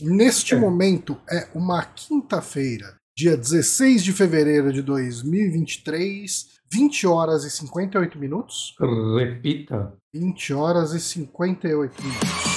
Neste 0.00 0.54
é. 0.54 0.56
momento 0.58 1.16
é 1.28 1.48
uma 1.54 1.82
quinta-feira, 1.82 2.96
dia 3.16 3.36
16 3.36 4.04
de 4.04 4.12
fevereiro 4.12 4.72
de 4.72 4.80
2023, 4.80 6.58
20 6.72 7.06
horas 7.06 7.44
e 7.44 7.50
58 7.50 8.18
minutos. 8.18 8.76
Repita. 9.18 9.92
20 10.14 10.54
horas 10.54 10.92
e 10.92 11.00
58 11.00 12.02
minutos. 12.02 12.47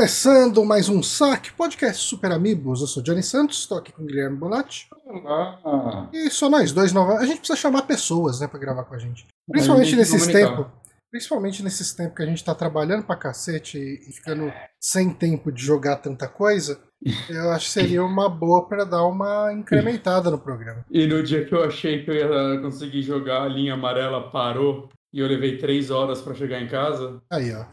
Começando 0.00 0.64
mais 0.64 0.88
um 0.88 1.02
saque, 1.02 1.52
podcast 1.52 2.02
Super 2.02 2.32
Amigos. 2.32 2.80
Eu 2.80 2.86
sou 2.86 3.02
Johnny 3.02 3.22
Santos, 3.22 3.58
estou 3.58 3.76
aqui 3.76 3.92
com 3.92 4.02
o 4.02 4.06
Guilherme 4.06 4.34
Bonatti. 4.34 4.88
Olá. 5.04 6.08
E 6.10 6.30
só 6.30 6.48
nós 6.48 6.72
dois 6.72 6.90
novos. 6.90 7.16
A 7.16 7.26
gente 7.26 7.36
precisa 7.36 7.58
chamar 7.58 7.82
pessoas, 7.82 8.40
né, 8.40 8.48
para 8.48 8.58
gravar 8.58 8.84
com 8.84 8.94
a 8.94 8.98
gente. 8.98 9.26
Principalmente 9.46 9.94
nesses 9.94 10.26
tempos. 10.26 10.64
Principalmente 11.10 11.62
nesses 11.62 11.92
tempos 11.92 12.16
que 12.16 12.22
a 12.22 12.26
gente 12.26 12.42
tá 12.42 12.54
trabalhando 12.54 13.04
pra 13.04 13.14
cacete 13.14 13.76
e 13.76 14.10
ficando 14.10 14.50
sem 14.80 15.12
tempo 15.12 15.52
de 15.52 15.62
jogar 15.62 15.96
tanta 15.96 16.26
coisa, 16.26 16.80
eu 17.28 17.50
acho 17.50 17.66
que 17.66 17.72
seria 17.72 18.02
uma 18.02 18.26
boa 18.26 18.66
para 18.66 18.84
dar 18.84 19.04
uma 19.04 19.52
incrementada 19.52 20.30
no 20.30 20.38
programa. 20.38 20.82
E 20.90 21.06
no 21.06 21.22
dia 21.22 21.44
que 21.44 21.54
eu 21.54 21.62
achei 21.62 22.02
que 22.02 22.10
eu 22.10 22.14
ia 22.14 22.62
conseguir 22.62 23.02
jogar, 23.02 23.42
a 23.42 23.48
linha 23.48 23.74
amarela 23.74 24.30
parou 24.30 24.88
e 25.12 25.20
eu 25.20 25.28
levei 25.28 25.58
três 25.58 25.90
horas 25.90 26.22
para 26.22 26.32
chegar 26.32 26.58
em 26.58 26.68
casa. 26.68 27.20
Aí, 27.30 27.52
ó. 27.52 27.66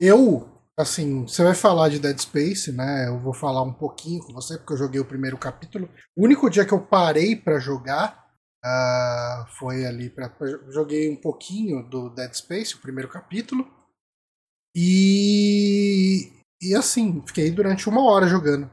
Eu 0.00 0.53
assim, 0.78 1.22
você 1.22 1.42
vai 1.42 1.54
falar 1.54 1.88
de 1.88 1.98
Dead 1.98 2.18
Space, 2.18 2.72
né? 2.72 3.08
Eu 3.08 3.18
vou 3.18 3.32
falar 3.32 3.62
um 3.62 3.72
pouquinho 3.72 4.22
com 4.24 4.32
você, 4.32 4.58
porque 4.58 4.72
eu 4.72 4.78
joguei 4.78 5.00
o 5.00 5.04
primeiro 5.06 5.38
capítulo. 5.38 5.88
O 6.16 6.24
único 6.24 6.50
dia 6.50 6.64
que 6.64 6.72
eu 6.72 6.80
parei 6.80 7.36
para 7.36 7.58
jogar 7.58 8.26
uh, 8.64 9.46
foi 9.58 9.84
ali 9.84 10.10
para 10.10 10.32
joguei 10.70 11.10
um 11.10 11.16
pouquinho 11.16 11.88
do 11.88 12.10
Dead 12.10 12.32
Space, 12.34 12.74
o 12.74 12.80
primeiro 12.80 13.08
capítulo. 13.08 13.68
E 14.76 16.32
e 16.60 16.74
assim, 16.74 17.22
fiquei 17.26 17.50
durante 17.50 17.88
uma 17.88 18.02
hora 18.04 18.26
jogando. 18.26 18.70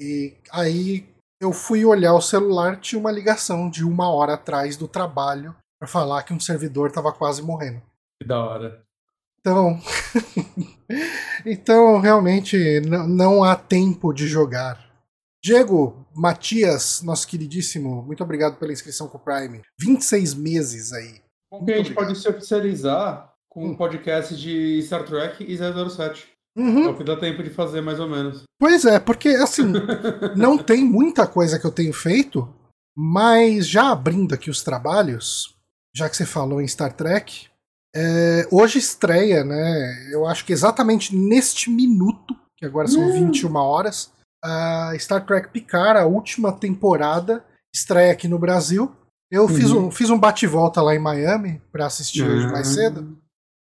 E 0.00 0.36
aí 0.50 1.08
eu 1.40 1.52
fui 1.52 1.84
olhar 1.84 2.14
o 2.14 2.20
celular, 2.20 2.80
tinha 2.80 2.98
uma 2.98 3.12
ligação 3.12 3.70
de 3.70 3.84
uma 3.84 4.12
hora 4.12 4.34
atrás 4.34 4.76
do 4.76 4.88
trabalho 4.88 5.54
para 5.78 5.88
falar 5.88 6.24
que 6.24 6.32
um 6.32 6.40
servidor 6.40 6.88
estava 6.88 7.12
quase 7.12 7.40
morrendo. 7.40 7.80
Que 8.20 8.26
da 8.26 8.44
hora. 8.44 8.84
Então, 9.40 9.80
então 11.46 12.00
realmente 12.00 12.80
não 12.80 13.44
há 13.44 13.54
tempo 13.56 14.12
de 14.12 14.26
jogar. 14.26 14.88
Diego, 15.42 16.06
Matias, 16.14 17.00
nosso 17.02 17.26
queridíssimo, 17.28 18.02
muito 18.02 18.22
obrigado 18.22 18.58
pela 18.58 18.72
inscrição 18.72 19.08
com 19.08 19.18
o 19.18 19.20
Prime. 19.20 19.62
26 19.80 20.34
meses 20.34 20.92
aí. 20.92 21.22
Bom, 21.50 21.64
que 21.64 21.72
a 21.72 21.76
gente 21.76 21.92
obrigado. 21.92 22.06
pode 22.06 22.18
se 22.18 22.28
oficializar 22.28 23.32
com 23.48 23.66
um 23.66 23.74
podcast 23.74 24.36
de 24.36 24.82
Star 24.82 25.04
Trek 25.04 25.44
e 25.44 25.56
007. 25.56 26.28
Uhum. 26.56 26.86
É 26.86 26.88
o 26.88 26.96
que 26.96 27.04
dá 27.04 27.16
tempo 27.16 27.42
de 27.42 27.50
fazer, 27.50 27.80
mais 27.80 28.00
ou 28.00 28.08
menos. 28.08 28.42
Pois 28.58 28.84
é, 28.84 28.98
porque 28.98 29.28
assim, 29.28 29.72
não 30.36 30.58
tem 30.58 30.84
muita 30.84 31.26
coisa 31.26 31.58
que 31.58 31.64
eu 31.64 31.70
tenho 31.70 31.92
feito, 31.92 32.52
mas 32.96 33.68
já 33.68 33.92
abrindo 33.92 34.34
aqui 34.34 34.50
os 34.50 34.62
trabalhos, 34.62 35.54
já 35.94 36.08
que 36.08 36.16
você 36.16 36.26
falou 36.26 36.60
em 36.60 36.66
Star 36.66 36.92
Trek, 36.92 37.48
é, 37.94 38.46
hoje 38.50 38.78
estreia, 38.78 39.44
né? 39.44 40.12
Eu 40.12 40.26
acho 40.26 40.44
que 40.44 40.52
exatamente 40.52 41.16
neste 41.16 41.70
minuto, 41.70 42.36
que 42.56 42.66
agora 42.66 42.88
são 42.88 43.02
hum. 43.02 43.26
21 43.26 43.54
horas, 43.56 44.12
a 44.44 44.92
Star 44.98 45.24
Trek 45.24 45.48
Picard, 45.48 45.98
a 45.98 46.06
última 46.06 46.52
temporada, 46.52 47.44
estreia 47.74 48.12
aqui 48.12 48.28
no 48.28 48.38
Brasil. 48.38 48.94
Eu 49.30 49.42
uhum. 49.42 49.48
fiz 49.48 49.70
um, 49.70 49.90
fiz 49.90 50.10
um 50.10 50.18
bate-volta 50.18 50.80
lá 50.80 50.94
em 50.94 50.98
Miami 50.98 51.60
para 51.70 51.86
assistir 51.86 52.22
uhum. 52.22 52.34
hoje 52.34 52.46
mais 52.52 52.68
cedo, 52.68 53.18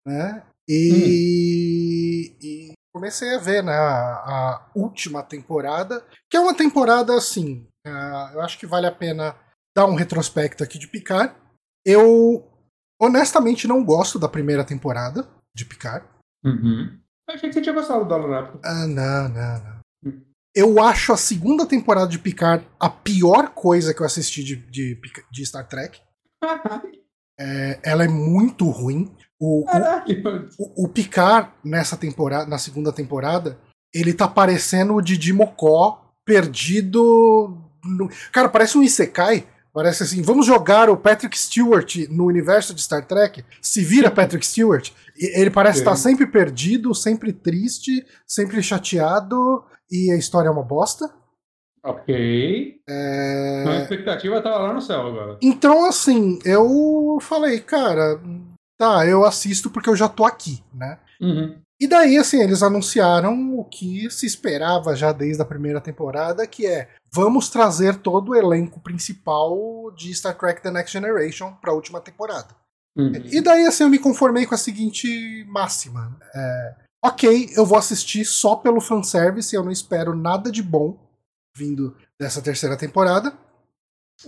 né? 0.07 0.43
E, 0.69 2.33
uhum. 2.33 2.39
e, 2.43 2.73
comecei 2.95 3.35
a 3.35 3.39
ver 3.39 3.63
né, 3.63 3.73
a, 3.73 3.85
a, 3.85 4.71
última 4.75 5.23
temporada, 5.23 6.05
que 6.31 6.37
é 6.37 6.41
uma 6.41 6.55
temporada 6.55 7.17
assim. 7.17 7.67
Uh, 7.87 8.35
eu 8.35 8.41
acho 8.41 8.59
que 8.59 8.67
vale 8.67 8.87
a 8.87 8.93
pena 8.93 9.35
dar 9.77 9.87
um 9.87 9.95
retrospecto 9.95 10.63
aqui 10.63 10.79
de 10.79 10.89
Picard. 10.89 11.35
Eu 11.85 12.52
honestamente 13.03 13.67
não 13.67 13.85
gosto 13.85 14.17
da 14.17 14.29
primeira 14.29 14.63
temporada 14.63 15.27
de 15.53 15.65
Picard. 15.65 16.07
Uhum. 16.45 16.97
Achei 17.29 17.49
que 17.49 17.55
você 17.55 17.61
tinha 17.61 17.75
gostado 17.75 18.07
da 18.07 18.17
Rápido. 18.17 18.61
Ah, 18.65 18.87
não, 18.87 19.29
não, 19.29 19.65
não. 19.65 19.81
Uhum. 20.05 20.23
Eu 20.55 20.81
acho 20.81 21.13
a 21.13 21.17
segunda 21.17 21.67
temporada 21.67 22.07
de 22.07 22.19
Picard 22.19 22.65
a 22.79 22.89
pior 22.89 23.51
coisa 23.51 23.93
que 23.93 24.01
eu 24.01 24.07
assisti 24.07 24.45
de, 24.45 24.57
de, 24.57 25.01
de 25.31 25.47
Star 25.47 25.67
Trek. 25.67 26.01
é, 27.39 27.81
ela 27.83 28.05
é 28.05 28.09
muito 28.09 28.69
ruim. 28.71 29.13
O, 29.41 29.65
o, 30.59 30.85
o, 30.85 30.89
Picard, 30.89 31.51
nessa 31.65 31.97
temporada, 31.97 32.49
na 32.49 32.59
segunda 32.59 32.93
temporada, 32.93 33.59
ele 33.93 34.15
tá 34.15 34.29
parecendo 34.29 34.95
o 34.95 35.03
Didi 35.03 35.33
Mocó 35.33 36.15
perdido. 36.25 37.59
No... 37.85 38.09
Cara, 38.31 38.49
parece 38.49 38.79
um 38.79 38.83
Isekai 38.85 39.49
Parece 39.73 40.03
assim, 40.03 40.21
vamos 40.21 40.45
jogar 40.45 40.91
o 40.91 40.97
Patrick 40.97 41.39
Stewart 41.39 41.97
no 42.11 42.27
universo 42.27 42.75
de 42.75 42.83
Star 42.83 43.07
Trek. 43.07 43.43
Se 43.61 43.83
vira 43.83 44.11
Patrick 44.13 44.47
Stewart. 44.47 44.91
Ele 45.17 45.51
parece 45.51 45.79
estar 45.79 45.97
sempre 45.97 46.27
perdido, 46.27 46.95
sempre 46.95 47.33
triste, 47.33 48.05
sempre 48.27 48.63
chateado, 48.63 49.65
e 49.91 50.11
a 50.11 50.17
história 50.17 50.49
é 50.49 50.53
uma 50.53 50.63
bosta. 50.63 51.11
Ok. 51.85 52.81
É... 52.89 53.65
A 53.67 53.83
expectativa 53.83 54.39
estava 54.39 54.59
lá 54.59 54.73
no 54.73 54.81
céu 54.81 55.07
agora. 55.07 55.39
Então, 55.43 55.85
assim, 55.87 56.39
eu 56.45 57.19
falei, 57.21 57.59
cara, 57.59 58.21
tá, 58.79 59.07
eu 59.07 59.25
assisto 59.25 59.71
porque 59.71 59.89
eu 59.89 59.97
já 59.97 60.09
tô 60.09 60.25
aqui, 60.25 60.63
né? 60.73 60.99
Uhum. 61.21 61.61
E 61.83 61.89
daí, 61.89 62.17
assim, 62.17 62.41
eles 62.41 62.63
anunciaram 62.63 63.59
o 63.59 63.65
que 63.65 64.09
se 64.09 64.25
esperava 64.25 64.95
já 64.95 65.11
desde 65.11 65.43
a 65.43 65.45
primeira 65.45 65.81
temporada, 65.81 66.47
que 66.47 66.65
é 66.65 66.89
vamos 67.13 67.49
trazer 67.49 67.97
todo 67.97 68.29
o 68.29 68.37
elenco 68.37 68.79
principal 68.79 69.91
de 69.91 70.15
Star 70.15 70.39
Trek 70.39 70.63
The 70.63 70.71
Next 70.71 70.93
Generation 70.93 71.53
para 71.55 71.73
a 71.73 71.75
última 71.75 72.01
temporada. 72.01 72.55
Uhum. 72.97 73.11
E 73.25 73.41
daí, 73.41 73.67
assim, 73.67 73.83
eu 73.83 73.91
me 73.91 73.99
conformei 73.99 74.47
com 74.47 74.55
a 74.55 74.59
seguinte 74.59 75.45
máxima. 75.49 76.17
É, 76.33 76.75
ok, 77.05 77.51
eu 77.57 77.67
vou 77.67 77.77
assistir 77.77 78.25
só 78.25 78.55
pelo 78.55 78.81
fanservice, 78.81 79.53
eu 79.53 79.65
não 79.65 79.73
espero 79.73 80.15
nada 80.15 80.53
de 80.53 80.63
bom 80.63 80.97
vindo 81.57 81.97
dessa 82.17 82.41
terceira 82.41 82.77
temporada. 82.77 83.37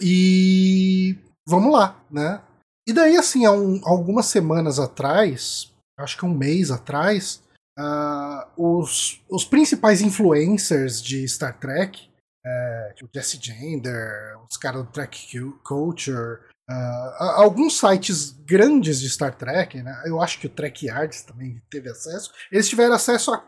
E 0.03 1.17
vamos 1.47 1.73
lá, 1.73 2.03
né? 2.11 2.43
E 2.85 2.93
daí, 2.93 3.17
assim, 3.17 3.47
há 3.47 3.53
um, 3.53 3.81
algumas 3.85 4.27
semanas 4.27 4.81
atrás, 4.81 5.73
acho 5.97 6.19
que 6.19 6.25
um 6.25 6.35
mês 6.35 6.73
atrás, 6.73 7.44
uh, 7.79 8.45
os, 8.57 9.23
os 9.31 9.45
principais 9.45 10.01
influencers 10.01 11.03
de 11.03 11.27
Star 11.29 11.59
Trek, 11.59 12.09
uh, 12.45 12.95
tipo 12.95 13.11
Jesse 13.15 13.39
Gender, 13.41 14.39
os 14.49 14.57
caras 14.57 14.83
do 14.85 14.91
Trek 14.91 15.39
Culture, 15.63 16.41
uh, 16.71 17.23
alguns 17.37 17.79
sites 17.79 18.31
grandes 18.45 19.01
de 19.01 19.11
Star 19.11 19.35
Trek, 19.37 19.83
né? 19.83 20.03
eu 20.07 20.21
acho 20.21 20.39
que 20.39 20.47
o 20.47 20.51
Trek 20.51 20.87
Yards 20.87 21.23
também 21.23 21.63
teve 21.71 21.91
acesso, 21.91 22.33
eles 22.51 22.69
tiveram 22.69 22.95
acesso 22.95 23.33
a 23.33 23.45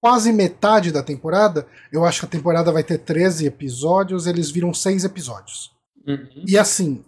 quase 0.00 0.32
metade 0.32 0.90
da 0.90 1.02
temporada. 1.02 1.66
Eu 1.92 2.04
acho 2.04 2.20
que 2.20 2.26
a 2.26 2.38
temporada 2.38 2.72
vai 2.72 2.82
ter 2.82 2.98
13 2.98 3.46
episódios, 3.46 4.26
eles 4.26 4.50
viram 4.50 4.72
6 4.72 5.04
episódios. 5.04 5.70
Uhum. 6.06 6.44
E 6.48 6.56
assim, 6.56 7.04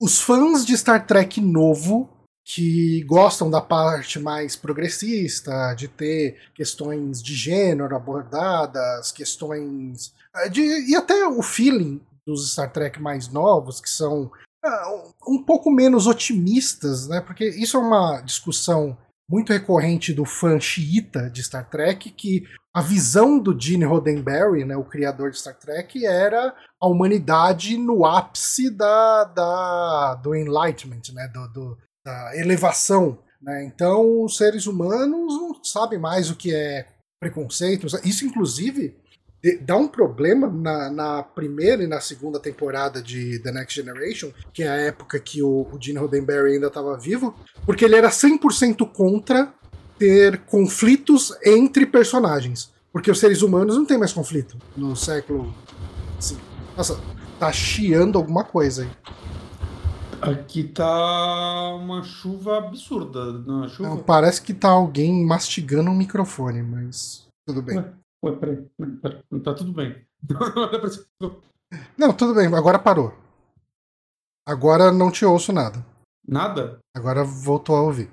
os 0.00 0.20
fãs 0.20 0.64
de 0.64 0.76
Star 0.78 1.04
Trek 1.04 1.40
novo 1.40 2.08
que 2.50 3.02
gostam 3.04 3.50
da 3.50 3.60
parte 3.60 4.18
mais 4.18 4.56
progressista, 4.56 5.74
de 5.74 5.86
ter 5.86 6.38
questões 6.54 7.22
de 7.22 7.34
gênero 7.34 7.94
abordadas, 7.94 9.12
questões. 9.12 10.14
Eh, 10.34 10.48
de, 10.48 10.62
e 10.90 10.96
até 10.96 11.26
o 11.28 11.42
feeling 11.42 12.00
dos 12.26 12.50
Star 12.50 12.72
Trek 12.72 12.98
mais 13.02 13.28
novos, 13.28 13.82
que 13.82 13.90
são 13.90 14.30
uh, 14.64 15.14
um 15.28 15.44
pouco 15.44 15.70
menos 15.70 16.06
otimistas, 16.06 17.06
né? 17.06 17.20
Porque 17.20 17.46
isso 17.46 17.76
é 17.76 17.80
uma 17.80 18.22
discussão 18.22 18.96
muito 19.30 19.52
recorrente 19.52 20.14
do 20.14 20.24
fã 20.24 20.58
xiita 20.58 21.28
de 21.28 21.42
Star 21.42 21.68
Trek, 21.68 22.10
que 22.12 22.44
a 22.74 22.80
visão 22.80 23.38
do 23.38 23.58
Gene 23.58 23.84
Roddenberry, 23.84 24.64
né, 24.64 24.74
o 24.74 24.84
criador 24.84 25.30
de 25.30 25.38
Star 25.38 25.58
Trek, 25.58 26.06
era 26.06 26.54
a 26.80 26.86
humanidade 26.86 27.76
no 27.76 28.06
ápice 28.06 28.70
da, 28.70 29.24
da 29.24 30.14
do 30.14 30.34
Enlightenment, 30.34 31.12
né, 31.12 31.28
do, 31.28 31.46
do 31.48 31.78
da 32.04 32.36
elevação 32.36 33.18
Né? 33.40 33.64
Então, 33.64 34.24
os 34.24 34.36
seres 34.36 34.66
humanos 34.66 35.34
não 35.34 35.62
sabem 35.62 35.98
mais 35.98 36.30
o 36.30 36.36
que 36.36 36.54
é 36.54 36.86
preconceito. 37.20 37.86
Isso, 38.04 38.24
inclusive, 38.24 38.96
dá 39.60 39.76
um 39.76 39.88
problema 39.88 40.48
na, 40.48 40.90
na, 40.90 41.22
primeira 41.22 41.82
e 41.82 41.86
na 41.86 42.00
segunda 42.00 42.40
temporada 42.40 43.00
de 43.00 43.38
The 43.40 43.52
Next 43.52 43.80
Generation, 43.80 44.32
que 44.52 44.62
é 44.62 44.68
a 44.68 44.76
época 44.76 45.18
que 45.20 45.42
o, 45.42 45.68
o 45.72 45.78
Gene 45.80 45.98
Roddenberry 45.98 46.54
ainda 46.54 46.66
estava 46.66 46.98
vivo, 46.98 47.34
porque 47.64 47.84
ele 47.84 47.96
era 47.96 48.08
100% 48.08 48.90
contra 48.92 49.52
ter 49.98 50.38
conflitos 50.38 51.36
entre 51.44 51.86
personagens. 51.86 52.72
Porque 52.92 53.10
os 53.10 53.20
seres 53.20 53.42
humanos 53.42 53.76
não 53.76 53.84
têm 53.84 53.98
mais 53.98 54.12
conflito 54.12 54.56
no 54.76 54.96
século. 54.96 55.54
Assim, 56.18 56.38
nossa, 56.76 56.98
tá 57.38 57.52
chiando 57.52 58.18
alguma 58.18 58.44
coisa 58.44 58.82
aí. 58.82 58.90
Aqui 60.20 60.64
tá 60.64 61.74
uma 61.74 62.02
chuva 62.02 62.58
absurda. 62.58 63.32
Não, 63.32 63.68
chuva... 63.68 63.88
Não, 63.88 64.02
parece 64.02 64.42
que 64.42 64.52
tá 64.52 64.68
alguém 64.68 65.24
mastigando 65.24 65.90
um 65.90 65.96
microfone, 65.96 66.62
mas 66.62 67.26
tudo 67.46 67.62
bem. 67.62 67.78
Ué, 67.78 67.92
ué 68.24 68.32
peraí, 68.36 68.66
peraí, 69.00 69.22
tá 69.42 69.54
tudo 69.54 69.72
bem. 69.72 70.04
não, 71.96 72.12
tudo 72.12 72.34
bem, 72.34 72.46
agora 72.46 72.78
parou. 72.78 73.14
Agora 74.46 74.90
não 74.90 75.10
te 75.10 75.24
ouço 75.24 75.52
nada. 75.52 75.84
Nada? 76.26 76.78
Agora 76.96 77.22
voltou 77.22 77.76
a 77.76 77.82
ouvir. 77.82 78.10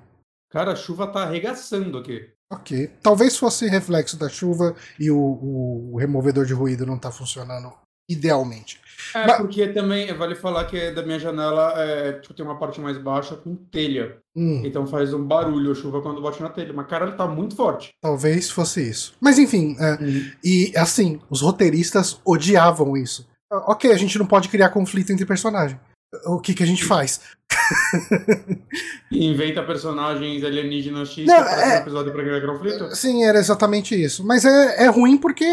Cara, 0.50 0.74
a 0.74 0.76
chuva 0.76 1.08
tá 1.08 1.24
arregaçando 1.24 1.98
aqui. 1.98 2.30
Ok. 2.52 2.88
Talvez 3.02 3.36
fosse 3.38 3.68
reflexo 3.68 4.18
da 4.18 4.30
chuva 4.30 4.76
e 5.00 5.10
o, 5.10 5.18
o, 5.18 5.94
o 5.94 5.98
removedor 5.98 6.46
de 6.46 6.54
ruído 6.54 6.86
não 6.86 7.00
tá 7.00 7.12
funcionando 7.12 7.74
idealmente. 8.10 8.80
É, 9.14 9.28
Mas... 9.28 9.38
porque 9.38 9.68
também 9.68 10.14
vale 10.14 10.36
falar 10.36 10.66
que 10.66 10.92
da 10.92 11.04
minha 11.04 11.20
janela 11.20 11.74
é, 11.78 12.14
tipo, 12.14 12.34
tem 12.34 12.46
uma 12.46 12.58
parte 12.58 12.80
mais 12.80 12.98
baixa 12.98 13.36
com 13.36 13.56
telha. 13.56 14.18
Hum. 14.36 14.62
Então 14.64 14.88
faz 14.88 15.14
um 15.14 15.24
barulho 15.24 15.72
a 15.72 15.76
chuva 15.76 16.02
quando 16.02 16.22
bate 16.22 16.42
na 16.42 16.50
telha. 16.50 16.74
Mas, 16.74 16.88
cara, 16.88 17.06
ele 17.06 17.16
tá 17.16 17.28
muito 17.28 17.56
forte. 17.56 17.94
Talvez 18.02 18.50
fosse 18.50 18.88
isso. 18.90 19.14
Mas 19.20 19.38
enfim, 19.38 19.76
é, 19.80 19.94
hum. 20.02 20.32
e 20.44 20.74
assim, 20.76 21.20
os 21.30 21.42
roteiristas 21.42 22.20
odiavam 22.26 22.96
isso. 22.96 23.28
Ok, 23.52 23.92
a 23.92 23.98
gente 23.98 24.18
não 24.18 24.26
pode 24.26 24.50
criar 24.50 24.70
conflito 24.70 25.12
entre 25.12 25.26
personagens 25.26 25.80
o 26.26 26.40
que, 26.40 26.54
que 26.54 26.64
a 26.64 26.66
gente 26.66 26.84
faz? 26.84 27.20
Inventa 29.12 29.64
personagens 29.64 30.44
alienígenas 30.44 31.10
X 31.10 31.26
não, 31.26 31.36
é, 31.36 31.78
episódio 31.78 32.12
pra 32.12 32.24
criar 32.24 32.46
conflito? 32.46 32.96
Sim, 32.96 33.24
era 33.24 33.40
exatamente 33.40 33.96
isso. 33.96 34.26
Mas 34.26 34.46
é, 34.46 34.86
é 34.86 34.88
ruim 34.88 35.18
porque 35.18 35.46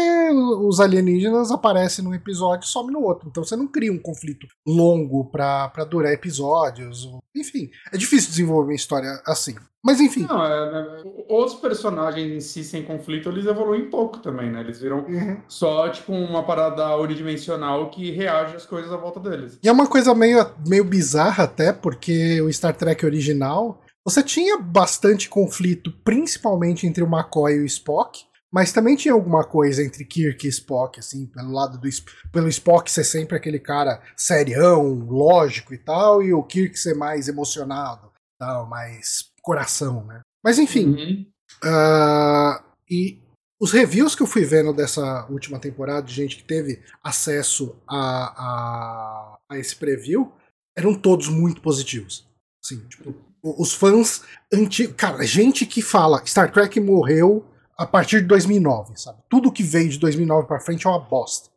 os 0.61 0.79
alienígenas 0.79 1.51
aparecem 1.51 2.03
num 2.03 2.13
episódio 2.13 2.65
e 2.65 2.69
somem 2.69 2.93
no 2.93 3.01
outro. 3.01 3.29
Então 3.29 3.43
você 3.43 3.55
não 3.55 3.67
cria 3.67 3.91
um 3.91 3.99
conflito 3.99 4.47
longo 4.67 5.25
pra, 5.25 5.69
pra 5.69 5.85
durar 5.85 6.11
episódios. 6.11 7.07
Enfim, 7.35 7.69
é 7.91 7.97
difícil 7.97 8.29
desenvolver 8.29 8.71
uma 8.71 8.75
história 8.75 9.21
assim. 9.25 9.55
Mas 9.83 9.99
enfim. 9.99 10.25
Não, 10.29 10.45
é, 10.45 10.71
né, 10.71 11.03
os 11.29 11.55
personagens 11.55 12.31
em 12.31 12.39
si 12.39 12.63
sem 12.63 12.83
conflito, 12.83 13.27
eles 13.27 13.45
evoluem 13.45 13.89
pouco 13.89 14.19
também, 14.19 14.49
né? 14.49 14.61
Eles 14.61 14.79
viram 14.79 14.99
uhum. 14.99 15.41
só, 15.47 15.89
tipo, 15.89 16.13
uma 16.13 16.43
parada 16.43 16.95
unidimensional 16.97 17.89
que 17.89 18.11
reage 18.11 18.55
às 18.55 18.65
coisas 18.65 18.91
à 18.93 18.97
volta 18.97 19.19
deles. 19.19 19.59
E 19.61 19.67
é 19.67 19.71
uma 19.71 19.87
coisa 19.87 20.15
meio, 20.15 20.45
meio 20.65 20.85
bizarra 20.85 21.43
até, 21.43 21.73
porque 21.73 22.41
o 22.41 22.51
Star 22.53 22.73
Trek 22.73 23.05
original, 23.05 23.81
você 24.05 24.23
tinha 24.23 24.57
bastante 24.57 25.27
conflito, 25.27 25.91
principalmente 26.03 26.87
entre 26.87 27.03
o 27.03 27.07
McCoy 27.07 27.55
e 27.55 27.61
o 27.61 27.65
Spock, 27.65 28.21
mas 28.53 28.71
também 28.71 28.95
tinha 28.95 29.15
alguma 29.15 29.43
coisa 29.43 29.83
entre 29.83 30.05
Kirk 30.05 30.45
e 30.45 30.49
Spock, 30.49 30.99
assim, 30.99 31.25
pelo 31.25 31.51
lado 31.51 31.79
do 31.79 31.89
pelo 32.31 32.47
Spock 32.47 32.91
ser 32.91 33.03
sempre 33.03 33.35
aquele 33.35 33.57
cara 33.57 33.99
serião, 34.15 34.93
lógico 35.09 35.73
e 35.73 35.77
tal, 35.79 36.21
e 36.21 36.31
o 36.31 36.43
Kirk 36.43 36.77
ser 36.77 36.93
mais 36.93 37.27
emocionado, 37.27 38.11
tal, 38.39 38.69
mais 38.69 39.31
coração, 39.41 40.05
né? 40.05 40.21
Mas 40.43 40.59
enfim. 40.59 40.85
Uhum. 40.85 41.25
Uh, 41.63 42.63
e 42.87 43.19
os 43.59 43.71
reviews 43.71 44.13
que 44.13 44.21
eu 44.21 44.27
fui 44.27 44.45
vendo 44.45 44.71
dessa 44.71 45.25
última 45.31 45.57
temporada, 45.57 46.05
de 46.05 46.13
gente 46.13 46.35
que 46.35 46.43
teve 46.43 46.79
acesso 47.03 47.75
a, 47.89 47.97
a, 47.97 49.37
a 49.49 49.57
esse 49.57 49.75
preview, 49.75 50.31
eram 50.77 50.93
todos 50.93 51.27
muito 51.27 51.59
positivos. 51.59 52.27
Assim, 52.63 52.79
tipo, 52.87 53.15
os 53.41 53.73
fãs 53.73 54.21
antigos. 54.53 54.95
Cara, 54.95 55.25
gente 55.25 55.65
que 55.65 55.81
fala 55.81 56.23
Star 56.23 56.51
Trek 56.51 56.79
morreu 56.79 57.43
a 57.77 57.85
partir 57.85 58.21
de 58.21 58.27
2009, 58.27 58.93
sabe? 58.97 59.19
Tudo 59.29 59.51
que 59.51 59.63
veio 59.63 59.89
de 59.89 59.99
2009 59.99 60.47
para 60.47 60.59
frente 60.59 60.85
é 60.85 60.89
uma 60.89 60.99
bosta. 60.99 61.49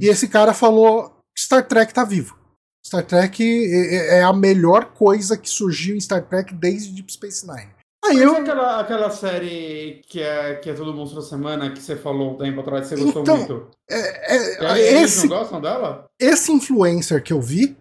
E 0.00 0.08
esse 0.08 0.28
cara 0.28 0.52
falou: 0.52 1.16
Star 1.38 1.66
Trek 1.66 1.92
tá 1.92 2.04
vivo. 2.04 2.38
Star 2.84 3.04
Trek 3.04 3.42
é, 3.42 3.94
é, 3.94 4.18
é 4.18 4.22
a 4.22 4.32
melhor 4.32 4.92
coisa 4.92 5.36
que 5.36 5.48
surgiu 5.48 5.96
em 5.96 6.00
Star 6.00 6.24
Trek 6.24 6.54
desde 6.54 6.92
Deep 6.92 7.12
Space 7.12 7.46
Nine. 7.46 7.76
Aí 8.04 8.18
eu... 8.18 8.36
aquela, 8.36 8.80
aquela 8.80 9.10
série 9.10 10.02
que 10.06 10.20
é, 10.20 10.54
que 10.56 10.70
é 10.70 10.74
Todo 10.74 10.94
Monstro 10.94 11.20
da 11.20 11.26
Semana, 11.26 11.72
que 11.72 11.82
você 11.82 11.96
falou 11.96 12.34
um 12.34 12.38
tempo 12.38 12.60
atrás, 12.60 12.86
você 12.86 12.96
gostou 12.96 13.22
então, 13.22 13.36
muito? 13.38 13.70
É, 13.90 14.36
é, 14.36 14.78
esse, 14.78 14.94
eles 14.94 15.24
não 15.24 15.38
gostam 15.38 15.60
dela? 15.60 16.06
Esse 16.20 16.52
influencer 16.52 17.22
que 17.22 17.32
eu 17.32 17.40
vi, 17.40 17.76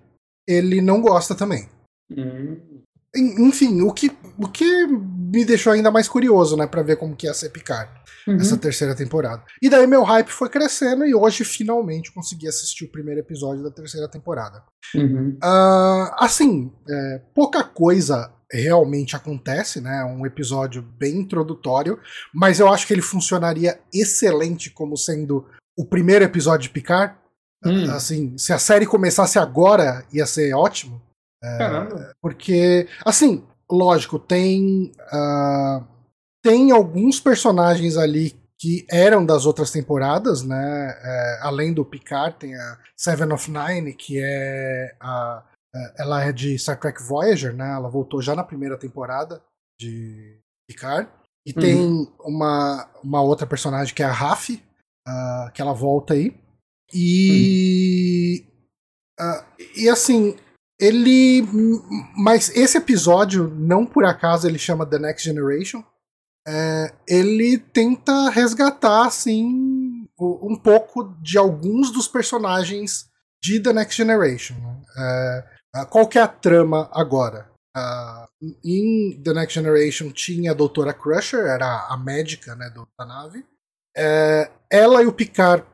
ele 0.48 0.81
não 0.81 1.01
gosta 1.01 1.36
também. 1.36 1.69
Hum. 2.10 2.57
Enfim, 3.16 3.81
o 3.81 3.94
que, 3.94 4.12
o 4.38 4.48
que 4.50 4.88
me 5.35 5.43
deixou 5.43 5.73
ainda 5.73 5.91
mais 5.91 6.07
curioso, 6.07 6.55
né, 6.55 6.65
pra 6.65 6.81
ver 6.81 6.95
como 6.95 7.15
que 7.15 7.27
ia 7.27 7.33
ser 7.33 7.49
Picard 7.49 7.91
uhum. 8.25 8.37
essa 8.37 8.57
terceira 8.57 8.95
temporada. 8.95 9.43
E 9.61 9.69
daí 9.69 9.85
meu 9.85 10.03
hype 10.03 10.29
foi 10.29 10.49
crescendo 10.49 11.05
e 11.05 11.13
hoje 11.13 11.43
finalmente 11.43 12.13
consegui 12.13 12.47
assistir 12.47 12.85
o 12.85 12.91
primeiro 12.91 13.19
episódio 13.19 13.61
da 13.63 13.69
terceira 13.69 14.07
temporada. 14.07 14.63
Uhum. 14.95 15.37
Uh, 15.43 16.11
assim, 16.17 16.71
é, 16.89 17.21
pouca 17.33 17.63
coisa 17.63 18.31
realmente 18.51 19.15
acontece, 19.15 19.81
né? 19.81 20.05
Um 20.05 20.25
episódio 20.25 20.81
bem 20.81 21.17
introdutório, 21.17 21.99
mas 22.33 22.59
eu 22.59 22.69
acho 22.71 22.88
que 22.88 22.93
ele 22.93 23.01
funcionaria 23.01 23.79
excelente 23.93 24.69
como 24.69 24.95
sendo 24.95 25.45
o 25.77 25.85
primeiro 25.85 26.23
episódio 26.23 26.63
de 26.63 26.69
Picard. 26.69 27.13
Hum. 27.65 27.91
Assim, 27.91 28.38
se 28.38 28.53
a 28.53 28.59
série 28.59 28.85
começasse 28.85 29.39
agora, 29.39 30.05
ia 30.13 30.25
ser 30.25 30.53
ótimo. 30.53 31.01
É, 31.43 32.13
porque, 32.21 32.88
assim, 33.03 33.43
lógico, 33.71 34.19
tem. 34.19 34.91
Uh, 35.12 35.85
tem 36.44 36.71
alguns 36.71 37.19
personagens 37.19 37.97
ali 37.97 38.33
que 38.59 38.85
eram 38.89 39.25
das 39.25 39.45
outras 39.45 39.71
temporadas, 39.71 40.44
né? 40.44 40.97
É, 41.03 41.39
além 41.41 41.73
do 41.73 41.83
Picard, 41.83 42.38
tem 42.38 42.56
a 42.56 42.79
Seven 42.95 43.33
of 43.33 43.51
Nine, 43.51 43.94
que 43.94 44.19
é 44.23 44.95
a, 45.00 45.44
é, 45.75 45.94
ela 46.03 46.23
é 46.23 46.31
de 46.31 46.57
Star 46.57 46.79
Trek 46.79 47.01
Voyager, 47.03 47.53
né? 47.53 47.73
Ela 47.73 47.89
voltou 47.89 48.21
já 48.21 48.33
na 48.33 48.44
primeira 48.44 48.77
temporada 48.77 49.41
de 49.79 50.39
Picard. 50.67 51.09
E 51.45 51.51
uhum. 51.51 51.62
tem 51.62 52.07
uma, 52.21 52.89
uma 53.03 53.22
outra 53.22 53.45
personagem 53.45 53.93
que 53.93 54.01
é 54.01 54.05
a 54.05 54.12
Raf, 54.12 54.50
uh, 54.51 55.51
que 55.53 55.62
ela 55.62 55.74
volta 55.74 56.13
aí. 56.13 56.36
E. 56.93 58.45
Uhum. 59.19 59.27
Uh, 59.27 59.45
e 59.75 59.89
assim, 59.89 60.38
ele. 60.79 61.48
Mas 62.15 62.50
esse 62.55 62.77
episódio, 62.77 63.48
não 63.50 63.86
por 63.86 64.05
acaso, 64.05 64.48
ele 64.48 64.58
chama 64.58 64.86
The 64.86 65.00
Next 65.00 65.24
Generation 65.24 65.84
é, 66.48 66.94
ele 67.08 67.58
tenta 67.58 68.29
resgatar, 68.29 69.08
assim, 69.08 70.08
um 70.20 70.55
pouco 70.55 71.15
de 71.22 71.38
alguns 71.38 71.91
dos 71.91 72.08
personagens 72.08 73.10
de 73.44 73.60
The 73.60 73.74
Next 73.74 73.98
Generation. 73.98 74.55
Né? 74.55 75.44
É, 75.75 75.86
qual 75.86 76.08
que 76.08 76.20
é 76.20 76.22
a 76.22 76.27
trama 76.27 76.89
agora? 76.94 77.50
Uh, 77.75 78.48
em 78.63 79.22
The 79.22 79.34
Next 79.34 79.53
Generation 79.55 80.10
tinha 80.12 80.51
a 80.51 80.53
Doutora 80.53 80.94
Crusher, 80.94 81.46
era 81.46 81.88
a 81.89 81.98
médica 81.98 82.55
né, 82.55 82.72
da 82.98 83.05
nave. 83.05 83.46
É, 83.98 84.50
ela 84.72 85.01
e 85.01 85.08
o 85.08 85.12
Picard 85.12 85.65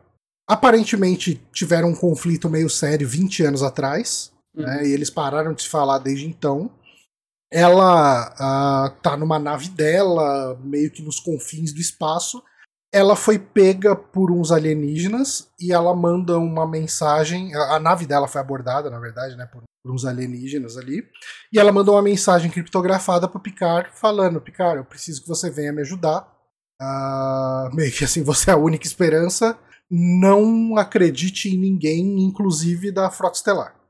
aparentemente 0.50 1.36
tiveram 1.53 1.89
um 1.89 1.96
conflito 1.96 2.50
meio 2.50 2.70
sério 2.70 3.08
20 3.08 3.43
anos 3.43 3.62
atrás, 3.62 4.31
uhum. 4.55 4.63
né, 4.63 4.88
e 4.88 4.91
eles 4.91 5.10
pararam 5.10 5.53
de 5.53 5.63
se 5.63 5.70
falar 5.70 6.00
desde 6.00 6.27
então 6.27 6.72
ela 7.51 8.29
uh, 8.31 9.01
tá 9.01 9.17
numa 9.17 9.38
nave 9.38 9.67
dela, 9.70 10.58
meio 10.63 10.89
que 10.89 11.03
nos 11.03 11.20
confins 11.20 11.74
do 11.74 11.81
espaço. 11.81 12.41
Ela 12.93 13.15
foi 13.15 13.38
pega 13.38 13.96
por 13.96 14.31
uns 14.31 14.51
alienígenas 14.51 15.50
e 15.60 15.74
ela 15.74 15.93
manda 15.93 16.38
uma 16.39 16.65
mensagem. 16.65 17.53
A, 17.53 17.75
a 17.75 17.79
nave 17.79 18.05
dela 18.05 18.27
foi 18.27 18.39
abordada, 18.39 18.89
na 18.89 19.00
verdade, 19.00 19.36
né, 19.36 19.46
por, 19.46 19.63
por, 19.84 19.93
uns 19.93 20.05
alienígenas 20.05 20.77
ali. 20.77 21.03
E 21.51 21.60
ela 21.60 21.74
mandou 21.74 21.96
uma 21.96 22.01
mensagem 22.01 22.50
criptografada 22.50 23.27
pro 23.27 23.39
Picard, 23.39 23.89
falando: 23.93 24.39
Picard, 24.39 24.77
eu 24.77 24.86
preciso 24.86 25.22
que 25.22 25.27
você 25.27 25.50
venha 25.50 25.74
me 25.74 25.81
ajudar. 25.81 26.25
Uh, 26.81 27.75
meio 27.75 27.91
que 27.91 28.05
assim, 28.05 28.24
você 28.24 28.50
é 28.50 28.53
a 28.53 28.58
única 28.58 28.88
esperança. 28.88 29.58
Não 29.89 30.77
acredite 30.77 31.50
em 31.50 31.58
ninguém, 31.58 32.24
inclusive 32.24 32.93
da 32.93 33.12
Frota 33.12 33.38
Estelar. 33.38 33.80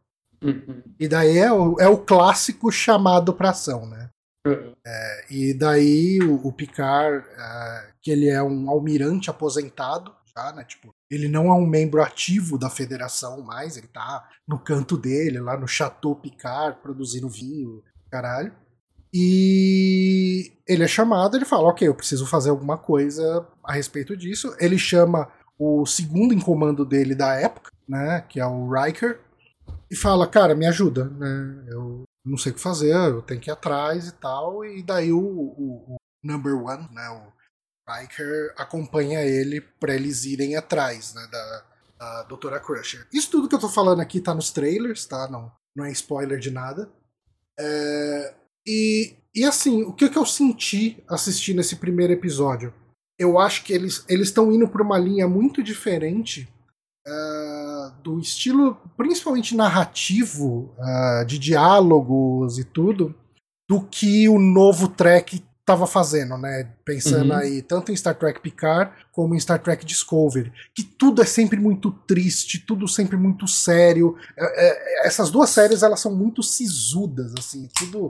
Uhum. 0.43 0.81
E 0.99 1.07
daí 1.07 1.37
é 1.37 1.51
o, 1.51 1.79
é 1.79 1.87
o 1.87 1.97
clássico 1.97 2.71
chamado 2.71 3.33
pra 3.33 3.51
ação, 3.51 3.85
né? 3.85 4.09
Uhum. 4.45 4.73
É, 4.85 5.25
e 5.29 5.53
daí 5.53 6.19
o, 6.21 6.47
o 6.47 6.51
Picard, 6.51 7.25
é, 7.37 7.91
que 8.01 8.09
ele 8.09 8.27
é 8.27 8.41
um 8.41 8.69
almirante 8.69 9.29
aposentado, 9.29 10.11
já, 10.35 10.51
né? 10.53 10.63
Tipo, 10.63 10.93
ele 11.09 11.27
não 11.27 11.47
é 11.47 11.53
um 11.53 11.65
membro 11.65 12.01
ativo 12.01 12.57
da 12.57 12.69
federação 12.69 13.41
mais, 13.41 13.77
ele 13.77 13.87
tá 13.87 14.27
no 14.47 14.57
canto 14.57 14.97
dele, 14.97 15.39
lá 15.39 15.57
no 15.57 15.67
Chateau 15.67 16.15
Picard, 16.15 16.79
produzindo 16.81 17.29
vinho, 17.29 17.83
caralho. 18.09 18.53
E 19.13 20.53
ele 20.67 20.83
é 20.83 20.87
chamado, 20.87 21.35
ele 21.35 21.45
fala: 21.45 21.69
Ok, 21.69 21.85
eu 21.85 21.93
preciso 21.93 22.25
fazer 22.25 22.49
alguma 22.49 22.77
coisa 22.77 23.45
a 23.63 23.73
respeito 23.73 24.15
disso. 24.15 24.55
Ele 24.57 24.77
chama 24.77 25.29
o 25.59 25.85
segundo 25.85 26.33
em 26.33 26.39
comando 26.39 26.85
dele 26.85 27.13
da 27.13 27.33
época, 27.35 27.71
né? 27.87 28.23
Que 28.29 28.39
é 28.39 28.45
o 28.45 28.71
Riker, 28.71 29.19
e 29.91 29.95
fala: 29.95 30.25
Cara, 30.25 30.55
me 30.55 30.65
ajuda, 30.65 31.05
né? 31.05 31.65
Eu 31.67 32.03
não 32.25 32.37
sei 32.37 32.53
o 32.53 32.55
que 32.55 32.61
fazer, 32.61 32.95
eu 32.95 33.21
tenho 33.21 33.41
que 33.41 33.49
ir 33.49 33.53
atrás 33.53 34.07
e 34.07 34.13
tal. 34.13 34.63
E 34.63 34.81
daí 34.81 35.11
o, 35.11 35.19
o, 35.19 35.95
o 35.95 35.97
number 36.23 36.55
one, 36.55 36.87
né? 36.91 37.09
O 37.09 37.91
Riker 37.91 38.53
acompanha 38.57 39.21
ele 39.21 39.59
para 39.59 39.93
eles 39.93 40.23
irem 40.23 40.55
atrás, 40.55 41.13
né? 41.13 41.27
Da, 41.29 41.65
da 41.99 42.23
Doutora 42.23 42.59
Crusher. 42.59 43.05
Isso 43.11 43.29
tudo 43.29 43.49
que 43.49 43.55
eu 43.55 43.59
tô 43.59 43.67
falando 43.67 43.99
aqui 43.99 44.21
tá 44.21 44.33
nos 44.33 44.51
trailers, 44.51 45.05
tá? 45.05 45.27
Não, 45.27 45.51
não 45.75 45.83
é 45.83 45.91
spoiler 45.91 46.39
de 46.39 46.51
nada. 46.51 46.89
É, 47.59 48.33
e, 48.65 49.13
e 49.35 49.43
assim, 49.43 49.83
o 49.83 49.93
que, 49.93 50.09
que 50.09 50.17
eu 50.17 50.25
senti 50.25 51.03
assistindo 51.09 51.59
esse 51.59 51.75
primeiro 51.75 52.13
episódio? 52.13 52.73
Eu 53.19 53.37
acho 53.37 53.63
que 53.63 53.73
eles 53.73 54.03
estão 54.07 54.51
indo 54.51 54.67
por 54.67 54.81
uma 54.81 54.97
linha 54.97 55.27
muito 55.27 55.61
diferente 55.61 56.49
uh, 57.07 57.60
do 58.03 58.19
estilo, 58.19 58.77
principalmente 58.97 59.55
narrativo, 59.55 60.73
uh, 60.77 61.25
de 61.25 61.37
diálogos 61.37 62.57
e 62.57 62.63
tudo, 62.63 63.15
do 63.69 63.81
que 63.81 64.27
o 64.27 64.39
novo 64.39 64.87
Trek 64.87 65.43
estava 65.61 65.87
fazendo, 65.87 66.37
né? 66.37 66.71
Pensando 66.83 67.31
uhum. 67.31 67.37
aí 67.37 67.61
tanto 67.61 67.91
em 67.91 67.95
Star 67.95 68.15
Trek 68.15 68.41
Picard 68.41 68.91
como 69.11 69.33
em 69.33 69.39
Star 69.39 69.59
Trek 69.59 69.85
Discovery, 69.85 70.51
que 70.73 70.83
tudo 70.83 71.21
é 71.21 71.25
sempre 71.25 71.59
muito 71.59 71.91
triste, 71.91 72.59
tudo 72.59 72.87
sempre 72.87 73.15
muito 73.15 73.47
sério. 73.47 74.17
É, 74.37 75.03
é, 75.03 75.07
essas 75.07 75.29
duas 75.29 75.49
séries 75.49 75.83
elas 75.83 75.99
são 75.99 76.13
muito 76.13 76.43
sisudas, 76.43 77.33
assim, 77.37 77.69
tudo 77.77 78.07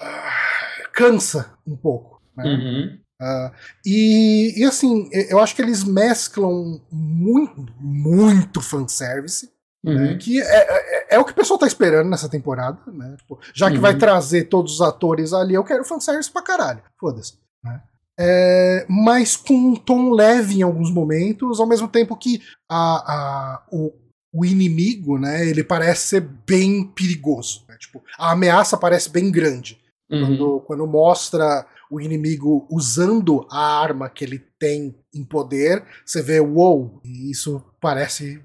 uh, 0.00 0.90
cansa 0.92 1.54
um 1.66 1.76
pouco. 1.76 2.20
Né? 2.36 2.44
Uhum. 2.44 2.98
Uh, 3.20 3.50
e, 3.84 4.60
e 4.60 4.64
assim, 4.64 5.08
eu 5.12 5.40
acho 5.40 5.54
que 5.54 5.62
eles 5.62 5.82
mesclam 5.82 6.80
muito, 6.90 7.66
muito 7.80 8.60
fanservice. 8.60 9.50
Né? 9.82 9.92
Uhum. 9.92 9.98
Né, 9.98 10.16
que 10.16 10.40
é, 10.40 10.44
é, 10.44 11.14
é, 11.14 11.18
o 11.18 11.24
que 11.24 11.32
o 11.32 11.34
pessoal 11.34 11.58
tá 11.58 11.66
esperando 11.66 12.08
nessa 12.08 12.28
temporada, 12.28 12.78
né? 12.88 13.16
Tipo, 13.16 13.38
já 13.54 13.68
que 13.68 13.76
uhum. 13.76 13.82
vai 13.82 13.96
trazer 13.96 14.44
todos 14.44 14.74
os 14.74 14.80
atores 14.80 15.32
ali, 15.32 15.54
eu 15.54 15.64
quero 15.64 15.84
fanservice 15.84 16.30
pra 16.30 16.42
caralho. 16.42 16.82
Foda-se. 16.98 17.34
Né? 17.62 17.80
É, 18.20 18.86
mas 18.88 19.36
com 19.36 19.54
um 19.54 19.76
tom 19.76 20.10
leve 20.10 20.58
em 20.58 20.62
alguns 20.62 20.92
momentos, 20.92 21.60
ao 21.60 21.66
mesmo 21.66 21.86
tempo 21.86 22.16
que 22.16 22.42
a, 22.68 22.76
a, 22.76 23.66
o, 23.70 23.92
o 24.32 24.44
inimigo, 24.44 25.16
né, 25.18 25.46
ele 25.46 25.62
parece 25.62 26.08
ser 26.08 26.20
bem 26.20 26.84
perigoso. 26.84 27.64
Né? 27.68 27.76
Tipo, 27.78 28.02
a 28.18 28.32
ameaça 28.32 28.76
parece 28.76 29.08
bem 29.08 29.30
grande. 29.30 29.78
Uhum. 30.10 30.20
Quando, 30.20 30.60
quando 30.66 30.86
mostra 30.86 31.64
o 31.90 32.00
inimigo 32.00 32.66
usando 32.70 33.46
a 33.50 33.80
arma 33.80 34.08
que 34.08 34.24
ele 34.24 34.38
tem 34.58 34.94
em 35.14 35.24
poder, 35.24 35.84
você 36.04 36.22
vê, 36.22 36.40
uou, 36.40 37.00
e 37.04 37.30
isso 37.30 37.62
parece, 37.80 38.42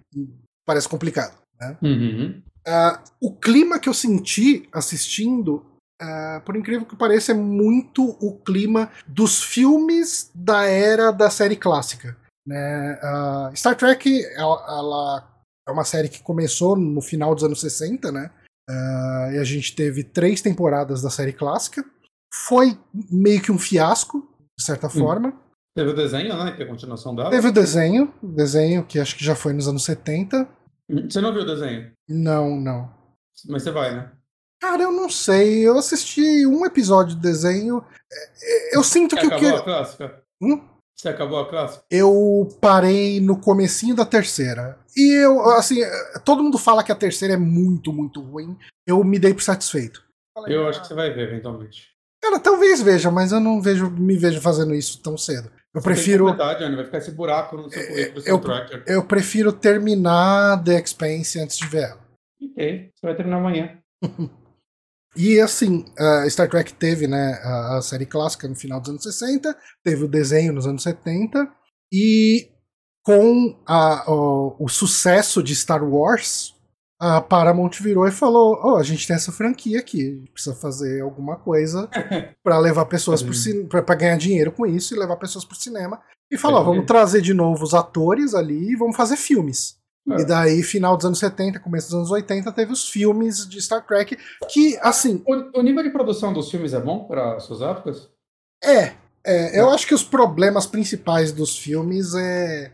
parece 0.65 0.88
complicado. 0.88 1.38
Né? 1.59 1.77
Uhum. 1.81 2.41
Uh, 2.67 3.00
o 3.21 3.35
clima 3.35 3.79
que 3.79 3.89
eu 3.89 3.93
senti 3.93 4.67
assistindo, 4.71 5.65
uh, 6.01 6.41
por 6.45 6.55
incrível 6.55 6.85
que 6.85 6.95
pareça, 6.95 7.31
é 7.31 7.35
muito 7.35 8.17
o 8.21 8.39
clima 8.39 8.89
dos 9.07 9.43
filmes 9.43 10.31
da 10.33 10.65
era 10.65 11.12
da 11.12 11.29
série 11.29 11.55
clássica. 11.55 12.17
Né? 12.45 13.00
Uh, 13.01 13.55
Star 13.55 13.75
Trek 13.75 14.25
ela, 14.35 14.65
ela, 14.67 15.33
é 15.67 15.71
uma 15.71 15.85
série 15.85 16.09
que 16.09 16.21
começou 16.21 16.75
no 16.75 17.01
final 17.01 17.33
dos 17.33 17.43
anos 17.43 17.62
60, 17.62 18.12
né? 18.12 18.29
Uh, 18.69 19.33
e 19.33 19.38
a 19.39 19.43
gente 19.43 19.75
teve 19.75 20.03
três 20.03 20.41
temporadas 20.41 21.01
da 21.01 21.09
série 21.09 21.33
clássica. 21.33 21.83
Foi 22.33 22.77
meio 23.11 23.41
que 23.41 23.51
um 23.51 23.59
fiasco, 23.59 24.27
de 24.57 24.65
certa 24.65 24.87
hum. 24.87 24.89
forma. 24.89 25.33
Teve 25.75 25.91
o 25.91 25.95
desenho, 25.95 26.35
né? 26.35 26.51
Que 26.51 26.63
é 26.63 26.65
a 26.65 26.69
continuação 26.69 27.15
dela. 27.15 27.29
Teve 27.29 27.47
o 27.47 27.51
desenho, 27.51 28.13
desenho 28.21 28.83
que 28.85 28.99
acho 28.99 29.15
que 29.15 29.23
já 29.23 29.35
foi 29.35 29.53
nos 29.53 29.67
anos 29.67 29.83
70. 29.83 30.47
Hum, 30.89 31.09
você 31.09 31.21
não 31.21 31.33
viu 31.33 31.43
o 31.43 31.45
desenho? 31.45 31.91
Não, 32.07 32.59
não. 32.59 32.91
Mas 33.47 33.63
você 33.63 33.71
vai, 33.71 33.95
né? 33.95 34.11
Cara, 34.61 34.83
eu 34.83 34.91
não 34.91 35.09
sei. 35.09 35.67
Eu 35.67 35.77
assisti 35.77 36.45
um 36.45 36.65
episódio 36.65 37.15
do 37.15 37.21
desenho. 37.21 37.83
É, 38.11 38.75
é, 38.75 38.77
eu 38.77 38.83
sinto 38.83 39.15
que 39.15 39.25
o 39.25 39.37
que. 39.37 39.45
A 39.47 39.61
clássica? 39.61 40.23
Hum? 40.41 40.61
Você 40.95 41.09
acabou 41.09 41.39
a 41.39 41.49
classe? 41.49 41.81
Eu 41.89 42.47
parei 42.61 43.19
no 43.19 43.39
comecinho 43.39 43.95
da 43.95 44.05
terceira. 44.05 44.79
E 44.95 45.23
eu, 45.23 45.41
assim, 45.51 45.81
todo 46.23 46.43
mundo 46.43 46.57
fala 46.57 46.83
que 46.83 46.91
a 46.91 46.95
terceira 46.95 47.33
é 47.33 47.37
muito, 47.37 47.91
muito 47.91 48.21
ruim. 48.21 48.57
Eu 48.87 49.03
me 49.03 49.19
dei 49.19 49.33
por 49.33 49.41
satisfeito. 49.41 50.03
Falei, 50.33 50.55
eu 50.55 50.67
acho 50.67 50.81
que 50.81 50.87
você 50.87 50.93
vai 50.93 51.11
ver 51.11 51.29
eventualmente. 51.29 51.92
Cara, 52.23 52.39
talvez 52.39 52.81
veja, 52.81 53.11
mas 53.11 53.33
eu 53.33 53.39
não 53.41 53.61
vejo, 53.61 53.91
me 53.91 54.15
vejo 54.15 54.39
fazendo 54.39 54.73
isso 54.73 55.01
tão 55.01 55.17
cedo. 55.17 55.51
Eu 55.75 55.81
você 55.81 55.89
prefiro. 55.89 56.33
Johnny, 56.57 56.77
vai 56.77 56.85
ficar 56.85 56.99
esse 56.99 57.11
buraco 57.11 57.57
no 57.57 57.69
seu 57.69 57.81
é, 57.81 57.85
currículo, 57.85 58.23
eu, 58.25 58.39
tracker. 58.39 58.83
Eu 58.87 59.03
prefiro 59.03 59.51
terminar 59.51 60.63
The 60.63 60.79
Expanse 60.79 61.37
antes 61.41 61.57
de 61.57 61.67
ver 61.67 61.83
ela. 61.83 61.99
Ok, 62.41 62.91
você 62.95 63.05
vai 63.05 63.15
terminar 63.15 63.37
amanhã. 63.37 63.77
E 65.15 65.39
assim, 65.39 65.85
uh, 65.99 66.27
Star 66.27 66.49
Trek 66.49 66.73
teve 66.73 67.05
né, 67.05 67.39
a, 67.43 67.77
a, 67.77 67.81
série 67.83 68.03
clássica 68.03 68.47
no 68.47 68.55
final 68.55 68.79
dos 68.79 68.89
anos 68.89 69.03
60, 69.03 69.55
teve 69.83 70.05
o 70.05 70.07
desenho 70.07 70.51
nos 70.51 70.65
anos 70.65 70.81
70, 70.81 71.47
e 71.93 72.49
com 73.03 73.61
a, 73.67 74.11
o, 74.11 74.55
o, 74.57 74.67
sucesso 74.67 75.43
de 75.43 75.55
Star 75.55 75.83
Wars, 75.83 76.55
a 77.00 77.21
Paramount 77.21 77.71
virou 77.81 78.07
e 78.07 78.12
falou: 78.12 78.59
oh, 78.63 78.75
a 78.75 78.83
gente 78.83 79.05
tem 79.05 79.15
essa 79.15 79.31
franquia 79.31 79.79
aqui, 79.79 80.01
a 80.01 80.12
gente 80.12 80.31
precisa 80.31 80.55
fazer 80.55 81.01
alguma 81.01 81.35
coisa 81.35 81.89
para 82.43 82.57
levar 82.59 82.85
pessoas 82.85 83.23
para 83.69 83.95
ganhar 83.95 84.17
dinheiro 84.17 84.51
com 84.51 84.65
isso 84.65 84.93
e 84.93 85.00
levar 85.00 85.17
pessoas 85.17 85.45
para 85.45 85.55
o 85.55 85.59
cinema. 85.59 86.01
E 86.31 86.38
falou: 86.38 86.62
oh, 86.62 86.65
vamos 86.65 86.85
trazer 86.85 87.21
de 87.21 87.33
novo 87.33 87.63
os 87.63 87.73
atores 87.73 88.33
ali 88.33 88.71
e 88.71 88.75
vamos 88.75 88.95
fazer 88.95 89.17
filmes. 89.17 89.81
É. 90.09 90.21
E 90.21 90.25
daí, 90.25 90.63
final 90.63 90.97
dos 90.97 91.05
anos 91.05 91.19
70, 91.19 91.59
começo 91.59 91.88
dos 91.88 91.95
anos 91.95 92.12
80, 92.12 92.51
teve 92.51 92.73
os 92.73 92.89
filmes 92.89 93.47
de 93.47 93.62
Star 93.62 93.85
Trek, 93.85 94.17
que, 94.50 94.77
assim... 94.81 95.23
O, 95.25 95.59
o 95.59 95.63
nível 95.63 95.81
de 95.81 95.91
produção 95.91 96.33
dos 96.33 96.51
filmes 96.51 96.73
é 96.73 96.79
bom 96.79 97.05
para 97.05 97.39
suas 97.39 97.62
épocas? 97.62 98.09
É, 98.62 98.93
é, 99.25 99.59
eu 99.59 99.69
acho 99.69 99.88
que 99.88 99.93
os 99.93 100.03
problemas 100.03 100.65
principais 100.65 101.31
dos 101.31 101.57
filmes 101.57 102.13
é 102.15 102.71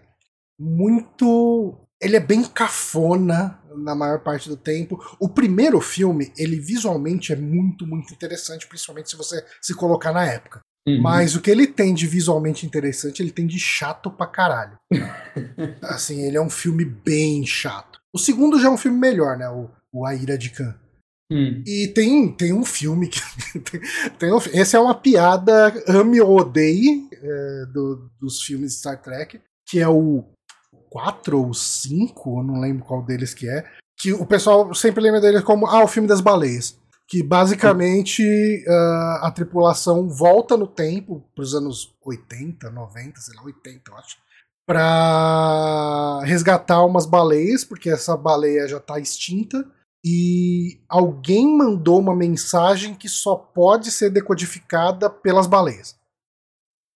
muito... 0.59 1.77
Ele 2.01 2.15
é 2.15 2.19
bem 2.19 2.43
cafona 2.43 3.59
na 3.77 3.95
maior 3.95 4.19
parte 4.19 4.49
do 4.49 4.57
tempo. 4.57 4.99
O 5.19 5.29
primeiro 5.29 5.79
filme, 5.81 6.31
ele 6.37 6.59
visualmente 6.59 7.33
é 7.33 7.35
muito, 7.35 7.85
muito 7.85 8.13
interessante, 8.13 8.67
principalmente 8.67 9.09
se 9.09 9.15
você 9.15 9.43
se 9.61 9.73
colocar 9.73 10.11
na 10.11 10.25
época. 10.25 10.61
Uhum. 10.87 11.01
Mas 11.01 11.35
o 11.35 11.41
que 11.41 11.51
ele 11.51 11.67
tem 11.67 11.93
de 11.93 12.07
visualmente 12.07 12.65
interessante, 12.65 13.21
ele 13.21 13.31
tem 13.31 13.45
de 13.45 13.59
chato 13.59 14.09
pra 14.09 14.27
caralho. 14.27 14.77
assim, 15.83 16.21
ele 16.25 16.37
é 16.37 16.41
um 16.41 16.49
filme 16.49 16.85
bem 16.85 17.45
chato. 17.45 17.99
O 18.13 18.17
segundo 18.17 18.59
já 18.59 18.67
é 18.67 18.71
um 18.71 18.77
filme 18.77 18.97
melhor, 18.97 19.37
né? 19.37 19.49
O, 19.49 19.69
o 19.93 20.05
A 20.05 20.15
Ira 20.15 20.37
de 20.37 20.49
Khan. 20.49 20.75
Hum. 21.31 21.63
E 21.65 21.87
tem, 21.89 22.31
tem 22.31 22.53
um 22.53 22.65
filme 22.65 23.07
que. 23.07 23.19
tem, 23.59 23.81
tem 24.17 24.33
um, 24.33 24.39
esse 24.51 24.75
é 24.75 24.79
uma 24.79 24.95
piada 24.95 25.71
ame 25.87 26.19
ou 26.19 26.39
odeie 26.39 27.07
é, 27.11 27.65
do, 27.71 28.09
dos 28.19 28.41
filmes 28.41 28.71
de 28.71 28.79
Star 28.79 28.99
Trek, 28.99 29.39
que 29.67 29.79
é 29.79 29.87
o 29.87 30.25
4 30.89 31.39
ou 31.39 31.53
5, 31.53 32.39
eu 32.39 32.43
não 32.43 32.59
lembro 32.59 32.85
qual 32.85 33.03
deles 33.03 33.33
que 33.33 33.49
é. 33.49 33.65
Que 33.97 34.13
o 34.13 34.25
pessoal 34.25 34.73
sempre 34.73 35.01
lembra 35.01 35.21
dele 35.21 35.41
como 35.41 35.67
ah, 35.67 35.83
o 35.83 35.87
filme 35.87 36.07
das 36.07 36.21
baleias 36.21 36.77
que 37.09 37.23
basicamente 37.23 38.23
uh, 38.67 39.25
a 39.25 39.31
tripulação 39.31 40.07
volta 40.07 40.55
no 40.55 40.67
tempo 40.67 41.27
para 41.33 41.41
os 41.41 41.55
anos 41.55 41.95
80, 42.05 42.69
90, 42.69 43.19
sei 43.19 43.35
lá, 43.35 43.43
80, 43.45 43.89
eu 43.89 43.97
acho, 43.97 44.17
para 44.67 46.21
resgatar 46.23 46.85
umas 46.85 47.07
baleias, 47.07 47.65
porque 47.65 47.89
essa 47.89 48.15
baleia 48.15 48.67
já 48.67 48.77
está 48.77 48.99
extinta. 48.99 49.65
E 50.05 50.79
alguém 50.87 51.57
mandou 51.57 51.99
uma 51.99 52.15
mensagem 52.15 52.93
que 52.93 53.09
só 53.09 53.35
pode 53.35 53.89
ser 53.91 54.11
decodificada 54.11 55.09
pelas 55.09 55.47
baleias. 55.47 55.98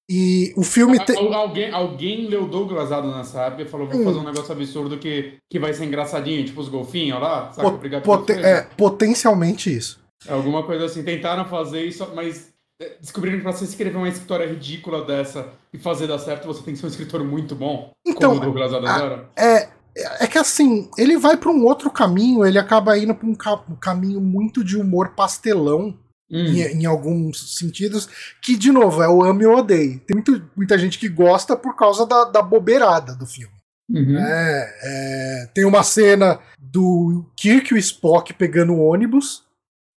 E 0.10 0.54
o 0.58 0.64
filme 0.64 1.04
tem. 1.06 1.34
Alguém, 1.34 1.72
alguém 1.72 2.28
leu 2.28 2.46
Douglas 2.46 2.92
Adams 2.92 3.16
nessa 3.16 3.44
época 3.44 3.64
e 3.64 3.68
falou: 3.68 3.88
vou 3.88 4.02
hum. 4.02 4.04
fazer 4.04 4.20
um 4.20 4.24
negócio 4.24 4.52
absurdo 4.52 4.98
que, 4.98 5.38
que 5.50 5.60
vai 5.60 5.74
ser 5.74 5.86
engraçadinho, 5.86 6.44
tipo 6.46 6.60
os 6.60 6.70
golfinhos 6.70 7.22
lá. 7.22 7.52
Saca? 7.52 7.72
Pot 7.72 8.02
poten 8.02 8.44
é, 8.44 8.68
potencialmente 8.78 9.76
isso. 9.76 10.02
Alguma 10.28 10.64
coisa 10.64 10.86
assim. 10.86 11.04
Tentaram 11.04 11.46
fazer 11.46 11.86
isso, 11.86 12.06
mas 12.14 12.54
é, 12.82 12.98
descobriram 13.00 13.38
que 13.38 13.44
pra 13.44 13.54
você 13.54 13.66
escrever 13.66 13.98
uma 13.98 14.10
história 14.10 14.46
ridícula 14.46 15.06
dessa 15.06 15.50
e 15.72 15.78
fazer 15.78 16.08
dar 16.08 16.20
certo, 16.20 16.48
você 16.48 16.62
tem 16.64 16.74
que 16.74 16.80
ser 16.80 16.86
um 16.86 16.90
escritor 16.90 17.24
muito 17.24 17.56
bom. 17.56 17.92
Então, 18.06 18.32
como 18.32 18.42
o 18.42 18.46
Douglas 18.46 18.74
Adams 18.74 19.26
É, 19.38 19.70
é 19.96 20.28
que 20.28 20.38
assim, 20.38 20.90
ele 20.98 21.18
vai 21.18 21.38
para 21.38 21.52
um 21.52 21.66
outro 21.66 21.90
caminho, 21.92 22.46
ele 22.46 22.58
acaba 22.58 22.98
indo 22.98 23.14
para 23.14 23.28
um, 23.28 23.36
ca 23.36 23.64
um, 23.70 23.76
caminho 23.76 24.20
muito 24.20 24.64
de 24.64 24.78
humor 24.78 25.10
pastelão. 25.10 25.98
Hum. 26.34 26.46
Em, 26.46 26.62
em, 26.62 26.86
alguns 26.86 27.58
sentidos, 27.58 28.10
que, 28.42 28.58
de 28.58 28.72
novo, 28.72 29.04
é 29.04 29.08
o 29.08 29.24
ame 29.24 29.46
ou 29.46 29.58
odeie. 29.58 30.00
Tem 30.00 30.16
muito, 30.16 30.50
muita 30.56 30.78
gente 30.80 30.98
que 30.98 31.08
gosta 31.08 31.56
por 31.56 31.76
causa 31.76 32.08
da, 32.08 32.26
da 32.26 32.42
bobeirada 32.42 33.14
do 33.14 33.28
filme. 33.28 33.54
Uhum. 33.90 34.18
É, 34.18 34.74
é, 34.82 35.50
tem 35.54 35.66
uma 35.66 35.84
cena 35.84 36.40
do 36.58 37.26
Kirk 37.36 37.72
e 37.72 37.76
o 37.76 37.78
Spock 37.78 38.34
pegando 38.34 38.74
o 38.74 38.80
ônibus, 38.80 39.44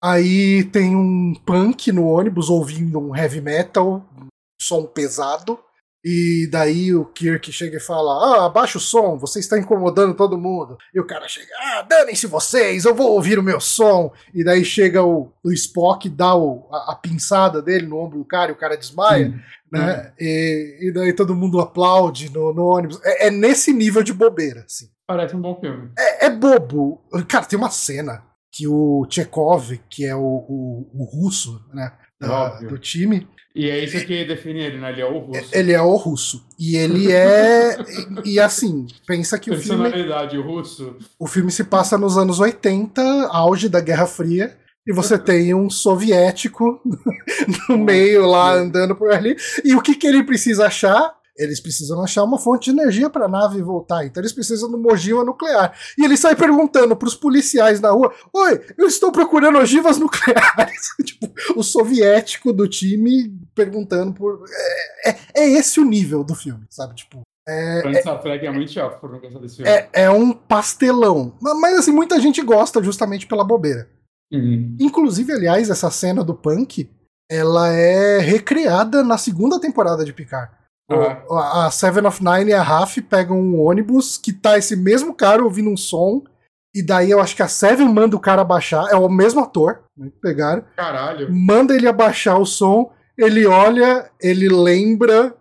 Aí 0.02 0.64
tem 0.64 0.94
um 0.94 1.34
punk 1.34 1.90
no 1.90 2.06
ônibus 2.06 2.50
ouvindo 2.50 2.98
um 2.98 3.16
heavy 3.16 3.40
metal, 3.40 4.08
um 4.16 4.26
som 4.60 4.84
pesado. 4.84 5.58
E 6.04 6.48
daí 6.50 6.94
o 6.94 7.04
Kirk 7.04 7.50
chega 7.50 7.78
e 7.78 7.80
fala: 7.80 8.12
Ah, 8.12 8.46
abaixa 8.46 8.78
o 8.78 8.80
som, 8.80 9.18
você 9.18 9.40
está 9.40 9.58
incomodando 9.58 10.14
todo 10.14 10.38
mundo. 10.38 10.76
E 10.94 11.00
o 11.00 11.06
cara 11.06 11.26
chega: 11.26 11.48
Ah, 11.58 11.82
danem-se 11.82 12.26
vocês, 12.26 12.84
eu 12.84 12.94
vou 12.94 13.12
ouvir 13.12 13.38
o 13.38 13.42
meu 13.42 13.60
som. 13.60 14.12
E 14.32 14.44
daí 14.44 14.64
chega 14.64 15.02
o, 15.02 15.32
o 15.42 15.52
Spock, 15.52 16.08
dá 16.08 16.34
o, 16.34 16.68
a, 16.70 16.92
a, 16.92 16.94
pinçada 16.94 17.60
dele 17.60 17.86
no 17.86 17.98
ombro 17.98 18.18
do 18.18 18.24
cara 18.24 18.50
e 18.50 18.54
o 18.54 18.58
cara 18.58 18.76
desmaia. 18.76 19.30
Sim. 19.30 19.40
Né? 19.72 20.12
É. 20.18 20.24
E, 20.24 20.88
e, 20.88 20.92
daí 20.92 21.12
todo 21.12 21.34
mundo 21.34 21.60
aplaude 21.60 22.30
no, 22.32 22.54
no 22.54 22.66
ônibus. 22.66 23.00
É, 23.04 23.26
é, 23.26 23.30
nesse 23.30 23.72
nível 23.72 24.02
de 24.02 24.12
bobeira. 24.12 24.60
Assim. 24.60 24.86
Parece 25.06 25.34
um 25.34 25.40
bom 25.40 25.58
filme. 25.60 25.90
É, 25.98 26.26
é 26.26 26.30
bobo. 26.30 27.02
Cara, 27.26 27.46
tem 27.46 27.58
uma 27.58 27.70
cena 27.70 28.22
que 28.52 28.68
o 28.68 29.06
Chekhov, 29.10 29.76
que 29.90 30.06
é 30.06 30.14
o, 30.14 30.20
o, 30.20 30.90
o 30.94 31.04
russo, 31.04 31.60
né? 31.74 31.92
Da, 32.18 32.60
do 32.60 32.78
time, 32.78 33.28
e 33.56 33.70
é 33.70 33.82
isso 33.82 34.04
que 34.04 34.22
define 34.26 34.60
ele, 34.60 34.76
né? 34.76 34.92
Ele 34.92 35.00
é 35.00 35.06
o 35.06 35.18
russo. 35.18 35.48
Ele 35.50 35.72
é 35.72 35.80
o 35.80 35.96
russo. 35.96 36.46
E 36.58 36.76
ele 36.76 37.08
é. 37.10 37.78
e, 38.22 38.38
assim, 38.38 38.86
pensa 39.06 39.38
que 39.38 39.50
o 39.50 39.58
filme. 39.58 39.90
Personalidade 39.90 40.36
russo. 40.36 40.94
O 41.18 41.26
filme 41.26 41.50
se 41.50 41.64
passa 41.64 41.96
nos 41.96 42.18
anos 42.18 42.38
80, 42.38 43.00
auge 43.30 43.70
da 43.70 43.80
Guerra 43.80 44.06
Fria. 44.06 44.54
E 44.86 44.92
você 44.92 45.18
tem 45.18 45.54
um 45.54 45.70
soviético 45.70 46.80
no 47.68 47.78
meio 47.78 48.26
lá 48.26 48.52
andando 48.52 48.94
por 48.94 49.10
ali. 49.10 49.34
E 49.64 49.74
o 49.74 49.80
que, 49.80 49.94
que 49.94 50.06
ele 50.06 50.22
precisa 50.22 50.66
achar? 50.66 51.14
Eles 51.38 51.60
precisam 51.60 52.02
achar 52.02 52.22
uma 52.24 52.38
fonte 52.38 52.70
de 52.72 52.80
energia 52.80 53.10
para 53.10 53.26
a 53.26 53.28
nave 53.28 53.60
voltar. 53.62 54.04
Então 54.06 54.22
eles 54.22 54.32
precisam 54.32 54.68
de 54.68 54.76
uma 54.76 54.92
ogiva 54.92 55.24
nuclear. 55.24 55.76
E 55.98 56.04
ele 56.04 56.16
sai 56.16 56.34
perguntando 56.34 56.96
para 56.96 57.08
os 57.08 57.14
policiais 57.14 57.80
na 57.80 57.90
rua: 57.90 58.12
Oi, 58.32 58.60
eu 58.78 58.86
estou 58.86 59.12
procurando 59.12 59.58
ogivas 59.58 59.98
nucleares. 59.98 60.88
tipo, 61.04 61.30
o 61.54 61.62
soviético 61.62 62.52
do 62.52 62.68
time 62.68 63.38
perguntando 63.54 64.14
por. 64.14 64.44
É, 65.04 65.10
é, 65.10 65.18
é, 65.34 65.48
esse 65.50 65.78
o 65.80 65.84
nível 65.84 66.24
do 66.24 66.34
filme, 66.34 66.66
sabe? 66.70 66.94
Tipo. 66.94 67.20
É, 67.48 67.82
é, 67.86 68.46
é 68.46 68.50
muito 68.50 68.72
chato 68.72 68.98
por 68.98 69.10
não 69.12 69.20
gostar 69.20 69.38
desse 69.38 69.56
filme. 69.56 69.70
É, 69.70 69.88
é 69.92 70.10
um 70.10 70.32
pastelão. 70.32 71.36
Mas 71.40 71.78
assim, 71.78 71.92
muita 71.92 72.18
gente 72.18 72.42
gosta 72.42 72.82
justamente 72.82 73.26
pela 73.26 73.44
bobeira. 73.44 73.88
Uhum. 74.32 74.76
Inclusive, 74.80 75.32
aliás, 75.32 75.70
essa 75.70 75.88
cena 75.88 76.24
do 76.24 76.34
punk 76.34 76.90
ela 77.30 77.68
é 77.72 78.18
recriada 78.18 79.02
na 79.02 79.18
segunda 79.18 79.60
temporada 79.60 80.04
de 80.04 80.12
Picard. 80.12 80.52
Uhum. 80.90 81.36
A 81.38 81.70
Seven 81.70 82.06
of 82.06 82.22
Nine 82.22 82.50
e 82.50 82.54
a 82.54 82.62
Raf 82.62 82.98
pegam 83.02 83.38
um 83.38 83.60
ônibus 83.60 84.16
que 84.16 84.32
tá 84.32 84.56
esse 84.56 84.76
mesmo 84.76 85.14
cara 85.14 85.42
ouvindo 85.42 85.70
um 85.70 85.76
som. 85.76 86.22
E 86.74 86.82
daí 86.82 87.10
eu 87.10 87.20
acho 87.20 87.34
que 87.34 87.42
a 87.42 87.48
Seven 87.48 87.88
manda 87.88 88.14
o 88.14 88.20
cara 88.20 88.42
abaixar. 88.42 88.86
É 88.90 88.96
o 88.96 89.08
mesmo 89.08 89.40
ator, 89.40 89.82
né, 89.96 90.10
pegaram. 90.20 90.64
Caralho. 90.76 91.32
Manda 91.32 91.74
ele 91.74 91.88
abaixar 91.88 92.38
o 92.38 92.46
som. 92.46 92.92
Ele 93.18 93.46
olha, 93.46 94.10
ele 94.20 94.48
lembra. 94.48 95.34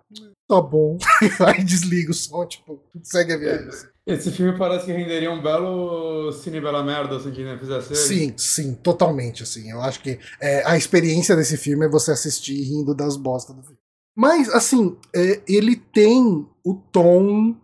Tá 0.48 0.62
bom. 0.62 0.98
Aí 1.46 1.64
desliga 1.64 2.12
o 2.12 2.14
som, 2.14 2.46
tipo, 2.46 2.80
segue 3.04 3.34
a 3.34 3.38
viagem. 3.38 3.70
Esse 4.08 4.32
filme 4.32 4.56
parece 4.56 4.86
que 4.86 4.92
renderia 4.92 5.32
um 5.32 5.42
belo 5.42 6.32
cine 6.32 6.62
bela 6.62 6.84
merda 6.84 7.20
se 7.20 7.28
a 7.28 7.32
gente 7.32 7.60
fizesse 7.60 7.96
Sim, 7.96 8.34
sim, 8.38 8.76
totalmente, 8.76 9.42
assim. 9.42 9.72
Eu 9.72 9.82
acho 9.82 10.00
que 10.00 10.20
é, 10.40 10.64
a 10.64 10.78
experiência 10.78 11.36
desse 11.36 11.58
filme 11.58 11.88
é 11.88 11.90
você 11.90 12.12
assistir 12.12 12.54
rindo 12.62 12.94
das 12.94 13.18
bostas 13.18 13.56
do 13.56 13.64
filme. 13.64 13.80
Mas, 14.16 14.50
assim, 14.50 14.98
é, 15.14 15.42
ele 15.48 15.76
tem 15.76 16.48
o 16.64 16.74
tom. 16.92 17.56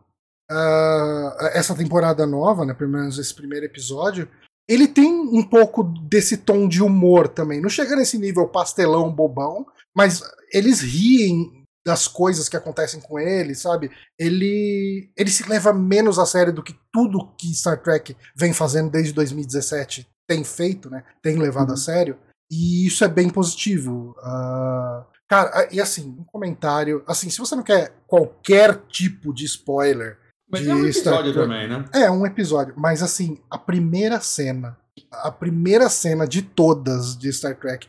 Uh, 0.52 1.32
essa 1.54 1.74
temporada 1.74 2.26
nova, 2.26 2.66
né? 2.66 2.74
Pelo 2.74 2.92
menos 2.92 3.18
esse 3.18 3.34
primeiro 3.34 3.66
episódio. 3.66 4.28
Ele 4.68 4.88
tem 4.88 5.12
um 5.12 5.44
pouco 5.44 5.84
desse 5.84 6.38
tom 6.38 6.68
de 6.68 6.84
humor 6.84 7.28
também. 7.28 7.62
Não 7.62 7.70
chega 7.70 7.96
nesse 7.96 8.18
nível 8.18 8.48
pastelão, 8.48 9.14
bobão, 9.14 9.66
mas 9.96 10.22
eles 10.54 10.82
riem 10.82 11.62
das 11.86 12.08
coisas 12.08 12.48
que 12.48 12.56
acontecem 12.56 13.00
com 13.02 13.20
ele, 13.20 13.56
sabe? 13.56 13.90
Ele 14.20 15.12
ele 15.18 15.32
se 15.32 15.48
leva 15.50 15.74
menos 15.74 16.20
a 16.20 16.26
sério 16.26 16.54
do 16.54 16.64
que 16.64 16.76
tudo 16.92 17.34
que 17.38 17.54
Star 17.56 17.82
Trek 17.82 18.16
vem 18.36 18.54
fazendo 18.54 18.92
desde 18.92 19.14
2017 19.14 20.08
tem 20.28 20.44
feito, 20.44 20.90
né? 20.90 21.04
Tem 21.22 21.38
levado 21.38 21.70
uhum. 21.70 21.74
a 21.74 21.78
sério. 21.78 22.18
E 22.50 22.86
isso 22.86 23.04
é 23.04 23.08
bem 23.08 23.30
positivo. 23.30 24.16
Uh, 24.20 25.06
Cara, 25.32 25.70
e 25.72 25.80
assim, 25.80 26.14
um 26.20 26.26
comentário. 26.26 27.06
Assim, 27.08 27.30
se 27.30 27.40
você 27.40 27.56
não 27.56 27.64
quer 27.64 27.94
qualquer 28.06 28.76
tipo 28.90 29.34
de 29.34 29.46
spoiler. 29.46 30.18
Mas 30.52 30.68
é 30.68 30.76
um 30.76 30.86
episódio 30.86 31.34
também, 31.34 31.70
né? 31.70 31.86
É, 31.94 32.12
um 32.12 32.26
episódio. 32.26 32.74
Mas 32.76 33.02
assim, 33.02 33.40
a 33.50 33.58
primeira 33.58 34.20
cena. 34.20 34.78
A 35.10 35.32
primeira 35.32 35.88
cena 35.88 36.28
de 36.28 36.42
todas 36.42 37.18
de 37.18 37.32
Star 37.32 37.56
Trek. 37.56 37.88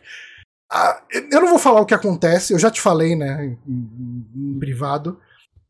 A, 0.70 1.02
eu 1.32 1.40
não 1.40 1.48
vou 1.48 1.58
falar 1.58 1.80
o 1.80 1.84
que 1.84 1.92
acontece, 1.92 2.52
eu 2.52 2.60
já 2.60 2.70
te 2.70 2.80
falei, 2.80 3.16
né, 3.16 3.44
em, 3.44 3.58
em, 3.66 4.54
em 4.54 4.58
privado. 4.60 5.18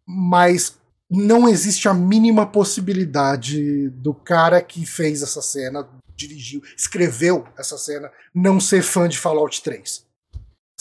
Mas 0.07 0.79
não 1.11 1.49
existe 1.49 1.89
a 1.89 1.95
mínima 1.95 2.45
possibilidade 2.45 3.89
do 3.89 4.13
cara 4.13 4.61
que 4.61 4.85
fez 4.85 5.23
essa 5.23 5.41
cena, 5.41 5.89
dirigiu, 6.15 6.61
escreveu 6.77 7.49
essa 7.57 7.79
cena, 7.79 8.11
não 8.35 8.61
ser 8.61 8.83
fã 8.83 9.09
de 9.09 9.19
Fallout 9.19 9.63
3. 9.63 10.12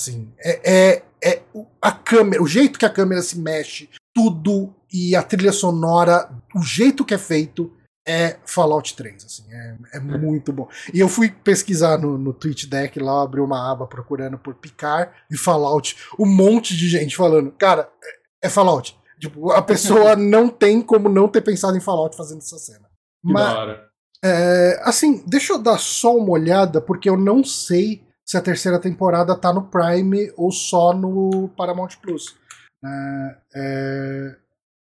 Assim, 0.01 0.33
é, 0.39 0.71
é, 0.73 1.03
é 1.23 1.41
a 1.79 1.91
câmera, 1.91 2.41
o 2.41 2.47
jeito 2.47 2.79
que 2.79 2.85
a 2.85 2.89
câmera 2.89 3.21
se 3.21 3.37
mexe, 3.37 3.87
tudo 4.15 4.73
e 4.91 5.15
a 5.15 5.21
trilha 5.21 5.51
sonora, 5.51 6.27
o 6.55 6.63
jeito 6.63 7.05
que 7.05 7.13
é 7.13 7.19
feito 7.19 7.71
é 8.07 8.37
Fallout 8.47 8.95
3, 8.95 9.25
assim, 9.25 9.43
é, 9.53 9.77
é 9.93 9.99
muito 9.99 10.51
bom. 10.51 10.67
E 10.91 10.99
eu 10.99 11.07
fui 11.07 11.29
pesquisar 11.29 11.99
no, 11.99 12.17
no 12.17 12.33
Twitch 12.33 12.65
Deck 12.65 12.99
lá, 12.99 13.21
abri 13.21 13.39
uma 13.39 13.71
aba 13.71 13.85
procurando 13.85 14.39
por 14.39 14.55
Picard 14.55 15.11
e 15.29 15.37
Fallout, 15.37 15.95
um 16.17 16.25
monte 16.25 16.75
de 16.75 16.89
gente 16.89 17.15
falando, 17.15 17.51
cara, 17.51 17.87
é, 18.03 18.47
é 18.47 18.49
Fallout. 18.49 18.97
Tipo, 19.19 19.51
a 19.51 19.61
pessoa 19.61 20.15
não 20.17 20.49
tem 20.49 20.81
como 20.81 21.07
não 21.07 21.27
ter 21.27 21.41
pensado 21.41 21.77
em 21.77 21.81
Fallout 21.81 22.17
fazendo 22.17 22.39
essa 22.39 22.57
cena. 22.57 22.89
Que 23.23 23.31
Mas, 23.31 23.77
é, 24.25 24.81
assim, 24.83 25.23
deixa 25.27 25.53
eu 25.53 25.59
dar 25.59 25.77
só 25.77 26.17
uma 26.17 26.31
olhada, 26.31 26.81
porque 26.81 27.07
eu 27.07 27.15
não 27.15 27.43
sei 27.43 28.03
se 28.31 28.37
a 28.37 28.41
terceira 28.41 28.79
temporada 28.79 29.35
tá 29.35 29.51
no 29.51 29.63
Prime 29.63 30.31
ou 30.37 30.53
só 30.53 30.93
no 30.93 31.49
Paramount 31.49 31.97
Plus. 32.01 32.33
É, 32.81 33.37
é, 33.53 34.35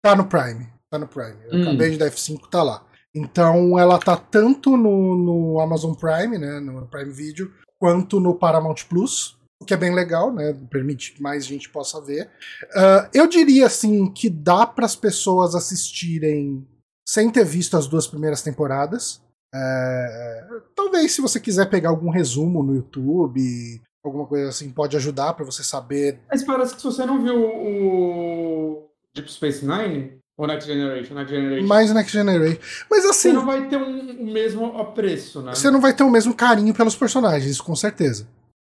tá 0.03 0.15
no 0.15 0.27
Prime. 0.27 0.71
Tá 0.87 0.99
no 0.99 1.07
Prime. 1.07 1.37
Eu 1.45 1.57
hum. 1.57 1.61
acabei 1.63 1.89
de 1.89 1.97
dar 1.97 2.11
F5, 2.11 2.47
tá 2.47 2.61
lá. 2.61 2.85
Então 3.15 3.79
ela 3.79 3.97
tá 3.97 4.15
tanto 4.15 4.77
no, 4.77 5.17
no 5.17 5.59
Amazon 5.59 5.95
Prime, 5.95 6.37
né, 6.37 6.59
no 6.59 6.85
Prime 6.85 7.11
Video, 7.11 7.51
quanto 7.79 8.19
no 8.19 8.35
Paramount 8.35 8.85
Plus, 8.87 9.35
o 9.59 9.65
que 9.65 9.73
é 9.73 9.77
bem 9.77 9.95
legal, 9.95 10.31
né, 10.31 10.55
permite 10.69 11.13
que 11.13 11.21
mais 11.21 11.43
gente 11.43 11.69
possa 11.69 11.99
ver. 11.99 12.29
Uh, 12.65 13.09
eu 13.15 13.25
diria 13.25 13.65
assim 13.65 14.11
que 14.11 14.29
dá 14.29 14.63
para 14.67 14.85
as 14.85 14.95
pessoas 14.95 15.55
assistirem 15.55 16.67
sem 17.03 17.31
ter 17.31 17.45
visto 17.45 17.75
as 17.75 17.87
duas 17.87 18.05
primeiras 18.05 18.43
temporadas. 18.43 19.23
É, 19.53 20.47
talvez 20.75 21.11
se 21.11 21.21
você 21.21 21.39
quiser 21.39 21.69
pegar 21.69 21.89
algum 21.89 22.09
resumo 22.09 22.63
no 22.63 22.75
YouTube, 22.75 23.81
alguma 24.03 24.25
coisa 24.25 24.49
assim, 24.49 24.71
pode 24.71 24.97
ajudar 24.97 25.33
para 25.33 25.45
você 25.45 25.63
saber. 25.63 26.19
Mas 26.29 26.43
parece 26.43 26.75
que 26.75 26.81
se 26.81 26.87
você 26.87 27.05
não 27.05 27.21
viu 27.21 27.39
o 27.39 28.89
Deep 29.13 29.31
Space 29.31 29.65
Nine, 29.65 30.17
ou 30.35 30.47
Next 30.47 30.67
Generation, 30.67 31.13
Next 31.13 31.33
Generation. 31.35 31.67
Mais 31.67 31.93
Next 31.93 32.11
Generation. 32.11 32.59
Mas 32.89 33.05
assim. 33.05 33.29
Você 33.29 33.33
não 33.33 33.45
vai 33.45 33.67
ter 33.67 33.77
um, 33.77 34.21
o 34.21 34.25
mesmo 34.25 34.77
apreço, 34.79 35.41
né? 35.41 35.53
Você 35.53 35.69
não 35.69 35.79
vai 35.79 35.93
ter 35.93 36.03
o 36.03 36.09
mesmo 36.09 36.33
carinho 36.33 36.73
pelos 36.73 36.95
personagens, 36.95 37.61
com 37.61 37.75
certeza. 37.75 38.27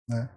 Né? 0.08 0.30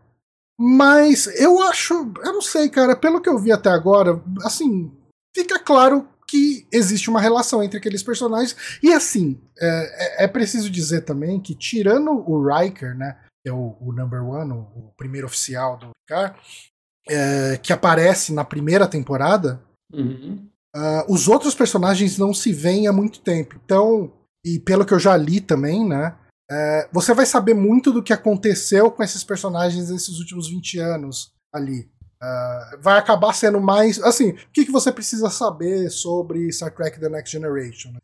Mas 0.58 1.26
eu 1.40 1.62
acho. 1.62 1.94
Eu 2.24 2.32
não 2.32 2.42
sei, 2.42 2.68
cara. 2.68 2.96
Pelo 2.96 3.20
que 3.20 3.28
eu 3.28 3.38
vi 3.38 3.52
até 3.52 3.70
agora, 3.70 4.20
assim. 4.44 4.90
Fica 5.34 5.58
claro 5.58 6.06
que 6.32 6.66
existe 6.72 7.10
uma 7.10 7.20
relação 7.20 7.62
entre 7.62 7.76
aqueles 7.76 8.02
personagens. 8.02 8.56
E 8.82 8.90
assim, 8.90 9.38
é, 9.60 10.22
é, 10.22 10.24
é 10.24 10.26
preciso 10.26 10.70
dizer 10.70 11.02
também 11.02 11.38
que, 11.38 11.54
tirando 11.54 12.10
o 12.10 12.42
Riker, 12.42 12.96
né, 12.96 13.18
que 13.42 13.50
é 13.50 13.52
o, 13.52 13.76
o 13.78 13.92
number 13.92 14.24
one, 14.24 14.50
o, 14.50 14.60
o, 14.60 14.94
primeiro 14.96 15.26
oficial 15.26 15.76
do 15.76 15.90
Picard, 16.08 16.34
é, 17.06 17.58
que 17.58 17.70
aparece 17.70 18.32
na 18.32 18.46
primeira 18.46 18.88
temporada, 18.88 19.62
uhum. 19.92 20.48
uh, 20.74 21.12
os 21.12 21.28
outros 21.28 21.54
personagens 21.54 22.16
não 22.16 22.32
se 22.32 22.50
veem 22.50 22.86
há 22.86 22.92
muito 22.94 23.20
tempo. 23.20 23.60
Então, 23.62 24.10
e 24.42 24.58
pelo 24.58 24.86
que 24.86 24.94
eu 24.94 24.98
já 24.98 25.14
li 25.14 25.38
também, 25.38 25.86
né, 25.86 26.16
é, 26.50 26.88
você 26.90 27.12
vai 27.12 27.26
saber 27.26 27.52
muito 27.52 27.92
do 27.92 28.02
que 28.02 28.12
aconteceu 28.14 28.90
com 28.90 29.02
esses 29.02 29.22
personagens 29.22 29.90
nesses 29.90 30.18
últimos 30.18 30.48
20 30.48 30.78
anos 30.78 31.30
ali. 31.52 31.91
Uh, 32.22 32.80
vai 32.80 32.98
acabar 32.98 33.32
sendo 33.32 33.60
mais. 33.60 34.00
Assim, 34.00 34.30
o 34.30 34.36
que, 34.52 34.64
que 34.64 34.70
você 34.70 34.92
precisa 34.92 35.28
saber 35.28 35.90
sobre 35.90 36.52
Star 36.52 36.72
Trek 36.72 37.00
The 37.00 37.08
Next 37.08 37.32
Generation? 37.32 37.94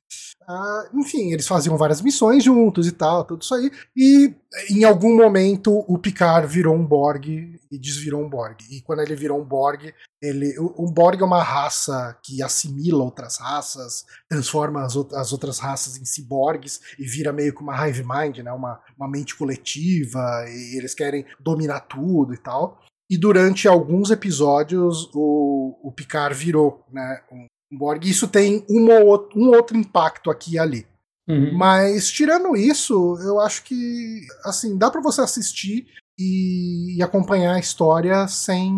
Uh, 0.48 0.98
enfim, 0.98 1.30
eles 1.30 1.46
faziam 1.46 1.76
várias 1.76 2.00
missões 2.00 2.42
juntos 2.42 2.86
e 2.86 2.92
tal, 2.92 3.22
tudo 3.22 3.42
isso 3.42 3.54
aí. 3.54 3.70
E 3.94 4.34
em 4.70 4.82
algum 4.82 5.14
momento 5.14 5.84
o 5.86 5.98
Picard 5.98 6.48
virou 6.48 6.74
um 6.74 6.84
Borg 6.84 7.26
e 7.70 7.78
desvirou 7.78 8.24
um 8.24 8.28
Borg. 8.28 8.56
E 8.70 8.80
quando 8.80 9.02
ele 9.02 9.14
virou 9.14 9.38
um 9.38 9.44
Borg, 9.44 9.92
ele, 10.20 10.58
o, 10.58 10.90
Borg 10.90 11.20
é 11.20 11.24
uma 11.24 11.42
raça 11.42 12.18
que 12.22 12.42
assimila 12.42 13.04
outras 13.04 13.36
raças, 13.36 14.04
transforma 14.28 14.84
as, 14.84 14.96
as 14.96 15.32
outras 15.32 15.58
raças 15.58 15.96
em 15.96 16.04
ciborgues 16.04 16.80
e 16.98 17.06
vira 17.06 17.32
meio 17.32 17.54
que 17.54 17.62
uma 17.62 17.86
hive 17.86 18.02
mind, 18.02 18.38
né? 18.38 18.50
uma, 18.50 18.80
uma 18.96 19.08
mente 19.08 19.36
coletiva, 19.36 20.44
e 20.48 20.78
eles 20.78 20.94
querem 20.94 21.26
dominar 21.38 21.80
tudo 21.80 22.32
e 22.32 22.38
tal. 22.38 22.80
E 23.10 23.16
durante 23.16 23.66
alguns 23.66 24.10
episódios 24.10 25.08
o, 25.14 25.78
o 25.82 25.92
Picard 25.92 26.34
virou 26.34 26.84
né, 26.92 27.22
um, 27.32 27.46
Borg. 27.70 28.04
Isso 28.04 28.28
tem 28.28 28.64
um 28.68 28.90
outro 28.90 29.76
impacto 29.76 30.30
aqui 30.30 30.54
e 30.54 30.58
ali. 30.58 30.86
Uhum. 31.28 31.56
Mas 31.56 32.10
tirando 32.10 32.56
isso, 32.56 33.18
eu 33.20 33.38
acho 33.38 33.62
que 33.64 34.26
assim 34.44 34.78
dá 34.78 34.90
para 34.90 35.02
você 35.02 35.20
assistir 35.20 35.86
e, 36.18 36.96
e, 36.96 37.02
acompanhar 37.02 37.54
a 37.54 37.60
história 37.60 38.26
sem 38.26 38.72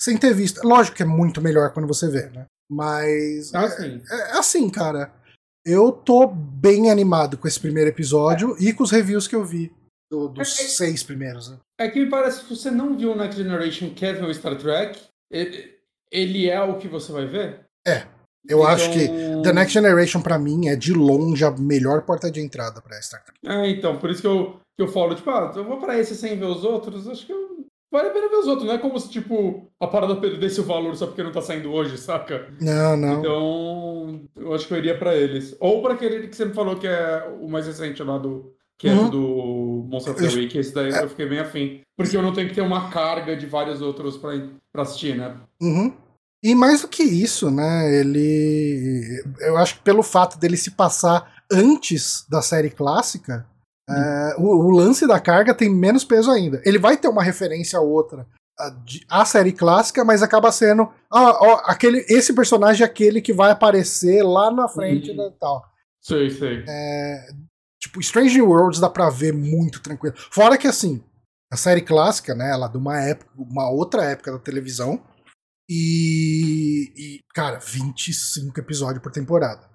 sem 0.00 0.16
ter 0.16 0.32
visto. 0.32 0.66
Lógico 0.66 0.96
que 0.96 1.02
é 1.02 1.06
muito 1.06 1.42
melhor 1.42 1.72
quando 1.72 1.88
você 1.88 2.08
vê, 2.08 2.30
né? 2.30 2.46
Mas 2.70 3.52
ah, 3.54 3.66
é, 3.78 4.02
é, 4.10 4.38
assim, 4.38 4.70
cara. 4.70 5.12
Eu 5.68 5.90
tô 5.90 6.28
bem 6.28 6.92
animado 6.92 7.36
com 7.36 7.48
esse 7.48 7.58
primeiro 7.58 7.90
episódio 7.90 8.54
é. 8.56 8.62
e 8.62 8.72
com 8.72 8.84
os 8.84 8.92
reviews 8.92 9.26
que 9.26 9.34
eu 9.34 9.44
vi 9.44 9.74
do, 10.08 10.28
dos 10.28 10.60
é 10.60 10.68
seis 10.68 11.02
primeiros. 11.02 11.50
Né? 11.50 11.58
É 11.78 11.88
que 11.88 12.00
me 12.00 12.08
parece 12.08 12.42
que 12.42 12.54
você 12.54 12.70
não 12.70 12.96
viu 12.96 13.14
Next 13.14 13.40
Generation 13.40 13.90
quer 13.90 14.14
ver 14.14 14.24
o 14.24 14.34
Star 14.34 14.56
Trek 14.56 14.98
ele 16.10 16.48
é 16.48 16.60
o 16.62 16.78
que 16.78 16.88
você 16.88 17.12
vai 17.12 17.26
ver? 17.26 17.60
É. 17.86 18.04
Eu 18.48 18.60
então... 18.60 18.66
acho 18.66 18.92
que 18.92 19.08
The 19.42 19.52
Next 19.52 19.74
Generation, 19.74 20.20
para 20.20 20.38
mim, 20.38 20.68
é 20.68 20.76
de 20.76 20.92
longe 20.92 21.44
a 21.44 21.50
melhor 21.50 22.02
porta 22.02 22.30
de 22.30 22.40
entrada 22.40 22.80
pra 22.80 23.00
Star 23.02 23.22
Trek. 23.24 23.38
É, 23.44 23.68
então, 23.70 23.98
por 23.98 24.08
isso 24.08 24.20
que 24.20 24.28
eu, 24.28 24.60
que 24.76 24.82
eu 24.82 24.88
falo, 24.88 25.14
tipo, 25.14 25.28
ah, 25.30 25.52
eu 25.54 25.64
vou 25.64 25.78
pra 25.78 25.98
esse 25.98 26.14
sem 26.14 26.38
ver 26.38 26.46
os 26.46 26.62
outros, 26.62 27.08
acho 27.08 27.26
que 27.26 27.32
eu... 27.32 27.66
vale 27.92 28.08
a 28.08 28.12
pena 28.12 28.28
ver 28.28 28.36
os 28.36 28.46
outros. 28.46 28.66
Não 28.66 28.74
é 28.74 28.78
como 28.78 28.98
se, 29.00 29.10
tipo, 29.10 29.68
a 29.80 29.88
parada 29.88 30.14
perdesse 30.16 30.60
o 30.60 30.64
valor 30.64 30.94
só 30.94 31.06
porque 31.06 31.24
não 31.24 31.32
tá 31.32 31.42
saindo 31.42 31.72
hoje, 31.72 31.98
saca? 31.98 32.48
Não, 32.60 32.96
não. 32.96 33.18
Então, 33.18 34.20
eu 34.36 34.54
acho 34.54 34.68
que 34.68 34.74
eu 34.74 34.78
iria 34.78 34.96
pra 34.96 35.16
eles. 35.16 35.56
Ou 35.58 35.82
pra 35.82 35.94
aquele 35.94 36.28
que 36.28 36.36
você 36.36 36.44
me 36.44 36.54
falou 36.54 36.76
que 36.76 36.86
é 36.86 37.28
o 37.40 37.48
mais 37.48 37.66
recente 37.66 38.00
lá 38.02 38.16
do. 38.16 38.54
Que 38.78 38.88
é 38.88 38.92
uhum. 38.92 39.08
do 39.08 39.86
Monster 39.88 40.12
of 40.12 40.22
the 40.22 40.34
Week, 40.34 40.56
esse 40.58 40.74
daí 40.74 40.92
é. 40.92 41.02
eu 41.02 41.08
fiquei 41.08 41.26
bem 41.26 41.38
afim. 41.38 41.80
Porque 41.96 42.16
eu 42.16 42.22
não 42.22 42.32
tenho 42.32 42.48
que 42.48 42.54
ter 42.54 42.60
uma 42.60 42.90
carga 42.90 43.34
de 43.34 43.46
vários 43.46 43.80
outros 43.80 44.18
pra, 44.18 44.32
pra 44.70 44.82
assistir, 44.82 45.16
né? 45.16 45.34
Uhum. 45.60 45.94
E 46.42 46.54
mais 46.54 46.82
do 46.82 46.88
que 46.88 47.02
isso, 47.02 47.50
né? 47.50 47.92
Ele. 47.98 49.24
Eu 49.40 49.56
acho 49.56 49.76
que 49.76 49.82
pelo 49.82 50.02
fato 50.02 50.38
dele 50.38 50.56
se 50.56 50.72
passar 50.72 51.42
antes 51.50 52.26
da 52.28 52.42
série 52.42 52.70
clássica, 52.70 53.46
hum. 53.88 53.94
é, 53.94 54.36
o, 54.38 54.44
o, 54.44 54.70
lance 54.70 55.06
da 55.06 55.18
carga 55.18 55.54
tem 55.54 55.70
menos 55.70 56.04
peso 56.04 56.30
ainda. 56.30 56.60
Ele 56.64 56.78
vai 56.78 56.96
ter 56.96 57.08
uma 57.08 57.22
referência 57.22 57.78
a 57.78 57.82
outra. 57.82 58.26
A, 58.58 59.20
a 59.20 59.24
série 59.24 59.52
clássica, 59.52 60.04
mas 60.04 60.22
acaba 60.22 60.52
sendo 60.52 60.88
ah, 61.10 61.38
ó, 61.40 61.62
aquele, 61.64 62.04
esse 62.08 62.34
personagem 62.34 62.82
é 62.82 62.86
aquele 62.86 63.20
que 63.20 63.32
vai 63.32 63.50
aparecer 63.50 64.22
lá 64.22 64.50
na 64.50 64.68
frente 64.68 65.10
uhum. 65.10 65.16
da 65.16 65.30
tal. 65.30 65.64
Sei, 66.00 66.30
sei. 66.30 66.64
É, 66.68 67.28
tipo, 67.86 68.00
Strange 68.00 68.40
Worlds 68.40 68.80
dá 68.80 68.88
pra 68.88 69.10
ver 69.10 69.32
muito 69.32 69.80
tranquilo. 69.80 70.14
Fora 70.30 70.58
que 70.58 70.66
assim, 70.66 71.02
a 71.52 71.56
série 71.56 71.82
clássica, 71.82 72.34
né, 72.34 72.50
ela 72.50 72.68
de 72.68 72.76
uma 72.76 73.00
época, 73.00 73.30
uma 73.36 73.70
outra 73.70 74.04
época 74.04 74.32
da 74.32 74.38
televisão, 74.38 75.02
e, 75.68 76.92
e, 76.96 77.20
cara, 77.34 77.58
25 77.58 78.58
episódios 78.60 79.02
por 79.02 79.10
temporada. 79.10 79.68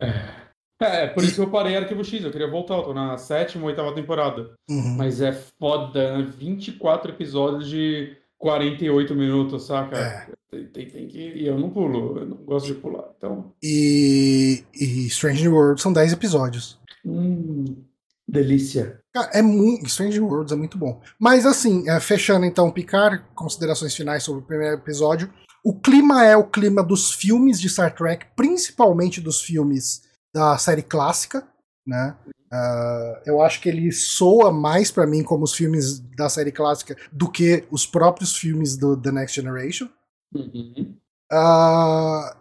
É. 0.00 0.48
É, 0.80 1.08
por 1.08 1.24
isso 1.24 1.34
que 1.34 1.40
eu 1.40 1.50
parei 1.50 1.76
Arquivo 1.76 2.04
X, 2.04 2.22
eu 2.22 2.30
queria 2.30 2.48
voltar, 2.48 2.76
eu 2.76 2.84
tô 2.84 2.94
na 2.94 3.18
sétima 3.18 3.64
ou 3.64 3.68
oitava 3.68 3.92
temporada. 3.92 4.52
Uhum. 4.70 4.94
Mas 4.96 5.20
é 5.20 5.32
foda, 5.32 6.18
né? 6.18 6.22
24 6.22 7.10
episódios 7.10 7.68
de 7.68 8.16
48 8.38 9.12
minutos, 9.14 9.64
saca? 9.64 9.98
É. 9.98 10.30
Tem, 10.50 10.66
tem, 10.66 10.88
tem, 10.88 11.08
que. 11.08 11.18
E 11.18 11.46
eu 11.46 11.58
não 11.58 11.68
pulo, 11.68 12.18
eu 12.18 12.26
não 12.26 12.36
gosto 12.36 12.66
de 12.66 12.74
pular. 12.74 13.10
Então... 13.16 13.52
E, 13.60 14.64
e 14.72 15.06
Strange 15.08 15.48
World 15.48 15.82
são 15.82 15.92
10 15.92 16.12
episódios. 16.12 16.77
Hum, 17.04 17.84
delícia. 18.26 19.00
É 19.32 19.42
muito. 19.42 19.86
Strange 19.86 20.20
Worlds 20.20 20.52
é 20.52 20.56
muito 20.56 20.78
bom. 20.78 21.00
Mas 21.18 21.46
assim, 21.46 21.88
é, 21.88 21.98
fechando 22.00 22.44
então, 22.44 22.70
Picard, 22.70 23.24
considerações 23.34 23.94
finais 23.94 24.22
sobre 24.22 24.42
o 24.42 24.46
primeiro 24.46 24.76
episódio. 24.76 25.32
O 25.64 25.78
clima 25.78 26.24
é 26.24 26.36
o 26.36 26.48
clima 26.48 26.82
dos 26.82 27.12
filmes 27.12 27.60
de 27.60 27.68
Star 27.68 27.94
Trek, 27.94 28.26
principalmente 28.36 29.20
dos 29.20 29.42
filmes 29.42 30.02
da 30.32 30.56
série 30.56 30.82
clássica, 30.82 31.46
né? 31.86 32.16
Uh, 32.52 33.20
eu 33.26 33.42
acho 33.42 33.60
que 33.60 33.68
ele 33.68 33.92
soa 33.92 34.50
mais 34.50 34.90
para 34.90 35.06
mim 35.06 35.22
como 35.22 35.44
os 35.44 35.52
filmes 35.52 35.98
da 36.16 36.30
série 36.30 36.52
clássica 36.52 36.96
do 37.12 37.30
que 37.30 37.64
os 37.70 37.84
próprios 37.84 38.36
filmes 38.36 38.76
do 38.76 38.96
The 38.96 39.12
Next 39.12 39.38
Generation. 39.38 39.88
Uhum. 40.34 40.96
Uh, 41.30 42.34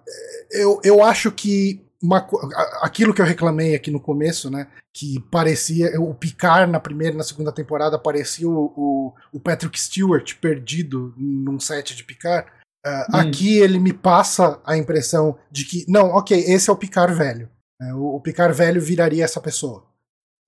eu, 0.52 0.80
eu 0.84 1.04
acho 1.04 1.30
que 1.32 1.86
uma, 2.02 2.28
aquilo 2.82 3.14
que 3.14 3.22
eu 3.22 3.26
reclamei 3.26 3.76
aqui 3.76 3.90
no 3.90 4.00
começo, 4.00 4.50
né? 4.50 4.68
Que 4.94 5.20
parecia. 5.32 6.00
O 6.00 6.14
Picard 6.14 6.72
na 6.72 6.80
primeira 6.80 7.16
e 7.16 7.18
na 7.18 7.24
segunda 7.24 7.52
temporada 7.52 7.98
parecia 7.98 8.48
o, 8.48 8.74
o, 8.76 9.14
o, 9.34 9.40
Patrick 9.40 9.80
Stewart 9.80 10.36
perdido 10.40 11.14
num 11.18 11.60
set 11.60 11.96
de 11.96 12.04
Picard. 12.04 12.48
Uh, 12.86 12.90
hum. 12.90 13.20
Aqui 13.20 13.58
ele 13.58 13.80
me 13.80 13.94
passa 13.94 14.62
a 14.64 14.78
impressão 14.78 15.38
de 15.52 15.66
que, 15.66 15.86
não, 15.88 16.10
ok, 16.10 16.38
esse 16.38 16.70
é 16.70 16.74
o 16.74 16.78
Picard 16.78 17.14
velho. 17.14 17.50
Uh, 17.82 17.96
o, 17.96 18.16
o 18.16 18.22
Picard 18.22 18.56
velho 18.56 18.80
viraria 18.80 19.24
essa 19.24 19.42
pessoa. 19.42 19.86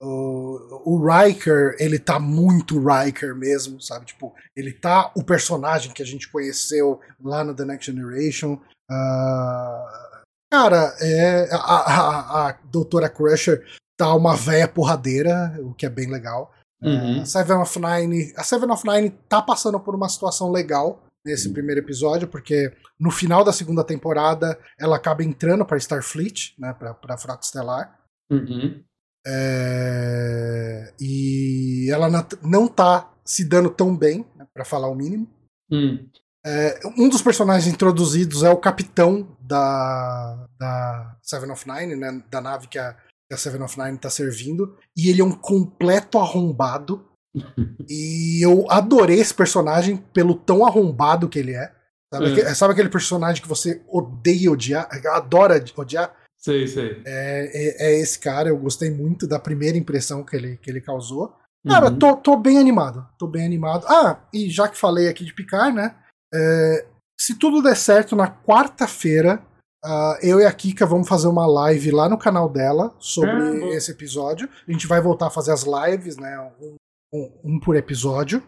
O, 0.02 0.94
o 0.94 1.06
Riker, 1.06 1.76
ele 1.78 2.00
tá 2.00 2.20
muito 2.20 2.80
Riker 2.80 3.36
mesmo, 3.36 3.82
sabe? 3.82 4.06
Tipo, 4.06 4.34
ele 4.56 4.72
tá 4.72 5.12
o 5.16 5.24
personagem 5.24 5.92
que 5.92 6.02
a 6.02 6.06
gente 6.06 6.32
conheceu 6.32 7.02
lá 7.22 7.44
no 7.44 7.56
The 7.56 7.66
Next 7.66 7.92
Generation. 7.92 8.54
Uh, 8.90 10.09
Cara, 10.52 10.96
é, 11.00 11.48
a, 11.52 11.58
a, 11.58 12.50
a 12.50 12.52
doutora 12.72 13.10
Crusher 13.10 13.66
tá 13.98 14.14
uma 14.16 14.36
véia 14.36 14.68
porradeira, 14.68 15.56
o 15.62 15.74
que 15.74 15.86
é 15.86 15.90
bem 15.90 16.10
legal. 16.10 16.54
Uhum. 16.82 17.22
A 17.22 17.26
Seven 17.26 17.58
of 17.58 17.80
Nine. 17.80 18.34
A 18.36 18.44
Seven 18.44 18.72
of 18.72 18.88
Nine 18.88 19.10
tá 19.28 19.42
passando 19.42 19.80
por 19.80 19.94
uma 19.94 20.10
situação 20.10 20.52
legal 20.52 21.04
nesse 21.26 21.48
uhum. 21.48 21.54
primeiro 21.54 21.82
episódio, 21.82 22.28
porque 22.28 22.74
no 23.00 23.12
final 23.12 23.44
da 23.44 23.54
segunda 23.54 23.84
temporada 23.84 24.58
ela 24.80 24.96
acaba 24.96 25.24
entrando 25.24 25.66
para 25.66 25.78
Starfleet, 25.78 26.56
né, 26.58 26.74
pra, 26.74 26.94
pra 26.94 27.18
Frota 27.18 27.46
Estelar. 27.46 28.00
Uhum. 28.32 28.82
É, 29.28 30.94
e 31.00 31.90
ela 31.92 32.08
não 32.42 32.68
tá 32.68 33.12
se 33.24 33.44
dando 33.44 33.70
tão 33.70 33.96
bem, 33.96 34.26
né, 34.36 34.48
para 34.54 34.66
falar 34.66 34.88
o 34.88 34.96
mínimo. 34.96 35.28
Uhum. 35.70 36.10
É, 36.45 36.80
um 36.97 37.10
dos 37.10 37.21
personagens 37.21 37.71
introduzidos 37.71 38.43
é 38.43 38.49
o 38.49 38.58
capitão 38.58 39.36
da, 39.41 40.47
da 40.58 41.17
Seven 41.21 41.52
of 41.52 41.67
Nine, 41.67 41.95
né, 41.95 42.23
da 42.30 42.39
nave 42.39 42.67
que 42.67 42.80
a, 42.80 42.93
que 42.93 43.34
a 43.34 43.38
Seven 43.38 43.62
of 43.62 43.78
Nine 43.78 43.95
está 43.95 44.10
servindo, 44.10 44.78
e 44.95 45.10
ele 45.10 45.21
é 45.21 45.25
um 45.25 45.32
completo 45.32 46.17
arrombado. 46.17 47.06
e 47.88 48.43
eu 48.43 48.65
adorei 48.69 49.19
esse 49.19 49.34
personagem 49.34 49.97
pelo 49.97 50.34
tão 50.34 50.65
arrombado 50.65 51.30
que 51.30 51.39
ele 51.39 51.54
é. 51.54 51.71
Sabe, 52.12 52.41
é. 52.41 52.54
sabe 52.56 52.73
aquele 52.73 52.89
personagem 52.89 53.41
que 53.41 53.47
você 53.47 53.84
odeia 53.88 54.52
odiar, 54.52 54.89
adora 55.13 55.63
odiar? 55.78 56.15
Sei, 56.39 56.67
sei. 56.67 57.02
É, 57.06 57.52
é, 57.54 57.88
é, 57.88 57.99
esse 57.99 58.17
cara, 58.17 58.49
eu 58.49 58.58
gostei 58.58 58.89
muito 58.89 59.28
da 59.28 59.38
primeira 59.38 59.78
impressão 59.78 60.23
que 60.23 60.36
ele, 60.36 60.58
que 60.58 60.69
ele 60.71 60.82
causou. 60.82 61.36
Cara, 61.67 61.89
uhum. 61.89 61.99
tô, 61.99 62.15
tô 62.15 62.38
bem 62.38 62.58
animado. 62.58 63.06
Tô 63.17 63.28
bem 63.28 63.45
animado. 63.45 63.86
Ah, 63.88 64.25
e 64.34 64.49
já 64.49 64.67
que 64.67 64.78
falei 64.78 65.10
aqui 65.10 65.25
de 65.25 65.34
picar, 65.34 65.73
né? 65.73 65.95
É, 66.34 66.86
se 67.20 67.38
tudo 67.38 67.62
der 67.62 67.76
certo, 67.76 68.15
na 68.15 68.32
quarta-feira, 68.32 69.44
uh, 69.84 70.18
eu 70.22 70.39
e 70.39 70.46
a 70.46 70.52
Kika 70.52 70.86
vamos 70.86 71.08
fazer 71.08 71.28
uma 71.28 71.46
live 71.46 71.92
lá 71.92 72.08
no 72.08 72.18
canal 72.18 72.50
dela 72.50 72.96
sobre 73.00 73.65
é, 73.65 73.76
esse 73.76 73.92
episódio. 73.92 74.50
A 74.68 74.72
gente 74.72 74.88
vai 74.88 75.02
voltar 75.02 75.28
a 75.28 75.32
fazer 75.32 75.52
as 75.52 75.63
lives, 75.63 76.18
né? 76.18 76.39
Um, 76.62 76.76
um, 77.13 77.32
um, 77.44 77.60
por 77.60 77.76
episódio. 77.76 78.42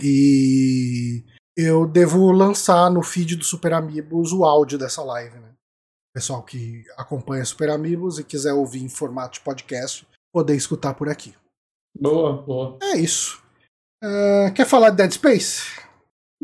E 0.00 1.24
eu 1.56 1.86
devo 1.86 2.30
lançar 2.32 2.90
no 2.90 3.02
feed 3.02 3.36
do 3.36 3.44
Super 3.44 3.72
Amigos 3.72 4.32
o 4.32 4.44
áudio 4.44 4.78
dessa 4.78 5.02
live, 5.02 5.38
né? 5.38 5.50
Pessoal 6.14 6.42
que 6.42 6.84
acompanha 6.96 7.44
Super 7.44 7.70
Amigos 7.70 8.18
e 8.18 8.24
quiser 8.24 8.52
ouvir 8.52 8.82
em 8.82 8.88
formato 8.88 9.34
de 9.34 9.40
podcast, 9.40 10.06
poder 10.32 10.54
escutar 10.54 10.94
por 10.94 11.08
aqui. 11.08 11.34
Boa, 11.98 12.42
boa. 12.42 12.78
É 12.82 12.98
isso. 12.98 13.42
Uh, 14.02 14.52
quer 14.54 14.66
falar 14.66 14.90
de 14.90 14.96
Dead 14.96 15.12
Space? 15.12 15.80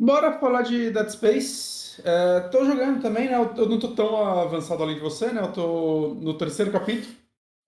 Bora 0.01 0.39
falar 0.39 0.63
de 0.63 0.91
Dead 0.91 1.09
Space. 1.11 2.01
É, 2.05 2.41
tô 2.41 2.65
jogando 2.65 3.03
também, 3.03 3.29
né? 3.29 3.35
Eu 3.35 3.69
não 3.69 3.79
tô 3.79 3.89
tão 3.89 4.17
avançado 4.17 4.83
além 4.83 4.95
de 4.95 5.01
você, 5.01 5.33
né? 5.33 5.43
Eu 5.43 5.53
tô 5.53 6.17
no 6.21 6.35
terceiro 6.35 6.71
capítulo. 6.71 7.13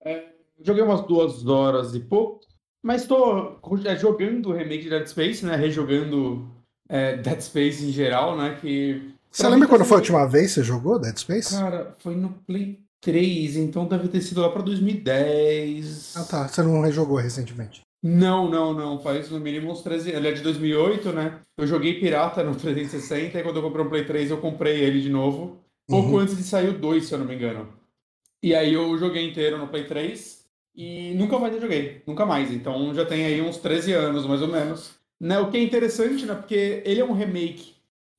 É, 0.03 0.27
joguei 0.63 0.83
umas 0.83 1.03
duas 1.03 1.45
horas 1.47 1.95
e 1.95 2.01
pouco. 2.01 2.41
Mas 2.83 3.07
tô 3.07 3.59
é, 3.85 3.97
jogando 3.97 4.51
o 4.51 4.53
remake 4.53 4.85
de 4.85 4.91
Dead 4.91 5.07
Space, 5.07 5.45
né? 5.45 5.57
Rejogando 5.57 6.49
é, 6.89 7.17
Dead 7.17 7.41
Space 7.41 7.85
em 7.85 7.91
geral, 7.91 8.37
né? 8.37 8.57
Que. 8.61 9.13
Você 9.31 9.49
lembra 9.49 9.69
tá 9.69 9.75
quando 9.75 9.85
foi 9.85 9.97
a 9.97 10.01
última 10.01 10.27
vez 10.27 10.49
que 10.49 10.55
você 10.55 10.65
jogou 10.65 10.99
Dead 10.99 11.17
Space? 11.17 11.55
Cara, 11.55 11.95
foi 11.99 12.15
no 12.15 12.31
Play 12.47 12.81
3, 13.01 13.57
então 13.57 13.87
deve 13.87 14.09
ter 14.09 14.21
sido 14.21 14.41
lá 14.41 14.51
pra 14.51 14.63
2010. 14.63 16.17
Ah 16.17 16.25
tá, 16.25 16.49
você 16.49 16.63
não 16.63 16.81
rejogou 16.81 17.17
recentemente. 17.17 17.83
Não, 18.03 18.49
não, 18.49 18.73
não. 18.73 18.99
Faz 18.99 19.31
no 19.31 19.39
mínimo 19.41 19.71
uns 19.71 19.83
13 19.83 20.11
Ele 20.11 20.29
é 20.29 20.33
de 20.33 20.43
2008, 20.43 21.13
né? 21.13 21.41
Eu 21.59 21.67
joguei 21.67 22.01
pirata 22.01 22.43
no 22.43 22.55
360 22.55 23.39
e 23.39 23.43
quando 23.43 23.57
eu 23.57 23.63
comprei 23.63 23.85
um 23.85 23.89
Play 23.91 24.05
3 24.05 24.31
eu 24.31 24.39
comprei 24.39 24.81
ele 24.81 25.01
de 25.01 25.11
novo. 25.11 25.59
Pouco 25.89 26.13
Uhum. 26.13 26.19
antes 26.19 26.37
de 26.37 26.43
sair 26.45 26.69
o 26.71 26.79
2, 26.79 27.05
se 27.05 27.13
eu 27.15 27.19
não 27.19 27.27
me 27.27 27.35
engano. 27.35 27.69
E 28.43 28.55
aí 28.55 28.73
eu 28.73 28.97
joguei 28.97 29.29
inteiro 29.29 29.59
no 29.59 29.69
Play 29.69 29.85
3 29.85 30.47
e 30.75 31.13
nunca 31.15 31.39
mais 31.39 31.55
eu 31.55 31.61
joguei. 31.61 32.03
Nunca 32.07 32.25
mais. 32.25 32.51
Então 32.51 32.95
já 32.95 33.05
tem 33.05 33.27
aí 33.27 33.43
uns 33.43 33.59
13 33.59 33.93
anos, 33.93 34.27
mais 34.27 34.41
ou 34.41 34.49
menos. 34.49 34.93
Né? 35.21 35.39
O 35.39 35.51
que 35.51 35.59
é 35.59 35.63
interessante, 35.63 36.25
né? 36.25 36.35
Porque 36.35 36.83
ele 36.87 37.01
é 37.01 37.05
um 37.05 37.13
remake 37.13 37.75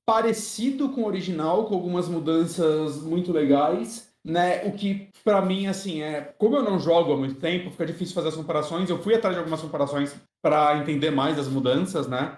parecido 0.06 0.90
com 0.90 1.02
o 1.02 1.08
original, 1.08 1.66
com 1.66 1.74
algumas 1.74 2.08
mudanças 2.08 3.02
muito 3.02 3.32
legais, 3.32 4.11
né? 4.24 4.64
O 4.66 4.72
que 4.74 5.10
pra 5.24 5.42
mim 5.42 5.68
assim 5.68 6.02
é, 6.02 6.22
como 6.38 6.56
eu 6.56 6.64
não 6.64 6.80
jogo 6.80 7.14
há 7.14 7.18
muito 7.18 7.36
tempo, 7.36 7.72
fica 7.72 7.86
difícil 7.86 8.16
fazer 8.16 8.30
as 8.30 8.36
comparações. 8.36 8.90
Eu 8.90 9.02
fui 9.02 9.16
atrás 9.16 9.36
de 9.36 9.40
algumas 9.40 9.62
comparações 9.62 10.16
pra 10.42 10.78
entender 10.78 11.12
mais 11.12 11.38
as 11.40 11.48
mudanças, 11.48 12.08
né? 12.08 12.38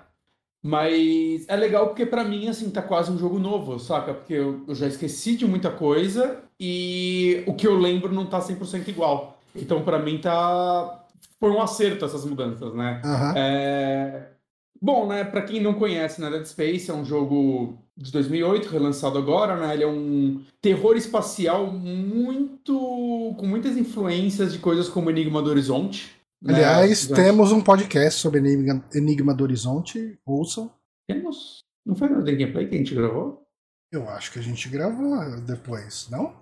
Mas 0.65 1.45
é 1.49 1.55
legal 1.57 1.87
porque 1.87 2.05
pra 2.05 2.23
mim 2.23 2.47
assim 2.47 2.69
tá 2.69 2.81
quase 2.81 3.11
um 3.11 3.17
jogo 3.17 3.37
novo, 3.37 3.79
saca? 3.79 4.13
Porque 4.13 4.33
eu, 4.33 4.63
eu 4.67 4.75
já 4.75 4.87
esqueci 4.87 5.35
de 5.35 5.45
muita 5.45 5.69
coisa 5.69 6.41
e 6.59 7.43
o 7.45 7.53
que 7.53 7.67
eu 7.67 7.77
lembro 7.77 8.13
não 8.13 8.25
tá 8.25 8.39
100% 8.39 8.87
igual. 8.89 9.39
Então 9.55 9.83
pra 9.83 9.99
mim 9.99 10.19
tá 10.19 11.05
foi 11.39 11.51
um 11.51 11.61
acerto 11.61 12.05
essas 12.05 12.25
mudanças, 12.25 12.73
né? 12.73 13.01
Aham. 13.03 13.33
É, 13.35 14.33
Bom, 14.81 15.07
né, 15.07 15.23
para 15.23 15.41
quem 15.43 15.61
não 15.61 15.73
conhece, 15.75 16.19
né, 16.19 16.29
Dead 16.29 16.45
Space 16.45 16.91
é 16.91 16.93
um 16.93 17.05
jogo 17.05 17.81
de 17.97 18.11
2008, 18.11 18.69
relançado 18.69 19.17
agora, 19.17 19.55
né? 19.55 19.73
Ele 19.73 19.83
é 19.83 19.87
um 19.87 20.43
terror 20.61 20.95
espacial 20.97 21.71
muito 21.71 23.35
com 23.37 23.45
muitas 23.45 23.77
influências 23.77 24.51
de 24.53 24.59
coisas 24.59 24.89
como 24.89 25.09
Enigma 25.09 25.41
do 25.41 25.49
Horizonte. 25.49 26.11
né? 26.41 26.55
Aliás, 26.55 27.07
temos 27.07 27.51
um 27.51 27.61
podcast 27.61 28.19
sobre 28.19 28.39
Enigma, 28.39 28.83
Enigma 28.93 29.33
do 29.33 29.43
Horizonte. 29.43 30.17
Ouçam. 30.25 30.71
Temos. 31.07 31.59
Não 31.85 31.95
foi 31.95 32.09
no 32.09 32.23
The 32.23 32.31
Gameplay 32.33 32.67
que 32.67 32.75
a 32.75 32.77
gente 32.77 32.95
gravou? 32.95 33.43
Eu 33.91 34.09
acho 34.09 34.31
que 34.31 34.39
a 34.39 34.41
gente 34.41 34.67
gravou 34.69 35.39
depois, 35.41 36.07
não? 36.09 36.33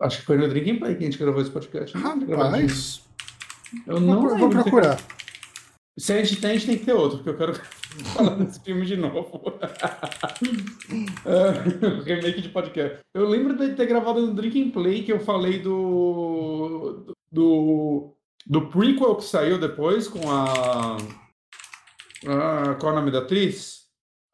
Acho 0.00 0.20
que 0.20 0.26
foi 0.26 0.36
no 0.38 0.48
The 0.48 0.60
Gameplay 0.60 0.94
que 0.94 1.02
a 1.02 1.06
gente 1.10 1.18
gravou 1.18 1.42
esse 1.42 1.50
podcast. 1.50 1.96
De- 1.96 2.02
Rapaz, 2.32 3.02
eu 3.86 3.98
não 4.00 4.20
vou, 4.20 4.38
vou 4.38 4.50
procurar. 4.50 5.00
Se 5.98 6.12
a 6.12 6.22
gente 6.22 6.40
tem, 6.40 6.50
a 6.50 6.54
gente 6.54 6.66
tem 6.66 6.78
que 6.78 6.84
ter 6.84 6.92
outro, 6.92 7.18
porque 7.18 7.30
eu 7.30 7.36
quero 7.36 7.60
falar 8.14 8.36
desse 8.36 8.60
filme 8.60 8.86
de 8.86 8.96
novo. 8.96 9.42
É, 11.24 11.50
remake 12.02 12.40
de 12.40 12.48
podcast. 12.48 12.98
Eu 13.14 13.28
lembro 13.28 13.56
de 13.56 13.74
ter 13.74 13.86
gravado 13.86 14.26
no 14.26 14.34
Drink 14.34 14.60
and 14.60 14.70
Play 14.70 15.04
que 15.04 15.12
eu 15.12 15.20
falei 15.20 15.60
do. 15.60 17.14
do. 17.30 18.14
do 18.46 18.68
prequel 18.68 19.14
que 19.16 19.24
saiu 19.24 19.58
depois 19.58 20.08
com 20.08 20.20
a. 20.30 20.96
a 22.26 22.74
qual 22.74 22.92
é 22.92 22.96
o 22.96 22.98
nome 22.98 23.10
da 23.10 23.18
atriz? 23.18 23.82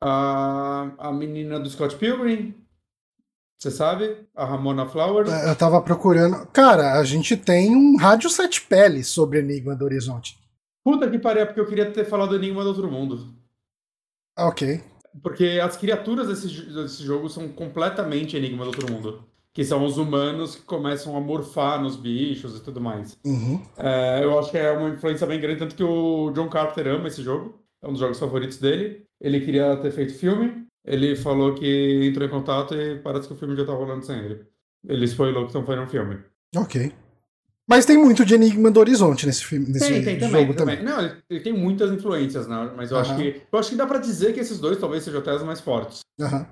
A, 0.03 0.93
a 0.99 1.13
menina 1.13 1.61
do 1.61 1.69
Scott 1.69 1.97
Pilgrim. 1.97 2.55
Você 3.59 3.71
sabe? 3.71 4.27
A 4.35 4.45
Ramona 4.45 4.87
Flowers. 4.87 5.31
É, 5.31 5.51
Eu 5.51 5.57
tava 5.57 5.81
procurando. 5.83 6.47
Cara, 6.49 6.99
a 6.99 7.05
gente 7.05 7.37
tem 7.37 7.75
um 7.75 7.97
rádio 7.97 8.31
sete 8.31 8.63
peles 8.63 9.09
sobre 9.09 9.41
Enigma 9.41 9.75
do 9.75 9.85
Horizonte. 9.85 10.39
Puta 10.85 11.11
que 11.11 11.19
pariu, 11.19 11.43
é 11.43 11.47
porque 11.47 11.61
eu 11.61 11.67
queria 11.67 11.91
ter 11.91 12.05
falado 12.05 12.37
Enigma 12.37 12.63
do 12.63 12.69
Outro 12.69 12.91
Mundo. 12.91 13.35
Ah, 14.37 14.49
Ok. 14.49 14.81
Porque 15.23 15.59
as 15.63 15.77
criaturas 15.79 16.29
desse, 16.29 16.47
desse 16.71 17.03
jogo 17.03 17.29
são 17.31 17.49
completamente 17.49 18.37
Enigma 18.37 18.65
do 18.65 18.69
Outro 18.71 18.93
Mundo. 18.93 19.25
Que 19.53 19.65
são 19.65 19.83
os 19.87 19.97
humanos 19.97 20.55
que 20.57 20.63
começam 20.63 21.17
a 21.17 21.21
morfar 21.21 21.81
nos 21.83 21.97
bichos 21.97 22.59
e 22.59 22.63
tudo 22.63 22.79
mais. 22.79 23.17
Uhum. 23.25 23.59
É, 23.79 24.23
eu 24.23 24.39
acho 24.39 24.51
que 24.51 24.59
é 24.59 24.71
uma 24.73 24.91
influência 24.91 25.27
bem 25.27 25.41
grande, 25.41 25.61
tanto 25.61 25.75
que 25.75 25.83
o 25.83 26.31
John 26.33 26.51
Carpenter 26.51 26.89
ama 26.95 27.09
esse 27.09 27.23
jogo. 27.23 27.59
É 27.83 27.89
um 27.89 27.93
dos 27.93 28.01
jogos 28.01 28.19
favoritos 28.19 28.59
dele. 28.59 29.07
Ele 29.19 29.41
queria 29.41 29.75
ter 29.79 29.91
feito 29.91 30.13
filme. 30.13 30.67
Ele 30.85 31.17
falou 31.17 31.55
que 31.55 32.05
entrou 32.07 32.27
em 32.29 32.31
contato 32.31 32.75
e 32.75 32.99
parece 32.99 33.27
que 33.27 33.33
o 33.33 33.37
filme 33.37 33.57
já 33.57 33.65
tá 33.65 33.73
rolando 33.73 34.05
sem 34.05 34.19
ele. 34.19 34.45
Ele 34.87 35.05
spoilou 35.07 35.45
que 35.45 35.49
estão 35.49 35.65
fazendo 35.65 35.85
um 35.85 35.89
filme. 35.89 36.19
Ok. 36.55 36.93
Mas 37.69 37.85
tem 37.85 37.99
muito 37.99 38.25
de 38.25 38.35
Enigma 38.35 38.71
do 38.71 38.79
Horizonte 38.79 39.27
nesse 39.27 39.45
filme, 39.45 39.67
nesse 39.67 39.89
Tem, 39.89 40.03
tem 40.05 40.21
jogo 40.21 40.55
também, 40.55 40.77
também. 40.77 40.85
Não, 40.85 41.01
ele, 41.01 41.17
ele 41.29 41.41
tem 41.41 41.53
muitas 41.53 41.91
influências, 41.91 42.47
né? 42.47 42.71
Mas 42.77 42.93
eu 42.93 42.99
acho 42.99 43.13
Aham. 43.13 43.21
que. 43.21 43.43
Eu 43.51 43.59
acho 43.59 43.71
que 43.71 43.77
dá 43.77 43.87
pra 43.87 43.99
dizer 43.99 44.33
que 44.33 44.41
esses 44.41 44.61
dois 44.61 44.79
talvez 44.79 45.03
sejam 45.03 45.21
até 45.21 45.35
os 45.35 45.43
mais 45.43 45.61
fortes. 45.61 46.01
Aham. 46.21 46.47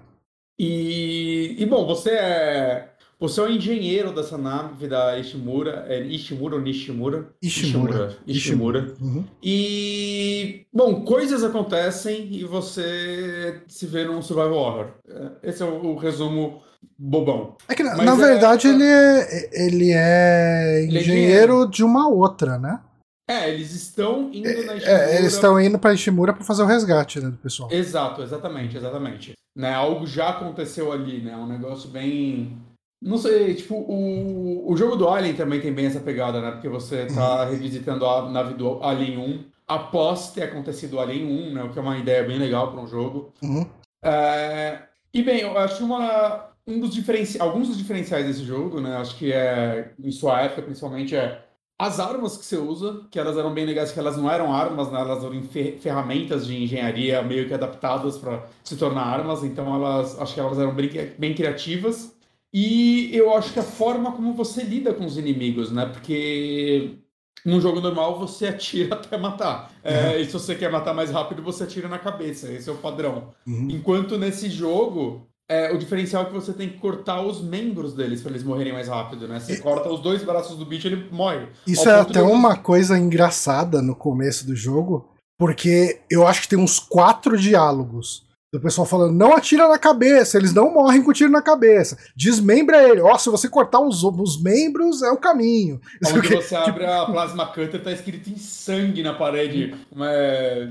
E, 0.59 1.57
e 1.59 1.66
bom, 1.66 1.87
você 1.87 2.11
é 2.11 2.93
você 3.18 3.40
é 3.40 3.44
o 3.44 3.48
engenheiro 3.48 4.12
dessa 4.12 4.37
nave 4.37 4.87
da 4.88 5.18
Ishimura, 5.18 5.87
é 5.88 6.00
Ishimura 6.00 6.57
ou 6.57 6.61
Nishimura? 6.61 7.31
Ishimura. 7.42 8.16
Ishimura. 8.27 8.94
Uhum. 9.00 9.24
E 9.42 10.66
bom, 10.72 11.03
coisas 11.05 11.42
acontecem 11.44 12.29
e 12.33 12.44
você 12.44 13.62
se 13.68 13.87
vê 13.87 14.05
num 14.05 14.20
survival 14.22 14.55
horror. 14.55 14.87
É, 15.09 15.48
Esse 15.50 15.62
é 15.62 15.66
o, 15.66 15.87
o 15.87 15.96
resumo 15.96 16.62
bobão. 16.98 17.57
É 17.68 17.74
que, 17.74 17.83
na, 17.83 17.92
é- 17.92 18.16
verdade, 18.16 18.68
ele 18.68 18.85
é, 18.85 19.50
ele 19.53 19.92
é 19.92 20.85
Ele 20.85 20.98
é 20.98 21.00
engenheiro 21.00 21.66
de 21.68 21.83
uma 21.85 22.09
outra, 22.09 22.59
né? 22.59 22.81
É, 23.29 23.48
eles 23.50 23.72
estão 23.74 24.31
indo 24.33 24.48
na 24.66 24.74
Ishimura. 24.74 25.03
É, 25.03 25.18
eles 25.18 25.33
estão 25.33 25.61
indo 25.61 25.79
pra 25.79 25.94
Ishimura 25.94 26.33
pra 26.35 26.44
fazer 26.44 26.62
o 26.62 26.66
resgate 26.66 27.20
né, 27.20 27.31
do 27.31 27.38
pessoal. 27.38 27.70
Exato, 27.72 28.22
exatamente, 28.22 28.77
exatamente. 28.77 29.33
Né, 29.57 29.72
algo 29.72 30.07
já 30.07 30.31
aconteceu 30.31 30.92
ali, 30.92 31.22
né? 31.22 31.35
Um 31.37 31.46
negócio 31.46 31.88
bem. 31.88 32.59
Não 33.04 33.18
sei, 33.18 33.54
tipo, 33.54 33.74
o, 33.76 34.70
o 34.72 34.76
jogo 34.76 34.96
do 34.96 35.08
Alien 35.08 35.34
também 35.36 35.60
tem 35.60 35.72
bem 35.72 35.86
essa 35.86 36.00
pegada, 36.00 36.40
né? 36.40 36.52
Porque 36.52 36.68
você 36.68 37.06
tá 37.06 37.44
revisitando 37.44 38.06
a 38.06 38.30
nave 38.30 38.54
do 38.54 38.82
Alien 38.82 39.18
1 39.18 39.44
após 39.68 40.32
ter 40.32 40.44
acontecido 40.44 40.94
o 40.94 41.00
Alien 41.00 41.26
1, 41.26 41.52
né? 41.54 41.62
O 41.64 41.70
que 41.72 41.78
é 41.78 41.82
uma 41.82 41.98
ideia 41.98 42.24
bem 42.24 42.38
legal 42.38 42.72
para 42.72 42.80
um 42.80 42.86
jogo. 42.86 43.32
Uhum. 43.42 43.66
É, 44.02 44.82
E 45.12 45.22
bem, 45.22 45.40
eu 45.40 45.56
acho 45.58 45.84
uma, 45.84 46.50
um 46.66 46.80
dos 46.80 46.90
diferenci... 46.94 47.40
alguns 47.40 47.68
dos 47.68 47.78
diferenciais 47.78 48.26
desse 48.26 48.44
jogo, 48.44 48.80
né? 48.80 48.96
Acho 48.96 49.16
que 49.16 49.32
é, 49.32 49.92
em 50.02 50.10
sua 50.10 50.40
época, 50.42 50.62
principalmente, 50.62 51.14
é 51.14 51.42
as 51.78 51.98
armas 52.00 52.36
que 52.36 52.44
você 52.44 52.56
usa, 52.56 53.06
que 53.10 53.18
elas 53.18 53.36
eram 53.36 53.52
bem 53.52 53.66
legais, 53.66 53.90
que 53.92 53.98
elas 53.98 54.16
não 54.16 54.30
eram 54.30 54.52
armas, 54.52 54.90
né? 54.92 55.00
Elas 55.00 55.24
eram 55.24 55.42
fer- 55.42 55.78
ferramentas 55.80 56.46
de 56.46 56.56
engenharia 56.62 57.20
meio 57.22 57.46
que 57.48 57.54
adaptadas 57.54 58.16
para 58.18 58.46
se 58.62 58.76
tornar 58.76 59.02
armas, 59.02 59.42
então 59.44 59.74
elas 59.74 60.18
acho 60.20 60.34
que 60.34 60.40
elas 60.40 60.58
eram 60.58 60.74
bem, 60.74 60.88
bem 61.18 61.34
criativas. 61.34 62.13
E 62.54 63.10
eu 63.12 63.34
acho 63.34 63.52
que 63.52 63.58
a 63.58 63.64
forma 63.64 64.12
como 64.12 64.32
você 64.32 64.62
lida 64.62 64.94
com 64.94 65.04
os 65.04 65.18
inimigos, 65.18 65.72
né? 65.72 65.86
Porque 65.86 66.98
num 67.44 67.60
jogo 67.60 67.80
normal 67.80 68.16
você 68.16 68.46
atira 68.46 68.94
até 68.96 69.18
matar. 69.18 69.72
É, 69.82 70.20
e 70.20 70.24
se 70.24 70.32
você 70.32 70.54
quer 70.54 70.70
matar 70.70 70.94
mais 70.94 71.10
rápido, 71.10 71.42
você 71.42 71.64
atira 71.64 71.88
na 71.88 71.98
cabeça. 71.98 72.52
Esse 72.52 72.70
é 72.70 72.72
o 72.72 72.76
padrão. 72.76 73.30
Uhum. 73.44 73.68
Enquanto 73.70 74.16
nesse 74.16 74.48
jogo, 74.48 75.26
é, 75.50 75.72
o 75.72 75.78
diferencial 75.78 76.22
é 76.22 76.26
que 76.26 76.32
você 76.32 76.52
tem 76.52 76.68
que 76.68 76.78
cortar 76.78 77.22
os 77.22 77.42
membros 77.42 77.92
deles 77.92 78.22
para 78.22 78.30
eles 78.30 78.44
morrerem 78.44 78.72
mais 78.72 78.86
rápido, 78.86 79.26
né? 79.26 79.40
Você 79.40 79.58
corta 79.58 79.90
os 79.90 80.00
dois 80.00 80.22
braços 80.22 80.56
do 80.56 80.64
bicho, 80.64 80.86
ele 80.86 81.08
morre. 81.10 81.48
Isso 81.66 81.88
é 81.88 82.00
até 82.00 82.22
uma 82.22 82.56
coisa 82.56 82.96
engraçada 82.96 83.82
no 83.82 83.96
começo 83.96 84.46
do 84.46 84.54
jogo, 84.54 85.10
porque 85.36 86.00
eu 86.08 86.24
acho 86.24 86.42
que 86.42 86.48
tem 86.48 86.58
uns 86.58 86.78
quatro 86.78 87.36
diálogos 87.36 88.23
do 88.54 88.60
pessoal 88.60 88.86
falando: 88.86 89.12
não 89.14 89.32
atira 89.34 89.68
na 89.68 89.78
cabeça, 89.78 90.38
eles 90.38 90.52
não 90.54 90.72
morrem 90.72 91.02
com 91.02 91.12
tiro 91.12 91.30
na 91.30 91.42
cabeça. 91.42 91.98
Desmembra 92.14 92.88
ele. 92.88 93.00
Ó, 93.00 93.18
se 93.18 93.28
você 93.28 93.48
cortar 93.48 93.80
os, 93.80 94.02
os 94.04 94.40
membros, 94.40 95.02
é 95.02 95.10
o 95.10 95.16
caminho. 95.16 95.80
Onde 96.06 96.28
que- 96.28 96.36
você 96.36 96.54
abre 96.54 96.86
a 96.86 97.04
plasma 97.06 97.46
cutter, 97.46 97.82
tá 97.82 97.90
escrito 97.90 98.30
em 98.30 98.36
sangue 98.36 99.02
na 99.02 99.12
parede, 99.14 99.74
é, 100.00 100.68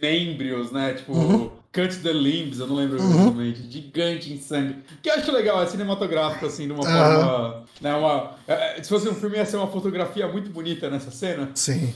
membros, 0.00 0.72
né? 0.72 0.94
Tipo, 0.94 1.12
Uhum. 1.12 1.50
cut 1.72 1.96
the 2.02 2.12
limbs, 2.12 2.58
eu 2.58 2.66
não 2.66 2.76
lembro 2.76 2.98
Uhum. 3.00 3.10
exatamente, 3.10 3.70
gigante 3.70 4.32
em 4.32 4.38
sangue. 4.40 4.76
Que 5.02 5.10
eu 5.10 5.14
acho 5.14 5.30
legal, 5.30 5.62
é 5.62 5.66
cinematográfico, 5.66 6.46
assim, 6.46 6.66
de 6.66 6.72
uma 6.72 6.82
forma. 6.82 7.64
Né, 7.80 7.94
uma, 7.94 8.30
é, 8.48 8.82
se 8.82 8.88
fosse 8.88 9.06
um 9.08 9.14
filme, 9.14 9.36
ia 9.36 9.44
ser 9.44 9.58
uma 9.58 9.66
fotografia 9.66 10.26
muito 10.26 10.48
bonita 10.50 10.88
nessa 10.88 11.10
cena. 11.10 11.50
Sim. 11.54 11.92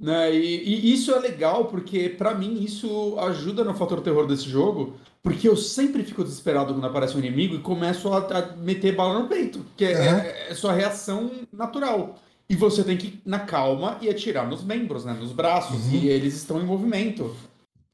Né? 0.00 0.34
E, 0.34 0.64
e 0.86 0.92
isso 0.94 1.12
é 1.12 1.18
legal 1.18 1.66
porque, 1.66 2.08
pra 2.08 2.34
mim, 2.34 2.62
isso 2.62 3.16
ajuda 3.18 3.62
no 3.62 3.74
fator 3.74 4.00
terror 4.00 4.26
desse 4.26 4.48
jogo, 4.48 4.94
porque 5.22 5.46
eu 5.46 5.56
sempre 5.56 6.02
fico 6.02 6.24
desesperado 6.24 6.72
quando 6.72 6.86
aparece 6.86 7.14
um 7.14 7.18
inimigo 7.18 7.54
e 7.54 7.58
começo 7.58 8.10
a, 8.10 8.18
a 8.18 8.56
meter 8.56 8.96
bala 8.96 9.18
no 9.18 9.28
peito, 9.28 9.64
que 9.76 9.84
é, 9.84 9.92
Aham. 9.94 10.18
é- 10.20 10.46
é 10.50 10.54
sua 10.54 10.72
reação 10.72 11.30
natural. 11.52 12.18
E 12.48 12.56
você 12.56 12.82
tem 12.82 12.96
que 12.96 13.06
ir 13.08 13.22
na 13.26 13.40
calma 13.40 13.98
e 14.00 14.08
atirar 14.08 14.48
nos 14.48 14.64
membros, 14.64 15.04
né? 15.04 15.12
Nos 15.12 15.32
braços, 15.32 15.84
Uhum. 15.86 15.92
e 15.92 16.08
eles 16.08 16.34
estão 16.34 16.60
em 16.60 16.64
movimento. 16.64 17.36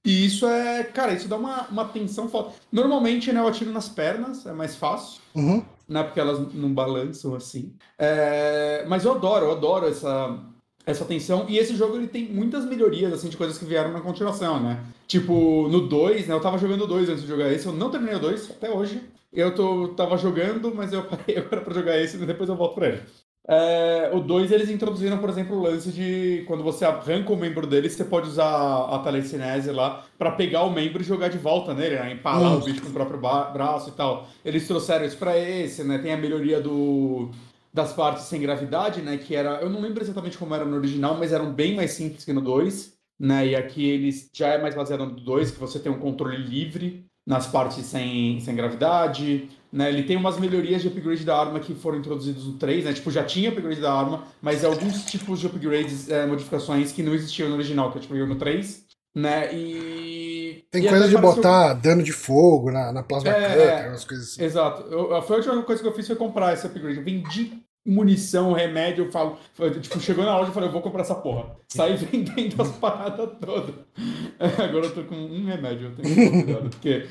E 0.05 0.25
isso 0.25 0.47
é, 0.47 0.85
cara, 0.85 1.13
isso 1.13 1.27
dá 1.27 1.37
uma, 1.37 1.63
uma 1.69 1.85
tensão 1.87 2.29
foda. 2.29 2.51
Normalmente, 2.71 3.33
né, 3.33 3.41
eu 3.41 3.49
atiro 3.49 3.73
nas 3.73 3.89
pernas, 3.89 4.47
é 4.47 4.53
mais 4.53 4.77
fácil 4.77 5.21
Uhum. 5.35 5.63
né? 5.89 6.05
Porque 6.05 6.21
elas 6.21 6.55
não 6.55 6.73
balançam 6.73 7.35
assim. 7.35 7.75
É, 7.99 8.85
Mas 8.89 9.05
eu 9.05 9.13
adoro, 9.13 9.47
eu 9.47 9.53
adoro 9.53 9.89
essa, 9.89 10.39
essa 10.87 11.05
tensão. 11.05 11.45
E 11.49 11.59
esse 11.59 11.75
jogo 11.75 11.97
ele 11.97 12.07
tem 12.07 12.25
muitas 12.25 12.65
melhorias 12.65 13.13
assim 13.13 13.29
de 13.29 13.37
coisas 13.37 13.59
que 13.59 13.65
vieram 13.65 13.93
na 13.93 14.01
continuação, 14.01 14.63
né? 14.63 14.85
Tipo, 15.09 15.69
no 15.69 15.89
2, 15.89 16.29
né? 16.29 16.35
Eu 16.35 16.41
tava 16.41 16.57
jogando 16.57 16.85
o 16.85 16.87
2 16.87 17.09
antes 17.09 17.23
de 17.23 17.29
jogar 17.29 17.53
esse, 17.53 17.67
eu 17.67 17.73
não 17.73 17.91
terminei 17.91 18.15
o 18.15 18.21
2 18.21 18.53
até 18.53 18.71
hoje. 18.71 19.03
Eu 19.33 19.55
tô, 19.55 19.89
tava 19.89 20.17
jogando, 20.17 20.73
mas 20.75 20.93
eu 20.93 21.03
parei 21.03 21.37
agora 21.39 21.61
pra 21.61 21.75
jogar 21.75 22.01
esse 22.01 22.17
e 22.17 22.25
depois 22.25 22.49
eu 22.49 22.57
volto 22.57 22.77
pra 22.77 22.89
ele. 22.89 23.03
É, 23.49 24.11
o 24.13 24.19
2 24.19 24.51
eles 24.51 24.71
introduziram, 24.71 25.19
por 25.19 25.31
exemplo, 25.31 25.57
o 25.57 25.63
lance 25.63 25.93
de 25.93 26.43
quando 26.49 26.65
você 26.65 26.85
arranca 26.85 27.33
o 27.33 27.37
membro 27.37 27.65
dele, 27.65 27.89
você 27.89 28.05
pode 28.05 28.29
usar 28.29 28.89
a 28.91 28.99
telecinese 29.01 29.71
lá 29.71 30.05
para 30.19 30.33
pegar 30.33 30.65
o 30.65 30.71
membro 30.71 31.01
e 31.01 31.05
jogar 31.05 31.29
de 31.29 31.39
volta 31.39 31.73
nele, 31.73 31.95
né? 31.97 32.13
Empalar 32.13 32.53
uhum. 32.53 32.59
o 32.59 32.65
bicho 32.65 32.83
com 32.83 32.89
o 32.89 32.93
próprio 32.93 33.19
braço 33.19 33.91
e 33.91 33.93
tal. 33.93 34.27
Eles 34.45 34.67
trouxeram 34.67 35.05
isso 35.05 35.17
pra 35.17 35.39
esse, 35.39 35.85
né? 35.85 35.99
Tem 35.99 36.13
a 36.13 36.17
melhoria 36.17 36.61
do 36.61 37.31
das 37.77 37.93
partes 37.93 38.25
sem 38.25 38.41
gravidade, 38.41 39.03
né? 39.03 39.19
Que 39.19 39.37
era. 39.37 39.61
Eu 39.61 39.69
não 39.69 39.83
lembro 39.83 40.03
exatamente 40.03 40.39
como 40.39 40.55
era 40.55 40.65
no 40.65 40.77
original, 40.77 41.15
mas 41.19 41.31
eram 41.31 41.53
bem 41.53 41.77
mais 41.77 41.91
simples 41.91 42.25
que 42.25 42.33
no 42.33 42.41
2. 42.41 42.97
Né, 43.19 43.47
e 43.47 43.57
aqui 43.57 43.89
eles 43.89 44.29
já 44.31 44.49
é 44.49 44.61
mais 44.61 44.75
baseado 44.75 45.07
no 45.07 45.13
2, 45.13 45.53
que 45.53 45.59
você 45.59 45.79
tem 45.79 45.91
um 45.91 45.99
controle 45.99 46.37
livre 46.37 47.07
nas 47.27 47.47
partes 47.47 47.87
sem, 47.87 48.39
sem 48.41 48.55
gravidade. 48.55 49.49
Né? 49.73 49.89
Ele 49.89 50.03
tem 50.03 50.19
umas 50.19 50.39
melhorias 50.39 50.83
de 50.83 50.89
upgrade 50.89 51.25
da 51.25 51.39
arma 51.39 51.59
que 51.59 51.75
foram 51.75 51.99
introduzidas 51.99 52.45
no 52.45 52.55
3, 52.55 52.85
né? 52.85 52.93
Tipo, 52.93 53.11
já 53.11 53.25
tinha 53.25 53.49
upgrade 53.49 53.81
da 53.81 53.93
arma, 53.93 54.25
mas 54.41 54.65
alguns 54.65 55.05
tipos 55.07 55.41
de 55.41 55.47
upgrades, 55.47 56.11
é, 56.11 56.27
modificações 56.27 56.93
que 56.93 57.03
não 57.03 57.15
existiam 57.15 57.49
no 57.49 57.55
original, 57.55 57.91
que 57.91 57.99
é 57.99 58.01
tipo 58.03 58.15
no 58.15 58.37
3. 58.37 58.87
Né? 59.15 59.55
E. 59.55 60.67
Tem 60.71 60.85
e 60.85 60.89
coisa 60.89 61.09
de 61.09 61.17
botar 61.17 61.73
dano 61.73 62.03
de 62.03 62.13
fogo 62.13 62.71
na, 62.71 62.93
na 62.93 63.03
plasma 63.03 63.31
é, 63.31 63.49
cutter, 63.49 63.89
umas 63.89 64.05
coisas 64.05 64.29
assim. 64.29 64.45
Exato. 64.45 64.83
Eu, 64.83 65.23
foi 65.23 65.37
a 65.37 65.39
última 65.39 65.63
coisa 65.63 65.81
que 65.81 65.89
eu 65.89 65.95
fiz 65.95 66.07
foi 66.07 66.17
comprar 66.17 66.53
esse 66.53 66.67
upgrade. 66.67 66.99
Eu 66.99 67.05
vendi 67.05 67.66
munição, 67.87 68.53
remédio, 68.53 69.05
eu 69.05 69.13
falo, 69.13 69.39
tipo, 69.81 70.01
chegou 70.01 70.25
na 70.25 70.37
loja 70.37 70.51
e 70.51 70.55
falei, 70.55 70.69
eu 70.69 70.73
vou 70.73 70.83
comprar 70.83 71.03
essa 71.03 71.15
porra. 71.15 71.57
Saí 71.69 71.97
vendendo 71.97 72.61
as 72.61 72.71
paradas 72.79 73.31
todas. 73.41 73.75
agora 74.59 74.87
eu 74.87 74.95
tô 74.95 75.05
com 75.05 75.15
um 75.15 75.47
remédio, 75.47 75.89
eu 75.89 75.95
tenho 75.95 76.15
que 76.15 76.31
tomar 76.31 76.43
cuidado. 76.45 76.71
Porque, 76.71 77.07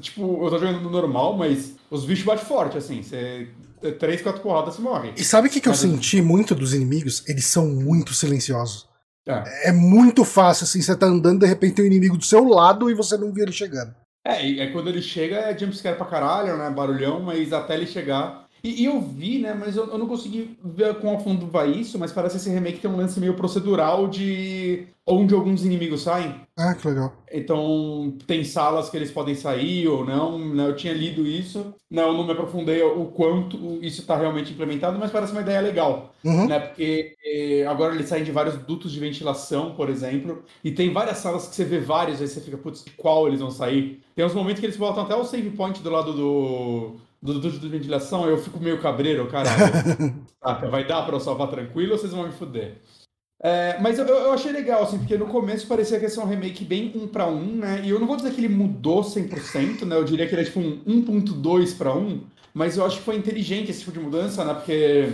tipo, 0.00 0.44
eu 0.44 0.50
tô 0.50 0.58
jogando 0.58 0.80
no 0.80 0.90
normal, 0.90 1.36
mas 1.36 1.74
os 1.90 2.04
bichos 2.04 2.24
batem 2.24 2.44
forte, 2.44 2.78
assim. 2.78 3.02
Você. 3.02 3.48
Três, 3.98 4.22
quatro 4.22 4.40
porradas, 4.40 4.74
você 4.74 4.82
morre. 4.82 5.12
E 5.16 5.22
sabe 5.22 5.48
o 5.48 5.50
que, 5.50 5.60
que 5.60 5.68
eu 5.68 5.74
senti 5.74 6.22
muito 6.22 6.54
dos 6.54 6.72
inimigos? 6.72 7.22
Eles 7.28 7.44
são 7.44 7.66
muito 7.66 8.14
silenciosos. 8.14 8.88
É. 9.28 9.70
é 9.70 9.72
muito 9.72 10.24
fácil, 10.24 10.64
assim, 10.64 10.80
você 10.80 10.96
tá 10.96 11.06
andando, 11.06 11.40
de 11.40 11.46
repente 11.46 11.74
tem 11.74 11.84
um 11.84 11.88
inimigo 11.88 12.16
do 12.16 12.24
seu 12.24 12.44
lado 12.44 12.88
e 12.88 12.94
você 12.94 13.16
não 13.16 13.32
vê 13.32 13.42
ele 13.42 13.52
chegando. 13.52 13.92
É, 14.24 14.60
é 14.60 14.70
quando 14.72 14.88
ele 14.88 15.02
chega 15.02 15.36
é 15.36 15.56
jumpscare 15.56 15.96
pra 15.96 16.06
caralho, 16.06 16.56
né? 16.56 16.68
Barulhão, 16.70 17.20
mas 17.20 17.52
até 17.52 17.74
ele 17.74 17.86
chegar 17.86 18.45
e, 18.66 18.82
e, 18.82 18.84
eu 18.86 19.00
vi, 19.00 19.38
né, 19.38 19.54
mas 19.54 19.76
eu, 19.76 19.86
eu 19.86 19.98
não 19.98 20.08
consegui 20.08 20.58
ver 20.64 20.96
quão 20.96 21.14
a 21.14 21.20
fundo 21.20 21.46
vai 21.46 21.70
isso, 21.70 21.98
mas 21.98 22.12
parece 22.12 22.34
que 22.34 22.40
esse 22.40 22.50
remake 22.50 22.80
tem 22.80 22.90
um 22.90 22.96
lance 22.96 23.20
meio 23.20 23.34
procedural 23.34 24.08
de 24.08 24.88
onde 25.06 25.34
alguns 25.34 25.64
inimigos 25.64 26.02
saem. 26.02 26.34
Ah, 26.58 26.74
que 26.74 26.88
legal. 26.88 27.12
Então, 27.32 28.16
tem 28.26 28.42
salas 28.42 28.90
que 28.90 28.96
eles 28.96 29.12
podem 29.12 29.36
sair 29.36 29.86
ou 29.86 30.04
não, 30.04 30.38
né? 30.38 30.66
Eu 30.66 30.74
tinha 30.74 30.92
lido 30.92 31.24
isso, 31.24 31.74
não, 31.88 32.12
não 32.12 32.26
me 32.26 32.32
aprofundei 32.32 32.82
o 32.82 33.04
quanto 33.06 33.78
isso 33.82 34.00
está 34.00 34.16
realmente 34.16 34.52
implementado, 34.52 34.98
mas 34.98 35.12
parece 35.12 35.30
uma 35.30 35.42
ideia 35.42 35.60
legal, 35.60 36.12
uhum. 36.24 36.48
né? 36.48 36.58
Porque 36.58 37.14
eh, 37.24 37.64
agora 37.68 37.94
eles 37.94 38.08
saem 38.08 38.24
de 38.24 38.32
vários 38.32 38.56
dutos 38.56 38.90
de 38.90 38.98
ventilação, 38.98 39.74
por 39.76 39.88
exemplo, 39.88 40.42
e 40.64 40.72
tem 40.72 40.92
várias 40.92 41.18
salas 41.18 41.46
que 41.46 41.54
você 41.54 41.64
vê 41.64 41.78
vários, 41.78 42.20
aí 42.20 42.26
você 42.26 42.40
fica, 42.40 42.58
putz, 42.58 42.84
de 42.84 42.90
qual 42.92 43.28
eles 43.28 43.40
vão 43.40 43.50
sair? 43.50 44.02
Tem 44.16 44.24
uns 44.24 44.34
momentos 44.34 44.58
que 44.58 44.66
eles 44.66 44.76
botam 44.76 45.04
até 45.04 45.14
o 45.14 45.24
save 45.24 45.50
point 45.50 45.80
do 45.82 45.90
lado 45.90 46.12
do 46.12 46.96
do 47.22 47.40
duto 47.40 47.58
de 47.58 47.68
ventilação, 47.68 48.28
eu 48.28 48.38
fico 48.38 48.60
meio 48.60 48.80
cabreiro, 48.80 49.26
cara. 49.28 49.50
vai 50.70 50.86
dar 50.86 51.02
pra 51.02 51.16
eu 51.16 51.20
salvar 51.20 51.48
tranquilo 51.48 51.92
ou 51.92 51.98
vocês 51.98 52.12
vão 52.12 52.26
me 52.26 52.32
fuder? 52.32 52.80
É, 53.42 53.78
mas 53.80 53.98
eu, 53.98 54.06
eu, 54.06 54.32
achei 54.32 54.50
legal, 54.50 54.82
assim, 54.82 54.98
porque 54.98 55.16
no 55.16 55.26
começo 55.26 55.66
parecia 55.66 55.98
que 55.98 56.04
ia 56.04 56.10
ser 56.10 56.20
um 56.20 56.26
remake 56.26 56.64
bem 56.64 56.92
um 56.94 57.06
para 57.06 57.26
um, 57.26 57.56
né? 57.56 57.82
E 57.84 57.90
eu 57.90 58.00
não 58.00 58.06
vou 58.06 58.16
dizer 58.16 58.32
que 58.32 58.40
ele 58.40 58.48
mudou 58.48 59.02
100%, 59.02 59.82
né? 59.82 59.96
Eu 59.96 60.04
diria 60.04 60.26
que 60.26 60.34
ele 60.34 60.42
é 60.42 60.44
tipo 60.44 60.60
um 60.60 60.80
1.2 60.84 61.76
para 61.76 61.94
1, 61.94 62.22
mas 62.54 62.76
eu 62.76 62.84
acho 62.86 62.98
que 62.98 63.04
foi 63.04 63.16
inteligente 63.16 63.70
esse 63.70 63.80
tipo 63.80 63.92
de 63.92 64.00
mudança, 64.00 64.44
né? 64.44 64.54
Porque 64.54 65.12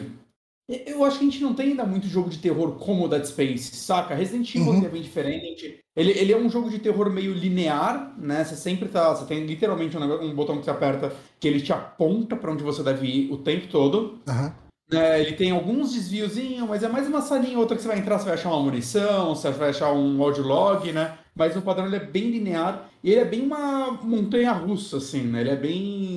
eu 0.68 1.04
acho 1.04 1.18
que 1.18 1.24
a 1.26 1.30
gente 1.30 1.42
não 1.42 1.54
tem 1.54 1.70
ainda 1.70 1.84
muito 1.84 2.06
jogo 2.06 2.30
de 2.30 2.38
terror 2.38 2.72
como 2.72 3.08
Dead 3.08 3.24
Space, 3.24 3.74
saca? 3.76 4.14
Resident 4.14 4.54
Evil 4.54 4.72
uhum. 4.72 4.84
é 4.84 4.88
bem 4.88 5.02
diferente. 5.02 5.80
Ele, 5.94 6.12
ele 6.12 6.32
é 6.32 6.36
um 6.36 6.48
jogo 6.48 6.70
de 6.70 6.78
terror 6.78 7.10
meio 7.10 7.34
linear, 7.34 8.14
né? 8.18 8.44
Você 8.44 8.56
sempre 8.56 8.88
tá. 8.88 9.14
Você 9.14 9.26
tem 9.26 9.44
literalmente 9.44 9.96
um, 9.96 10.22
um 10.22 10.34
botão 10.34 10.58
que 10.58 10.64
você 10.64 10.70
aperta 10.70 11.12
que 11.38 11.48
ele 11.48 11.60
te 11.60 11.72
aponta 11.72 12.36
para 12.36 12.52
onde 12.52 12.62
você 12.62 12.82
deve 12.82 13.06
ir 13.06 13.32
o 13.32 13.38
tempo 13.38 13.66
todo. 13.66 14.20
Uhum. 14.28 14.52
É, 14.92 15.20
ele 15.20 15.32
tem 15.32 15.50
alguns 15.50 15.92
desviozinhos, 15.92 16.68
mas 16.68 16.82
é 16.82 16.88
mais 16.88 17.08
uma 17.08 17.22
salinha 17.22 17.58
outra 17.58 17.76
que 17.76 17.82
você 17.82 17.88
vai 17.88 17.98
entrar, 17.98 18.18
você 18.18 18.26
vai 18.26 18.34
achar 18.34 18.50
uma 18.50 18.62
munição, 18.62 19.34
você 19.34 19.50
vai 19.50 19.70
achar 19.70 19.92
um 19.92 20.22
audio 20.22 20.46
log, 20.46 20.92
né? 20.92 21.16
Mas 21.34 21.56
no 21.56 21.62
padrão 21.62 21.86
ele 21.86 21.96
é 21.96 22.04
bem 22.04 22.30
linear 22.30 22.90
e 23.02 23.10
ele 23.10 23.20
é 23.20 23.24
bem 23.24 23.40
uma 23.40 23.92
montanha 24.02 24.52
russa, 24.52 24.98
assim, 24.98 25.22
né? 25.22 25.40
Ele 25.40 25.50
é 25.50 25.56
bem 25.56 26.11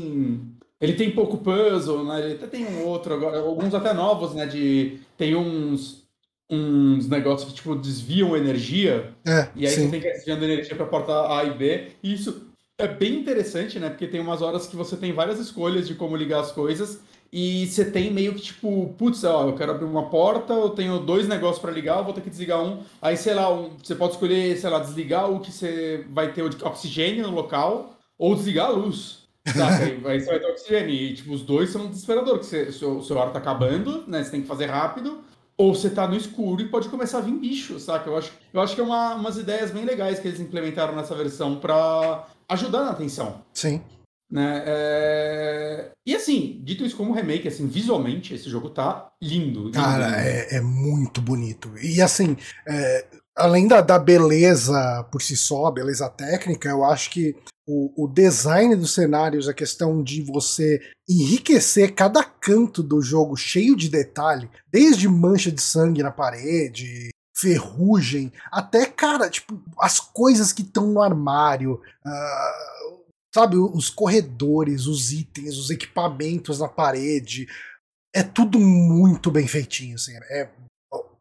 ele 0.80 0.94
tem 0.94 1.12
pouco 1.12 1.38
puzzle, 1.38 2.04
né? 2.04 2.20
Ele 2.24 2.34
até 2.36 2.48
tem 2.48 2.66
um 2.66 2.86
outro 2.86 3.14
agora, 3.14 3.40
alguns 3.40 3.74
até 3.74 3.94
novos, 3.94 4.34
né? 4.34 4.46
De 4.46 5.00
tem 5.18 5.36
uns 5.36 6.04
uns 6.50 7.08
negócios 7.08 7.50
que 7.50 7.56
tipo 7.56 7.76
desviam 7.76 8.38
energia. 8.38 9.14
É, 9.26 9.50
e 9.56 9.66
aí 9.66 9.74
sim. 9.74 9.86
você 9.86 9.92
tem 9.92 10.02
que 10.02 10.08
ir 10.08 10.14
desviando 10.14 10.46
energia 10.46 10.76
para 10.76 10.86
porta 10.86 11.34
A 11.36 11.44
e 11.44 11.52
B. 11.52 11.88
E 12.04 12.14
isso 12.14 12.50
é 12.78 12.88
bem 12.88 13.16
interessante, 13.16 13.80
né? 13.80 13.90
Porque 13.90 14.08
tem 14.08 14.20
umas 14.20 14.42
horas 14.42 14.68
que 14.68 14.76
você 14.76 14.96
tem 14.96 15.14
várias 15.14 15.40
escolhas 15.40 15.88
de 15.88 15.96
como 15.96 16.16
ligar 16.16 16.42
as 16.42 16.52
coisas. 16.52 17.00
E 17.32 17.68
você 17.68 17.84
tem 17.84 18.14
meio 18.14 18.34
que 18.34 18.42
tipo, 18.42 18.94
putz, 18.98 19.24
ó, 19.24 19.48
eu 19.48 19.56
quero 19.56 19.72
abrir 19.72 19.86
uma 19.86 20.10
porta, 20.10 20.54
eu 20.54 20.70
tenho 20.70 21.00
dois 21.00 21.28
negócios 21.28 21.60
para 21.60 21.72
ligar, 21.72 21.98
eu 21.98 22.04
vou 22.06 22.14
ter 22.14 22.22
que 22.22 22.30
desligar 22.30 22.64
um. 22.64 22.82
Aí, 23.02 23.18
sei 23.18 23.34
lá, 23.34 23.52
um, 23.52 23.72
você 23.82 23.96
pode 23.96 24.14
escolher, 24.14 24.56
sei 24.58 24.70
lá, 24.70 24.80
desligar 24.80 25.30
o 25.30 25.40
que 25.40 25.52
você 25.52 26.06
vai 26.12 26.32
ter 26.32 26.44
oxigênio 26.44 27.28
no 27.28 27.34
local 27.34 27.98
ou 28.18 28.36
desligar 28.36 28.68
a 28.68 28.70
luz. 28.70 29.25
Saca? 29.48 29.84
aí 30.10 30.20
você 30.20 30.26
vai 30.26 30.40
ter 30.40 30.46
oxigênio. 30.48 30.90
E, 30.90 31.14
tipo, 31.14 31.34
os 31.34 31.42
dois 31.42 31.70
são 31.70 31.88
desesperadores, 31.88 32.48
porque 32.48 32.66
você, 32.66 32.72
seu, 32.72 33.02
seu 33.02 33.22
ar 33.22 33.32
tá 33.32 33.40
acabando, 33.40 34.04
né? 34.08 34.24
Você 34.24 34.32
tem 34.32 34.42
que 34.42 34.48
fazer 34.48 34.66
rápido. 34.66 35.24
Ou 35.58 35.74
você 35.74 35.90
tá 35.90 36.06
no 36.06 36.18
escuro 36.18 36.62
e 36.62 36.68
pode 36.68 36.90
começar 36.90 37.20
a 37.20 37.22
vir 37.22 37.34
bicho, 37.34 37.80
saca? 37.80 38.10
Eu 38.10 38.18
acho, 38.18 38.32
eu 38.54 38.60
acho 38.60 38.76
que 38.76 38.82
é 38.82 38.84
uma, 38.84 39.16
umas 39.16 39.38
ideias 39.38 39.72
bem 39.72 39.86
legais 39.86 40.20
que 40.20 40.28
eles 40.28 40.40
implementaram 40.42 40.94
nessa 40.94 41.16
versão 41.16 41.56
para 41.56 42.28
ajudar 42.50 42.84
na 42.84 42.92
atenção. 42.92 43.42
Sim. 43.54 43.82
Né? 44.30 44.64
É... 44.66 45.92
E 46.06 46.14
assim, 46.14 46.60
dito 46.62 46.84
isso 46.84 46.98
como 46.98 47.14
remake, 47.14 47.48
assim, 47.48 47.68
visualmente 47.68 48.34
esse 48.34 48.50
jogo 48.50 48.70
tá 48.70 49.10
lindo. 49.22 49.66
lindo 49.66 49.72
Cara, 49.72 50.22
É, 50.22 50.58
é, 50.58 50.62
muito 50.62 51.22
bonito. 51.22 51.72
E 51.82 52.02
assim, 52.02 52.36
é, 52.68 53.06
além 53.34 53.66
da, 53.66 53.80
da 53.80 53.98
beleza 53.98 55.08
por 55.10 55.22
si 55.22 55.38
só, 55.38 55.72
beleza 55.72 56.10
técnica, 56.10 56.68
eu 56.68 56.84
acho 56.84 57.12
que 57.12 57.36
o, 57.67 58.06
o, 58.06 58.08
design 58.08 58.75
dos 58.75 58.93
cenários, 58.93 59.47
a 59.47 59.54
questão 59.54 60.04
de 60.04 60.21
você 60.21 60.80
enriquecer 61.10 61.93
cada 61.95 62.23
canto 62.23 62.84
do 62.84 63.01
jogo 63.01 63.36
cheio 63.36 63.75
de 63.75 63.89
detalhe, 63.89 64.49
desde 64.71 65.08
mancha 65.10 65.51
de 65.51 65.62
sangue 65.62 66.04
na 66.04 66.12
parede, 66.12 67.10
ferrugem, 67.36 68.32
até, 68.51 68.86
cara, 68.86 69.30
tipo, 69.30 69.60
as 69.80 69.99
coisas 69.99 70.54
que 70.54 70.62
estão 70.62 70.88
no 70.88 71.01
armário, 71.01 71.82
uh, 72.06 73.06
sabe, 73.34 73.58
os 73.58 73.89
corredores, 73.89 74.86
os 74.86 75.12
itens, 75.12 75.58
os 75.58 75.69
equipamentos 75.69 76.60
na 76.60 76.69
parede. 76.69 77.47
É 78.13 78.23
tudo 78.23 78.58
muito 78.60 79.30
bem 79.30 79.47
feitinho, 79.47 79.95
assim. 79.95 80.13
É 80.30 80.49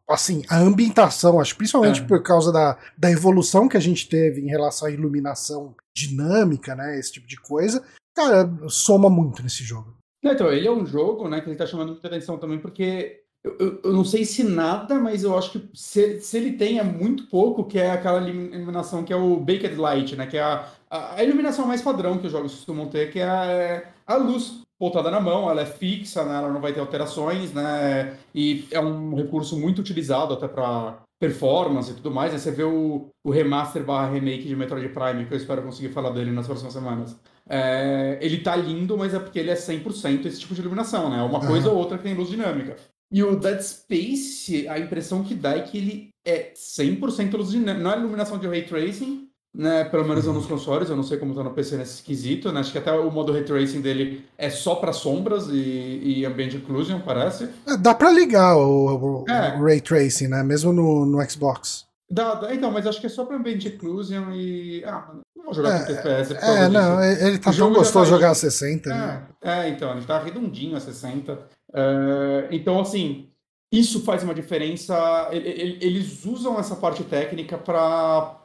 assim, 0.09 0.43
a 0.49 0.57
ambientação, 0.57 1.39
acho 1.39 1.55
principalmente 1.55 2.01
é. 2.01 2.05
por 2.05 2.21
causa 2.21 2.51
da, 2.51 2.77
da 2.97 3.11
evolução 3.11 3.67
que 3.67 3.77
a 3.77 3.81
gente 3.81 4.07
teve 4.07 4.41
em 4.41 4.47
relação 4.47 4.87
à 4.87 4.91
iluminação 4.91 5.75
dinâmica, 5.95 6.75
né, 6.75 6.99
esse 6.99 7.13
tipo 7.13 7.27
de 7.27 7.37
coisa, 7.37 7.83
cara, 8.15 8.49
soma 8.67 9.09
muito 9.09 9.41
nesse 9.41 9.63
jogo. 9.63 9.95
Então, 10.23 10.51
ele 10.51 10.67
é 10.67 10.71
um 10.71 10.85
jogo, 10.85 11.27
né, 11.27 11.41
que 11.41 11.49
ele 11.49 11.57
tá 11.57 11.65
chamando 11.65 11.91
muita 11.91 12.07
atenção 12.07 12.37
também 12.37 12.59
porque 12.59 13.21
eu, 13.43 13.55
eu, 13.59 13.81
eu, 13.83 13.93
não 13.93 14.03
sei 14.03 14.25
se 14.25 14.43
nada, 14.43 14.95
mas 14.95 15.23
eu 15.23 15.37
acho 15.37 15.51
que 15.51 15.69
se, 15.73 16.19
se 16.19 16.37
ele 16.37 16.53
tem 16.53 16.79
é 16.79 16.83
muito 16.83 17.27
pouco, 17.27 17.63
que 17.63 17.77
é 17.77 17.91
aquela 17.91 18.27
iluminação 18.27 19.03
que 19.03 19.13
é 19.13 19.15
o 19.15 19.39
Baked 19.39 19.75
Light, 19.75 20.15
né, 20.15 20.25
que 20.25 20.37
é 20.37 20.41
a, 20.41 20.67
a, 20.89 21.15
a 21.15 21.23
iluminação 21.23 21.67
mais 21.67 21.81
padrão 21.81 22.17
que 22.17 22.25
os 22.25 22.31
jogos 22.31 22.53
costumam 22.53 22.87
ter, 22.87 23.11
que 23.11 23.19
é 23.19 23.27
a, 23.27 23.83
a 24.07 24.15
luz 24.15 24.64
voltada 24.79 25.09
na 25.09 25.19
mão, 25.19 25.49
ela 25.49 25.61
é 25.61 25.65
fixa, 25.65 26.23
né? 26.23 26.37
ela 26.37 26.51
não 26.51 26.61
vai 26.61 26.73
ter 26.73 26.79
alterações, 26.79 27.53
né? 27.53 28.17
E 28.33 28.67
é 28.71 28.79
um 28.79 29.15
recurso 29.15 29.57
muito 29.57 29.79
utilizado 29.79 30.33
até 30.33 30.47
para 30.47 31.01
performance 31.19 31.91
e 31.91 31.95
tudo 31.95 32.11
mais. 32.11 32.33
Né? 32.33 32.39
Você 32.39 32.51
vê 32.51 32.63
o, 32.63 33.09
o 33.23 33.31
remaster 33.31 33.83
barra 33.83 34.13
remake 34.13 34.47
de 34.47 34.55
Metroid 34.55 34.89
Prime, 34.89 35.25
que 35.25 35.33
eu 35.33 35.37
espero 35.37 35.63
conseguir 35.63 35.89
falar 35.89 36.09
dele 36.11 36.31
nas 36.31 36.45
próximas 36.45 36.73
semanas. 36.73 37.17
É, 37.47 38.17
ele 38.21 38.39
tá 38.39 38.55
lindo, 38.55 38.97
mas 38.97 39.13
é 39.13 39.19
porque 39.19 39.39
ele 39.39 39.51
é 39.51 39.55
100% 39.55 40.25
esse 40.25 40.39
tipo 40.39 40.53
de 40.53 40.61
iluminação, 40.61 41.09
né? 41.09 41.21
Uma 41.21 41.45
coisa 41.45 41.69
ou 41.69 41.77
outra 41.77 41.97
que 41.97 42.03
tem 42.03 42.15
luz 42.15 42.29
dinâmica. 42.29 42.75
E 43.11 43.23
o 43.23 43.35
Dead 43.39 43.61
Space, 43.61 44.67
a 44.67 44.79
impressão 44.79 45.23
que 45.23 45.35
dá 45.35 45.55
é 45.55 45.61
que 45.61 45.77
ele 45.77 46.09
é 46.25 46.51
100% 46.53 47.37
luz 47.37 47.51
dinâmica. 47.51 47.83
Não 47.83 47.91
é 47.91 47.97
iluminação 47.97 48.37
de 48.37 48.47
ray 48.47 48.63
tracing, 48.63 49.29
né, 49.57 49.85
pelo 49.85 50.05
menos 50.05 50.25
nos 50.25 50.45
consoles, 50.45 50.89
eu 50.89 50.95
não 50.97 51.03
sei 51.03 51.17
como 51.17 51.33
tá 51.33 51.41
no 51.43 51.51
PC 51.51 51.77
nesse 51.77 51.95
esquisito, 51.95 52.51
né? 52.51 52.59
Acho 52.59 52.71
que 52.73 52.77
até 52.77 52.91
o 52.91 53.09
modo 53.09 53.31
Ray 53.31 53.43
Tracing 53.43 53.79
dele 53.79 54.25
é 54.37 54.49
só 54.49 54.75
para 54.75 54.91
sombras 54.91 55.47
e, 55.49 56.01
e 56.03 56.25
Ambient 56.25 56.55
Occlusion, 56.55 56.99
parece. 56.99 57.49
É, 57.65 57.77
dá 57.77 57.93
para 57.95 58.11
ligar 58.11 58.57
o, 58.57 59.23
o, 59.23 59.25
é. 59.29 59.55
o, 59.57 59.63
Ray 59.63 59.79
Tracing, 59.79 60.27
né? 60.27 60.43
Mesmo 60.43 60.73
no, 60.73 61.05
no 61.05 61.29
Xbox. 61.29 61.85
Dá, 62.11 62.35
dá, 62.35 62.53
então, 62.53 62.69
mas 62.69 62.85
acho 62.85 62.99
que 62.99 63.07
é 63.07 63.09
só 63.09 63.23
pra 63.25 63.37
ambiente 63.37 63.67
Inclusion 63.69 64.31
e. 64.33 64.83
Ah, 64.85 65.09
não 65.35 65.45
vou 65.45 65.53
jogar 65.53 65.75
É, 65.75 65.79
com 65.79 66.01
por 66.01 66.11
É, 66.11 66.69
não, 66.69 66.99
disso. 66.99 67.25
ele 67.25 67.39
tá 67.39 67.53
tão 67.53 67.73
gostoso 67.73 68.05
tá 68.05 68.11
jogar 68.17 68.31
a 68.31 68.35
60, 68.35 68.89
né? 68.89 69.23
É, 69.41 69.51
é, 69.51 69.69
então, 69.69 69.91
ele 69.95 70.05
tá 70.05 70.19
redondinho 70.19 70.75
a 70.75 70.79
60. 70.79 71.39
É, 71.73 72.47
então, 72.51 72.79
assim, 72.79 73.29
isso 73.71 74.01
faz 74.03 74.21
uma 74.21 74.35
diferença. 74.35 75.29
Ele- 75.31 75.49
ele- 75.49 75.77
Eles 75.81 76.25
usam 76.25 76.59
essa 76.59 76.75
parte 76.75 77.03
técnica 77.03 77.57
para 77.57 78.37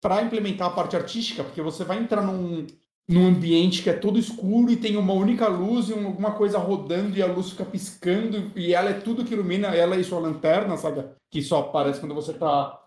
para 0.00 0.22
implementar 0.22 0.68
a 0.68 0.70
parte 0.70 0.96
artística, 0.96 1.42
porque 1.44 1.62
você 1.62 1.84
vai 1.84 1.98
entrar 1.98 2.22
num, 2.22 2.66
num 3.08 3.26
ambiente 3.26 3.82
que 3.82 3.90
é 3.90 3.94
todo 3.94 4.18
escuro 4.18 4.70
e 4.70 4.76
tem 4.76 4.96
uma 4.96 5.12
única 5.12 5.48
luz 5.48 5.88
e 5.88 5.94
um- 5.94 6.06
alguma 6.06 6.32
coisa 6.32 6.58
rodando 6.58 7.16
e 7.16 7.22
a 7.22 7.26
luz 7.26 7.50
fica 7.50 7.64
piscando 7.64 8.52
e 8.56 8.74
ela 8.74 8.90
é 8.90 9.00
tudo 9.00 9.24
que 9.24 9.34
ilumina, 9.34 9.68
ela 9.68 9.96
e 9.96 10.04
sua 10.04 10.20
lanterna, 10.20 10.76
sabe? 10.76 11.04
Que 11.30 11.42
só 11.42 11.60
aparece 11.60 12.00
quando 12.00 12.14
você 12.14 12.32
tá 12.34 12.78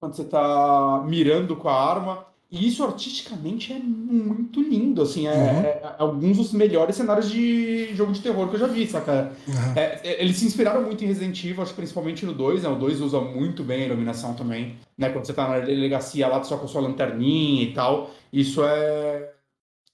quando 0.00 0.14
você 0.16 0.24
tá 0.24 1.04
mirando 1.06 1.56
com 1.56 1.68
a 1.68 1.74
arma. 1.74 2.26
E 2.52 2.66
isso 2.66 2.82
artisticamente 2.82 3.72
é 3.72 3.78
muito 3.78 4.60
lindo, 4.60 5.02
assim, 5.02 5.28
é, 5.28 5.32
Uhum. 5.32 5.60
é- 5.60 5.68
é 5.82 5.94
alguns 5.98 6.36
dos 6.36 6.52
melhores 6.52 6.96
cenários 6.96 7.30
de 7.30 7.94
jogo 7.94 8.10
de 8.12 8.20
terror 8.20 8.48
que 8.48 8.56
eu 8.56 8.60
já 8.60 8.66
vi, 8.66 8.88
saca? 8.88 9.32
Aham. 9.48 9.72
É, 9.76 10.00
é, 10.02 10.20
eles 10.22 10.36
se 10.36 10.46
inspiraram 10.46 10.82
muito 10.82 11.04
em 11.04 11.06
Resident 11.06 11.44
Evil, 11.44 11.62
acho 11.62 11.70
que 11.72 11.76
principalmente 11.76 12.26
no 12.26 12.32
2, 12.34 12.64
né? 12.64 12.68
O 12.68 12.74
2 12.74 13.00
usa 13.00 13.20
muito 13.20 13.62
bem 13.62 13.82
a 13.84 13.86
iluminação 13.86 14.34
também, 14.34 14.76
né? 14.98 15.10
Quando 15.10 15.26
você 15.26 15.32
tá 15.32 15.46
na 15.48 15.60
delegacia 15.60 16.26
lá, 16.26 16.42
só 16.42 16.56
com 16.56 16.64
a 16.64 16.68
sua 16.68 16.80
lanterninha 16.80 17.62
e 17.62 17.72
tal. 17.72 18.10
Isso 18.32 18.64
é. 18.64 19.30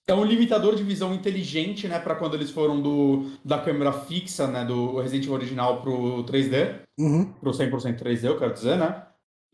É 0.09 0.15
um 0.15 0.25
limitador 0.25 0.77
de 0.77 0.85
visão 0.85 1.13
inteligente, 1.13 1.89
né? 1.89 1.99
Pra 1.99 2.15
quando 2.15 2.35
eles 2.35 2.51
foram 2.51 2.81
do, 2.81 3.27
da 3.45 3.59
câmera 3.59 3.93
fixa, 3.93 4.47
né? 4.47 4.65
Do 4.65 4.99
Resident 5.01 5.25
Evil 5.25 5.35
original 5.35 5.83
pro 5.83 6.23
3D, 6.25 6.77
Uhum. 6.97 7.25
pro 7.41 7.53
100% 7.53 7.99
3D, 7.99 8.29
eu 8.29 8.39
quero 8.39 8.55
dizer, 8.55 8.77
né? 8.79 9.03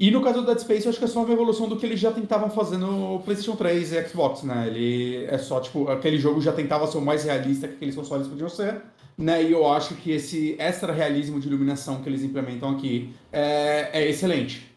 E 0.03 0.11
no 0.11 0.21
caso 0.21 0.41
do 0.41 0.47
Dead 0.47 0.59
Space, 0.59 0.85
eu 0.85 0.91
acho 0.91 0.99
que 0.99 1.05
é 1.05 1.07
só 1.07 1.23
uma 1.23 1.33
evolução 1.33 1.69
do 1.69 1.77
que 1.77 1.87
eles 1.87 2.01
já 2.01 2.11
tentavam 2.11 2.51
fazer 2.51 2.77
no 2.77 3.21
PlayStation 3.21 3.55
3 3.55 3.93
e 3.93 4.09
Xbox, 4.09 4.43
né? 4.43 4.67
Ele 4.67 5.27
é 5.27 5.39
só, 5.39 5.61
tipo, 5.61 5.89
aquele 5.89 6.19
jogo 6.19 6.41
já 6.41 6.53
tentava 6.53 6.89
ser 6.89 6.99
o 6.99 7.01
mais 7.01 7.23
realista 7.23 7.69
que 7.69 7.75
aqueles 7.75 7.95
consoles 7.95 8.27
podiam 8.27 8.49
ser, 8.49 8.83
né? 9.17 9.45
E 9.45 9.53
eu 9.53 9.65
acho 9.65 9.95
que 9.95 10.11
esse 10.11 10.57
extra 10.59 10.93
realismo 10.93 11.39
de 11.39 11.47
iluminação 11.47 12.03
que 12.03 12.09
eles 12.09 12.25
implementam 12.25 12.71
aqui 12.71 13.15
é, 13.31 13.91
é 13.93 14.11
excelente. 14.11 14.72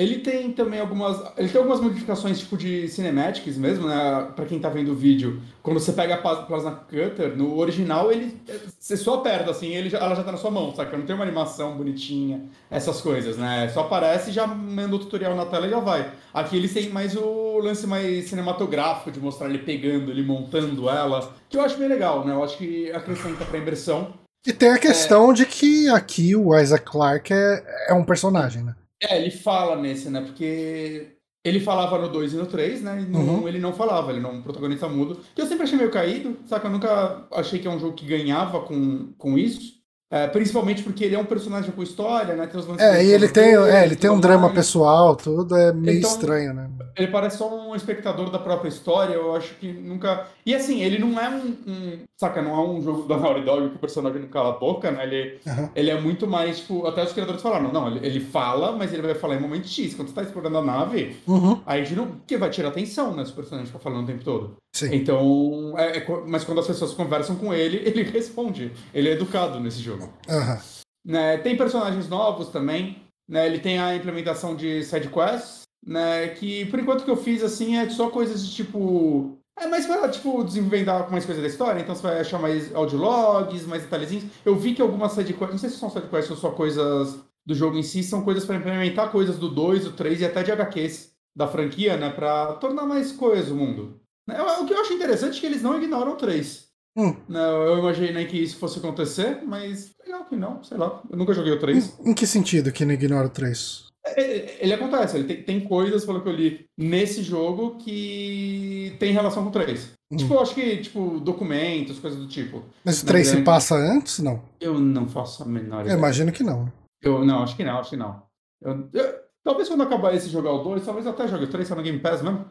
Ele 0.00 0.20
tem 0.20 0.50
também 0.50 0.80
algumas. 0.80 1.20
Ele 1.36 1.48
tem 1.50 1.58
algumas 1.58 1.78
modificações, 1.78 2.38
tipo 2.38 2.56
de 2.56 2.88
cinematics 2.88 3.58
mesmo, 3.58 3.86
né? 3.86 4.28
Pra 4.34 4.46
quem 4.46 4.58
tá 4.58 4.70
vendo 4.70 4.92
o 4.92 4.94
vídeo. 4.94 5.42
Quando 5.62 5.78
você 5.78 5.92
pega 5.92 6.14
a 6.14 6.16
Plas- 6.16 6.46
Plasma 6.46 6.70
Cutter, 6.88 7.36
no 7.36 7.58
original, 7.58 8.10
ele. 8.10 8.34
Você 8.78 8.96
só 8.96 9.16
aperta, 9.16 9.50
assim, 9.50 9.74
ele 9.74 9.94
ela 9.94 10.14
já 10.14 10.24
tá 10.24 10.32
na 10.32 10.38
sua 10.38 10.50
mão, 10.50 10.74
saca? 10.74 10.96
Não 10.96 11.04
tem 11.04 11.14
uma 11.14 11.24
animação 11.24 11.76
bonitinha, 11.76 12.44
essas 12.70 13.02
coisas, 13.02 13.36
né? 13.36 13.68
Só 13.74 13.80
aparece, 13.80 14.32
já 14.32 14.46
manda 14.46 14.96
o 14.96 14.98
tutorial 14.98 15.36
na 15.36 15.44
tela 15.44 15.66
e 15.66 15.70
já 15.70 15.80
vai. 15.80 16.10
Aqui 16.32 16.56
eles 16.56 16.72
têm 16.72 16.88
mais 16.88 17.14
o 17.14 17.58
lance 17.58 17.86
mais 17.86 18.26
cinematográfico 18.30 19.10
de 19.10 19.20
mostrar 19.20 19.50
ele 19.50 19.58
pegando, 19.58 20.10
ele 20.10 20.22
montando 20.22 20.88
ela, 20.88 21.30
que 21.46 21.58
eu 21.58 21.62
acho 21.62 21.76
bem 21.76 21.88
legal, 21.88 22.24
né? 22.24 22.32
Eu 22.32 22.42
acho 22.42 22.56
que 22.56 22.90
acrescenta 22.92 23.44
pra 23.44 23.58
imersão. 23.58 24.14
E 24.46 24.52
tem 24.54 24.70
a 24.70 24.78
questão 24.78 25.34
de 25.34 25.44
que 25.44 25.90
aqui 25.90 26.34
o 26.34 26.58
Isaac 26.58 26.86
Clarke 26.86 27.34
é, 27.34 27.62
é 27.90 27.92
um 27.92 28.02
personagem, 28.02 28.62
né? 28.62 28.74
É, 29.02 29.16
ele 29.20 29.30
fala 29.30 29.76
nesse, 29.76 30.10
né? 30.10 30.20
Porque 30.20 31.16
ele 31.44 31.60
falava 31.60 31.98
no 31.98 32.08
2 32.08 32.34
e 32.34 32.36
no 32.36 32.46
3, 32.46 32.82
né? 32.82 33.00
E 33.00 33.10
no 33.10 33.18
Uhum. 33.18 33.42
1 33.44 33.48
ele 33.48 33.58
não 33.58 33.72
falava, 33.72 34.10
ele 34.12 34.20
não 34.20 34.30
é 34.30 34.32
um 34.34 34.42
protagonista 34.42 34.88
mudo. 34.88 35.18
Que 35.34 35.40
eu 35.42 35.46
sempre 35.46 35.64
achei 35.64 35.78
meio 35.78 35.90
caído, 35.90 36.36
saca? 36.46 36.66
Eu 36.68 36.72
nunca 36.72 37.26
achei 37.32 37.58
que 37.58 37.66
é 37.66 37.70
um 37.70 37.78
jogo 37.80 37.94
que 37.94 38.04
ganhava 38.06 38.60
com, 38.60 39.12
com 39.16 39.38
isso. 39.38 39.80
É, 40.12 40.26
principalmente 40.26 40.82
porque 40.82 41.04
ele 41.04 41.14
é 41.14 41.18
um 41.20 41.24
personagem 41.24 41.70
com 41.70 41.84
história, 41.84 42.34
né? 42.34 42.44
Tem 42.48 42.58
os 42.58 42.68
É, 42.80 42.96
do 42.96 43.02
e 43.04 43.12
ele 43.12 43.28
tem, 43.28 43.54
é, 43.54 43.84
ele 43.84 43.94
tem 43.94 44.10
um 44.10 44.18
drama 44.18 44.42
mais. 44.48 44.54
pessoal, 44.54 45.14
tudo 45.14 45.54
é 45.56 45.72
meio 45.72 45.98
Então- 45.98 46.10
estranho, 46.10 46.52
né? 46.52 46.68
Ele 46.98 47.06
parece 47.06 47.38
só 47.38 47.48
um 47.70 47.76
espectador 47.76 48.28
da 48.28 48.38
própria 48.40 48.68
história, 48.68 49.14
eu 49.14 49.34
acho 49.36 49.54
que 49.54 49.72
nunca. 49.72 50.26
E 50.44 50.54
assim, 50.54 50.80
ele 50.82 50.98
não 50.98 51.18
é 51.20 51.28
um. 51.28 51.48
um- 51.66 51.98
saca, 52.18 52.40
não 52.42 52.54
é 52.54 52.60
um 52.68 52.80
jogo 52.82 53.02
da 53.08 53.16
Naughty 53.16 53.42
Dog 53.44 53.70
que 53.70 53.76
o 53.76 53.78
personagem 53.78 54.20
não 54.22 54.28
cala 54.28 54.50
a 54.50 54.58
boca, 54.58 54.90
né? 54.90 55.02
Ele, 55.04 55.38
Aham. 55.46 55.70
ele 55.74 55.90
é 55.90 56.00
muito 56.00 56.26
mais, 56.26 56.60
tipo, 56.60 56.86
até 56.86 57.02
os 57.04 57.12
criadores 57.12 57.42
falaram, 57.42 57.70
não, 57.72 57.88
ele, 57.88 58.06
ele 58.06 58.20
fala, 58.20 58.72
mas 58.72 58.92
ele 58.92 59.02
vai 59.02 59.14
falar 59.14 59.36
em 59.36 59.40
momento 59.40 59.68
X. 59.68 59.94
Quando 59.94 60.08
você 60.08 60.14
tá 60.14 60.22
explorando 60.22 60.58
a 60.58 60.62
nave, 60.62 61.16
Uhum, 61.26 61.60
aí 61.66 61.80
a 61.80 61.84
gente 61.84 61.96
não. 61.96 62.06
Porque 62.06 62.36
vai 62.36 62.50
tirar 62.50 62.68
atenção, 62.68 63.14
né? 63.14 63.24
Se 63.24 63.32
o 63.32 63.34
personagem 63.36 63.66
ficar 63.66 63.78
falando 63.80 64.04
o 64.04 64.06
tempo 64.06 64.24
todo. 64.24 64.56
sim. 64.74 64.94
Então. 64.94 65.74
é- 65.78 65.98
é 65.98 66.06
mas 66.26 66.44
quando 66.44 66.60
as 66.60 66.66
pessoas 66.66 66.92
conversam 66.94 67.36
com 67.36 67.52
ele, 67.52 67.76
ele 67.88 68.02
responde. 68.02 68.72
Ele 68.94 69.08
é 69.08 69.12
educado 69.12 69.60
nesse 69.60 69.80
jogo. 69.80 70.12
Aham. 70.28 70.58
Né, 71.04 71.38
tem 71.38 71.56
personagens 71.56 72.08
novos 72.10 72.48
também, 72.48 72.98
né? 73.28 73.46
Ele 73.46 73.58
tem 73.58 73.78
a 73.78 73.96
implementação 73.96 74.54
de 74.54 74.84
side 74.84 75.08
quests, 75.08 75.62
né? 75.86 76.28
Que 76.28 76.66
por 76.66 76.78
enquanto 76.78 77.04
que 77.04 77.10
eu 77.10 77.16
fiz 77.16 77.42
assim 77.42 77.76
é 77.78 77.88
só 77.88 78.10
coisas 78.10 78.46
de 78.46 78.54
tipo. 78.54 79.38
É 79.60 79.66
mais 79.66 79.86
pra, 79.86 80.08
tipo, 80.08 80.42
desenvolver 80.42 80.84
mais 81.10 81.26
coisas 81.26 81.42
da 81.42 81.48
história, 81.48 81.80
então 81.80 81.94
você 81.94 82.02
vai 82.02 82.20
achar 82.20 82.38
mais 82.38 82.74
audiologs, 82.74 83.66
mais 83.66 83.82
detalhezinhos. 83.82 84.24
Eu 84.44 84.56
vi 84.56 84.74
que 84.74 84.80
algumas 84.80 85.12
side 85.12 85.34
quests, 85.34 85.50
não 85.50 85.58
sei 85.58 85.68
se 85.68 85.76
são 85.76 85.90
side 85.90 86.08
quests 86.08 86.30
ou 86.30 86.36
só 86.36 86.50
coisas 86.50 87.18
do 87.44 87.54
jogo 87.54 87.76
em 87.76 87.82
si, 87.82 88.02
são 88.02 88.22
coisas 88.22 88.44
pra 88.46 88.56
implementar 88.56 89.10
coisas 89.10 89.36
do 89.36 89.50
2, 89.50 89.84
do 89.84 89.92
3 89.92 90.22
e 90.22 90.24
até 90.24 90.42
de 90.42 90.50
HQs 90.50 91.12
da 91.36 91.46
franquia, 91.46 91.96
né? 91.96 92.10
Pra 92.10 92.54
tornar 92.54 92.86
mais 92.86 93.12
coeso 93.12 93.52
o 93.52 93.56
mundo. 93.56 94.00
Né, 94.26 94.40
O 94.40 94.64
que 94.64 94.72
eu 94.72 94.80
acho 94.80 94.94
interessante 94.94 95.36
é 95.36 95.40
que 95.40 95.46
eles 95.46 95.62
não 95.62 95.76
ignoram 95.76 96.12
o 96.12 96.16
3. 96.16 96.68
Hum. 96.96 97.14
Não, 97.28 97.62
eu 97.62 97.78
imaginei 97.78 98.26
que 98.26 98.36
isso 98.36 98.56
fosse 98.56 98.78
acontecer, 98.78 99.42
mas 99.46 99.92
legal 100.04 100.24
que 100.24 100.36
não, 100.36 100.62
sei 100.64 100.76
lá. 100.76 101.02
Eu 101.10 101.16
nunca 101.16 101.34
joguei 101.34 101.52
o 101.52 101.58
3. 101.58 101.98
Em, 102.00 102.10
em 102.10 102.14
que 102.14 102.26
sentido 102.26 102.72
que 102.72 102.84
não 102.84 102.94
ignora 102.94 103.26
o 103.26 103.30
3? 103.30 103.89
Ele, 104.16 104.50
ele 104.60 104.72
acontece, 104.74 105.16
ele 105.16 105.24
tem, 105.26 105.42
tem 105.42 105.60
coisas, 105.60 106.04
pelo 106.04 106.20
que 106.22 106.28
eu 106.28 106.32
li, 106.32 106.66
nesse 106.78 107.22
jogo 107.22 107.76
que 107.76 108.94
tem 108.98 109.12
relação 109.12 109.42
com 109.42 109.48
o 109.50 109.52
3. 109.52 109.92
Hum. 110.12 110.16
Tipo, 110.16 110.34
eu 110.34 110.40
acho 110.40 110.54
que, 110.54 110.76
tipo, 110.78 111.20
documentos, 111.20 111.98
coisas 111.98 112.18
do 112.18 112.26
tipo. 112.28 112.62
Mas 112.84 113.02
o 113.02 113.04
Na 113.06 113.12
3 113.12 113.28
se 113.28 113.42
passa 113.42 113.74
antes? 113.76 114.18
Não. 114.18 114.42
Eu 114.60 114.78
não 114.78 115.08
faço 115.08 115.42
a 115.42 115.46
menor 115.46 115.80
Eu 115.80 115.84
ideia. 115.86 115.98
imagino 115.98 116.32
que 116.32 116.42
não. 116.42 116.70
Eu, 117.02 117.24
não, 117.24 117.42
acho 117.42 117.56
que 117.56 117.64
não, 117.64 117.78
acho 117.78 117.90
que 117.90 117.96
não. 117.96 118.22
Eu- 118.62 118.88
eu- 118.92 119.14
talvez 119.44 119.68
quando 119.68 119.82
acabar 119.82 120.14
esse 120.14 120.28
jogar 120.28 120.52
o 120.52 120.62
2, 120.62 120.84
talvez 120.84 121.06
eu 121.06 121.12
até 121.12 121.26
jogue 121.28 121.44
o 121.44 121.50
3, 121.50 121.66
só 121.68 121.74
no 121.74 121.82
Game 121.82 121.98
Pass 121.98 122.22
mesmo. 122.22 122.44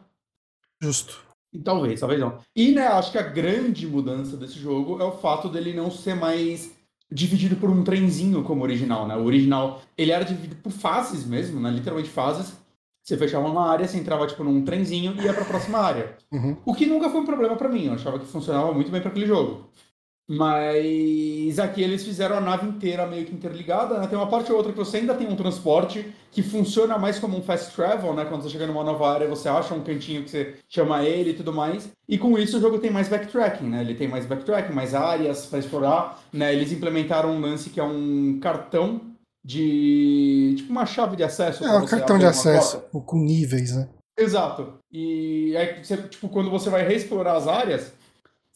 Justo. 0.82 1.20
Talvez, 1.64 2.00
talvez 2.00 2.20
não. 2.22 2.38
E, 2.56 2.72
né, 2.72 2.88
acho 2.88 3.12
que 3.12 3.18
a 3.18 3.24
grande 3.24 3.88
mudança 3.88 4.38
desse 4.38 4.60
jogo 4.60 5.02
é 5.02 5.04
o 5.04 5.12
fato 5.18 5.50
dele 5.50 5.74
não 5.74 5.90
ser 5.90 6.16
mais 6.16 6.72
dividido 7.12 7.56
por 7.56 7.70
um 7.70 7.84
trenzinho 7.84 8.44
como 8.44 8.62
o 8.62 8.64
original, 8.64 9.08
né? 9.08 9.16
O 9.16 9.24
original, 9.24 9.82
ele 9.98 10.12
era 10.12 10.24
dividido 10.24 10.56
por 10.58 10.72
fases 10.72 11.26
mesmo, 11.26 11.60
né? 11.60 11.70
Literalmente 11.70 12.10
fases. 12.10 12.54
Você 13.04 13.18
fechava 13.18 13.48
uma 13.48 13.68
área, 13.68 13.88
você 13.88 13.98
entrava, 13.98 14.28
tipo, 14.28 14.44
num 14.44 14.64
trenzinho 14.64 15.16
e 15.20 15.24
ia 15.24 15.34
pra 15.34 15.44
próxima 15.44 15.80
área. 15.80 16.16
Uhum. 16.32 16.56
O 16.64 16.76
que 16.76 16.86
nunca 16.86 17.10
foi 17.10 17.22
um 17.22 17.26
problema 17.26 17.56
pra 17.56 17.70
mim, 17.70 17.86
eu 17.86 17.94
achava 17.94 18.20
que 18.20 18.26
funcionava 18.26 18.72
muito 18.72 18.92
bem 18.92 19.02
pra 19.02 19.10
aquele 19.10 19.26
jogo. 19.26 19.68
Mas 20.32 21.58
aqui 21.58 21.82
eles 21.82 22.04
fizeram 22.04 22.38
a 22.38 22.42
nave 22.42 22.68
inteira 22.68 23.08
meio 23.08 23.26
que 23.26 23.34
interligada, 23.34 23.98
né? 23.98 24.06
Tem 24.06 24.16
uma 24.16 24.28
parte 24.30 24.52
ou 24.52 24.58
outra 24.58 24.72
que 24.72 24.78
você 24.78 24.98
ainda 24.98 25.16
tem 25.16 25.28
um 25.28 25.36
transporte 25.36 26.06
que 26.32 26.44
funciona 26.44 27.00
mais 27.00 27.18
como 27.18 27.36
um 27.36 27.42
fast 27.42 27.76
travel, 27.76 28.14
né? 28.14 28.26
Quando 28.26 28.44
você 28.44 28.50
chega 28.50 28.68
numa 28.68 28.84
nova 28.84 29.12
área, 29.12 29.28
você 29.28 29.50
acha 29.50 29.74
um 29.74 29.82
cantinho 29.82 30.24
que 30.24 30.30
você 30.30 30.54
chama 30.70 31.04
ele 31.04 31.32
e 31.32 31.34
tudo 31.34 31.52
mais. 31.52 31.90
E 32.08 32.16
com 32.16 32.38
isso 32.38 32.60
o 32.60 32.62
jogo 32.62 32.78
tem 32.78 32.92
mais 32.92 33.10
backtracking, 33.10 33.66
né? 33.66 33.82
Ele 33.82 33.96
tem 33.96 34.08
mais 34.08 34.28
backtracking, 34.28 34.72
mais 34.72 34.94
áreas 34.94 35.48
pra 35.48 35.58
explorar, 35.58 36.22
né? 36.32 36.54
Eles 36.54 36.72
implementaram 36.72 37.32
um 37.32 37.42
lance 37.42 37.72
que 37.72 37.80
é 37.80 37.84
um 37.84 38.40
cartão 38.40 39.02
de 39.44 40.54
tipo 40.58 40.72
uma 40.72 40.86
chave 40.86 41.16
de 41.16 41.24
acesso. 41.24 41.66
É 41.66 41.76
um 41.76 41.88
cartão 41.88 42.20
de 42.20 42.28
acesso 42.28 42.82
com 42.92 43.18
níveis, 43.18 43.76
né? 43.76 43.90
Exato. 44.16 44.74
E 44.92 45.56
aí, 45.58 45.84
você, 45.84 45.98
tipo, 45.98 46.30
quando 46.30 46.52
você 46.52 46.70
vai 46.70 46.86
reexplorar 46.86 47.36
as 47.36 47.48
áreas, 47.48 47.94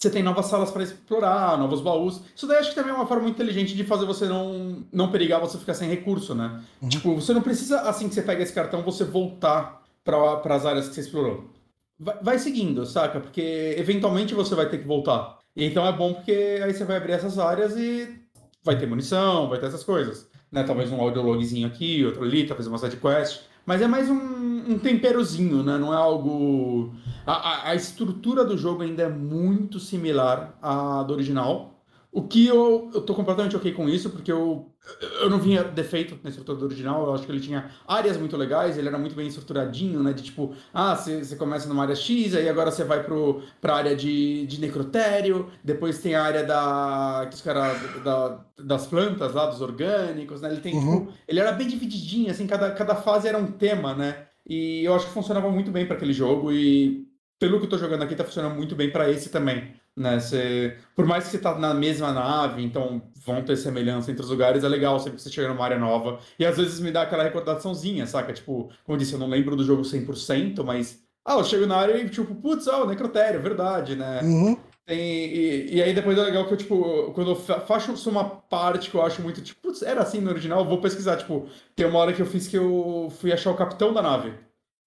você 0.03 0.09
tem 0.09 0.21
novas 0.21 0.47
salas 0.47 0.69
para 0.69 0.83
explorar, 0.83 1.57
novos 1.57 1.79
baús. 1.79 2.21
Isso 2.35 2.45
daí 2.45 2.57
acho 2.57 2.69
que 2.69 2.75
também 2.75 2.91
é 2.91 2.95
uma 2.95 3.07
forma 3.07 3.23
muito 3.23 3.35
inteligente 3.35 3.73
de 3.73 3.85
fazer 3.85 4.05
você 4.05 4.25
não, 4.25 4.83
não 4.91 5.09
perigar 5.09 5.39
você 5.39 5.57
ficar 5.57 5.73
sem 5.73 5.89
recurso, 5.89 6.35
né? 6.35 6.61
Uhum. 6.81 6.89
Tipo, 6.89 7.15
você 7.15 7.33
não 7.33 7.41
precisa, 7.41 7.81
assim 7.81 8.09
que 8.09 8.15
você 8.15 8.21
pega 8.21 8.43
esse 8.43 8.51
cartão, 8.51 8.81
você 8.83 9.05
voltar 9.05 9.81
para 10.03 10.55
as 10.55 10.65
áreas 10.65 10.89
que 10.89 10.95
você 10.95 11.01
explorou. 11.01 11.49
Vai, 11.97 12.17
vai 12.21 12.39
seguindo, 12.39 12.85
saca? 12.85 13.21
Porque 13.21 13.75
eventualmente 13.77 14.33
você 14.33 14.53
vai 14.55 14.67
ter 14.67 14.79
que 14.79 14.87
voltar. 14.87 15.39
E 15.55 15.63
então 15.63 15.87
é 15.87 15.91
bom 15.93 16.13
porque 16.13 16.59
aí 16.61 16.73
você 16.73 16.83
vai 16.83 16.97
abrir 16.97 17.13
essas 17.13 17.39
áreas 17.39 17.77
e 17.77 18.19
vai 18.61 18.77
ter 18.77 18.85
munição, 18.85 19.47
vai 19.47 19.57
ter 19.57 19.67
essas 19.67 19.85
coisas. 19.85 20.27
Né? 20.51 20.63
Talvez 20.63 20.91
um 20.91 20.99
audiologzinho 20.99 21.65
aqui, 21.65 22.03
outro 22.05 22.23
ali, 22.23 22.45
talvez 22.45 22.67
uma 22.67 22.77
side 22.77 22.97
quest. 22.97 23.43
Mas 23.65 23.81
é 23.81 23.87
mais 23.87 24.09
um, 24.09 24.73
um 24.73 24.77
temperozinho, 24.77 25.63
né? 25.63 25.77
Não 25.77 25.93
é 25.93 25.95
algo. 25.95 26.93
A, 27.25 27.33
a, 27.33 27.69
a 27.69 27.75
estrutura 27.75 28.43
do 28.43 28.57
jogo 28.57 28.83
ainda 28.83 29.03
é 29.03 29.09
muito 29.09 29.79
similar 29.79 30.57
à 30.61 31.03
do 31.03 31.13
original. 31.13 31.73
O 32.11 32.27
que 32.27 32.45
eu, 32.45 32.91
eu 32.93 33.01
tô 33.01 33.15
completamente 33.15 33.55
ok 33.55 33.71
com 33.71 33.89
isso, 33.89 34.11
porque 34.11 34.31
eu, 34.31 34.71
eu 35.19 35.31
não 35.31 35.39
vinha 35.39 35.63
defeito 35.63 36.19
na 36.21 36.29
estrutura 36.29 36.59
do 36.59 36.65
original, 36.65 37.07
eu 37.07 37.13
acho 37.15 37.25
que 37.25 37.31
ele 37.31 37.39
tinha 37.39 37.71
áreas 37.87 38.17
muito 38.17 38.37
legais, 38.37 38.77
ele 38.77 38.87
era 38.87 38.99
muito 38.99 39.15
bem 39.15 39.25
estruturadinho, 39.25 40.03
né? 40.03 40.13
De 40.13 40.21
tipo, 40.21 40.53
ah, 40.71 40.95
você 40.95 41.35
começa 41.35 41.67
numa 41.67 41.81
área 41.81 41.95
X, 41.95 42.35
aí 42.35 42.47
agora 42.47 42.69
você 42.69 42.83
vai 42.83 43.03
pro, 43.03 43.41
pra 43.59 43.77
área 43.77 43.95
de, 43.95 44.45
de 44.45 44.61
necrotério, 44.61 45.49
depois 45.63 45.99
tem 45.99 46.13
a 46.13 46.23
área 46.23 46.43
da. 46.43 47.25
que 47.29 47.35
os 47.35 47.41
caras. 47.41 48.03
Da, 48.03 48.45
das 48.63 48.85
plantas 48.85 49.33
lá, 49.33 49.47
dos 49.47 49.61
orgânicos, 49.61 50.39
né? 50.39 50.51
Ele 50.51 50.61
tem, 50.61 50.75
uhum. 50.75 51.05
tipo, 51.07 51.13
ele 51.27 51.39
era 51.39 51.51
bem 51.51 51.67
divididinho, 51.67 52.29
assim, 52.29 52.45
cada, 52.45 52.69
cada 52.71 52.95
fase 52.95 53.27
era 53.27 53.37
um 53.37 53.51
tema, 53.51 53.95
né? 53.95 54.27
E 54.47 54.83
eu 54.83 54.93
acho 54.93 55.07
que 55.07 55.13
funcionava 55.13 55.49
muito 55.49 55.71
bem 55.71 55.87
para 55.87 55.95
aquele 55.95 56.13
jogo 56.13 56.51
e 56.51 57.07
pelo 57.43 57.59
que 57.59 57.65
eu 57.65 57.69
tô 57.69 57.77
jogando 57.77 58.03
aqui, 58.03 58.15
tá 58.15 58.23
funcionando 58.23 58.55
muito 58.55 58.73
bem 58.73 58.89
para 58.89 59.11
esse 59.11 59.27
também. 59.27 59.73
Né? 59.97 60.17
Você, 60.17 60.77
por 60.95 61.05
mais 61.05 61.25
que 61.25 61.31
você 61.31 61.39
tá 61.39 61.59
na 61.59 61.73
mesma 61.73 62.13
nave, 62.13 62.63
então 62.63 63.01
vão 63.25 63.43
ter 63.43 63.57
semelhança 63.57 64.09
entre 64.09 64.23
os 64.23 64.29
lugares, 64.29 64.63
é 64.63 64.69
legal 64.69 64.97
sempre 64.97 65.17
que 65.17 65.23
você 65.23 65.29
chega 65.29 65.49
numa 65.49 65.61
área 65.61 65.77
nova. 65.77 66.19
E 66.39 66.45
às 66.45 66.55
vezes 66.55 66.79
me 66.79 66.89
dá 66.89 67.01
aquela 67.01 67.21
recordaçãozinha, 67.21 68.07
saca? 68.07 68.31
Tipo, 68.31 68.69
como 68.85 68.95
eu 68.95 68.97
disse, 68.97 69.11
eu 69.11 69.19
não 69.19 69.27
lembro 69.27 69.57
do 69.57 69.63
jogo 69.65 69.81
100%, 69.81 70.63
mas. 70.63 71.03
Ah, 71.25 71.33
eu 71.33 71.43
chego 71.43 71.65
na 71.65 71.75
área 71.75 71.97
e, 71.97 72.09
tipo, 72.09 72.33
putz, 72.33 72.65
ó, 72.65 72.83
oh, 72.83 72.85
necrotério, 72.85 73.41
verdade, 73.41 73.97
né? 73.97 74.21
Uhum. 74.23 74.57
Tem, 74.85 74.99
e, 74.99 75.75
e, 75.75 75.83
aí 75.83 75.93
depois 75.93 76.17
é 76.17 76.23
legal 76.23 76.45
que 76.45 76.53
eu, 76.53 76.57
tipo, 76.57 77.11
quando 77.13 77.31
eu 77.31 77.35
faço 77.35 78.09
uma 78.09 78.23
parte 78.23 78.89
que 78.89 78.95
eu 78.95 79.01
acho 79.01 79.21
muito, 79.21 79.41
tipo, 79.41 79.61
putz, 79.61 79.81
era 79.81 80.01
assim 80.01 80.21
no 80.21 80.29
original, 80.29 80.59
eu 80.59 80.65
vou 80.65 80.79
pesquisar, 80.79 81.17
tipo, 81.17 81.45
tem 81.75 81.85
uma 81.85 81.99
hora 81.99 82.13
que 82.13 82.21
eu 82.21 82.25
fiz 82.25 82.47
que 82.47 82.57
eu 82.57 83.11
fui 83.19 83.33
achar 83.33 83.51
o 83.51 83.57
capitão 83.57 83.93
da 83.93 84.01
nave. 84.01 84.33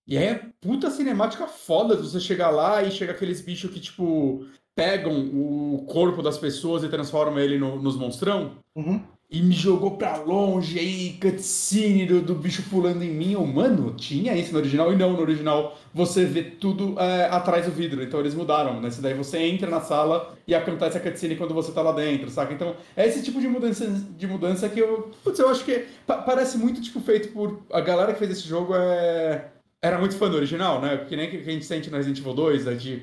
E 0.06 0.16
aí 0.16 0.24
é 0.24 0.42
puta 0.60 0.90
cinemática 0.90 1.46
foda 1.46 1.96
você 1.96 2.20
chegar 2.20 2.50
lá 2.50 2.82
e 2.82 2.90
chega 2.90 3.12
aqueles 3.12 3.40
bichos 3.40 3.70
que, 3.70 3.80
tipo, 3.80 4.46
pegam 4.74 5.12
o 5.12 5.84
corpo 5.88 6.22
das 6.22 6.38
pessoas 6.38 6.84
e 6.84 6.88
transformam 6.88 7.40
ele 7.40 7.58
no, 7.58 7.80
nos 7.80 7.96
monstrão. 7.96 8.52
Uhum. 8.74 9.02
E 9.28 9.42
me 9.42 9.56
jogou 9.56 9.96
pra 9.96 10.18
longe, 10.18 10.78
aí, 10.78 11.18
cutscene 11.20 12.06
do, 12.06 12.20
do 12.22 12.36
bicho 12.36 12.62
pulando 12.70 13.02
em 13.02 13.10
mim. 13.10 13.32
Eu, 13.32 13.44
mano, 13.44 13.92
tinha 13.96 14.36
isso 14.36 14.52
no 14.52 14.60
original? 14.60 14.92
E 14.92 14.96
não, 14.96 15.14
no 15.14 15.20
original 15.20 15.76
você 15.92 16.24
vê 16.24 16.44
tudo 16.44 16.94
é, 17.00 17.24
atrás 17.24 17.66
do 17.66 17.72
vidro. 17.72 18.00
Então 18.04 18.20
eles 18.20 18.34
mudaram, 18.34 18.80
né? 18.80 18.88
Daí 19.00 19.14
você 19.14 19.38
entra 19.38 19.68
na 19.68 19.80
sala 19.80 20.36
e 20.46 20.54
acontece 20.54 20.96
a 20.96 21.00
cutscene 21.00 21.34
quando 21.34 21.54
você 21.54 21.72
tá 21.72 21.82
lá 21.82 21.90
dentro, 21.90 22.30
saca? 22.30 22.54
Então 22.54 22.76
é 22.96 23.04
esse 23.04 23.20
tipo 23.20 23.40
de 23.40 23.48
mudança, 23.48 23.84
de 24.16 24.26
mudança 24.28 24.68
que 24.68 24.78
eu. 24.78 25.10
Putz, 25.24 25.40
eu 25.40 25.48
acho 25.48 25.64
que 25.64 25.84
parece 26.06 26.56
muito, 26.56 26.80
tipo, 26.80 27.00
feito 27.00 27.32
por. 27.32 27.64
A 27.72 27.80
galera 27.80 28.12
que 28.12 28.20
fez 28.20 28.30
esse 28.30 28.46
jogo 28.46 28.76
é 28.76 29.55
era 29.82 29.98
muito 29.98 30.16
fã 30.16 30.28
do 30.28 30.36
original, 30.36 30.80
né? 30.80 30.96
Porque 30.96 31.16
nem 31.16 31.30
que 31.30 31.36
a 31.36 31.42
gente 31.42 31.64
sente 31.64 31.90
no 31.90 31.96
Resident 31.96 32.18
Evil 32.18 32.34
2, 32.34 32.64
né? 32.64 32.74
De, 32.74 33.02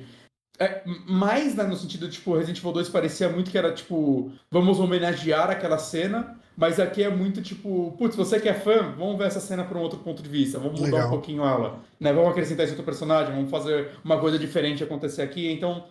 é, 0.59 0.84
mais 1.07 1.55
né, 1.55 1.63
no 1.63 1.76
sentido, 1.76 2.09
tipo, 2.09 2.34
Resident 2.34 2.59
Evil 2.59 2.71
2 2.74 2.89
parecia 2.89 3.30
muito 3.30 3.49
que 3.49 3.57
era, 3.57 3.71
tipo, 3.71 4.32
vamos 4.51 4.80
homenagear 4.80 5.49
aquela 5.49 5.78
cena, 5.78 6.39
mas 6.55 6.80
aqui 6.80 7.01
é 7.03 7.09
muito, 7.09 7.41
tipo, 7.41 7.95
putz, 7.97 8.15
você 8.15 8.39
que 8.39 8.47
é 8.47 8.53
fã, 8.53 8.93
vamos 8.97 9.17
ver 9.17 9.28
essa 9.28 9.39
cena 9.39 9.63
por 9.63 9.78
um 9.78 9.82
outro 9.82 9.99
ponto 9.99 10.21
de 10.21 10.30
vista, 10.30 10.59
vamos 10.59 10.80
mudar 10.80 10.91
Legal. 10.91 11.07
um 11.07 11.11
pouquinho 11.11 11.43
ela, 11.43 11.80
né? 11.99 12.13
Vamos 12.13 12.30
acrescentar 12.30 12.65
esse 12.65 12.74
outro 12.74 12.86
personagem, 12.86 13.34
vamos 13.34 13.49
fazer 13.49 13.89
uma 14.03 14.19
coisa 14.19 14.38
diferente 14.38 14.84
acontecer 14.84 15.21
aqui, 15.21 15.51
então... 15.51 15.86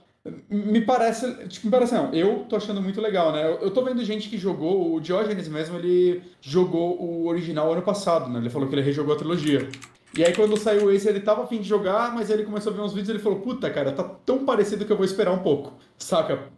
Me 0.48 0.80
parece, 0.80 1.48
tipo, 1.48 1.66
me 1.66 1.72
parece 1.72 1.94
não, 1.94 2.14
eu 2.14 2.46
tô 2.48 2.54
achando 2.54 2.80
muito 2.80 3.00
legal, 3.00 3.32
né? 3.32 3.44
Eu, 3.44 3.56
eu 3.56 3.70
tô 3.72 3.82
vendo 3.82 4.04
gente 4.04 4.28
que 4.28 4.38
jogou, 4.38 4.94
o 4.94 5.00
Diógenes 5.00 5.48
mesmo, 5.48 5.76
ele 5.76 6.22
jogou 6.40 6.96
o 7.02 7.26
original 7.26 7.72
ano 7.72 7.82
passado, 7.82 8.30
né? 8.30 8.38
Ele 8.38 8.48
falou 8.48 8.68
que 8.68 8.74
ele 8.76 8.82
rejogou 8.82 9.14
a 9.14 9.18
trilogia. 9.18 9.68
E 10.16 10.24
aí 10.24 10.34
quando 10.34 10.56
saiu 10.56 10.92
esse, 10.92 11.08
ele 11.08 11.20
tava 11.20 11.44
afim 11.44 11.60
de 11.60 11.68
jogar, 11.68 12.14
mas 12.14 12.28
ele 12.28 12.44
começou 12.44 12.72
a 12.72 12.76
ver 12.76 12.82
uns 12.82 12.92
vídeos 12.92 13.08
e 13.08 13.12
ele 13.12 13.22
falou, 13.22 13.40
puta, 13.40 13.70
cara, 13.70 13.92
tá 13.92 14.04
tão 14.04 14.44
parecido 14.44 14.84
que 14.84 14.92
eu 14.92 14.96
vou 14.96 15.06
esperar 15.06 15.32
um 15.32 15.42
pouco. 15.42 15.72
Saca? 15.98 16.50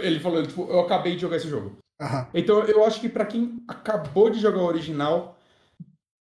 Ele 0.00 0.18
falou, 0.18 0.42
tipo, 0.42 0.66
eu 0.68 0.80
acabei 0.80 1.14
de 1.14 1.20
jogar 1.20 1.36
esse 1.36 1.48
jogo. 1.48 1.76
Uhum. 2.00 2.26
Então 2.34 2.64
eu 2.64 2.84
acho 2.84 3.00
que 3.00 3.08
para 3.08 3.26
quem 3.26 3.62
acabou 3.68 4.30
de 4.30 4.40
jogar 4.40 4.60
o 4.60 4.66
original, 4.66 5.38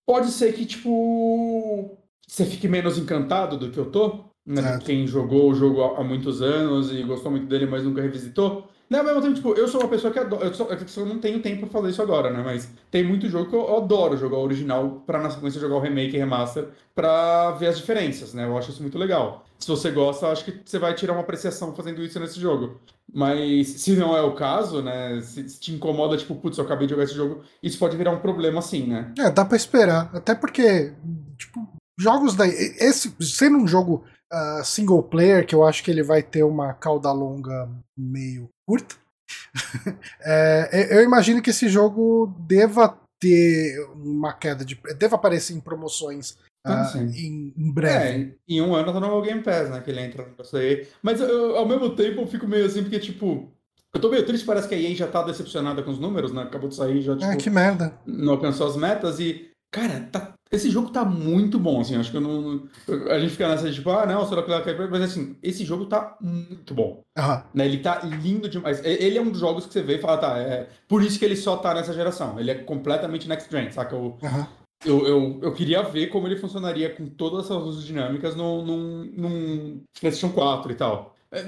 pode 0.08 0.28
ser 0.28 0.52
que, 0.54 0.64
tipo, 0.64 1.98
você 2.26 2.46
fique 2.46 2.68
menos 2.68 2.96
encantado 2.96 3.58
do 3.58 3.70
que 3.70 3.78
eu 3.78 3.90
tô. 3.90 4.24
Né? 4.46 4.78
Quem 4.84 5.06
jogou 5.06 5.50
o 5.50 5.54
jogo 5.54 5.82
há 5.82 6.04
muitos 6.04 6.42
anos 6.42 6.92
e 6.92 7.02
gostou 7.02 7.30
muito 7.30 7.46
dele, 7.46 7.66
mas 7.66 7.84
nunca 7.84 8.02
revisitou. 8.02 8.68
Não, 8.88 8.98
ao 8.98 9.04
mesmo 9.04 9.22
tempo, 9.22 9.34
tipo, 9.34 9.54
eu 9.54 9.66
sou 9.66 9.80
uma 9.80 9.88
pessoa 9.88 10.12
que 10.12 10.18
adora. 10.18 10.44
Eu, 10.44 10.54
só, 10.54 10.68
eu 10.68 11.06
não 11.06 11.18
tenho 11.18 11.40
tempo 11.40 11.60
pra 11.60 11.70
fazer 11.70 11.90
isso 11.90 12.02
agora, 12.02 12.30
né? 12.30 12.42
Mas 12.44 12.68
tem 12.90 13.02
muito 13.02 13.28
jogo 13.28 13.48
que 13.48 13.56
eu 13.56 13.76
adoro 13.76 14.16
jogar 14.16 14.36
o 14.36 14.42
original 14.42 15.02
pra 15.06 15.20
na 15.20 15.30
sequência 15.30 15.60
jogar 15.60 15.76
o 15.76 15.80
remake 15.80 16.14
e 16.14 16.18
remaster 16.18 16.68
pra 16.94 17.52
ver 17.52 17.68
as 17.68 17.78
diferenças, 17.78 18.34
né? 18.34 18.44
Eu 18.44 18.56
acho 18.56 18.70
isso 18.70 18.82
muito 18.82 18.98
legal. 18.98 19.44
Se 19.58 19.68
você 19.68 19.90
gosta, 19.90 20.28
acho 20.28 20.44
que 20.44 20.60
você 20.64 20.78
vai 20.78 20.94
tirar 20.94 21.14
uma 21.14 21.22
apreciação 21.22 21.74
fazendo 21.74 22.02
isso 22.02 22.20
nesse 22.20 22.38
jogo. 22.38 22.78
Mas 23.12 23.68
se 23.68 23.96
não 23.96 24.16
é 24.16 24.22
o 24.22 24.34
caso, 24.34 24.82
né? 24.82 25.20
Se, 25.22 25.48
se 25.48 25.60
te 25.60 25.72
incomoda, 25.72 26.16
tipo, 26.16 26.34
putz, 26.34 26.58
eu 26.58 26.64
acabei 26.64 26.86
de 26.86 26.92
jogar 26.92 27.04
esse 27.04 27.14
jogo, 27.14 27.42
isso 27.62 27.78
pode 27.78 27.96
virar 27.96 28.10
um 28.10 28.20
problema 28.20 28.60
sim, 28.60 28.86
né? 28.86 29.12
É, 29.18 29.30
dá 29.30 29.44
pra 29.44 29.56
esperar. 29.56 30.10
Até 30.14 30.34
porque, 30.34 30.92
tipo, 31.38 31.66
jogos 31.98 32.34
daí. 32.34 32.50
Esse, 32.50 33.14
sendo 33.20 33.56
um 33.58 33.66
jogo 33.66 34.04
uh, 34.32 34.64
single 34.64 35.02
player, 35.02 35.46
que 35.46 35.54
eu 35.54 35.64
acho 35.64 35.82
que 35.82 35.90
ele 35.90 36.02
vai 36.02 36.22
ter 36.22 36.42
uma 36.42 36.72
cauda 36.74 37.10
longa 37.12 37.68
meio 37.96 38.48
curta. 38.66 38.96
é, 40.20 40.98
eu 40.98 41.02
imagino 41.02 41.40
que 41.40 41.50
esse 41.50 41.68
jogo 41.68 42.34
deva 42.40 42.98
ter 43.20 43.78
uma 43.94 44.32
queda 44.32 44.64
de. 44.64 44.78
deva 44.98 45.16
aparecer 45.16 45.54
em 45.54 45.60
promoções 45.60 46.36
ah, 46.66 46.92
uh, 46.94 46.98
em, 46.98 47.52
em, 47.56 47.72
breve. 47.72 48.34
É, 48.48 48.54
em 48.54 48.60
um 48.62 48.74
ano 48.74 48.92
tá 48.92 49.00
no 49.00 49.22
Game 49.22 49.42
Pass, 49.42 49.70
né? 49.70 49.80
Que 49.80 49.90
ele 49.90 50.00
entra 50.00 50.26
no 50.26 50.58
aí. 50.58 50.86
Mas 51.02 51.20
eu, 51.20 51.56
ao 51.56 51.68
mesmo 51.68 51.94
tempo 51.94 52.22
eu 52.22 52.26
fico 52.26 52.46
meio 52.46 52.66
assim, 52.66 52.82
porque, 52.82 52.98
tipo. 52.98 53.52
Eu 53.94 54.00
tô 54.00 54.10
meio 54.10 54.26
triste, 54.26 54.44
parece 54.44 54.66
que 54.66 54.74
a 54.74 54.78
EA 54.78 54.92
já 54.92 55.06
tá 55.06 55.22
decepcionada 55.22 55.80
com 55.80 55.90
os 55.90 56.00
números, 56.00 56.32
né? 56.32 56.42
Acabou 56.42 56.68
de 56.68 56.74
sair, 56.74 57.00
já, 57.00 57.12
ah, 57.12 57.16
tipo. 57.16 57.30
Ah, 57.30 57.36
que 57.36 57.48
merda. 57.48 57.96
Não 58.04 58.32
alcançou 58.32 58.66
as 58.66 58.76
metas 58.76 59.20
e. 59.20 59.50
Cara, 59.72 60.08
tá 60.10 60.33
esse 60.50 60.70
jogo 60.70 60.90
tá 60.90 61.04
muito 61.04 61.58
bom, 61.58 61.80
assim, 61.80 61.96
acho 61.96 62.10
que 62.10 62.16
eu 62.16 62.20
não. 62.20 62.68
A 63.10 63.18
gente 63.18 63.32
fica 63.32 63.48
nessa 63.48 63.68
de 63.68 63.74
tipo, 63.74 63.90
ah, 63.90 64.06
não, 64.06 64.26
será 64.28 64.42
que 64.42 64.50
ela 64.50 64.88
Mas 64.88 65.02
assim, 65.02 65.36
esse 65.42 65.64
jogo 65.64 65.86
tá 65.86 66.16
muito 66.20 66.72
bom. 66.74 67.02
Uhum. 67.18 67.42
Né? 67.52 67.66
Ele 67.66 67.78
tá 67.78 68.00
lindo 68.02 68.48
demais. 68.48 68.80
Ele 68.84 69.18
é 69.18 69.20
um 69.20 69.30
dos 69.30 69.40
jogos 69.40 69.66
que 69.66 69.72
você 69.72 69.82
vê 69.82 69.96
e 69.96 70.00
fala, 70.00 70.18
tá, 70.18 70.38
é 70.38 70.68
por 70.88 71.02
isso 71.02 71.18
que 71.18 71.24
ele 71.24 71.36
só 71.36 71.56
tá 71.56 71.74
nessa 71.74 71.92
geração. 71.92 72.38
Ele 72.38 72.50
é 72.50 72.54
completamente 72.54 73.28
next 73.28 73.50
gen, 73.50 73.70
saca? 73.70 73.96
Eu, 73.96 74.18
uhum. 74.22 74.46
eu, 74.84 75.06
eu, 75.06 75.40
eu, 75.42 75.52
queria 75.52 75.82
ver 75.82 76.08
como 76.08 76.28
ele 76.28 76.36
funcionaria 76.36 76.90
com 76.90 77.06
todas 77.06 77.46
essas 77.46 77.62
luzes 77.62 77.84
dinâmicas 77.84 78.36
num, 78.36 78.64
num, 78.64 79.12
num 79.16 79.80
PlayStation 79.98 80.32
4 80.32 80.70
e 80.70 80.74
tal. 80.74 81.14
É, 81.32 81.44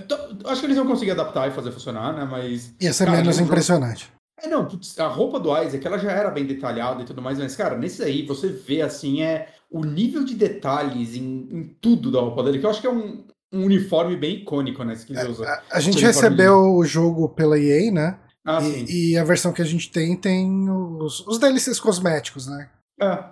acho 0.46 0.60
que 0.60 0.66
eles 0.66 0.76
vão 0.76 0.86
conseguir 0.86 1.12
adaptar 1.12 1.46
e 1.46 1.52
fazer 1.52 1.70
funcionar, 1.70 2.12
né? 2.12 2.26
Mas. 2.28 2.74
Ia 2.80 2.92
ser 2.92 3.04
cara, 3.04 3.18
menos 3.18 3.38
impressionante. 3.38 4.10
É, 4.42 4.48
não, 4.48 4.68
a 4.98 5.06
roupa 5.06 5.40
do 5.40 5.50
Isaac, 5.62 5.86
ela 5.86 5.98
já 5.98 6.12
era 6.12 6.30
bem 6.30 6.44
detalhada 6.44 7.02
e 7.02 7.06
tudo 7.06 7.22
mais, 7.22 7.38
mas, 7.38 7.56
cara, 7.56 7.76
nesse 7.76 8.02
aí 8.02 8.26
você 8.26 8.48
vê, 8.48 8.82
assim, 8.82 9.22
é 9.22 9.48
o 9.70 9.84
nível 9.84 10.24
de 10.24 10.34
detalhes 10.34 11.14
em, 11.14 11.48
em 11.50 11.76
tudo 11.80 12.10
da 12.10 12.20
roupa 12.20 12.42
dele, 12.42 12.58
que 12.58 12.66
eu 12.66 12.70
acho 12.70 12.80
que 12.80 12.86
é 12.86 12.92
um, 12.92 13.24
um 13.52 13.64
uniforme 13.64 14.16
bem 14.16 14.36
icônico, 14.36 14.84
né? 14.84 14.94
Se 14.94 15.06
quiser 15.06 15.28
usar. 15.28 15.46
É, 15.46 15.48
a, 15.48 15.62
a 15.78 15.80
gente 15.80 16.02
recebeu 16.02 16.74
o 16.74 16.84
jogo 16.84 17.28
pela 17.30 17.58
EA, 17.58 17.90
né? 17.90 18.18
Ah, 18.44 18.62
e, 18.62 19.12
e, 19.12 19.18
a 19.18 19.24
versão 19.24 19.52
que 19.52 19.62
a 19.62 19.64
gente 19.64 19.90
tem 19.90 20.16
tem 20.16 20.70
os, 20.70 21.26
os 21.26 21.38
DLCs 21.38 21.80
cosméticos, 21.80 22.46
né? 22.46 22.70
É. 23.00 23.24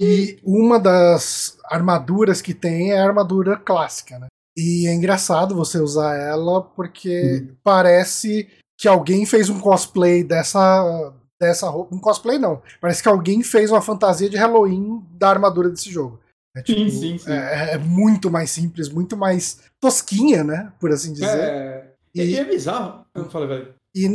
E 0.00 0.38
uma 0.42 0.80
das 0.80 1.56
armaduras 1.66 2.42
que 2.42 2.52
tem 2.52 2.90
é 2.90 2.98
a 2.98 3.06
armadura 3.06 3.56
clássica, 3.56 4.18
né? 4.18 4.26
E 4.56 4.86
é 4.88 4.94
engraçado 4.94 5.54
você 5.54 5.78
usar 5.78 6.16
ela 6.16 6.60
porque 6.60 7.46
uhum. 7.48 7.56
parece 7.62 8.48
que 8.82 8.88
alguém 8.88 9.24
fez 9.24 9.48
um 9.48 9.60
cosplay 9.60 10.24
dessa 10.24 11.14
dessa 11.40 11.68
roupa. 11.68 11.94
Um 11.94 12.00
cosplay 12.00 12.36
não. 12.36 12.60
Parece 12.80 13.00
que 13.00 13.08
alguém 13.08 13.40
fez 13.40 13.70
uma 13.70 13.80
fantasia 13.80 14.28
de 14.28 14.36
Halloween 14.36 15.00
da 15.12 15.30
armadura 15.30 15.70
desse 15.70 15.88
jogo. 15.88 16.18
É, 16.56 16.62
tipo, 16.62 16.80
sim, 16.80 16.90
sim, 16.90 17.18
sim. 17.18 17.30
É, 17.30 17.74
é, 17.74 17.78
muito 17.78 18.28
mais 18.28 18.50
simples, 18.50 18.88
muito 18.88 19.16
mais 19.16 19.60
tosquinha, 19.80 20.42
né? 20.42 20.72
Por 20.80 20.90
assim 20.90 21.12
dizer. 21.12 21.26
É, 21.28 21.92
e, 22.12 22.36
é 22.36 22.44
bizarro. 22.44 23.06
Eu 23.14 23.22
não 23.22 23.30
falei, 23.30 23.46
velho. 23.46 23.74
E 23.94 24.08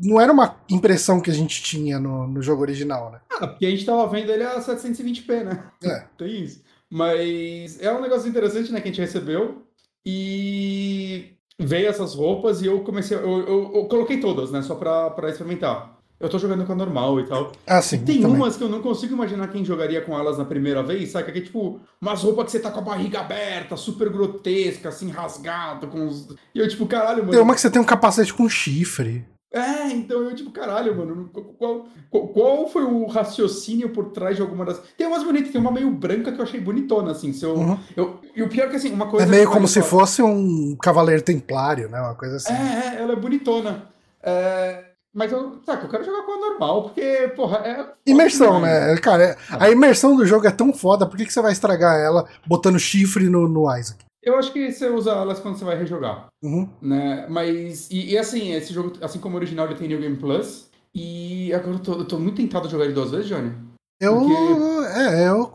não 0.00 0.20
era 0.20 0.32
uma 0.32 0.60
impressão 0.70 1.20
que 1.20 1.30
a 1.30 1.34
gente 1.34 1.60
tinha 1.60 1.98
no, 1.98 2.28
no 2.28 2.40
jogo 2.40 2.62
original, 2.62 3.10
né? 3.10 3.20
Ah, 3.28 3.48
porque 3.48 3.66
a 3.66 3.70
gente 3.70 3.84
tava 3.84 4.06
vendo 4.06 4.30
ele 4.30 4.44
a 4.44 4.60
720p, 4.60 5.42
né? 5.42 5.70
É. 5.82 6.04
Tem 6.16 6.44
isso. 6.44 6.62
Mas 6.88 7.82
é 7.82 7.92
um 7.92 8.00
negócio 8.00 8.28
interessante, 8.28 8.70
né, 8.70 8.80
que 8.80 8.88
a 8.88 8.92
gente 8.92 9.00
recebeu. 9.00 9.66
E 10.06 11.34
veio 11.60 11.88
essas 11.88 12.14
roupas 12.14 12.62
e 12.62 12.66
eu 12.66 12.80
comecei. 12.80 13.16
Eu, 13.16 13.40
eu, 13.40 13.72
eu 13.74 13.84
coloquei 13.86 14.18
todas, 14.20 14.50
né? 14.50 14.62
Só 14.62 14.74
pra, 14.74 15.10
pra 15.10 15.30
experimentar. 15.30 15.94
Eu 16.20 16.28
tô 16.28 16.38
jogando 16.38 16.64
com 16.64 16.72
a 16.72 16.76
normal 16.76 17.20
e 17.20 17.26
tal. 17.26 17.52
Ah, 17.66 17.82
sim. 17.82 17.98
tem 18.04 18.20
também. 18.20 18.36
umas 18.36 18.56
que 18.56 18.62
eu 18.62 18.68
não 18.68 18.80
consigo 18.80 19.14
imaginar 19.14 19.48
quem 19.48 19.64
jogaria 19.64 20.00
com 20.00 20.18
elas 20.18 20.38
na 20.38 20.44
primeira 20.44 20.82
vez, 20.82 21.10
sabe? 21.10 21.30
Que 21.32 21.38
é 21.38 21.42
tipo, 21.42 21.80
umas 22.00 22.22
roupas 22.22 22.46
que 22.46 22.52
você 22.52 22.60
tá 22.60 22.70
com 22.70 22.78
a 22.78 22.82
barriga 22.82 23.20
aberta, 23.20 23.76
super 23.76 24.08
grotesca, 24.08 24.88
assim, 24.88 25.10
rasgado, 25.10 25.88
com 25.88 26.06
os. 26.06 26.28
E 26.54 26.60
eu, 26.60 26.68
tipo, 26.68 26.86
caralho, 26.86 27.18
mano. 27.18 27.32
Tem 27.32 27.40
uma 27.40 27.54
que 27.54 27.60
você 27.60 27.70
tem 27.70 27.82
um 27.82 27.84
capacete 27.84 28.32
com 28.32 28.48
chifre. 28.48 29.26
É, 29.54 29.92
então 29.92 30.20
eu, 30.20 30.34
tipo, 30.34 30.50
caralho, 30.50 30.96
mano, 30.96 31.30
qual, 31.32 31.86
qual, 32.10 32.28
qual, 32.28 32.68
foi 32.68 32.82
o 32.82 33.06
raciocínio 33.06 33.90
por 33.90 34.06
trás 34.06 34.34
de 34.34 34.42
alguma 34.42 34.64
das. 34.64 34.80
Tem 34.98 35.06
umas 35.06 35.22
bonitas, 35.22 35.52
tem 35.52 35.60
uma 35.60 35.70
meio 35.70 35.92
branca 35.92 36.32
que 36.32 36.40
eu 36.40 36.42
achei 36.42 36.58
bonitona, 36.58 37.12
assim. 37.12 37.32
Se 37.32 37.44
eu, 37.44 37.54
uhum. 37.54 37.78
eu, 37.96 38.18
e 38.34 38.42
o 38.42 38.48
pior 38.48 38.66
é 38.66 38.70
que, 38.70 38.76
assim, 38.76 38.92
uma 38.92 39.06
coisa. 39.06 39.24
É 39.24 39.28
meio 39.28 39.48
como 39.48 39.68
se 39.68 39.80
fosse 39.80 40.20
um 40.20 40.76
cavaleiro 40.82 41.22
templário, 41.22 41.88
né? 41.88 42.00
Uma 42.00 42.16
coisa 42.16 42.34
assim. 42.34 42.52
É, 42.52 42.96
é 42.96 43.02
ela 43.02 43.12
é 43.12 43.16
bonitona. 43.16 43.84
É, 44.20 44.86
mas 45.14 45.30
eu, 45.30 45.60
saca, 45.64 45.84
eu 45.84 45.88
quero 45.88 46.04
jogar 46.04 46.22
com 46.22 46.32
a 46.32 46.50
normal, 46.50 46.82
porque, 46.82 47.32
porra, 47.36 47.58
é. 47.58 47.86
Imersão, 48.04 48.60
né? 48.60 48.96
Cara, 48.96 49.22
é, 49.22 49.36
a 49.50 49.70
imersão 49.70 50.16
do 50.16 50.26
jogo 50.26 50.48
é 50.48 50.50
tão 50.50 50.72
foda, 50.72 51.06
por 51.06 51.16
que, 51.16 51.26
que 51.26 51.32
você 51.32 51.40
vai 51.40 51.52
estragar 51.52 51.96
ela 51.96 52.26
botando 52.44 52.80
chifre 52.80 53.28
no, 53.28 53.46
no 53.46 53.72
Isaac? 53.76 54.04
Eu 54.24 54.36
acho 54.36 54.52
que 54.52 54.72
você 54.72 54.88
usa 54.88 55.12
elas 55.12 55.38
quando 55.40 55.56
você 55.56 55.64
vai 55.64 55.76
rejogar. 55.76 56.28
Uhum. 56.42 56.68
Né? 56.80 57.26
Mas. 57.28 57.90
E, 57.90 58.12
e, 58.12 58.18
assim, 58.18 58.52
esse 58.52 58.72
jogo, 58.72 58.92
assim 59.00 59.18
como 59.18 59.34
o 59.34 59.38
original, 59.38 59.66
ele 59.66 59.74
tem 59.74 59.88
New 59.88 60.00
Game 60.00 60.16
Plus. 60.16 60.70
E 60.94 61.52
agora 61.52 61.76
eu 61.76 61.80
tô, 61.80 61.92
eu 61.94 62.04
tô 62.04 62.18
muito 62.18 62.36
tentado 62.36 62.66
a 62.66 62.70
jogar 62.70 62.84
ele 62.84 62.94
duas 62.94 63.10
vezes, 63.10 63.26
Johnny. 63.26 63.52
Eu, 64.00 64.18
porque... 64.18 64.98
é, 64.98 65.28
eu 65.28 65.52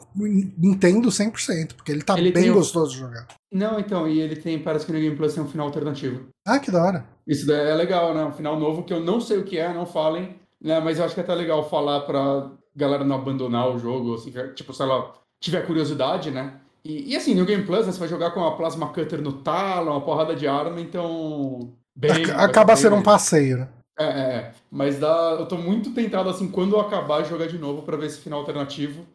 entendo 0.63 1.09
100%, 1.09 1.75
porque 1.75 1.91
ele 1.91 2.01
tá 2.01 2.17
ele 2.17 2.31
bem 2.31 2.51
gostoso 2.51 2.91
de 2.91 2.99
jogar. 2.99 3.27
Não, 3.51 3.79
então, 3.79 4.07
e 4.07 4.19
ele 4.19 4.35
tem, 4.35 4.59
parece 4.59 4.85
que 4.85 4.91
no 4.91 4.99
Game 4.99 5.15
Plus 5.15 5.33
tem 5.33 5.43
um 5.43 5.47
final 5.47 5.67
alternativo. 5.67 6.27
Ah, 6.45 6.59
que 6.59 6.71
da 6.71 6.83
hora. 6.83 7.05
Isso 7.27 7.45
daí 7.45 7.69
é 7.69 7.75
legal, 7.75 8.13
né? 8.13 8.23
Um 8.25 8.31
final 8.31 8.59
novo 8.59 8.83
que 8.83 8.93
eu 8.93 8.99
não 8.99 9.19
sei 9.19 9.37
o 9.37 9.43
que 9.43 9.57
é, 9.57 9.73
não 9.73 9.85
falem, 9.85 10.35
né? 10.61 10.79
Mas 10.79 10.99
eu 10.99 11.05
acho 11.05 11.13
que 11.13 11.19
é 11.19 11.23
até 11.23 11.35
legal 11.35 11.69
falar 11.69 12.01
pra 12.01 12.51
galera 12.75 13.03
não 13.03 13.17
abandonar 13.17 13.69
o 13.69 13.77
jogo, 13.77 14.15
assim, 14.15 14.31
tipo, 14.55 14.73
se 14.73 14.81
ela 14.81 15.13
tiver 15.41 15.65
curiosidade, 15.65 16.31
né? 16.31 16.59
E, 16.83 17.11
e 17.11 17.15
assim, 17.15 17.35
no 17.35 17.45
Game 17.45 17.65
Plus, 17.65 17.85
né, 17.85 17.91
você 17.91 17.99
vai 17.99 18.07
jogar 18.07 18.31
com 18.31 18.39
uma 18.39 18.55
Plasma 18.55 18.89
Cutter 18.93 19.21
no 19.21 19.33
talo, 19.33 19.91
uma 19.91 20.01
porrada 20.01 20.35
de 20.35 20.47
arma, 20.47 20.79
então. 20.79 21.73
Bem, 21.95 22.23
Acaba 22.31 22.75
sendo 22.75 22.95
um 22.95 23.03
passeio, 23.03 23.57
né? 23.57 23.69
É, 23.99 24.05
é, 24.05 24.07
é, 24.07 24.53
mas 24.71 24.97
dá, 24.97 25.35
eu 25.37 25.45
tô 25.45 25.57
muito 25.57 25.93
tentado, 25.93 26.29
assim, 26.29 26.49
quando 26.49 26.75
eu 26.75 26.79
acabar, 26.79 27.25
jogar 27.25 27.47
de 27.47 27.57
novo 27.57 27.81
para 27.81 27.97
ver 27.97 28.05
esse 28.05 28.19
final 28.19 28.39
alternativo. 28.39 29.05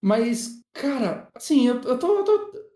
Mas, 0.00 0.60
cara, 0.72 1.26
assim, 1.34 1.66
eu, 1.66 1.80
eu 1.82 1.98
tô. 1.98 2.18
Eu 2.18 2.24
tô... 2.24 2.68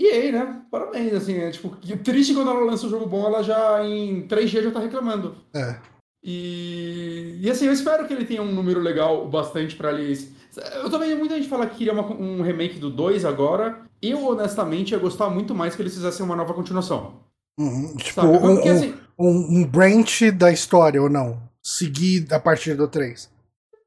E 0.00 0.06
aí, 0.06 0.32
né? 0.32 0.62
Parabéns, 0.70 1.12
assim, 1.12 1.36
é 1.36 1.50
tipo, 1.50 1.76
triste 1.98 2.32
quando 2.32 2.50
ela 2.50 2.64
lança 2.64 2.86
um 2.86 2.90
jogo 2.90 3.06
bom, 3.06 3.26
ela 3.26 3.42
já 3.42 3.84
em 3.86 4.26
três 4.26 4.50
dias 4.50 4.64
já 4.64 4.70
tá 4.70 4.80
reclamando. 4.80 5.36
É. 5.54 5.78
E, 6.24 7.38
e 7.40 7.50
assim, 7.50 7.66
eu 7.66 7.72
espero 7.72 8.06
que 8.06 8.14
ele 8.14 8.24
tenha 8.24 8.42
um 8.42 8.52
número 8.52 8.80
legal 8.80 9.28
bastante 9.28 9.76
para 9.76 9.92
eles. 9.92 10.32
Eu 10.56 10.90
também, 10.90 11.14
muita 11.16 11.36
gente 11.36 11.48
fala 11.48 11.66
que 11.66 11.76
queria 11.76 11.92
uma, 11.92 12.04
um 12.12 12.42
remake 12.42 12.78
do 12.78 12.90
2 12.90 13.24
agora. 13.24 13.82
Eu, 14.02 14.26
honestamente, 14.26 14.92
ia 14.92 14.98
gostar 14.98 15.28
muito 15.30 15.54
mais 15.54 15.76
que 15.76 15.82
eles 15.82 15.94
fizessem 15.94 16.24
uma 16.24 16.36
nova 16.36 16.54
continuação. 16.54 17.20
Uhum. 17.58 17.96
Tipo, 17.96 18.22
um, 18.22 18.56
Porque, 18.56 18.68
assim, 18.68 18.94
um, 19.18 19.60
um 19.60 19.64
branch 19.66 20.30
da 20.32 20.50
história, 20.50 21.00
ou 21.02 21.10
não? 21.10 21.40
Seguir 21.62 22.26
a 22.32 22.40
partir 22.40 22.74
do 22.74 22.88
3. 22.88 23.30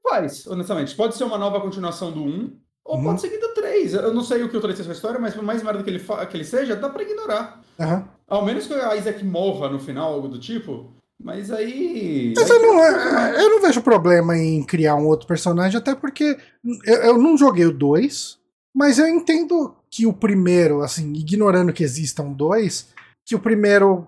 Faz, 0.07 0.45
honestamente. 0.47 0.95
Pode 0.95 1.16
ser 1.16 1.24
uma 1.24 1.38
nova 1.38 1.59
continuação 1.59 2.11
do 2.11 2.24
1, 2.24 2.51
ou 2.86 2.97
uhum. 2.97 3.03
pode 3.03 3.22
seguir 3.22 3.39
do 3.39 3.49
3. 3.49 3.95
Eu 3.95 4.14
não 4.14 4.24
sei 4.24 4.43
o 4.43 4.49
que 4.49 4.57
o 4.57 4.61
3 4.61 4.76
fez 4.76 4.86
com 4.86 4.91
a 4.91 4.95
história, 4.95 5.20
mas 5.20 5.34
por 5.34 5.43
mais 5.43 5.64
merda 5.64 5.82
que 5.82 5.89
ele, 5.89 5.99
que 5.99 6.38
ele 6.38 6.45
seja, 6.45 6.76
dá 6.76 6.89
pra 6.89 7.03
ignorar. 7.03 7.61
Uhum. 7.80 8.03
Ao 8.28 8.45
menos 8.45 8.68
que 8.68 8.74
a 8.74 8.95
Isaac 8.95 9.24
morra 9.24 9.70
no 9.70 9.80
final, 9.80 10.14
algo 10.14 10.28
do 10.28 10.39
tipo. 10.39 10.93
Mas 11.24 11.49
aí. 11.51 12.34
Mas 12.36 12.51
aí... 12.51 12.57
Eu, 12.57 12.61
não, 12.61 12.84
é, 12.84 13.43
eu 13.43 13.49
não 13.49 13.61
vejo 13.61 13.82
problema 13.82 14.38
em 14.38 14.61
criar 14.63 14.95
um 14.95 15.07
outro 15.07 15.28
personagem, 15.28 15.78
até 15.78 15.95
porque 15.95 16.38
eu, 16.86 16.95
eu 16.95 17.17
não 17.17 17.38
joguei 17.38 17.65
o 17.65 17.71
2, 17.71 18.38
mas 18.76 18.99
eu 18.99 19.07
entendo 19.07 19.76
que 19.89 20.05
o 20.05 20.13
primeiro, 20.13 20.82
assim, 20.82 21.13
ignorando 21.13 21.71
que 21.71 21.84
existam 21.84 22.32
dois, 22.32 22.89
que 23.26 23.36
o 23.36 23.39
primeiro 23.39 24.07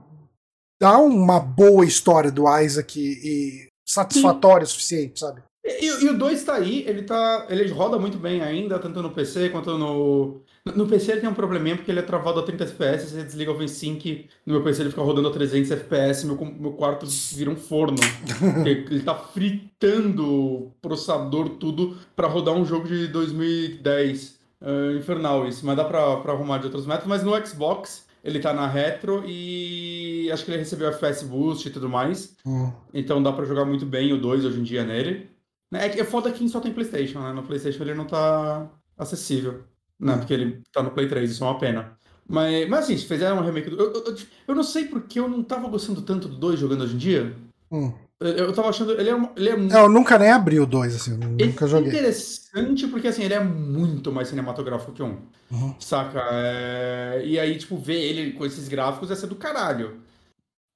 dá 0.81 0.97
uma 0.97 1.39
boa 1.39 1.85
história 1.85 2.31
do 2.31 2.43
Isaac 2.59 2.99
e 2.99 3.67
satisfatória 3.87 4.65
o 4.65 4.67
suficiente, 4.67 5.19
sabe? 5.19 5.43
E, 5.63 5.87
e, 5.87 6.09
o 6.09 6.17
2 6.17 6.43
tá 6.43 6.55
aí, 6.55 6.83
ele 6.87 7.03
tá. 7.03 7.47
Ele 7.49 7.67
roda 7.71 7.97
muito 7.97 8.19
bem 8.19 8.41
ainda, 8.41 8.77
tanto 8.77 9.01
no 9.01 9.11
PC 9.11 9.49
quanto 9.49 9.77
no. 9.77 10.41
No 10.73 10.87
PC 10.87 11.11
ele 11.11 11.21
tem 11.21 11.29
um 11.29 11.33
probleminha 11.33 11.75
porque 11.75 11.91
ele 11.91 11.99
é 11.99 12.03
travado 12.03 12.39
a 12.39 12.43
30 12.43 12.63
FPS, 12.63 13.09
você 13.09 13.23
desliga 13.23 13.51
o 13.51 13.57
VSync, 13.57 14.27
no 14.45 14.53
meu 14.53 14.63
PC 14.63 14.81
ele 14.81 14.89
fica 14.89 15.03
rodando 15.03 15.27
a 15.27 15.31
300 15.31 15.69
FPS, 15.69 16.25
meu, 16.25 16.35
meu 16.43 16.73
quarto 16.73 17.05
vira 17.33 17.51
um 17.51 17.55
forno. 17.55 17.97
ele 18.65 19.01
tá 19.01 19.13
fritando 19.13 20.25
o 20.25 20.71
processador 20.81 21.49
tudo 21.49 21.95
para 22.15 22.27
rodar 22.27 22.55
um 22.55 22.65
jogo 22.65 22.87
de 22.87 23.07
2010. 23.07 24.35
Uh, 24.61 24.97
infernal 24.97 25.47
isso, 25.47 25.63
mas 25.63 25.77
dá 25.77 25.83
pra, 25.83 26.17
pra 26.17 26.33
arrumar 26.33 26.57
de 26.57 26.65
outros 26.65 26.87
métodos. 26.87 27.07
Mas 27.07 27.23
no 27.23 27.45
Xbox 27.45 28.07
ele 28.23 28.39
tá 28.39 28.51
na 28.51 28.65
retro 28.65 29.23
e 29.27 30.27
acho 30.33 30.43
que 30.43 30.49
ele 30.49 30.57
recebeu 30.57 30.87
FPS 30.87 31.23
Boost 31.25 31.67
e 31.67 31.71
tudo 31.71 31.87
mais. 31.87 32.35
Hum. 32.43 32.71
Então 32.91 33.21
dá 33.21 33.31
para 33.31 33.45
jogar 33.45 33.65
muito 33.65 33.85
bem 33.85 34.11
o 34.13 34.19
2 34.19 34.45
hoje 34.45 34.59
em 34.59 34.63
dia 34.63 34.83
nele. 34.83 35.29
É, 35.71 35.99
é 35.99 36.03
foda 36.03 36.31
que 36.31 36.49
só 36.49 36.59
tem 36.59 36.73
PlayStation, 36.73 37.19
né? 37.19 37.31
No 37.31 37.43
PlayStation 37.43 37.83
ele 37.83 37.93
não 37.93 38.05
tá 38.05 38.67
acessível, 38.97 39.63
Hum. 39.99 40.17
Porque 40.17 40.33
ele 40.33 40.61
tá 40.71 40.83
no 40.83 40.91
Play 40.91 41.07
3, 41.07 41.29
isso 41.29 41.43
é 41.43 41.47
uma 41.47 41.59
pena. 41.59 41.97
Mas, 42.27 42.67
mas 42.67 42.85
assim, 42.85 42.97
se 42.97 43.05
fizer 43.05 43.31
um 43.33 43.41
remake 43.41 43.69
do. 43.69 43.79
Eu, 43.79 43.93
eu, 43.93 44.15
eu, 44.47 44.55
não 44.55 44.63
sei 44.63 44.85
porque 44.85 45.19
eu 45.19 45.29
não 45.29 45.43
tava 45.43 45.67
gostando 45.67 46.01
tanto 46.01 46.27
do 46.27 46.37
2 46.37 46.59
jogando 46.59 46.83
hoje 46.83 46.95
em 46.95 46.97
dia. 46.97 47.35
Hum. 47.71 47.93
Eu 48.19 48.53
tava 48.53 48.69
achando. 48.69 48.93
Ele 48.93 49.09
é, 49.09 49.29
ele 49.35 49.49
é 49.49 49.55
muito... 49.57 49.75
Eu 49.75 49.89
nunca 49.89 50.17
nem 50.17 50.31
abri 50.31 50.59
o 50.59 50.65
2, 50.65 50.95
assim, 50.95 51.17
nunca 51.17 51.67
joguei. 51.67 51.91
É 51.91 51.93
interessante 51.93 52.87
porque, 52.87 53.09
assim, 53.09 53.23
ele 53.23 53.33
é 53.33 53.43
muito 53.43 54.11
mais 54.11 54.29
cinematográfico 54.29 54.93
que 54.93 55.03
um. 55.03 55.17
Uhum. 55.51 55.75
Saca? 55.79 56.21
É... 56.31 57.21
E 57.25 57.37
aí, 57.37 57.57
tipo, 57.57 57.77
ver 57.77 58.01
ele 58.01 58.31
com 58.31 58.45
esses 58.45 58.67
gráficos 58.67 59.09
ia 59.09 59.15
ser 59.15 59.27
do 59.27 59.35
caralho. 59.35 59.99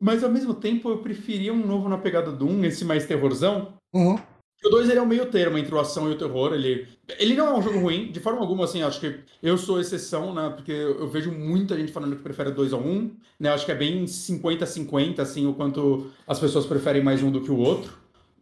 Mas 0.02 0.24
ao 0.24 0.30
mesmo 0.30 0.54
tempo 0.54 0.90
eu 0.90 1.00
preferia 1.00 1.54
um 1.54 1.66
novo 1.66 1.90
na 1.90 1.98
pegada 1.98 2.32
do 2.32 2.46
1, 2.46 2.66
esse 2.66 2.86
mais 2.86 3.06
terrorzão. 3.06 3.74
Uhum. 3.94 4.18
O 4.64 4.70
2 4.70 4.89
ele 4.89 4.99
é 4.99 5.01
o 5.01 5.07
meio 5.07 5.26
termo 5.28 5.57
entre 5.57 5.76
a 5.78 5.82
ação 5.82 6.10
e 6.10 6.14
o 6.14 6.18
terror. 6.18 6.53
Ele, 6.53 6.86
ele 7.18 7.34
não 7.34 7.47
é 7.47 7.53
um 7.57 7.62
jogo 7.62 7.80
ruim, 7.80 8.12
de 8.12 8.20
forma 8.20 8.41
alguma, 8.41 8.66
assim, 8.66 8.82
acho 8.82 8.99
que 8.99 9.20
eu 9.41 9.57
sou 9.57 9.80
exceção, 9.80 10.34
né? 10.34 10.51
Porque 10.53 10.72
eu 10.72 11.07
vejo 11.07 11.32
muita 11.32 11.78
gente 11.78 11.93
falando 11.93 12.16
que 12.16 12.22
prefere 12.22 12.51
2 12.51 12.74
a 12.74 12.78
1, 12.78 12.82
um, 12.82 13.12
né? 13.39 13.49
Acho 13.49 13.66
que 13.66 13.72
é 13.72 13.76
bem 13.76 14.03
50-50, 14.03 15.20
assim, 15.20 15.47
o 15.47 15.53
quanto 15.53 16.12
as 16.28 16.39
pessoas 16.39 16.66
preferem 16.66 17.01
mais 17.01 17.24
um 17.24 17.32
do 17.32 17.41
que 17.41 17.51
o 17.51 17.57
outro. 17.57 17.93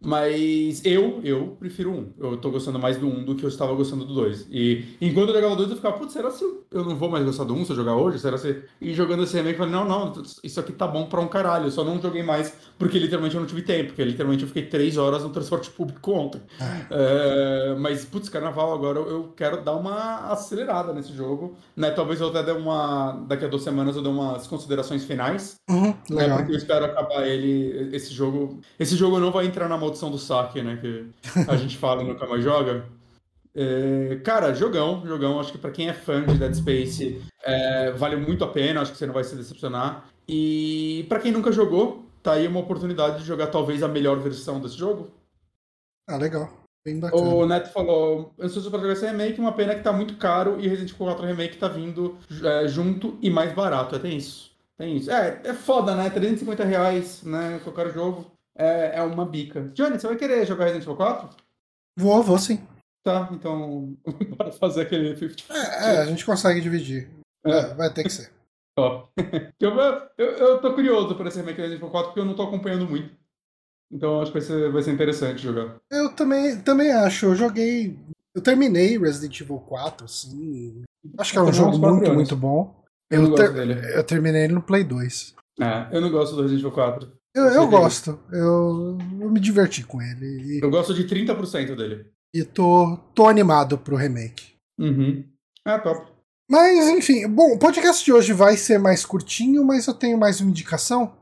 Mas 0.02 0.86
eu, 0.86 1.20
eu 1.24 1.56
prefiro 1.60 1.92
um. 1.92 2.12
Eu 2.20 2.38
tô 2.38 2.52
gostando 2.52 2.78
mais 2.78 2.98
do 2.98 3.08
um 3.08 3.24
do 3.24 3.36
que 3.36 3.44
eu 3.44 3.50
estava 3.50 3.74
gostando 3.74 4.06
do 4.06 4.14
dois. 4.14 4.48
E 4.52 4.86
enquanto 5.02 5.30
eu 5.30 5.36
jogava 5.36 5.54
o 5.54 5.58
dois, 5.58 5.70
eu 5.70 5.76
ficava, 5.76 5.98
putz, 5.98 6.14
será 6.14 6.30
se 6.30 6.44
eu 6.44 6.84
não 6.84 6.96
vou 6.96 7.10
mais 7.10 7.26
gostar 7.26 7.44
do 7.46 7.54
um 7.54 7.66
se 7.66 7.72
eu 7.72 7.76
jogar 7.76 7.96
hoje? 7.96 8.20
Será 8.20 8.38
se. 8.38 8.64
E 8.80 8.94
jogando 8.94 9.24
esse 9.24 9.36
remake, 9.36 9.60
eu 9.60 9.66
falei, 9.66 9.74
não, 9.74 9.88
não, 9.88 10.24
isso 10.44 10.60
aqui 10.60 10.72
tá 10.72 10.88
bom 10.88 11.06
pra 11.06 11.20
um 11.20 11.28
caralho. 11.28 11.66
Eu 11.66 11.72
só 11.72 11.84
não 11.84 12.00
joguei 12.02 12.22
mais 12.22 12.54
porque 12.78 13.00
literalmente 13.00 13.36
eu 13.36 13.42
não 13.42 13.48
tive 13.48 13.62
tempo. 13.62 13.88
Porque 13.88 14.04
literalmente 14.04 14.44
eu 14.44 14.48
fiquei 14.48 14.66
três 14.68 14.98
horas 14.98 15.24
no 15.24 15.30
transporte 15.30 15.70
público 15.70 16.12
ontem. 16.12 16.42
É, 16.92 17.76
mas, 17.80 18.06
putz, 18.06 18.30
carnaval 18.30 18.74
agora 18.74 19.00
eu 19.00 19.34
quero 19.36 19.64
dar 19.64 19.76
uma 19.76 20.32
acelerada 20.32 20.94
nesse 20.94 21.14
jogo. 21.14 21.56
Né? 21.76 21.90
Talvez 21.92 22.22
eu 22.22 22.28
até 22.28 22.44
dê 22.44 22.52
uma. 22.52 23.14
Daqui 23.28 23.46
a 23.46 23.48
duas 23.48 23.64
semanas 23.64 23.96
eu 23.96 24.04
dê 24.04 24.10
umas 24.10 24.46
considerações 24.46 25.06
finais. 25.06 25.60
Uhum, 25.70 25.94
né? 26.10 26.36
Porque 26.36 26.52
eu 26.52 26.58
espero 26.58 26.86
acabar 26.86 27.28
ele. 27.28 27.96
Esse 27.96 28.14
jogo. 28.14 28.60
Esse 28.80 28.96
jogo 28.96 29.20
não 29.20 29.32
vai 29.32 29.46
entrar 29.48 29.68
na 29.68 29.78
maldição 29.88 30.12
do 30.12 30.18
saque, 30.18 30.62
né? 30.62 30.78
Que 30.78 31.08
a 31.48 31.56
gente 31.56 31.78
fala 31.78 32.04
no 32.04 32.10
Nunca 32.10 32.28
Mais 32.28 32.44
Joga. 32.44 32.86
É, 33.56 34.20
cara, 34.24 34.54
jogão, 34.54 35.04
jogão. 35.06 35.40
Acho 35.40 35.52
que 35.52 35.58
para 35.58 35.72
quem 35.72 35.90
é 35.90 35.94
fã 35.94 36.24
de 36.24 36.38
Dead 36.38 36.54
Space, 36.54 37.22
é, 37.44 37.92
vale 37.92 38.16
muito 38.16 38.44
a 38.44 38.48
pena. 38.48 38.82
Acho 38.82 38.92
que 38.92 38.98
você 38.98 39.08
não 39.08 39.14
vai 39.14 39.24
se 39.24 39.36
decepcionar. 39.36 40.06
E 40.28 41.06
para 41.10 41.20
quem 41.20 41.32
nunca 41.32 41.52
jogou, 41.52 42.06
tá 42.22 42.34
aí 42.34 42.48
uma 42.48 42.60
oportunidade 42.60 43.20
de 43.20 43.26
jogar 43.26 43.48
talvez 43.48 43.82
a 43.82 43.88
melhor 43.88 44.20
versão 44.20 44.60
desse 44.60 44.78
jogo. 44.78 45.10
Ah, 46.08 46.18
legal. 46.18 46.50
Bem 46.86 47.00
bacana. 47.00 47.22
O 47.22 47.46
Neto 47.46 47.70
falou, 47.70 48.34
ansioso 48.40 48.70
para 48.70 48.80
jogar 48.80 48.94
esse 48.94 49.06
remake, 49.06 49.42
uma 49.42 49.52
pena 49.52 49.76
que 49.76 49.84
tá 49.84 49.92
muito 49.92 50.16
caro 50.18 50.58
e 50.60 50.68
Resident 50.68 50.92
Evil 50.92 51.08
4 51.08 51.26
Remake 51.26 51.58
tá 51.58 51.68
vindo 51.68 52.18
é, 52.44 52.68
junto 52.68 53.18
e 53.22 53.30
mais 53.30 53.54
barato. 53.54 53.96
É, 53.96 54.00
tem 54.00 54.16
isso. 54.16 54.52
Tem 54.78 54.96
isso. 54.98 55.10
É, 55.10 55.42
é 55.44 55.54
foda, 55.54 55.96
né? 55.96 56.10
350 56.10 56.64
reais, 56.64 57.24
né? 57.24 57.60
Qualquer 57.64 57.92
jogo 57.92 58.37
é, 58.58 58.98
é 58.98 59.02
uma 59.04 59.26
bica. 59.26 59.70
Johnny, 59.74 60.00
você 60.00 60.08
vai 60.08 60.18
querer 60.18 60.46
jogar 60.46 60.66
Resident 60.66 60.84
Evil 60.84 60.98
4? 60.98 61.30
Vou, 61.98 62.24
vou 62.24 62.38
sim. 62.38 62.60
Tá, 63.04 63.30
então 63.32 63.96
bora 64.38 64.52
fazer 64.52 64.82
aquele 64.82 65.16
50 65.16 65.54
é, 65.54 65.96
é, 65.96 65.98
a 66.00 66.06
gente 66.06 66.26
consegue 66.26 66.60
dividir. 66.60 67.10
É. 67.46 67.52
é 67.52 67.74
vai 67.74 67.94
ter 67.94 68.04
que 68.04 68.10
ser. 68.10 68.32
Ó. 68.78 69.08
eu, 69.60 69.72
eu, 70.18 70.26
eu 70.26 70.62
tô 70.62 70.74
curioso 70.74 71.16
por 71.16 71.26
esse 71.26 71.40
remake 71.40 71.62
Resident 71.62 71.80
Evil 71.80 71.92
4 71.92 72.08
porque 72.10 72.20
eu 72.20 72.26
não 72.26 72.36
tô 72.36 72.44
acompanhando 72.44 72.88
muito. 72.88 73.16
Então 73.92 74.22
acho 74.22 74.32
que 74.32 74.40
vai 74.40 74.48
ser, 74.48 74.72
vai 74.72 74.82
ser 74.82 74.92
interessante 74.92 75.42
jogar. 75.42 75.78
Eu 75.90 76.14
também, 76.14 76.60
também 76.62 76.92
acho. 76.92 77.28
Eu 77.28 77.36
joguei. 77.36 77.98
Eu 78.36 78.42
terminei 78.42 78.98
Resident 78.98 79.40
Evil 79.40 79.60
4, 79.60 80.06
assim. 80.06 80.84
Acho 81.18 81.32
que 81.32 81.38
é 81.38 81.42
um 81.42 81.54
jogo 81.54 81.78
muito, 81.78 82.06
anos. 82.06 82.10
muito 82.10 82.36
bom. 82.36 82.84
Eu, 83.10 83.24
eu, 83.24 83.36
ter, 83.36 83.96
eu 83.96 84.04
terminei 84.04 84.44
ele 84.44 84.54
no 84.54 84.62
Play 84.62 84.84
2. 84.84 85.34
É, 85.62 85.88
eu 85.92 86.02
não 86.02 86.12
gosto 86.12 86.36
do 86.36 86.42
Resident 86.42 86.60
Evil 86.60 86.74
4. 86.74 87.17
Eu, 87.38 87.46
eu 87.46 87.68
gosto. 87.68 88.20
Eu, 88.32 88.98
eu, 89.22 89.30
me 89.30 89.40
diverti 89.40 89.84
com 89.84 90.02
ele. 90.02 90.58
E, 90.58 90.60
eu 90.64 90.72
gosto 90.72 90.94
de 90.94 91.04
30% 91.04 91.76
dele. 91.76 92.08
E 92.34 92.44
tô, 92.44 92.98
tô 93.14 93.28
animado 93.28 93.78
pro 93.78 93.96
remake. 93.96 94.56
Uhum. 94.80 95.24
É, 95.64 95.78
top. 95.78 96.12
Mas, 96.50 96.88
enfim, 96.88 97.28
bom, 97.28 97.54
o 97.54 97.60
podcast 97.60 98.04
de 98.04 98.12
hoje 98.12 98.34
vai 98.34 98.58
ser 98.58 98.80
mais 98.80 99.06
curtinho, 99.06 99.64
mas 99.64 99.86
eu 99.86 99.94
tenho 99.94 100.18
mais 100.18 100.42
uma 100.42 100.50
indicação. 100.50 101.16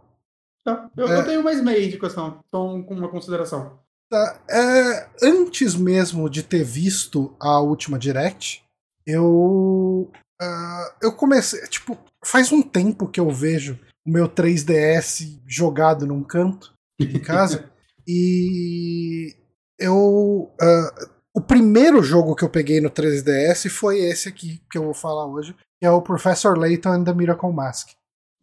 Tá. 0.64 0.90
Eu, 0.96 1.08
é... 1.08 1.20
eu 1.20 1.26
tenho 1.26 1.44
mais 1.44 1.62
meia 1.62 1.86
indicação, 1.86 2.40
então 2.48 2.82
com 2.84 2.94
uma 2.94 3.10
consideração. 3.10 3.78
Tá. 4.10 4.40
É, 4.50 5.10
antes 5.22 5.76
mesmo 5.76 6.30
de 6.30 6.44
ter 6.44 6.64
visto 6.64 7.36
a 7.40 7.60
última 7.60 8.00
Direct, 8.00 8.64
eu. 9.06 10.10
Uh, 10.42 10.94
eu 11.02 11.12
comecei. 11.12 11.62
Tipo, 11.68 11.98
faz 12.24 12.52
um 12.52 12.62
tempo 12.62 13.08
que 13.08 13.20
eu 13.20 13.30
vejo 13.30 13.80
o 14.06 14.12
meu 14.12 14.30
3DS 14.30 15.42
jogado 15.48 16.06
num 16.06 16.24
canto. 16.24 16.74
em 17.00 17.20
casa. 17.20 17.70
e 18.08 19.36
eu. 19.80 20.54
Uh, 20.62 21.16
o 21.36 21.42
primeiro 21.42 22.02
jogo 22.02 22.36
que 22.36 22.46
eu 22.46 22.50
peguei 22.50 22.80
no 22.80 22.90
3DS 22.90 23.70
foi 23.70 24.00
esse 24.00 24.30
aqui 24.30 24.62
que 24.72 24.78
eu 24.78 24.84
vou 24.84 24.94
falar 24.94 25.26
hoje, 25.26 25.54
que 25.78 25.86
é 25.86 25.90
o 25.90 26.02
Professor 26.02 26.58
Layton 26.58 26.94
and 26.94 27.04
the 27.04 27.14
Miracle 27.14 27.52
Mask. 27.52 27.90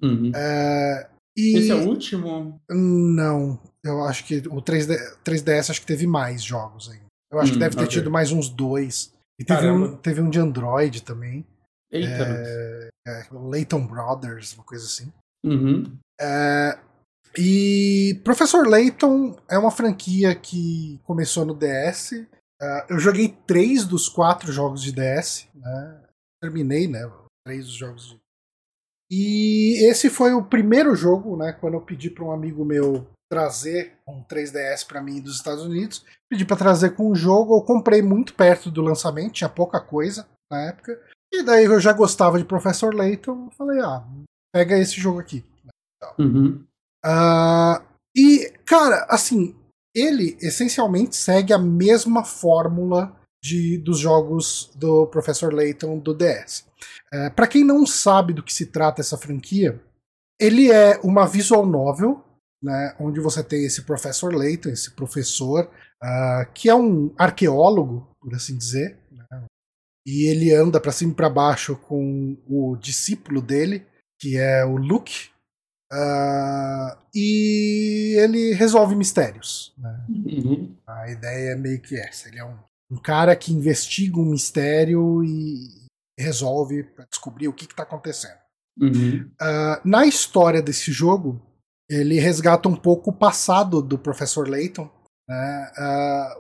Uhum. 0.03 0.31
É, 0.35 1.09
e... 1.37 1.57
Esse 1.57 1.71
é 1.71 1.75
o 1.75 1.89
último? 1.89 2.61
Não. 2.71 3.59
Eu 3.83 4.05
acho 4.05 4.25
que 4.25 4.39
o 4.49 4.61
3D, 4.61 4.97
3DS 5.25 5.71
acho 5.71 5.81
que 5.81 5.87
teve 5.87 6.07
mais 6.07 6.43
jogos 6.43 6.91
ainda. 6.91 7.07
Eu 7.33 7.41
acho 7.41 7.51
hum, 7.51 7.55
que 7.55 7.61
deve 7.61 7.77
ter 7.77 7.85
okay. 7.85 7.99
tido 7.99 8.11
mais 8.11 8.31
uns 8.31 8.51
dois. 8.51 9.13
E 9.41 9.45
teve 9.45 9.71
um, 9.71 9.97
teve 9.97 10.21
um 10.21 10.29
de 10.29 10.39
Android 10.39 11.03
também. 11.03 11.47
Eita. 11.91 12.27
É, 12.29 12.89
é, 13.09 13.27
Layton 13.33 13.87
Brothers, 13.87 14.55
uma 14.55 14.65
coisa 14.65 14.85
assim. 14.85 15.11
Uhum. 15.45 15.99
É, 16.21 16.79
e 17.37 18.21
Professor 18.25 18.67
Layton 18.67 19.37
é 19.51 19.59
uma 19.59 19.71
franquia 19.71 20.35
que 20.35 21.01
começou 21.05 21.45
no 21.45 21.55
DS. 21.55 22.13
É, 22.61 22.87
eu 22.91 22.99
joguei 22.99 23.37
três 23.47 23.85
dos 23.85 24.09
quatro 24.09 24.53
jogos 24.53 24.83
de 24.83 24.93
DS. 24.93 25.49
Né? 25.55 26.03
Terminei, 26.41 26.87
né? 26.87 27.11
Três 27.47 27.67
dos 27.67 27.75
jogos 27.75 28.07
de 28.07 28.23
e 29.15 29.85
esse 29.91 30.09
foi 30.09 30.33
o 30.33 30.43
primeiro 30.43 30.97
jogo, 30.97 31.37
né? 31.37 31.53
Quando 31.53 31.75
eu 31.75 31.83
pedi 31.83 32.09
para 32.09 32.25
um 32.25 32.33
amigo 32.33 32.65
meu 32.65 33.07
trazer 33.31 33.99
um 34.09 34.25
3DS 34.25 34.87
para 34.87 35.03
mim 35.03 35.21
dos 35.21 35.37
Estados 35.37 35.67
Unidos, 35.67 36.03
pedi 36.31 36.47
para 36.47 36.57
trazer 36.57 36.97
com 36.97 37.11
o 37.11 37.15
jogo. 37.15 37.59
Eu 37.59 37.61
comprei 37.61 38.01
muito 38.01 38.33
perto 38.33 38.71
do 38.71 38.81
lançamento, 38.81 39.35
tinha 39.35 39.51
pouca 39.51 39.79
coisa 39.79 40.27
na 40.51 40.63
época. 40.63 40.99
E 41.31 41.43
daí 41.43 41.67
eu 41.67 41.79
já 41.79 41.93
gostava 41.93 42.39
de 42.39 42.47
Professor 42.47 42.95
Layton, 42.95 43.51
falei, 43.51 43.81
ah, 43.81 44.03
pega 44.53 44.79
esse 44.79 45.01
jogo 45.01 45.21
aqui. 45.21 45.45
Uhum. 46.19 46.65
Uh, 47.05 47.83
e, 48.17 48.53
cara, 48.65 49.07
assim, 49.09 49.57
ele 49.95 50.37
essencialmente 50.41 51.17
segue 51.17 51.53
a 51.53 51.59
mesma 51.59 52.25
fórmula 52.25 53.17
de, 53.43 53.79
dos 53.79 53.99
jogos 53.99 54.71
do 54.77 55.07
Professor 55.07 55.53
Layton 55.53 55.99
do 55.99 56.15
DS. 56.15 56.65
É, 57.13 57.31
para 57.31 57.47
quem 57.47 57.65
não 57.65 57.85
sabe 57.85 58.33
do 58.33 58.43
que 58.43 58.53
se 58.53 58.67
trata 58.67 59.01
essa 59.01 59.19
franquia, 59.19 59.83
ele 60.41 60.71
é 60.71 60.99
uma 61.03 61.27
visual 61.27 61.67
novel, 61.67 62.25
né, 62.63 62.97
onde 62.99 63.21
você 63.21 63.43
tem 63.43 63.65
esse 63.65 63.83
Professor 63.83 64.35
Layton, 64.35 64.71
esse 64.71 64.93
professor, 64.93 65.69
uh, 66.03 66.53
que 66.55 66.69
é 66.69 66.75
um 66.75 67.13
arqueólogo, 67.19 68.09
por 68.21 68.35
assim 68.35 68.57
dizer, 68.57 68.99
né, 69.11 69.45
e 70.07 70.29
ele 70.29 70.53
anda 70.55 70.81
para 70.81 70.93
cima 70.93 71.13
e 71.13 71.17
para 71.17 71.29
baixo 71.29 71.77
com 71.77 72.37
o 72.47 72.77
discípulo 72.77 73.43
dele, 73.43 73.85
que 74.23 74.39
é 74.39 74.65
o 74.65 74.77
Luke, 74.77 75.31
uh, 75.93 76.97
e 77.13 78.15
ele 78.17 78.55
resolve 78.55 78.95
mistérios. 78.95 79.75
Né. 79.77 80.07
Uhum. 80.09 80.77
A 80.87 81.11
ideia 81.11 81.51
é 81.51 81.57
meio 81.57 81.83
que 81.83 81.99
essa. 81.99 82.29
Ele 82.29 82.39
é 82.39 82.45
um, 82.45 82.57
um 82.93 82.99
cara 82.99 83.35
que 83.35 83.53
investiga 83.53 84.21
um 84.21 84.31
mistério 84.31 85.25
e, 85.25 85.83
resolve 86.17 86.85
para 86.85 87.05
descobrir 87.07 87.49
o 87.49 87.53
que 87.53 87.65
está 87.65 87.83
acontecendo. 87.83 88.39
Uhum. 88.81 89.29
Uh, 89.41 89.81
na 89.85 90.07
história 90.07 90.63
desse 90.63 90.93
jogo, 90.93 91.43
ele 91.91 92.21
resgata 92.21 92.69
um 92.69 92.77
pouco 92.77 93.11
o 93.11 93.17
passado 93.17 93.83
do 93.83 93.99
Professor 93.99 94.49
Layton. 94.49 94.89
Né? 95.29 95.73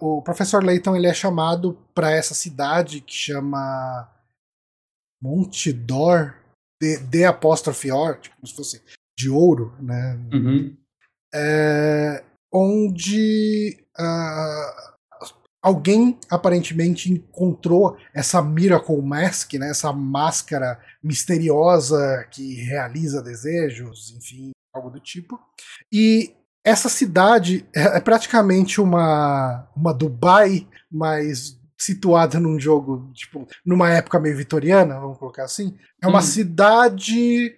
Uh, 0.01 0.18
o 0.18 0.22
Professor 0.22 0.62
Layton 0.62 0.95
ele 0.95 1.09
é 1.09 1.14
chamado 1.14 1.76
para 1.93 2.12
essa 2.12 2.33
cidade 2.33 3.01
que 3.01 3.12
chama 3.12 4.09
Monte 5.20 5.72
Dor, 5.72 6.41
de, 6.83 6.99
de 6.99 7.24
apóstrofe 7.24 7.93
Or, 7.93 8.18
tipo, 8.18 8.35
como 8.35 8.47
se 8.49 8.57
fosse 8.57 8.83
de 9.16 9.30
ouro, 9.30 9.72
né? 9.80 10.18
Uhum. 10.33 10.76
É, 11.33 12.24
onde 12.53 13.78
uh, 13.99 14.93
alguém 15.62 16.18
aparentemente 16.28 17.11
encontrou 17.12 17.97
essa 18.12 18.43
Miracle 18.43 19.01
Mask, 19.01 19.55
né, 19.55 19.70
essa 19.70 19.93
máscara 19.93 20.78
misteriosa 21.03 22.26
que 22.30 22.57
realiza 22.57 23.22
desejos, 23.22 24.11
enfim, 24.11 24.51
algo 24.74 24.91
do 24.91 24.99
tipo. 24.99 25.39
E 25.91 26.35
essa 26.64 26.89
cidade 26.89 27.64
é, 27.74 27.97
é 27.97 28.01
praticamente 28.01 28.80
uma, 28.80 29.68
uma 29.76 29.95
Dubai, 29.95 30.66
mas 30.91 31.59
situada 31.83 32.39
num 32.39 32.59
jogo, 32.59 33.11
tipo, 33.12 33.47
numa 33.64 33.91
época 33.91 34.20
meio 34.20 34.37
vitoriana, 34.37 35.01
vamos 35.01 35.18
colocar 35.18 35.45
assim. 35.45 35.76
É 36.03 36.07
uma 36.07 36.18
hum. 36.18 36.22
cidade 36.22 37.57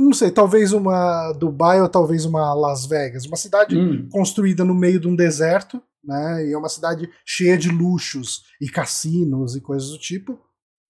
não 0.00 0.12
sei, 0.12 0.30
talvez 0.30 0.72
uma 0.72 1.32
Dubai 1.32 1.80
ou 1.82 1.88
talvez 1.88 2.24
uma 2.24 2.54
Las 2.54 2.86
Vegas. 2.86 3.26
Uma 3.26 3.36
cidade 3.36 3.76
hum. 3.76 4.08
construída 4.10 4.64
no 4.64 4.74
meio 4.74 5.00
de 5.00 5.08
um 5.08 5.16
deserto, 5.16 5.82
né? 6.04 6.46
E 6.46 6.52
é 6.52 6.58
uma 6.58 6.68
cidade 6.68 7.10
cheia 7.26 7.58
de 7.58 7.68
luxos 7.68 8.44
e 8.60 8.68
cassinos 8.68 9.56
e 9.56 9.60
coisas 9.60 9.90
do 9.90 9.98
tipo. 9.98 10.38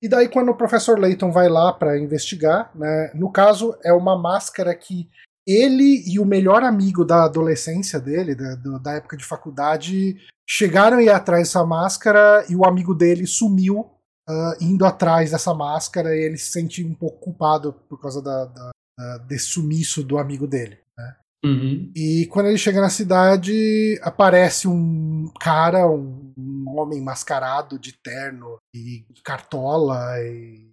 E 0.02 0.08
daí 0.08 0.28
quando 0.28 0.50
o 0.50 0.56
professor 0.56 0.98
Layton 0.98 1.32
vai 1.32 1.48
lá 1.48 1.72
para 1.72 1.98
investigar, 1.98 2.70
né? 2.74 3.10
No 3.14 3.32
caso 3.32 3.74
é 3.82 3.92
uma 3.92 4.20
máscara 4.20 4.74
que 4.74 5.08
ele 5.46 6.02
e 6.06 6.18
o 6.18 6.24
melhor 6.24 6.62
amigo 6.62 7.04
da 7.04 7.24
adolescência 7.24 8.00
dele, 8.00 8.34
da, 8.34 8.54
da 8.78 8.92
época 8.92 9.16
de 9.16 9.24
faculdade, 9.24 10.16
chegaram 10.48 10.98
a 10.98 11.02
ir 11.02 11.10
atrás 11.10 11.48
dessa 11.48 11.64
máscara 11.64 12.44
e 12.48 12.56
o 12.56 12.64
amigo 12.64 12.94
dele 12.94 13.26
sumiu 13.26 13.80
uh, 14.28 14.56
indo 14.60 14.84
atrás 14.84 15.30
dessa 15.30 15.54
máscara 15.54 16.16
e 16.16 16.20
ele 16.20 16.36
se 16.36 16.50
sente 16.50 16.84
um 16.84 16.94
pouco 16.94 17.20
culpado 17.20 17.72
por 17.88 18.00
causa 18.00 18.22
da, 18.22 18.46
da, 18.46 18.70
da 18.98 19.18
desse 19.18 19.46
sumiço 19.46 20.02
do 20.02 20.18
amigo 20.18 20.46
dele. 20.46 20.78
Né? 20.96 21.16
Uhum. 21.44 21.92
E 21.94 22.26
quando 22.30 22.46
ele 22.46 22.58
chega 22.58 22.80
na 22.80 22.90
cidade, 22.90 23.98
aparece 24.02 24.66
um 24.66 25.30
cara, 25.40 25.86
um, 25.86 26.32
um 26.38 26.64
homem 26.78 27.02
mascarado 27.02 27.78
de 27.78 27.92
terno 28.02 28.58
e 28.74 29.04
cartola, 29.22 30.18
e, 30.20 30.70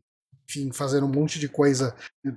enfim, 0.49 0.71
fazendo 0.71 1.05
um 1.05 1.11
monte 1.11 1.39
de 1.39 1.49
coisa 1.49 1.95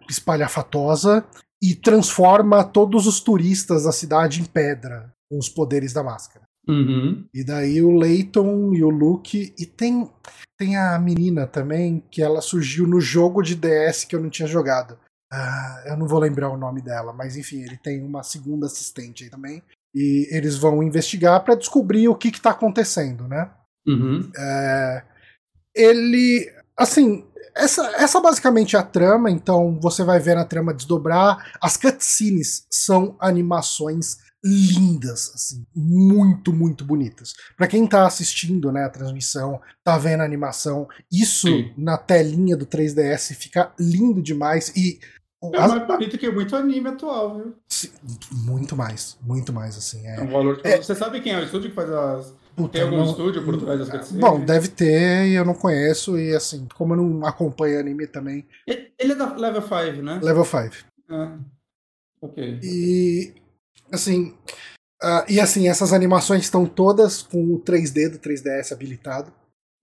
espalhafatosa, 0.08 1.24
e 1.64 1.74
transforma 1.74 2.62
todos 2.62 3.06
os 3.06 3.20
turistas 3.20 3.84
da 3.84 3.92
cidade 3.92 4.42
em 4.42 4.44
pedra 4.44 5.10
com 5.30 5.38
os 5.38 5.48
poderes 5.48 5.94
da 5.94 6.02
máscara. 6.02 6.44
Uhum. 6.68 7.24
E 7.32 7.42
daí 7.42 7.80
o 7.80 7.96
Leighton 7.96 8.74
e 8.74 8.84
o 8.84 8.90
Luke. 8.90 9.54
E 9.58 9.64
tem, 9.64 10.10
tem 10.58 10.76
a 10.76 10.98
menina 10.98 11.46
também, 11.46 12.04
que 12.10 12.22
ela 12.22 12.42
surgiu 12.42 12.86
no 12.86 13.00
jogo 13.00 13.40
de 13.40 13.54
DS 13.54 14.04
que 14.04 14.14
eu 14.14 14.20
não 14.20 14.28
tinha 14.28 14.46
jogado. 14.46 14.98
Uh, 15.32 15.88
eu 15.88 15.96
não 15.96 16.06
vou 16.06 16.20
lembrar 16.20 16.50
o 16.50 16.56
nome 16.58 16.82
dela, 16.82 17.14
mas 17.14 17.34
enfim, 17.34 17.62
ele 17.62 17.78
tem 17.78 18.02
uma 18.02 18.22
segunda 18.22 18.66
assistente 18.66 19.24
aí 19.24 19.30
também. 19.30 19.62
E 19.94 20.28
eles 20.30 20.58
vão 20.58 20.82
investigar 20.82 21.42
para 21.44 21.54
descobrir 21.54 22.08
o 22.08 22.14
que 22.14 22.28
está 22.28 22.50
acontecendo, 22.50 23.26
né? 23.26 23.50
Uhum. 23.86 24.30
É, 24.36 25.02
ele. 25.74 26.52
Assim, 26.76 27.24
essa, 27.56 27.86
essa 27.96 28.20
basicamente 28.20 28.76
é 28.76 28.78
a 28.78 28.82
trama, 28.82 29.30
então 29.30 29.78
você 29.80 30.02
vai 30.02 30.18
ver 30.18 30.34
na 30.34 30.44
trama 30.44 30.74
desdobrar. 30.74 31.52
As 31.60 31.76
cutscenes 31.76 32.66
são 32.70 33.16
animações 33.20 34.18
lindas, 34.44 35.32
assim, 35.34 35.66
muito, 35.74 36.52
muito 36.52 36.84
bonitas. 36.84 37.32
Para 37.56 37.66
quem 37.66 37.86
tá 37.86 38.06
assistindo, 38.06 38.70
né, 38.70 38.84
a 38.84 38.90
transmissão, 38.90 39.58
tá 39.82 39.96
vendo 39.96 40.20
a 40.20 40.24
animação, 40.24 40.86
isso 41.10 41.48
Sim. 41.48 41.72
na 41.78 41.96
telinha 41.96 42.54
do 42.54 42.66
3DS 42.66 43.34
fica 43.34 43.72
lindo 43.78 44.22
demais 44.22 44.68
e 44.76 45.00
é 45.52 45.68
mais 45.68 45.86
bonito 45.86 46.16
que 46.16 46.30
muito 46.30 46.56
anime 46.56 46.88
atual, 46.88 47.36
viu? 47.36 47.54
Sim, 47.68 47.90
muito 48.32 48.76
mais, 48.76 49.18
muito 49.20 49.52
mais, 49.52 49.76
assim. 49.76 50.06
É, 50.06 50.16
é 50.16 50.20
um 50.22 50.28
valor. 50.28 50.60
É, 50.64 50.78
você 50.78 50.94
sabe 50.94 51.20
quem 51.20 51.32
é 51.32 51.38
o 51.38 51.44
estúdio 51.44 51.68
que 51.70 51.76
faz 51.76 51.90
as. 51.90 52.34
Puta, 52.54 52.74
Tem 52.74 52.82
algum 52.82 52.98
não, 52.98 53.10
estúdio 53.10 53.44
por 53.44 53.60
trás 53.60 53.80
das 53.80 53.88
cutscenes? 53.88 54.20
Bom, 54.20 54.44
deve 54.44 54.68
ter 54.68 55.26
e 55.26 55.34
eu 55.34 55.44
não 55.44 55.54
conheço, 55.54 56.18
e 56.18 56.34
assim, 56.34 56.68
como 56.74 56.94
eu 56.94 56.98
não 56.98 57.26
acompanho 57.26 57.80
anime 57.80 58.06
também. 58.06 58.46
Ele 58.66 59.12
é 59.12 59.14
da 59.14 59.34
Level 59.34 59.62
5, 59.62 60.02
né? 60.02 60.20
Level 60.22 60.44
5. 60.44 60.74
Ah, 61.10 61.36
ok. 62.20 62.60
E 62.62 63.34
Assim, 63.94 64.34
uh, 65.02 65.24
e 65.28 65.40
assim, 65.40 65.68
essas 65.68 65.92
animações 65.92 66.42
estão 66.42 66.66
todas 66.66 67.22
com 67.22 67.54
o 67.54 67.60
3D 67.60 68.10
do 68.10 68.18
3DS 68.18 68.72
habilitado. 68.72 69.32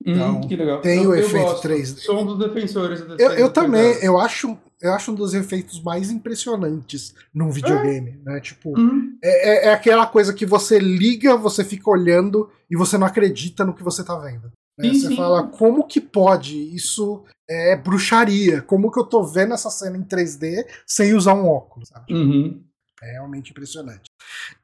Hum, 0.05 0.13
então, 0.13 0.41
legal. 0.49 0.81
tem 0.81 1.03
eu, 1.03 1.11
o 1.11 1.15
efeito 1.15 1.45
gosto. 1.45 1.67
3D. 1.67 1.97
Sou 1.99 2.21
um 2.21 2.25
dos 2.25 2.39
defensores 2.39 3.01
desse 3.01 3.23
Eu, 3.23 3.31
eu 3.31 3.49
também, 3.51 3.97
eu 4.01 4.19
acho, 4.19 4.57
eu 4.81 4.93
acho 4.93 5.11
um 5.11 5.15
dos 5.15 5.33
efeitos 5.33 5.81
mais 5.81 6.09
impressionantes 6.09 7.13
num 7.33 7.51
videogame, 7.51 8.19
é. 8.25 8.31
né? 8.31 8.39
Tipo, 8.39 8.77
uhum. 8.77 9.17
é, 9.23 9.49
é, 9.49 9.67
é, 9.67 9.73
aquela 9.73 10.07
coisa 10.07 10.33
que 10.33 10.45
você 10.45 10.79
liga, 10.79 11.37
você 11.37 11.63
fica 11.63 11.89
olhando 11.89 12.49
e 12.69 12.75
você 12.75 12.97
não 12.97 13.05
acredita 13.07 13.63
no 13.63 13.73
que 13.73 13.83
você 13.83 14.03
tá 14.03 14.17
vendo. 14.17 14.51
Né? 14.77 14.89
Sim, 14.89 14.99
você 14.99 15.07
sim. 15.09 15.15
fala, 15.15 15.47
como 15.47 15.85
que 15.85 16.01
pode? 16.01 16.57
Isso 16.75 17.23
é 17.49 17.75
bruxaria. 17.75 18.61
Como 18.61 18.91
que 18.91 18.99
eu 18.99 19.05
tô 19.05 19.23
vendo 19.23 19.53
essa 19.53 19.69
cena 19.69 19.97
em 19.97 20.03
3D 20.03 20.65
sem 20.87 21.13
usar 21.13 21.35
um 21.35 21.47
óculos? 21.47 21.89
Uhum. 22.09 22.63
É 23.03 23.13
realmente 23.13 23.51
impressionante. 23.51 24.03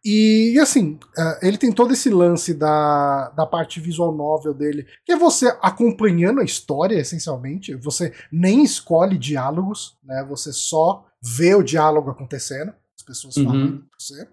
E, 0.05 0.59
assim, 0.61 0.99
uh, 1.17 1.45
ele 1.45 1.57
tem 1.57 1.71
todo 1.71 1.93
esse 1.93 2.09
lance 2.09 2.53
da, 2.53 3.29
da 3.35 3.45
parte 3.47 3.79
visual 3.79 4.13
novel 4.13 4.53
dele, 4.53 4.85
que 5.03 5.11
é 5.11 5.17
você 5.17 5.47
acompanhando 5.61 6.39
a 6.39 6.43
história, 6.43 6.99
essencialmente. 6.99 7.73
Você 7.75 8.13
nem 8.31 8.63
escolhe 8.63 9.17
diálogos, 9.17 9.97
né? 10.03 10.23
Você 10.29 10.53
só 10.53 11.05
vê 11.21 11.55
o 11.55 11.63
diálogo 11.63 12.11
acontecendo, 12.11 12.73
as 12.95 13.03
pessoas 13.03 13.37
uhum. 13.37 13.45
falando 13.45 13.81
com 13.81 13.87
você. 13.97 14.27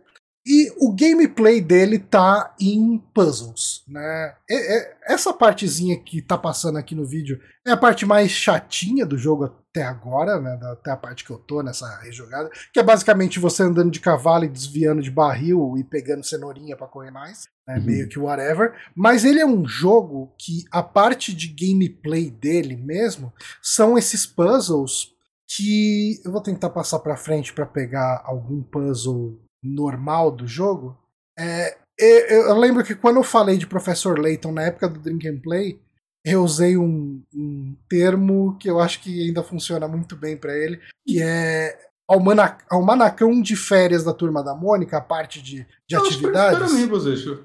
E 0.46 0.70
o 0.78 0.94
gameplay 0.94 1.62
dele 1.62 1.98
tá 1.98 2.54
em 2.60 2.98
puzzles, 3.14 3.82
né? 3.88 4.34
É, 4.48 4.76
é, 4.76 4.96
essa 5.06 5.32
partezinha 5.32 5.98
que 5.98 6.20
tá 6.20 6.36
passando 6.36 6.76
aqui 6.76 6.94
no 6.94 7.06
vídeo 7.06 7.40
é 7.66 7.70
a 7.70 7.76
parte 7.78 8.04
mais 8.04 8.30
chatinha 8.30 9.06
do 9.06 9.16
jogo 9.16 9.63
até 9.74 9.82
agora, 9.82 10.40
né? 10.40 10.56
Até 10.70 10.92
a 10.92 10.96
parte 10.96 11.24
que 11.24 11.32
eu 11.32 11.38
tô 11.38 11.60
nessa 11.60 11.98
rejogada, 11.98 12.48
que 12.72 12.78
é 12.78 12.82
basicamente 12.82 13.40
você 13.40 13.64
andando 13.64 13.90
de 13.90 13.98
cavalo 13.98 14.44
e 14.44 14.48
desviando 14.48 15.02
de 15.02 15.10
barril 15.10 15.74
e 15.76 15.82
pegando 15.82 16.24
cenourinha 16.24 16.76
para 16.76 16.86
correr 16.86 17.10
mais, 17.10 17.48
né? 17.66 17.76
Uhum. 17.76 17.84
Meio 17.84 18.08
que 18.08 18.18
whatever. 18.18 18.72
Mas 18.94 19.24
ele 19.24 19.40
é 19.40 19.46
um 19.46 19.66
jogo 19.66 20.32
que 20.38 20.64
a 20.70 20.80
parte 20.80 21.34
de 21.34 21.48
gameplay 21.48 22.30
dele 22.30 22.76
mesmo 22.76 23.32
são 23.60 23.98
esses 23.98 24.24
puzzles 24.24 25.12
que 25.56 26.20
eu 26.24 26.30
vou 26.30 26.40
tentar 26.40 26.70
passar 26.70 27.00
para 27.00 27.16
frente 27.16 27.52
para 27.52 27.66
pegar 27.66 28.22
algum 28.24 28.62
puzzle 28.62 29.40
normal 29.62 30.30
do 30.30 30.46
jogo. 30.46 30.96
É, 31.36 31.76
eu 31.98 32.56
lembro 32.56 32.84
que 32.84 32.94
quando 32.94 33.16
eu 33.16 33.24
falei 33.24 33.56
de 33.56 33.66
Professor 33.66 34.18
Layton 34.18 34.52
na 34.52 34.62
época 34.62 34.88
do 34.88 35.00
Drink 35.00 35.28
and 35.28 35.40
Play, 35.40 35.80
eu 36.24 36.42
usei 36.42 36.76
um, 36.76 37.22
um 37.34 37.76
termo 37.88 38.56
que 38.58 38.68
eu 38.68 38.80
acho 38.80 39.00
que 39.00 39.26
ainda 39.26 39.42
funciona 39.42 39.86
muito 39.86 40.16
bem 40.16 40.36
para 40.36 40.56
ele, 40.56 40.80
que 41.06 41.22
é 41.22 41.78
almanac, 42.08 42.64
almanacão 42.70 43.42
de 43.42 43.54
férias 43.56 44.04
da 44.04 44.14
turma 44.14 44.42
da 44.42 44.54
Mônica, 44.54 44.96
a 44.96 45.02
parte 45.02 45.42
de, 45.42 45.66
de 45.86 45.94
eu 45.94 46.00
atividades. 46.00 46.58
Foi 46.58 46.62
no 46.62 46.68
Super 46.68 46.78
Amigos, 46.78 47.06
isso. 47.06 47.44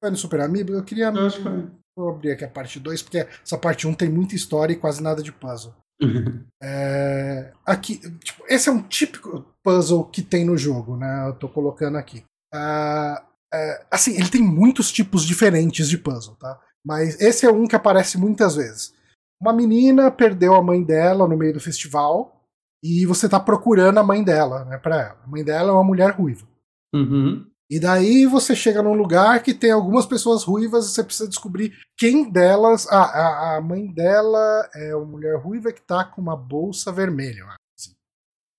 Foi 0.00 0.10
no 0.10 0.16
Super 0.16 0.40
Amigos? 0.40 0.76
Eu 0.76 0.84
queria. 0.84 1.06
Eu 1.06 1.26
acho 1.26 1.38
que 1.38 1.42
foi. 1.42 1.66
Vou 1.96 2.10
abrir 2.10 2.32
aqui 2.32 2.44
a 2.44 2.48
parte 2.48 2.78
2, 2.78 3.02
porque 3.02 3.26
essa 3.44 3.58
parte 3.58 3.86
1 3.86 3.90
um 3.90 3.94
tem 3.94 4.08
muita 4.08 4.36
história 4.36 4.72
e 4.72 4.76
quase 4.76 5.02
nada 5.02 5.20
de 5.20 5.32
puzzle. 5.32 5.74
é, 6.62 7.50
aqui, 7.66 7.98
tipo, 8.20 8.44
esse 8.48 8.68
é 8.68 8.72
um 8.72 8.82
típico 8.82 9.44
puzzle 9.64 10.04
que 10.04 10.22
tem 10.22 10.44
no 10.44 10.56
jogo, 10.56 10.96
né? 10.96 11.26
Eu 11.26 11.32
tô 11.32 11.48
colocando 11.48 11.98
aqui. 11.98 12.22
Uh, 12.54 13.18
uh, 13.52 13.84
assim, 13.90 14.14
ele 14.14 14.28
tem 14.28 14.40
muitos 14.40 14.92
tipos 14.92 15.24
diferentes 15.24 15.88
de 15.88 15.98
puzzle, 15.98 16.36
tá? 16.36 16.60
Mas 16.88 17.20
esse 17.20 17.44
é 17.44 17.50
um 17.50 17.66
que 17.66 17.76
aparece 17.76 18.16
muitas 18.16 18.56
vezes. 18.56 18.94
Uma 19.38 19.52
menina 19.52 20.10
perdeu 20.10 20.54
a 20.54 20.62
mãe 20.62 20.82
dela 20.82 21.28
no 21.28 21.36
meio 21.36 21.52
do 21.52 21.60
festival 21.60 22.42
e 22.82 23.04
você 23.04 23.28
tá 23.28 23.38
procurando 23.38 23.98
a 23.98 24.02
mãe 24.02 24.24
dela, 24.24 24.64
né, 24.64 24.78
pra 24.78 24.96
ela. 24.96 25.20
A 25.22 25.26
mãe 25.26 25.44
dela 25.44 25.68
é 25.68 25.72
uma 25.72 25.84
mulher 25.84 26.12
ruiva. 26.12 26.48
Uhum. 26.94 27.44
E 27.70 27.78
daí 27.78 28.24
você 28.24 28.56
chega 28.56 28.82
num 28.82 28.94
lugar 28.94 29.42
que 29.42 29.52
tem 29.52 29.70
algumas 29.70 30.06
pessoas 30.06 30.42
ruivas 30.42 30.86
e 30.86 30.94
você 30.94 31.04
precisa 31.04 31.28
descobrir 31.28 31.74
quem 31.94 32.30
delas. 32.30 32.86
Ah, 32.90 33.02
a, 33.02 33.56
a 33.56 33.60
mãe 33.60 33.86
dela 33.92 34.66
é 34.74 34.96
uma 34.96 35.04
mulher 35.04 35.36
ruiva 35.36 35.70
que 35.70 35.82
tá 35.82 36.06
com 36.06 36.22
uma 36.22 36.34
bolsa 36.34 36.90
vermelha. 36.90 37.44
Assim. 37.78 37.92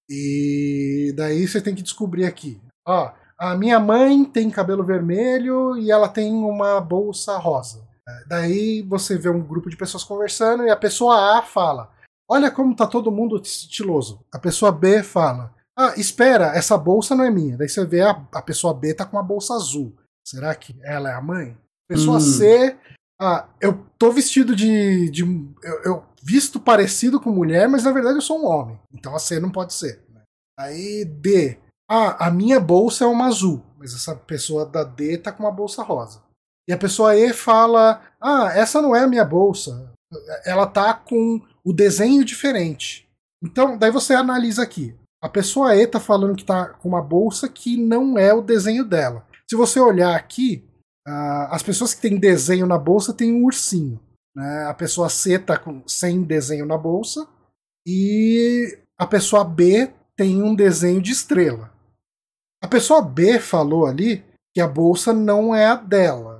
E 0.08 1.16
daí 1.18 1.48
você 1.48 1.60
tem 1.60 1.74
que 1.74 1.82
descobrir 1.82 2.26
aqui. 2.26 2.62
Ó, 2.88 3.12
a 3.40 3.56
minha 3.56 3.80
mãe 3.80 4.24
tem 4.24 4.52
cabelo 4.52 4.84
vermelho 4.84 5.76
e 5.80 5.90
ela 5.90 6.08
tem 6.08 6.32
uma 6.32 6.80
bolsa 6.80 7.36
rosa. 7.36 7.89
Daí 8.28 8.82
você 8.84 9.18
vê 9.18 9.30
um 9.30 9.42
grupo 9.42 9.70
de 9.70 9.78
pessoas 9.78 10.04
conversando 10.04 10.64
e 10.64 10.70
a 10.70 10.76
pessoa 10.76 11.38
A 11.38 11.42
fala: 11.42 11.92
Olha 12.30 12.52
como 12.52 12.76
tá 12.76 12.86
todo 12.86 13.12
mundo 13.12 13.42
estiloso. 13.42 14.24
A 14.32 14.38
pessoa 14.38 14.72
B 14.72 15.02
fala: 15.02 15.54
ah, 15.78 15.94
espera, 15.96 16.56
essa 16.56 16.78
bolsa 16.78 17.16
não 17.16 17.24
é 17.24 17.32
minha. 17.32 17.58
Daí 17.58 17.70
você 17.70 17.86
vê 17.86 18.02
a, 18.02 18.12
a 18.34 18.42
pessoa 18.42 18.74
B 18.74 18.94
tá 18.94 19.06
com 19.06 19.16
uma 19.16 19.24
bolsa 19.24 19.54
azul. 19.54 19.96
Será 20.28 20.54
que 20.54 20.76
ela 20.84 21.10
é 21.10 21.14
a 21.14 21.22
mãe? 21.22 21.58
Pessoa 21.88 22.18
hum. 22.18 22.20
C, 22.20 22.78
ah, 23.20 23.48
eu 23.62 23.86
tô 23.98 24.12
vestido 24.12 24.56
de. 24.56 25.10
de 25.10 25.24
eu, 25.64 25.84
eu, 25.84 26.06
visto 26.22 26.60
parecido 26.60 27.20
com 27.20 27.32
mulher, 27.32 27.68
mas 27.70 27.86
na 27.86 27.92
verdade 27.94 28.18
eu 28.18 28.22
sou 28.22 28.42
um 28.42 28.46
homem. 28.46 28.80
Então 28.94 29.16
a 29.16 29.20
C 29.20 29.40
não 29.40 29.50
pode 29.50 29.74
ser. 29.74 30.04
Né? 30.14 30.22
Aí 30.60 31.06
D. 31.06 31.58
Ah, 31.90 32.28
a 32.28 32.30
minha 32.30 32.60
bolsa 32.60 33.06
é 33.06 33.08
uma 33.08 33.26
azul, 33.26 33.64
mas 33.78 33.96
essa 33.96 34.16
pessoa 34.16 34.66
da 34.66 34.84
D 34.84 35.18
tá 35.18 35.32
com 35.32 35.44
uma 35.44 35.52
bolsa 35.52 35.82
rosa. 35.82 36.22
E 36.70 36.74
a 36.74 36.78
pessoa 36.78 37.18
E 37.18 37.34
fala: 37.34 38.00
Ah, 38.22 38.52
essa 38.54 38.80
não 38.80 38.96
é 38.96 39.04
a 39.04 39.08
minha 39.08 39.26
bolsa. 39.26 39.92
Ela 40.46 40.68
tá 40.68 40.94
com 40.94 41.42
o 41.66 41.74
desenho 41.74 42.24
diferente. 42.24 43.10
Então, 43.44 43.76
daí 43.76 43.90
você 43.90 44.14
analisa 44.14 44.62
aqui. 44.62 44.96
A 45.22 45.28
pessoa 45.28 45.76
E 45.76 45.88
tá 45.88 46.00
falando 46.00 46.36
que 46.36 46.46
tá 46.46 46.68
com 46.68 46.88
uma 46.88 47.02
bolsa 47.02 47.50
que 47.50 47.76
não 47.76 48.20
é 48.20 48.32
o 48.32 48.44
desenho 48.44 48.86
dela. 48.86 49.26
Se 49.50 49.56
você 49.56 49.80
olhar 49.80 50.16
aqui, 50.16 50.64
as 51.50 51.64
pessoas 51.64 51.96
que 51.96 52.02
têm 52.02 52.20
desenho 52.20 52.68
na 52.68 52.78
bolsa 52.78 53.14
têm 53.14 53.34
um 53.34 53.46
ursinho. 53.46 54.00
Né? 54.36 54.66
A 54.66 54.74
pessoa 54.74 55.10
C 55.10 55.40
tá 55.40 55.58
com, 55.58 55.82
sem 55.88 56.22
desenho 56.22 56.68
na 56.68 56.78
bolsa. 56.78 57.28
E 57.86 58.78
a 58.96 59.08
pessoa 59.08 59.44
B 59.44 59.92
tem 60.16 60.44
um 60.44 60.54
desenho 60.54 61.02
de 61.02 61.12
estrela. 61.12 61.72
A 62.62 62.68
pessoa 62.68 63.02
B 63.02 63.40
falou 63.40 63.88
ali 63.88 64.24
que 64.54 64.62
a 64.62 64.68
bolsa 64.68 65.14
não 65.14 65.56
é 65.56 65.66
a 65.66 65.76
dela. 65.76 66.39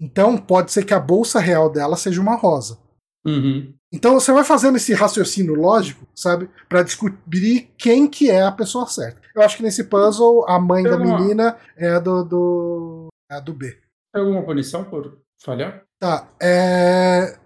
Então 0.00 0.36
pode 0.36 0.72
ser 0.72 0.84
que 0.84 0.94
a 0.94 1.00
bolsa 1.00 1.38
real 1.38 1.70
dela 1.70 1.96
seja 1.96 2.20
uma 2.20 2.36
rosa. 2.36 2.78
Uhum. 3.24 3.74
Então 3.92 4.14
você 4.14 4.32
vai 4.32 4.44
fazendo 4.44 4.76
esse 4.76 4.92
raciocínio 4.92 5.54
lógico, 5.54 6.06
sabe, 6.14 6.50
para 6.68 6.82
descobrir 6.82 7.72
quem 7.78 8.08
que 8.08 8.28
é 8.28 8.42
a 8.42 8.52
pessoa 8.52 8.86
certa. 8.86 9.20
Eu 9.34 9.42
acho 9.42 9.56
que 9.56 9.62
nesse 9.62 9.84
puzzle 9.84 10.44
a 10.48 10.58
mãe 10.58 10.82
Tem 10.82 10.92
da 10.92 10.98
uma... 10.98 11.18
menina 11.18 11.56
é 11.76 11.90
a 11.90 11.98
do, 12.00 12.24
do 12.24 13.08
é 13.30 13.40
do 13.40 13.54
B. 13.54 13.70
Tem 14.12 14.22
alguma 14.22 14.42
punição 14.42 14.84
por 14.84 15.18
falhar? 15.40 15.84
Tá. 15.98 16.28
É... 16.42 17.38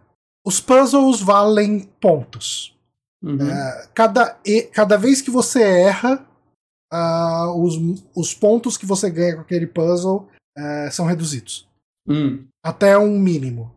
Os 0.44 0.60
puzzles 0.60 1.20
valem 1.20 1.80
pontos. 2.00 2.74
Uhum. 3.22 3.50
É, 3.50 3.88
cada, 3.94 4.38
e, 4.46 4.62
cada 4.62 4.96
vez 4.96 5.20
que 5.20 5.30
você 5.30 5.62
erra, 5.62 6.26
uh, 6.92 7.62
os, 7.62 7.74
os 8.16 8.32
pontos 8.32 8.76
que 8.76 8.86
você 8.86 9.10
ganha 9.10 9.34
com 9.34 9.42
aquele 9.42 9.66
puzzle 9.66 10.28
uh, 10.56 10.90
são 10.90 11.04
reduzidos. 11.04 11.67
Uhum. 12.08 12.46
Até 12.64 12.98
um 12.98 13.18
mínimo. 13.18 13.74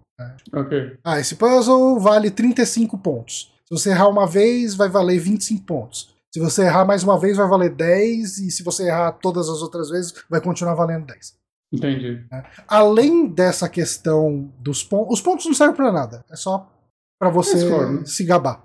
Ok. 0.53 0.97
Ah, 1.03 1.19
esse 1.19 1.35
puzzle 1.35 1.99
vale 1.99 2.29
35 2.29 2.97
pontos. 2.97 3.51
Se 3.65 3.73
você 3.73 3.89
errar 3.89 4.09
uma 4.09 4.27
vez, 4.27 4.75
vai 4.75 4.89
valer 4.89 5.19
25 5.19 5.65
pontos. 5.65 6.13
Se 6.33 6.39
você 6.39 6.63
errar 6.63 6.85
mais 6.85 7.03
uma 7.03 7.19
vez, 7.19 7.37
vai 7.37 7.47
valer 7.47 7.71
10. 7.71 8.37
E 8.39 8.51
se 8.51 8.63
você 8.63 8.87
errar 8.87 9.13
todas 9.13 9.49
as 9.49 9.61
outras 9.61 9.89
vezes, 9.89 10.13
vai 10.29 10.39
continuar 10.41 10.75
valendo 10.75 11.05
10. 11.05 11.35
Entendi. 11.73 12.25
É. 12.31 12.43
Além 12.67 13.27
dessa 13.27 13.69
questão 13.69 14.51
dos 14.59 14.83
pontos, 14.83 15.13
os 15.13 15.21
pontos 15.21 15.45
não 15.45 15.53
servem 15.53 15.75
para 15.75 15.91
nada. 15.91 16.25
É 16.29 16.35
só 16.35 16.69
para 17.19 17.29
você 17.29 17.57
é 17.65 18.05
se 18.05 18.23
gabar. 18.23 18.63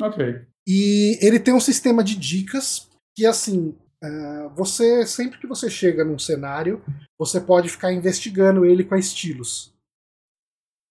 Ok. 0.00 0.42
E 0.66 1.18
ele 1.20 1.38
tem 1.38 1.52
um 1.52 1.60
sistema 1.60 2.02
de 2.02 2.16
dicas 2.16 2.88
que, 3.14 3.26
assim, 3.26 3.74
você 4.54 5.06
sempre 5.06 5.38
que 5.38 5.46
você 5.46 5.70
chega 5.70 6.04
num 6.04 6.18
cenário, 6.18 6.82
você 7.18 7.40
pode 7.40 7.68
ficar 7.68 7.92
investigando 7.92 8.64
ele 8.64 8.84
com 8.84 8.96
estilos. 8.96 9.74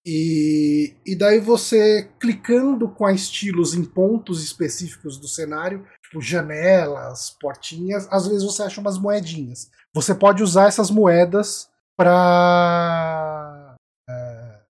E, 0.06 0.94
e 1.06 1.16
daí 1.16 1.40
você 1.40 2.10
clicando 2.20 2.88
com 2.90 3.06
a 3.06 3.12
estilos 3.12 3.74
em 3.74 3.84
pontos 3.84 4.44
específicos 4.44 5.18
do 5.18 5.26
cenário, 5.26 5.86
tipo 6.02 6.20
janelas, 6.20 7.30
portinhas, 7.40 8.06
às 8.10 8.26
vezes 8.26 8.44
você 8.44 8.62
acha 8.62 8.80
umas 8.80 8.98
moedinhas. 8.98 9.70
Você 9.94 10.14
pode 10.14 10.42
usar 10.42 10.68
essas 10.68 10.90
moedas 10.90 11.70
para 11.96 13.74
é, 14.08 14.60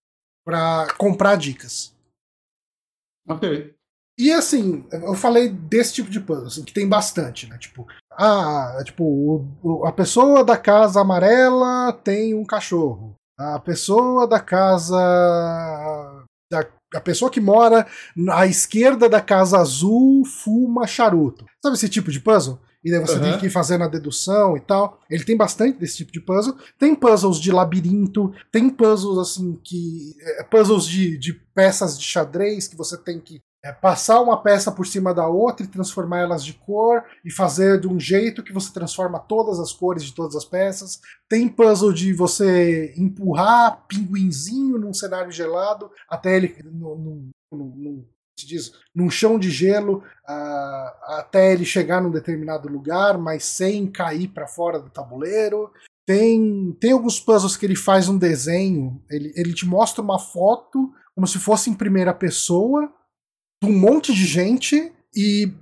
para 0.44 0.86
comprar 0.96 1.36
dicas. 1.36 1.92
Ok. 3.28 3.74
E 4.16 4.30
assim, 4.30 4.86
eu 4.92 5.14
falei 5.14 5.48
desse 5.48 5.94
tipo 5.94 6.10
de 6.10 6.20
puzzle, 6.20 6.46
assim, 6.46 6.64
que 6.64 6.72
tem 6.72 6.88
bastante, 6.88 7.48
né? 7.48 7.58
Tipo, 7.58 7.86
ah, 8.16 8.82
tipo, 8.84 9.46
o, 9.62 9.86
a 9.86 9.92
pessoa 9.92 10.44
da 10.44 10.56
casa 10.56 11.00
amarela 11.00 11.92
tem 11.92 12.34
um 12.34 12.44
cachorro. 12.44 13.14
A 13.38 13.58
pessoa 13.58 14.26
da 14.26 14.40
casa. 14.40 14.96
Da, 16.50 16.66
a 16.94 17.00
pessoa 17.00 17.30
que 17.30 17.40
mora 17.40 17.86
à 18.30 18.46
esquerda 18.46 19.08
da 19.08 19.20
casa 19.20 19.58
azul 19.58 20.24
fuma 20.24 20.86
charuto. 20.86 21.44
Sabe 21.60 21.74
esse 21.76 21.88
tipo 21.88 22.12
de 22.12 22.20
puzzle? 22.20 22.60
E 22.84 22.90
daí 22.90 23.00
você 23.00 23.14
uhum. 23.14 23.22
tem 23.22 23.38
que 23.38 23.46
ir 23.46 23.50
fazendo 23.50 23.82
a 23.82 23.88
dedução 23.88 24.56
e 24.56 24.60
tal. 24.60 25.00
Ele 25.10 25.24
tem 25.24 25.36
bastante 25.36 25.78
desse 25.78 25.96
tipo 25.96 26.12
de 26.12 26.20
puzzle. 26.20 26.54
Tem 26.78 26.94
puzzles 26.94 27.38
de 27.38 27.50
labirinto, 27.50 28.32
tem 28.52 28.68
puzzles 28.68 29.18
assim 29.18 29.58
que. 29.64 30.14
É, 30.20 30.44
puzzles 30.44 30.84
de, 30.84 31.18
de 31.18 31.32
peças 31.32 31.98
de 31.98 32.04
xadrez 32.04 32.68
que 32.68 32.76
você 32.76 32.96
tem 32.98 33.18
que 33.18 33.40
é 33.64 33.72
passar 33.72 34.20
uma 34.20 34.36
peça 34.42 34.70
por 34.70 34.86
cima 34.86 35.14
da 35.14 35.26
outra 35.26 35.64
e 35.64 35.68
transformar 35.68 36.20
elas 36.20 36.44
de 36.44 36.52
cor 36.52 37.02
e 37.24 37.30
fazer 37.30 37.80
de 37.80 37.88
um 37.88 37.98
jeito 37.98 38.42
que 38.42 38.52
você 38.52 38.70
transforma 38.70 39.18
todas 39.18 39.58
as 39.58 39.72
cores 39.72 40.04
de 40.04 40.12
todas 40.12 40.36
as 40.36 40.44
peças. 40.44 41.00
Tem 41.26 41.48
puzzle 41.48 41.90
de 41.90 42.12
você 42.12 42.92
empurrar 42.94 43.86
pinguinzinho 43.88 44.78
num 44.78 44.92
cenário 44.92 45.32
gelado 45.32 45.90
até 46.06 46.36
ele 46.36 46.54
num, 46.62 47.32
num, 47.50 47.66
num, 47.74 48.04
diz, 48.36 48.70
num 48.94 49.08
chão 49.08 49.38
de 49.38 49.50
gelo 49.50 50.02
uh, 50.28 51.14
até 51.14 51.54
ele 51.54 51.64
chegar 51.64 52.02
num 52.02 52.10
determinado 52.10 52.68
lugar, 52.68 53.16
mas 53.16 53.44
sem 53.44 53.86
cair 53.90 54.28
para 54.28 54.46
fora 54.46 54.78
do 54.78 54.90
tabuleiro. 54.90 55.72
Tem, 56.06 56.76
tem 56.78 56.92
alguns 56.92 57.18
puzzles 57.18 57.56
que 57.56 57.64
ele 57.64 57.76
faz 57.76 58.10
um 58.10 58.18
desenho, 58.18 59.02
ele, 59.08 59.32
ele 59.34 59.54
te 59.54 59.64
mostra 59.64 60.02
uma 60.02 60.18
foto 60.18 60.92
como 61.14 61.26
se 61.26 61.38
fosse 61.38 61.70
em 61.70 61.74
primeira 61.74 62.12
pessoa 62.12 62.92
um 63.62 63.72
monte 63.72 64.12
de 64.12 64.24
gente 64.24 64.92
e 65.14 65.52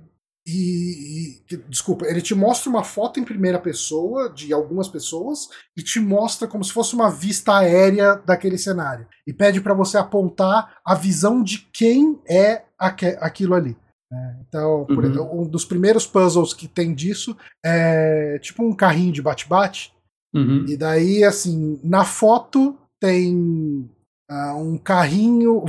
e, 0.45 1.41
e, 1.49 1.57
desculpa, 1.69 2.05
ele 2.05 2.21
te 2.21 2.35
mostra 2.35 2.69
uma 2.69 2.83
foto 2.83 3.17
em 3.17 3.23
primeira 3.23 3.57
pessoa 3.57 4.29
de 4.29 4.51
algumas 4.51 4.89
pessoas 4.89 5.47
e 5.75 5.81
te 5.81 6.01
mostra 6.01 6.49
como 6.49 6.63
se 6.65 6.73
fosse 6.73 6.93
uma 6.93 7.09
vista 7.09 7.57
aérea 7.57 8.15
daquele 8.25 8.57
cenário 8.57 9.07
e 9.25 9.31
pede 9.31 9.61
para 9.61 9.73
você 9.73 9.97
apontar 9.97 10.81
a 10.85 10.95
visão 10.95 11.41
de 11.41 11.59
quem 11.71 12.19
é 12.27 12.63
aquilo 12.77 13.55
ali. 13.55 13.77
Né? 14.11 14.39
Então, 14.47 14.85
uhum. 14.89 15.43
um 15.43 15.47
dos 15.47 15.63
primeiros 15.63 16.05
puzzles 16.05 16.53
que 16.53 16.67
tem 16.67 16.93
disso 16.93 17.37
é 17.65 18.37
tipo 18.39 18.63
um 18.63 18.75
carrinho 18.75 19.13
de 19.13 19.21
bate-bate. 19.21 19.93
Uhum. 20.35 20.65
E 20.67 20.75
daí, 20.75 21.23
assim, 21.23 21.79
na 21.83 22.03
foto 22.03 22.77
tem 22.99 23.89
uh, 24.29 24.57
um 24.57 24.77
carrinho. 24.77 25.63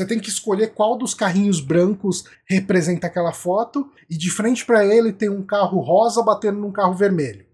Você 0.00 0.06
tem 0.06 0.18
que 0.18 0.30
escolher 0.30 0.68
qual 0.68 0.96
dos 0.96 1.12
carrinhos 1.12 1.60
brancos 1.60 2.24
representa 2.46 3.06
aquela 3.06 3.32
foto, 3.32 3.86
e 4.08 4.16
de 4.16 4.30
frente 4.30 4.64
para 4.64 4.82
ele 4.82 5.12
tem 5.12 5.28
um 5.28 5.44
carro 5.44 5.78
rosa 5.78 6.22
batendo 6.22 6.58
num 6.58 6.72
carro 6.72 6.94
vermelho. 6.94 7.44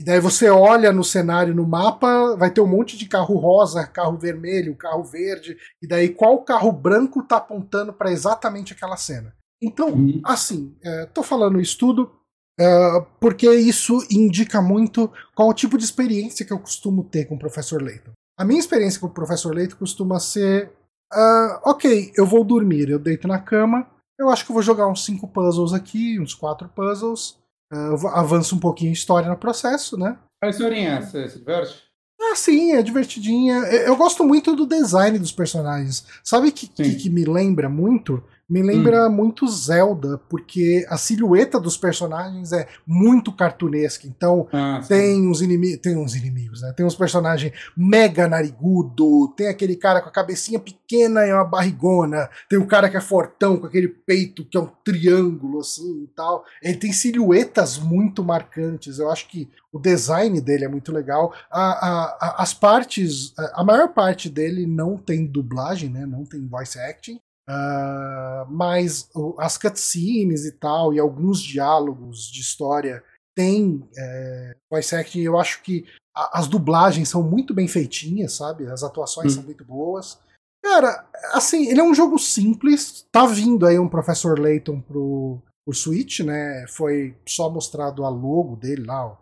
E 0.00 0.02
daí 0.02 0.18
você 0.18 0.48
olha 0.48 0.90
no 0.90 1.04
cenário, 1.04 1.54
no 1.54 1.66
mapa, 1.66 2.36
vai 2.36 2.50
ter 2.50 2.62
um 2.62 2.66
monte 2.66 2.96
de 2.96 3.04
carro 3.04 3.36
rosa, 3.36 3.86
carro 3.86 4.16
vermelho, 4.16 4.74
carro 4.74 5.04
verde, 5.04 5.58
e 5.82 5.86
daí 5.86 6.08
qual 6.08 6.42
carro 6.42 6.72
branco 6.72 7.22
tá 7.22 7.36
apontando 7.36 7.92
para 7.92 8.10
exatamente 8.10 8.72
aquela 8.72 8.96
cena. 8.96 9.36
Então, 9.62 9.94
assim, 10.24 10.74
é, 10.82 11.04
tô 11.04 11.22
falando 11.22 11.60
isso 11.60 11.76
tudo 11.76 12.10
é, 12.58 13.06
porque 13.20 13.46
isso 13.52 13.98
indica 14.10 14.62
muito 14.62 15.12
qual 15.34 15.50
o 15.50 15.54
tipo 15.54 15.76
de 15.76 15.84
experiência 15.84 16.46
que 16.46 16.52
eu 16.52 16.58
costumo 16.58 17.04
ter 17.04 17.26
com 17.26 17.34
o 17.34 17.38
professor 17.38 17.82
Layton. 17.82 18.12
A 18.38 18.44
minha 18.44 18.58
experiência 18.58 18.98
com 18.98 19.06
o 19.06 19.14
professor 19.14 19.54
Layton 19.54 19.76
costuma 19.76 20.18
ser 20.18 20.72
Uh, 21.12 21.60
ok, 21.64 22.12
eu 22.16 22.26
vou 22.26 22.44
dormir, 22.44 22.88
eu 22.88 22.98
deito 22.98 23.28
na 23.28 23.38
cama, 23.38 23.86
eu 24.18 24.28
acho 24.30 24.44
que 24.44 24.50
eu 24.50 24.54
vou 24.54 24.62
jogar 24.62 24.88
uns 24.88 25.04
cinco 25.04 25.28
puzzles 25.28 25.72
aqui, 25.72 26.18
uns 26.18 26.34
quatro 26.34 26.68
puzzles, 26.68 27.38
uh, 27.72 28.08
avanço 28.08 28.56
um 28.56 28.60
pouquinho 28.60 28.90
a 28.90 28.94
história 28.94 29.28
no 29.28 29.36
processo, 29.36 29.96
né? 29.96 30.18
A 30.42 30.48
historinha, 30.48 31.00
você 31.00 31.28
se 31.28 31.38
diverte? 31.38 31.82
Ah, 32.20 32.36
sim, 32.36 32.72
é 32.72 32.82
divertidinha. 32.82 33.54
Eu 33.54 33.96
gosto 33.96 34.24
muito 34.24 34.54
do 34.54 34.66
design 34.66 35.18
dos 35.18 35.32
personagens. 35.32 36.06
Sabe 36.22 36.50
que, 36.52 36.66
que, 36.66 36.94
que, 36.94 37.10
me 37.10 37.24
lembra 37.24 37.68
muito? 37.68 38.22
Me 38.54 38.62
lembra 38.62 39.08
hum. 39.08 39.10
muito 39.10 39.48
Zelda, 39.48 40.16
porque 40.28 40.86
a 40.88 40.96
silhueta 40.96 41.58
dos 41.58 41.76
personagens 41.76 42.52
é 42.52 42.68
muito 42.86 43.32
cartunesca. 43.32 44.06
Então, 44.06 44.46
ah, 44.52 44.80
tem 44.86 45.26
uns 45.26 45.40
inimigos. 45.40 45.80
Tem 45.80 45.96
uns 45.96 46.14
inimigos, 46.14 46.62
né? 46.62 46.72
Tem 46.72 46.86
uns 46.86 46.94
personagens 46.94 47.52
mega 47.76 48.28
narigudo, 48.28 49.26
tem 49.36 49.48
aquele 49.48 49.74
cara 49.74 50.00
com 50.00 50.08
a 50.08 50.12
cabecinha 50.12 50.60
pequena 50.60 51.26
e 51.26 51.32
uma 51.32 51.44
barrigona, 51.44 52.30
tem 52.48 52.56
o 52.56 52.64
cara 52.64 52.88
que 52.88 52.96
é 52.96 53.00
fortão, 53.00 53.56
com 53.56 53.66
aquele 53.66 53.88
peito 53.88 54.44
que 54.44 54.56
é 54.56 54.60
um 54.60 54.70
triângulo, 54.84 55.58
assim 55.58 56.04
e 56.04 56.08
tal. 56.14 56.44
Ele 56.62 56.76
tem 56.76 56.92
silhuetas 56.92 57.76
muito 57.76 58.22
marcantes. 58.22 59.00
Eu 59.00 59.10
acho 59.10 59.28
que 59.28 59.50
o 59.72 59.80
design 59.80 60.40
dele 60.40 60.64
é 60.64 60.68
muito 60.68 60.92
legal. 60.92 61.34
A, 61.50 61.60
a, 61.60 62.04
a, 62.20 62.42
as 62.44 62.54
partes, 62.54 63.34
a 63.36 63.64
maior 63.64 63.88
parte 63.88 64.30
dele 64.30 64.64
não 64.64 64.96
tem 64.96 65.26
dublagem, 65.26 65.90
né? 65.90 66.06
Não 66.06 66.24
tem 66.24 66.46
voice 66.46 66.78
acting. 66.78 67.18
Uh, 67.48 68.50
mas 68.50 69.10
as 69.38 69.58
cutscenes 69.58 70.46
e 70.46 70.52
tal, 70.52 70.94
e 70.94 70.98
alguns 70.98 71.40
diálogos 71.40 72.30
de 72.30 72.40
história 72.40 73.04
tem 73.34 73.86
é, 73.96 74.56
voice 74.70 74.94
acting. 74.94 75.20
Eu 75.20 75.38
acho 75.38 75.62
que 75.62 75.84
a, 76.14 76.38
as 76.38 76.48
dublagens 76.48 77.08
são 77.08 77.22
muito 77.22 77.52
bem 77.52 77.68
feitinhas, 77.68 78.34
sabe? 78.34 78.66
As 78.66 78.82
atuações 78.82 79.32
hum. 79.32 79.36
são 79.36 79.42
muito 79.42 79.64
boas. 79.64 80.18
Cara, 80.62 81.06
assim, 81.32 81.68
ele 81.68 81.80
é 81.80 81.84
um 81.84 81.94
jogo 81.94 82.18
simples. 82.18 83.06
Tá 83.12 83.26
vindo 83.26 83.66
aí 83.66 83.78
um 83.78 83.88
Professor 83.88 84.38
Layton 84.38 84.80
pro, 84.80 85.38
pro 85.66 85.76
Switch, 85.76 86.20
né? 86.20 86.64
Foi 86.68 87.14
só 87.28 87.50
mostrado 87.50 88.04
a 88.04 88.08
logo 88.08 88.56
dele 88.56 88.84
lá, 88.86 89.12
o 89.12 89.18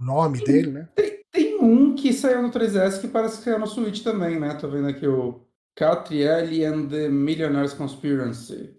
nome 0.00 0.42
tem, 0.42 0.54
dele, 0.54 0.70
né? 0.70 0.88
Tem, 0.94 1.20
tem, 1.30 1.58
um 1.60 1.94
que 1.94 2.12
saiu 2.12 2.40
no 2.40 2.50
3DS 2.50 3.00
que 3.00 3.08
parece 3.08 3.38
que 3.38 3.44
saiu 3.44 3.58
no 3.58 3.66
Switch 3.66 4.02
também, 4.02 4.40
né? 4.40 4.54
Tô 4.54 4.68
vendo 4.68 4.88
aqui 4.88 5.06
o 5.06 5.45
Catrielli 5.76 6.64
and 6.64 6.88
the 6.88 7.08
Millionaire's 7.08 7.74
Conspiracy. 7.74 8.74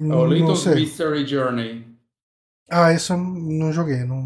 É 0.00 0.04
o 0.04 0.24
Layton's 0.24 0.66
Mystery 0.66 1.26
Journey. 1.26 1.86
Ah, 2.70 2.92
isso 2.92 3.12
eu 3.12 3.18
não 3.18 3.72
joguei. 3.72 4.04
Não, 4.04 4.18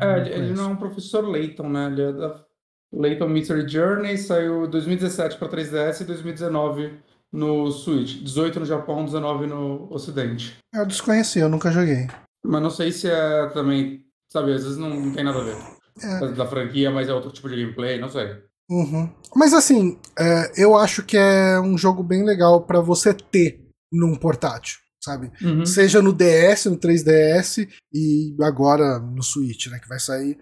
é, 0.00 0.06
não 0.06 0.26
ele 0.26 0.52
não 0.54 0.64
é 0.64 0.68
um 0.68 0.76
professor 0.76 1.26
Layton, 1.26 1.68
né? 1.68 1.86
Ele 1.86 2.02
é 2.02 2.12
da 2.12 2.44
Layton 2.92 3.28
Mystery 3.28 3.68
Journey, 3.68 4.18
saiu 4.18 4.66
2017 4.66 5.38
para 5.38 5.48
3DS 5.48 6.00
e 6.00 6.04
2019 6.04 6.98
no 7.32 7.70
Switch. 7.70 8.22
18 8.22 8.60
no 8.60 8.66
Japão, 8.66 9.04
19 9.04 9.46
no 9.46 9.92
Ocidente. 9.92 10.56
Eu 10.74 10.86
desconheci, 10.86 11.38
eu 11.38 11.48
nunca 11.48 11.70
joguei. 11.70 12.08
Mas 12.44 12.62
não 12.62 12.70
sei 12.70 12.90
se 12.90 13.08
é 13.08 13.46
também. 13.48 14.04
Sabe, 14.32 14.52
às 14.52 14.62
vezes 14.62 14.78
não, 14.78 14.90
não 14.90 15.12
tem 15.12 15.24
nada 15.24 15.38
a 15.40 15.44
ver. 15.44 15.56
É. 16.02 16.32
Da 16.32 16.46
franquia, 16.46 16.90
mas 16.90 17.08
é 17.08 17.14
outro 17.14 17.30
tipo 17.30 17.48
de 17.48 17.56
gameplay, 17.56 18.00
não 18.00 18.08
sei. 18.08 18.42
Uhum. 18.70 19.10
Mas 19.34 19.52
assim, 19.52 19.98
é, 20.16 20.52
eu 20.56 20.76
acho 20.76 21.02
que 21.02 21.16
é 21.16 21.60
um 21.60 21.76
jogo 21.76 22.02
bem 22.02 22.24
legal 22.24 22.62
para 22.62 22.80
você 22.80 23.12
ter 23.12 23.60
num 23.92 24.14
portátil, 24.14 24.78
sabe? 25.02 25.32
Uhum. 25.42 25.66
Seja 25.66 26.00
no 26.00 26.12
DS, 26.12 26.66
no 26.66 26.78
3DS 26.78 27.68
e 27.92 28.36
agora 28.40 29.00
no 29.00 29.22
Switch, 29.22 29.66
né, 29.66 29.80
que 29.80 29.88
vai 29.88 29.98
sair. 29.98 30.38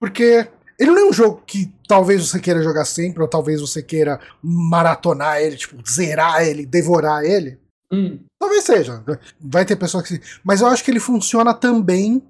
Porque 0.00 0.48
ele 0.78 0.90
não 0.90 0.98
é 0.98 1.08
um 1.10 1.12
jogo 1.12 1.42
que 1.46 1.72
talvez 1.86 2.26
você 2.26 2.40
queira 2.40 2.62
jogar 2.62 2.86
sempre, 2.86 3.22
ou 3.22 3.28
talvez 3.28 3.60
você 3.60 3.82
queira 3.82 4.18
maratonar 4.42 5.38
ele, 5.40 5.56
tipo, 5.56 5.76
zerar 5.88 6.42
ele, 6.42 6.64
devorar 6.64 7.22
ele. 7.22 7.58
Hum. 7.92 8.18
Talvez 8.40 8.64
seja. 8.64 9.04
Vai 9.38 9.66
ter 9.66 9.76
pessoas 9.76 10.08
que. 10.08 10.20
Mas 10.42 10.62
eu 10.62 10.66
acho 10.66 10.82
que 10.82 10.90
ele 10.90 10.98
funciona 10.98 11.52
também 11.52 12.22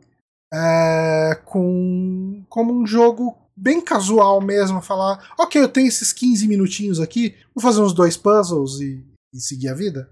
é, 0.52 1.38
com 1.44 2.44
como 2.48 2.74
um 2.74 2.84
jogo 2.84 3.36
bem 3.62 3.80
casual 3.80 4.40
mesmo, 4.40 4.82
falar, 4.82 5.32
ok, 5.38 5.62
eu 5.62 5.68
tenho 5.68 5.86
esses 5.86 6.12
15 6.12 6.48
minutinhos 6.48 6.98
aqui, 6.98 7.36
vou 7.54 7.62
fazer 7.62 7.80
uns 7.80 7.92
dois 7.92 8.16
puzzles 8.16 8.80
e, 8.80 9.06
e 9.32 9.40
seguir 9.40 9.68
a 9.68 9.74
vida. 9.74 10.10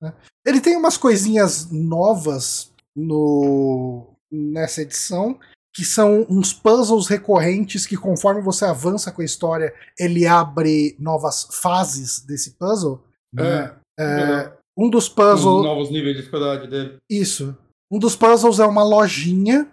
Né? 0.00 0.12
Ele 0.44 0.60
tem 0.60 0.76
umas 0.76 0.96
coisinhas 0.96 1.70
novas 1.70 2.72
no 2.94 4.08
nessa 4.30 4.82
edição, 4.82 5.38
que 5.74 5.84
são 5.84 6.26
uns 6.28 6.52
puzzles 6.52 7.06
recorrentes 7.06 7.86
que 7.86 7.96
conforme 7.96 8.40
você 8.40 8.64
avança 8.64 9.12
com 9.12 9.22
a 9.22 9.24
história, 9.24 9.72
ele 9.98 10.26
abre 10.26 10.96
novas 10.98 11.46
fases 11.52 12.20
desse 12.20 12.52
puzzle. 12.52 13.04
Né? 13.32 13.74
É, 13.98 14.04
é, 14.04 14.52
um 14.76 14.88
dos 14.90 15.08
puzzles. 15.08 15.64
novos 15.64 15.90
níveis 15.90 16.16
de 16.16 16.22
dificuldade 16.22 16.66
dele. 16.66 16.96
Isso. 17.08 17.56
Um 17.90 17.98
dos 17.98 18.16
puzzles 18.16 18.58
é 18.58 18.64
uma 18.64 18.82
lojinha 18.82 19.70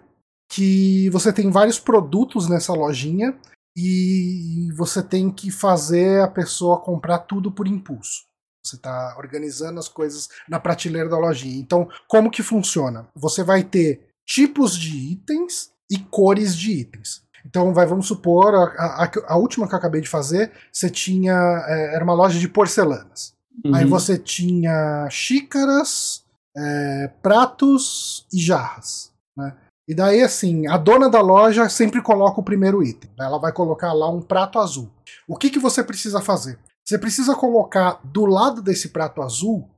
que 0.50 1.08
você 1.10 1.32
tem 1.32 1.48
vários 1.50 1.78
produtos 1.78 2.48
nessa 2.48 2.72
lojinha 2.72 3.38
e 3.76 4.68
você 4.76 5.00
tem 5.00 5.30
que 5.30 5.50
fazer 5.50 6.20
a 6.20 6.28
pessoa 6.28 6.80
comprar 6.80 7.20
tudo 7.20 7.52
por 7.52 7.68
impulso. 7.68 8.24
Você 8.64 8.76
está 8.76 9.14
organizando 9.16 9.78
as 9.78 9.88
coisas 9.88 10.28
na 10.48 10.60
prateleira 10.60 11.08
da 11.08 11.16
lojinha. 11.16 11.56
Então, 11.56 11.88
como 12.08 12.30
que 12.30 12.42
funciona? 12.42 13.08
Você 13.14 13.42
vai 13.42 13.62
ter 13.62 14.08
tipos 14.26 14.76
de 14.76 15.12
itens 15.12 15.70
e 15.90 15.98
cores 15.98 16.54
de 16.54 16.72
itens. 16.72 17.22
Então, 17.46 17.72
vai, 17.72 17.86
vamos 17.86 18.06
supor, 18.06 18.54
a, 18.54 19.04
a, 19.04 19.10
a 19.28 19.36
última 19.36 19.66
que 19.66 19.72
eu 19.72 19.78
acabei 19.78 20.02
de 20.02 20.08
fazer, 20.08 20.52
você 20.70 20.90
tinha. 20.90 21.32
É, 21.68 21.94
era 21.94 22.04
uma 22.04 22.12
loja 22.12 22.38
de 22.38 22.48
porcelanas. 22.48 23.34
Uhum. 23.64 23.74
Aí 23.74 23.86
você 23.86 24.18
tinha 24.18 25.08
xícaras, 25.10 26.22
é, 26.54 27.08
pratos 27.22 28.26
e 28.32 28.38
jarras. 28.38 29.10
Né? 29.34 29.56
E 29.90 29.94
daí, 29.94 30.22
assim, 30.22 30.68
a 30.68 30.76
dona 30.76 31.10
da 31.10 31.20
loja 31.20 31.68
sempre 31.68 32.00
coloca 32.00 32.38
o 32.38 32.44
primeiro 32.44 32.80
item. 32.80 33.10
Ela 33.18 33.40
vai 33.40 33.50
colocar 33.50 33.92
lá 33.92 34.08
um 34.08 34.22
prato 34.22 34.60
azul. 34.60 34.88
O 35.26 35.36
que, 35.36 35.50
que 35.50 35.58
você 35.58 35.82
precisa 35.82 36.20
fazer? 36.20 36.60
Você 36.86 36.96
precisa 36.96 37.34
colocar 37.34 37.98
do 38.04 38.24
lado 38.24 38.62
desse 38.62 38.90
prato 38.90 39.20
azul 39.20 39.68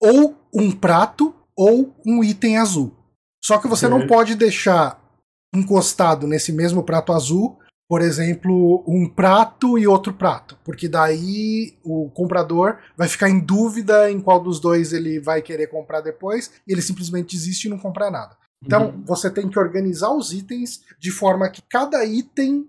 ou 0.00 0.36
um 0.54 0.70
prato 0.70 1.34
ou 1.56 1.92
um 2.06 2.22
item 2.22 2.58
azul. 2.58 2.94
Só 3.44 3.58
que 3.58 3.66
você 3.66 3.88
não 3.88 4.06
pode 4.06 4.36
deixar 4.36 5.02
encostado 5.52 6.28
nesse 6.28 6.52
mesmo 6.52 6.84
prato 6.84 7.12
azul, 7.12 7.58
por 7.88 8.02
exemplo, 8.02 8.84
um 8.86 9.08
prato 9.08 9.76
e 9.76 9.84
outro 9.84 10.12
prato, 10.12 10.56
porque 10.64 10.88
daí 10.88 11.76
o 11.82 12.08
comprador 12.10 12.78
vai 12.96 13.08
ficar 13.08 13.28
em 13.28 13.40
dúvida 13.40 14.08
em 14.12 14.20
qual 14.20 14.38
dos 14.38 14.60
dois 14.60 14.92
ele 14.92 15.18
vai 15.18 15.42
querer 15.42 15.66
comprar 15.66 16.02
depois 16.02 16.52
e 16.68 16.72
ele 16.72 16.82
simplesmente 16.82 17.34
desiste 17.34 17.66
e 17.66 17.68
não 17.68 17.80
compra 17.80 18.12
nada. 18.12 18.38
Então, 18.64 18.90
uhum. 18.90 19.04
você 19.04 19.30
tem 19.30 19.48
que 19.48 19.58
organizar 19.58 20.12
os 20.12 20.32
itens 20.32 20.82
de 20.98 21.10
forma 21.10 21.48
que 21.48 21.62
cada 21.62 22.04
item 22.04 22.68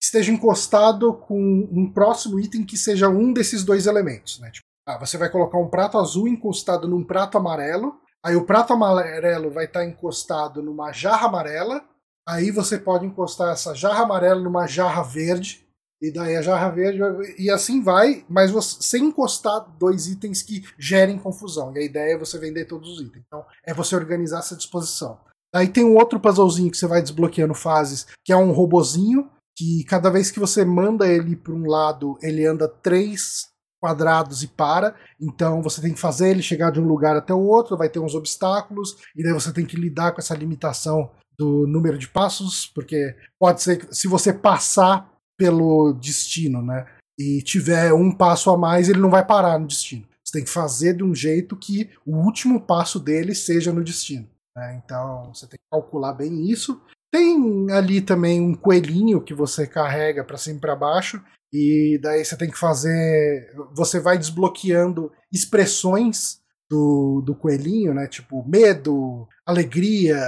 esteja 0.00 0.32
encostado 0.32 1.14
com 1.14 1.68
um 1.70 1.90
próximo 1.92 2.38
item 2.38 2.64
que 2.64 2.76
seja 2.76 3.08
um 3.08 3.32
desses 3.32 3.64
dois 3.64 3.86
elementos. 3.86 4.38
Né? 4.40 4.50
Tipo, 4.50 4.66
ah, 4.86 4.98
você 4.98 5.16
vai 5.16 5.30
colocar 5.30 5.58
um 5.58 5.68
prato 5.68 5.98
azul 5.98 6.26
encostado 6.26 6.88
num 6.88 7.04
prato 7.04 7.38
amarelo, 7.38 8.00
aí 8.24 8.34
o 8.34 8.44
prato 8.44 8.72
amarelo 8.72 9.50
vai 9.50 9.66
estar 9.66 9.84
encostado 9.84 10.62
numa 10.62 10.92
jarra 10.92 11.28
amarela, 11.28 11.84
aí 12.28 12.50
você 12.50 12.78
pode 12.78 13.06
encostar 13.06 13.52
essa 13.52 13.74
jarra 13.74 14.02
amarela 14.02 14.40
numa 14.40 14.66
jarra 14.66 15.02
verde, 15.02 15.64
e 16.00 16.10
daí 16.10 16.34
a 16.34 16.42
jarra 16.42 16.68
verde, 16.68 16.98
e 17.38 17.48
assim 17.48 17.80
vai, 17.80 18.24
mas 18.28 18.50
você, 18.50 18.76
sem 18.80 19.04
encostar 19.04 19.60
dois 19.78 20.08
itens 20.08 20.42
que 20.42 20.64
gerem 20.76 21.16
confusão. 21.16 21.72
E 21.76 21.78
a 21.78 21.82
ideia 21.82 22.14
é 22.14 22.18
você 22.18 22.40
vender 22.40 22.64
todos 22.64 22.88
os 22.90 23.06
itens. 23.06 23.22
Então, 23.24 23.46
é 23.64 23.72
você 23.72 23.94
organizar 23.94 24.40
essa 24.40 24.56
disposição. 24.56 25.20
Aí 25.54 25.68
tem 25.68 25.84
um 25.84 25.96
outro 25.96 26.18
puzzlezinho 26.18 26.70
que 26.70 26.76
você 26.76 26.86
vai 26.86 27.02
desbloqueando 27.02 27.54
fases, 27.54 28.06
que 28.24 28.32
é 28.32 28.36
um 28.36 28.52
robozinho, 28.52 29.28
que 29.56 29.84
cada 29.84 30.10
vez 30.10 30.30
que 30.30 30.40
você 30.40 30.64
manda 30.64 31.06
ele 31.06 31.36
para 31.36 31.52
um 31.52 31.66
lado, 31.66 32.18
ele 32.22 32.46
anda 32.46 32.66
três 32.66 33.52
quadrados 33.80 34.42
e 34.42 34.46
para. 34.48 34.94
Então 35.20 35.60
você 35.60 35.80
tem 35.80 35.92
que 35.92 36.00
fazer 36.00 36.30
ele 36.30 36.42
chegar 36.42 36.70
de 36.70 36.80
um 36.80 36.86
lugar 36.86 37.16
até 37.16 37.34
o 37.34 37.40
outro, 37.40 37.76
vai 37.76 37.88
ter 37.88 37.98
uns 37.98 38.14
obstáculos, 38.14 38.96
e 39.16 39.22
daí 39.22 39.32
você 39.32 39.52
tem 39.52 39.66
que 39.66 39.76
lidar 39.76 40.12
com 40.12 40.20
essa 40.20 40.34
limitação 40.34 41.10
do 41.38 41.66
número 41.66 41.98
de 41.98 42.08
passos, 42.08 42.66
porque 42.66 43.16
pode 43.38 43.62
ser 43.62 43.78
que 43.78 43.94
se 43.94 44.06
você 44.06 44.32
passar 44.32 45.10
pelo 45.36 45.92
destino, 45.94 46.62
né, 46.62 46.86
e 47.18 47.42
tiver 47.42 47.92
um 47.92 48.12
passo 48.12 48.50
a 48.50 48.56
mais, 48.56 48.88
ele 48.88 49.00
não 49.00 49.10
vai 49.10 49.26
parar 49.26 49.58
no 49.58 49.66
destino. 49.66 50.06
Você 50.24 50.38
tem 50.38 50.44
que 50.44 50.50
fazer 50.50 50.96
de 50.96 51.02
um 51.02 51.14
jeito 51.14 51.56
que 51.56 51.90
o 52.06 52.16
último 52.16 52.60
passo 52.60 53.00
dele 53.00 53.34
seja 53.34 53.72
no 53.72 53.82
destino. 53.82 54.28
Né? 54.56 54.80
Então 54.84 55.32
você 55.34 55.46
tem 55.46 55.58
que 55.58 55.70
calcular 55.70 56.12
bem 56.12 56.50
isso. 56.50 56.80
Tem 57.10 57.70
ali 57.70 58.00
também 58.00 58.40
um 58.40 58.54
coelhinho 58.54 59.22
que 59.22 59.34
você 59.34 59.66
carrega 59.66 60.24
para 60.24 60.38
cima 60.38 60.56
e 60.56 60.60
para 60.60 60.74
baixo, 60.74 61.22
e 61.52 61.98
daí 62.02 62.24
você 62.24 62.36
tem 62.36 62.50
que 62.50 62.58
fazer. 62.58 63.52
Você 63.74 64.00
vai 64.00 64.16
desbloqueando 64.16 65.12
expressões 65.30 66.40
do, 66.70 67.20
do 67.20 67.34
coelhinho, 67.34 67.92
né? 67.92 68.06
Tipo 68.06 68.42
medo, 68.48 69.28
alegria, 69.44 70.18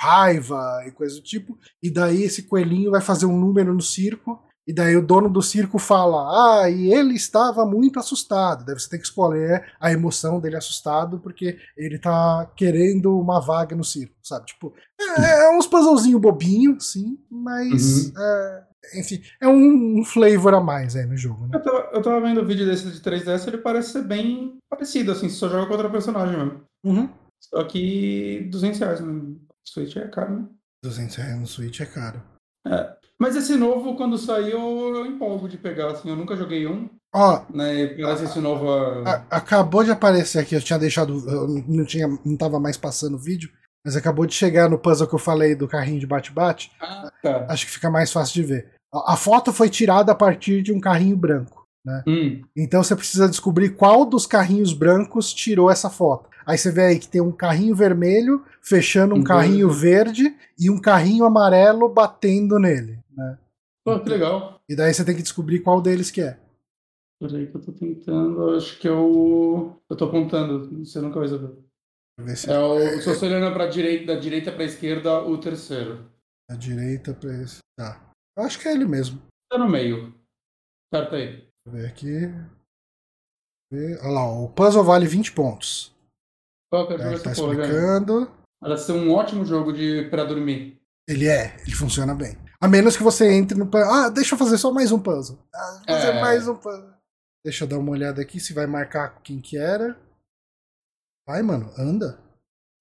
raiva 0.00 0.82
e 0.86 0.90
coisa 0.90 1.16
do 1.16 1.22
tipo. 1.22 1.58
E 1.82 1.90
daí 1.90 2.22
esse 2.22 2.44
coelhinho 2.44 2.90
vai 2.90 3.02
fazer 3.02 3.26
um 3.26 3.38
número 3.38 3.74
no 3.74 3.82
circo. 3.82 4.42
E 4.66 4.72
daí 4.72 4.96
o 4.96 5.06
dono 5.06 5.28
do 5.28 5.42
circo 5.42 5.78
fala: 5.78 6.62
Ah, 6.62 6.70
e 6.70 6.92
ele 6.92 7.14
estava 7.14 7.66
muito 7.66 7.98
assustado. 7.98 8.64
Deve 8.64 8.80
você 8.80 8.88
ter 8.88 8.98
que 8.98 9.04
escolher 9.04 9.74
a 9.78 9.92
emoção 9.92 10.40
dele 10.40 10.56
assustado, 10.56 11.18
porque 11.18 11.58
ele 11.76 11.98
tá 11.98 12.50
querendo 12.56 13.18
uma 13.18 13.40
vaga 13.40 13.76
no 13.76 13.84
circo, 13.84 14.14
sabe? 14.22 14.46
Tipo, 14.46 14.74
é, 14.98 15.44
é 15.44 15.56
uns 15.56 15.66
puzzlezinho 15.66 16.18
bobinho, 16.18 16.80
sim, 16.80 17.18
mas. 17.30 18.06
Uhum. 18.06 18.12
É, 18.18 18.64
enfim, 18.94 19.22
é 19.40 19.48
um, 19.48 20.00
um, 20.00 20.04
flavor 20.04 20.54
a 20.54 20.60
mais 20.60 20.96
aí 20.96 21.06
no 21.06 21.16
jogo. 21.16 21.46
Né? 21.46 21.52
Eu, 21.54 21.62
tava, 21.62 21.90
eu 21.92 22.02
tava 22.02 22.20
vendo 22.20 22.40
o 22.40 22.46
vídeo 22.46 22.66
desse 22.66 22.90
de 22.90 23.00
3DS, 23.00 23.46
ele 23.48 23.58
parece 23.58 23.92
ser 23.92 24.02
bem 24.02 24.58
parecido, 24.70 25.12
assim, 25.12 25.28
só 25.28 25.48
joga 25.48 25.66
contra 25.66 25.90
personagem 25.90 26.36
mesmo. 26.36 26.64
Uhum. 26.84 27.08
Só 27.40 27.64
que 27.64 28.48
200 28.50 28.80
reais 28.80 29.00
no 29.00 29.40
Switch 29.66 29.96
é 29.96 30.08
caro, 30.08 30.40
né? 30.40 30.48
200 30.82 31.16
reais 31.16 31.40
no 31.40 31.46
Switch 31.46 31.80
é 31.80 31.86
caro. 31.86 32.22
É. 32.66 32.96
Mas 33.20 33.36
esse 33.36 33.56
novo, 33.56 33.96
quando 33.96 34.18
saiu, 34.18 34.58
eu 34.94 35.06
empolgo 35.06 35.48
de 35.48 35.56
pegar, 35.56 35.90
assim, 35.90 36.08
eu 36.08 36.16
nunca 36.16 36.36
joguei 36.36 36.66
um. 36.66 36.88
Ó, 37.14 37.42
né, 37.54 37.86
parece 38.00 38.24
esse 38.24 38.40
novo... 38.40 38.68
A, 39.06 39.24
acabou 39.30 39.84
de 39.84 39.92
aparecer 39.92 40.40
aqui, 40.40 40.54
eu 40.54 40.60
tinha 40.60 40.78
deixado, 40.78 41.22
eu 41.28 41.46
não 41.68 41.84
tinha, 41.84 42.08
não 42.24 42.36
tava 42.36 42.58
mais 42.58 42.76
passando 42.76 43.14
o 43.14 43.20
vídeo, 43.20 43.50
mas 43.84 43.94
acabou 43.96 44.26
de 44.26 44.34
chegar 44.34 44.68
no 44.68 44.78
puzzle 44.78 45.06
que 45.06 45.14
eu 45.14 45.18
falei 45.18 45.54
do 45.54 45.68
carrinho 45.68 46.00
de 46.00 46.06
bate-bate. 46.06 46.72
Ah, 46.80 47.12
tá. 47.22 47.46
Acho 47.48 47.66
que 47.66 47.72
fica 47.72 47.88
mais 47.88 48.12
fácil 48.12 48.34
de 48.34 48.42
ver. 48.42 48.72
A 48.92 49.16
foto 49.16 49.52
foi 49.52 49.68
tirada 49.68 50.10
a 50.10 50.14
partir 50.14 50.62
de 50.62 50.72
um 50.72 50.80
carrinho 50.80 51.16
branco. 51.16 51.63
Né? 51.84 52.02
Hum. 52.06 52.42
Então 52.56 52.82
você 52.82 52.96
precisa 52.96 53.28
descobrir 53.28 53.70
qual 53.70 54.06
dos 54.06 54.26
carrinhos 54.26 54.72
brancos 54.72 55.34
tirou 55.34 55.70
essa 55.70 55.90
foto. 55.90 56.30
Aí 56.46 56.56
você 56.56 56.70
vê 56.70 56.82
aí 56.82 56.98
que 56.98 57.08
tem 57.08 57.20
um 57.20 57.32
carrinho 57.32 57.74
vermelho 57.74 58.44
fechando 58.60 59.14
um 59.14 59.18
uhum. 59.18 59.24
carrinho 59.24 59.70
verde 59.70 60.34
e 60.58 60.70
um 60.70 60.80
carrinho 60.80 61.24
amarelo 61.24 61.88
batendo 61.88 62.58
nele. 62.58 62.98
Né? 63.10 63.38
Pô, 63.84 64.00
que 64.00 64.08
legal. 64.08 64.60
E 64.68 64.74
daí 64.74 64.92
você 64.92 65.04
tem 65.04 65.14
que 65.14 65.22
descobrir 65.22 65.60
qual 65.60 65.80
deles 65.80 66.10
que 66.10 66.22
é. 66.22 66.38
Peraí 67.20 67.46
que 67.46 67.56
eu 67.56 67.60
tô 67.60 67.72
tentando, 67.72 68.56
acho 68.56 68.78
que 68.78 68.88
é 68.88 68.92
o. 68.92 69.76
Eu 69.88 69.96
tô 69.96 70.06
apontando, 70.06 70.84
você 70.84 71.00
nunca 71.00 71.18
vai 71.18 71.28
saber. 71.28 71.54
Se... 72.36 72.50
É 72.50 72.58
o. 72.58 73.00
Se 73.00 73.14
você 73.14 73.26
olhando 73.26 73.52
pra 73.52 73.66
direita, 73.66 74.14
da 74.14 74.20
direita 74.20 74.52
pra 74.52 74.64
esquerda, 74.64 75.20
o 75.22 75.38
terceiro. 75.38 76.10
Da 76.50 76.56
direita 76.56 77.14
pra 77.14 77.32
esse. 77.42 77.58
Tá. 77.78 78.10
Eu 78.36 78.44
acho 78.44 78.58
que 78.58 78.68
é 78.68 78.72
ele 78.72 78.84
mesmo. 78.84 79.22
Tá 79.50 79.58
no 79.58 79.68
meio. 79.68 80.14
Certo 80.92 81.14
aí. 81.14 81.46
Ver 81.66 81.86
aqui. 81.86 82.26
Olha 83.72 84.10
lá, 84.10 84.30
o 84.30 84.48
puzzle 84.50 84.84
vale 84.84 85.06
20 85.06 85.32
pontos. 85.32 85.94
Que 86.70 86.76
é 86.76 87.18
tá 87.18 87.32
explicando. 87.32 88.30
Parece 88.60 88.86
ser 88.86 88.92
um 88.92 89.12
ótimo 89.12 89.44
jogo 89.44 89.72
de 89.72 90.08
para 90.10 90.24
dormir. 90.24 90.80
Ele 91.08 91.28
é, 91.28 91.56
ele 91.62 91.74
funciona 91.74 92.14
bem. 92.14 92.36
A 92.60 92.68
menos 92.68 92.96
que 92.96 93.02
você 93.02 93.30
entre 93.32 93.56
no. 93.56 93.70
Ah, 93.74 94.08
deixa 94.08 94.34
eu 94.34 94.38
fazer 94.38 94.58
só 94.58 94.72
mais 94.72 94.90
um 94.90 94.98
puzzle. 94.98 95.38
Ah, 95.54 95.82
fazer 95.86 96.08
é... 96.08 96.20
mais 96.20 96.48
um 96.48 96.56
puzzle. 96.56 96.94
Deixa 97.44 97.64
eu 97.64 97.68
dar 97.68 97.78
uma 97.78 97.90
olhada 97.90 98.22
aqui 98.22 98.40
se 98.40 98.54
vai 98.54 98.66
marcar 98.66 99.20
quem 99.22 99.40
que 99.40 99.56
era. 99.56 99.98
Vai, 101.26 101.42
mano, 101.42 101.70
anda. 101.78 102.18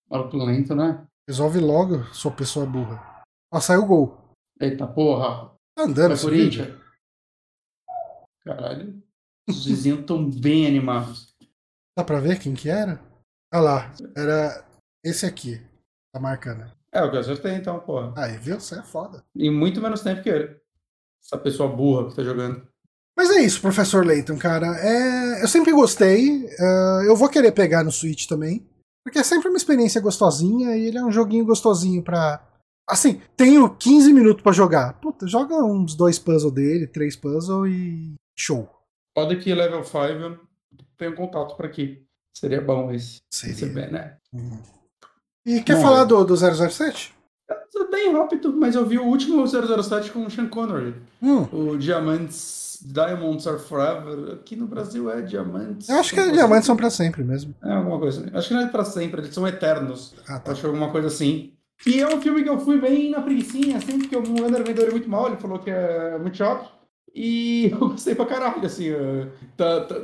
Olha 0.09 0.45
lento, 0.45 0.75
né? 0.75 1.05
Resolve 1.27 1.59
logo, 1.59 2.03
sua 2.13 2.31
pessoa 2.31 2.65
burra. 2.65 3.23
Ó, 3.53 3.59
saiu 3.59 3.83
o 3.83 3.85
gol. 3.85 4.17
Eita 4.59 4.87
porra. 4.87 5.53
Tá 5.75 5.83
andando 5.83 6.15
vídeo? 6.29 6.82
Caralho. 8.45 9.01
Os 9.47 9.65
vizinhos 9.65 10.01
estão 10.01 10.29
bem 10.29 10.67
animados. 10.67 11.33
Dá 11.97 12.03
pra 12.03 12.19
ver 12.19 12.39
quem 12.39 12.53
que 12.53 12.69
era? 12.69 13.01
Olha 13.53 13.61
lá, 13.61 13.93
era 14.15 14.65
esse 15.03 15.25
aqui. 15.25 15.61
Tá 16.13 16.19
marcando. 16.19 16.71
É, 16.91 17.03
o 17.03 17.09
que 17.09 17.17
eu 17.17 17.21
acertei 17.21 17.53
então, 17.53 17.79
porra. 17.79 18.13
Aí, 18.17 18.37
viu? 18.37 18.59
Você 18.59 18.79
é 18.79 18.83
foda. 18.83 19.23
Em 19.35 19.51
muito 19.51 19.81
menos 19.81 20.01
tempo 20.01 20.21
que 20.21 20.29
ele. 20.29 20.55
Essa 21.23 21.37
pessoa 21.37 21.69
burra 21.69 22.09
que 22.09 22.15
tá 22.15 22.23
jogando. 22.23 22.67
Mas 23.17 23.29
é 23.29 23.41
isso, 23.41 23.61
professor 23.61 24.05
Layton, 24.05 24.37
cara. 24.37 24.67
É... 24.77 25.43
Eu 25.43 25.47
sempre 25.47 25.71
gostei. 25.71 26.45
Uh, 26.45 27.03
eu 27.05 27.15
vou 27.15 27.29
querer 27.29 27.51
pegar 27.51 27.83
no 27.83 27.91
Switch 27.91 28.27
também. 28.27 28.67
Porque 29.03 29.19
é 29.19 29.23
sempre 29.23 29.49
uma 29.49 29.57
experiência 29.57 30.01
gostosinha 30.01 30.77
e 30.77 30.85
ele 30.85 30.97
é 30.97 31.03
um 31.03 31.11
joguinho 31.11 31.45
gostosinho 31.45 32.01
pra, 32.01 32.41
Assim, 32.87 33.21
tenho 33.37 33.69
15 33.69 34.11
minutos 34.11 34.43
para 34.43 34.51
jogar. 34.51 34.99
Puta, 34.99 35.25
joga 35.25 35.55
uns 35.63 35.95
dois 35.95 36.19
puzzles 36.19 36.53
dele, 36.53 36.87
três 36.87 37.15
puzzles 37.15 37.71
e 37.71 38.13
show. 38.35 38.69
Pode 39.15 39.37
que 39.37 39.53
level 39.53 39.83
5 39.83 39.97
eu 39.97 40.39
tenho 40.97 41.15
contato 41.15 41.55
para 41.55 41.67
aqui. 41.67 42.05
Seria 42.35 42.61
bom 42.61 42.91
esse. 42.91 43.21
Seria. 43.31 43.67
Bem, 43.67 43.91
né? 43.91 44.17
Uhum. 44.33 44.61
E 45.45 45.61
quer 45.61 45.75
bom, 45.75 45.81
falar 45.81 46.05
do, 46.05 46.23
do 46.23 46.35
007? 46.35 47.13
É 47.49 47.91
bem 47.91 48.13
rápido, 48.13 48.53
mas 48.53 48.75
eu 48.75 48.85
vi 48.85 48.97
o 48.97 49.05
último 49.05 49.45
007 49.45 50.11
com 50.11 50.25
o 50.25 50.31
Sean 50.31 50.47
Connery. 50.47 50.95
Hum. 51.21 51.43
O 51.51 51.77
Diamantes 51.77 52.63
Diamonds 52.85 53.47
Are 53.47 53.59
Forever. 53.59 54.33
Aqui 54.33 54.55
no 54.55 54.67
Brasil 54.67 55.09
é 55.09 55.21
Diamantes. 55.21 55.89
Eu 55.89 55.97
acho 55.97 56.13
que 56.13 56.19
é 56.19 56.31
Diamantes 56.31 56.65
são 56.65 56.75
para 56.75 56.89
sempre 56.89 57.23
mesmo. 57.23 57.53
É 57.63 57.71
alguma 57.71 57.99
coisa 57.99 58.21
assim. 58.21 58.31
Acho 58.35 58.47
que 58.49 58.53
não 58.53 58.61
é 58.61 58.67
para 58.67 58.85
sempre, 58.85 59.21
eles 59.21 59.33
são 59.33 59.47
eternos. 59.47 60.13
Ah, 60.27 60.39
tá. 60.39 60.51
Acho 60.51 60.61
que 60.61 60.67
é 60.67 60.69
alguma 60.69 60.91
coisa 60.91 61.07
assim. 61.07 61.53
E 61.85 61.99
é 61.99 62.07
um 62.07 62.21
filme 62.21 62.43
que 62.43 62.49
eu 62.49 62.59
fui 62.59 62.79
bem 62.79 63.11
na 63.11 63.21
preguicinha, 63.21 63.77
assim, 63.77 63.99
porque 63.99 64.15
o 64.15 64.41
Wander 64.41 64.63
vendeu 64.63 64.83
ele 64.83 64.91
muito 64.91 65.09
mal, 65.09 65.27
ele 65.27 65.37
falou 65.37 65.59
que 65.59 65.69
é 65.69 66.17
muito 66.17 66.37
chato. 66.37 66.71
E 67.13 67.69
eu 67.71 67.89
gostei 67.89 68.15
pra 68.15 68.25
caralho, 68.25 68.65
assim. 68.65 68.87
Tá, 69.55 69.81
tá, 69.81 69.95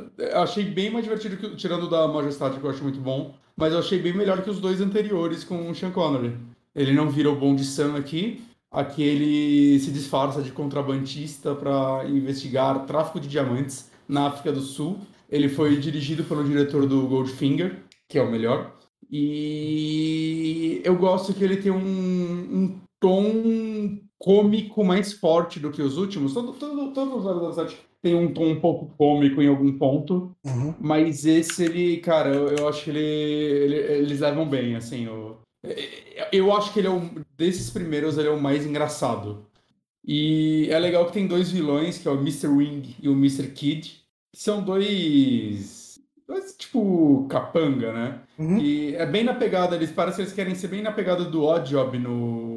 achei 0.42 0.64
bem 0.64 0.90
mais 0.90 1.04
divertido, 1.04 1.36
que, 1.36 1.56
tirando 1.56 1.88
da 1.88 2.06
Majestade, 2.06 2.58
que 2.58 2.64
eu 2.64 2.70
acho 2.70 2.82
muito 2.82 3.00
bom. 3.00 3.34
Mas 3.56 3.72
eu 3.72 3.80
achei 3.80 4.00
bem 4.00 4.14
melhor 4.14 4.42
que 4.42 4.50
os 4.50 4.60
dois 4.60 4.80
anteriores 4.80 5.44
com 5.44 5.70
o 5.70 5.74
Sean 5.74 5.90
Connery. 5.90 6.36
Ele 6.74 6.92
não 6.92 7.10
vira 7.10 7.30
o 7.30 7.36
Bom 7.36 7.54
de 7.54 7.64
Sam 7.64 7.96
aqui. 7.96 8.42
Aqui 8.70 9.02
ele 9.02 9.80
se 9.80 9.90
disfarça 9.90 10.40
de 10.40 10.52
contrabandista 10.52 11.54
para 11.54 12.04
investigar 12.08 12.86
tráfico 12.86 13.18
de 13.18 13.28
diamantes 13.28 13.90
na 14.08 14.28
África 14.28 14.52
do 14.52 14.60
Sul. 14.60 15.00
Ele 15.28 15.48
foi 15.48 15.76
dirigido 15.76 16.24
pelo 16.24 16.44
diretor 16.44 16.86
do 16.86 17.06
Goldfinger, 17.06 17.82
que 18.08 18.18
é 18.18 18.22
o 18.22 18.30
melhor. 18.30 18.76
E 19.10 20.80
eu 20.84 20.96
gosto 20.96 21.34
que 21.34 21.42
ele 21.42 21.56
tem 21.56 21.72
um, 21.72 21.78
um 21.80 22.80
tom 23.00 23.98
cômico 24.20 24.84
mais 24.84 25.14
forte 25.14 25.58
do 25.58 25.70
que 25.70 25.80
os 25.80 25.96
últimos. 25.96 26.34
Todo, 26.34 26.52
todo, 26.52 26.92
todos 26.92 27.24
os 27.24 27.56
007 27.56 27.76
tem 28.02 28.14
um 28.14 28.32
tom 28.32 28.46
um 28.46 28.60
pouco 28.60 28.94
cômico 28.96 29.42
em 29.42 29.48
algum 29.48 29.76
ponto, 29.76 30.34
uhum. 30.44 30.74
mas 30.78 31.26
esse 31.26 31.64
ele, 31.64 31.98
cara, 31.98 32.30
eu, 32.30 32.48
eu 32.48 32.68
acho 32.68 32.84
que 32.84 32.90
ele, 32.90 33.00
ele, 33.00 33.76
eles 33.76 34.20
levam 34.20 34.48
bem, 34.48 34.76
assim. 34.76 35.04
Eu, 35.06 35.38
eu 36.32 36.54
acho 36.54 36.72
que 36.72 36.78
ele 36.78 36.88
é 36.88 36.90
o, 36.90 37.10
desses 37.36 37.70
primeiros 37.70 38.16
ele 38.16 38.28
é 38.28 38.30
o 38.30 38.40
mais 38.40 38.64
engraçado. 38.64 39.46
E 40.06 40.66
é 40.70 40.78
legal 40.78 41.06
que 41.06 41.12
tem 41.12 41.26
dois 41.26 41.50
vilões, 41.50 41.98
que 41.98 42.08
é 42.08 42.10
o 42.10 42.18
Mr. 42.18 42.48
Wing 42.48 42.96
e 43.02 43.08
o 43.08 43.12
Mr. 43.12 43.48
Kid, 43.48 44.02
que 44.32 44.40
são 44.40 44.62
dois 44.62 45.80
tipo 46.56 47.26
capanga, 47.28 47.92
né? 47.92 48.20
Uhum. 48.38 48.58
E 48.58 48.94
é 48.94 49.04
bem 49.04 49.24
na 49.24 49.34
pegada, 49.34 49.74
eles 49.74 49.90
parecem 49.90 50.16
que 50.16 50.22
eles 50.22 50.32
querem 50.32 50.54
ser 50.54 50.68
bem 50.68 50.82
na 50.82 50.92
pegada 50.92 51.24
do 51.24 51.44
Odd 51.44 51.68
Job 51.68 51.98
no, 51.98 52.49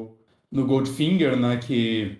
no 0.54 0.66
Goldfinger, 0.66 1.36
né? 1.36 1.58
Que, 1.58 2.20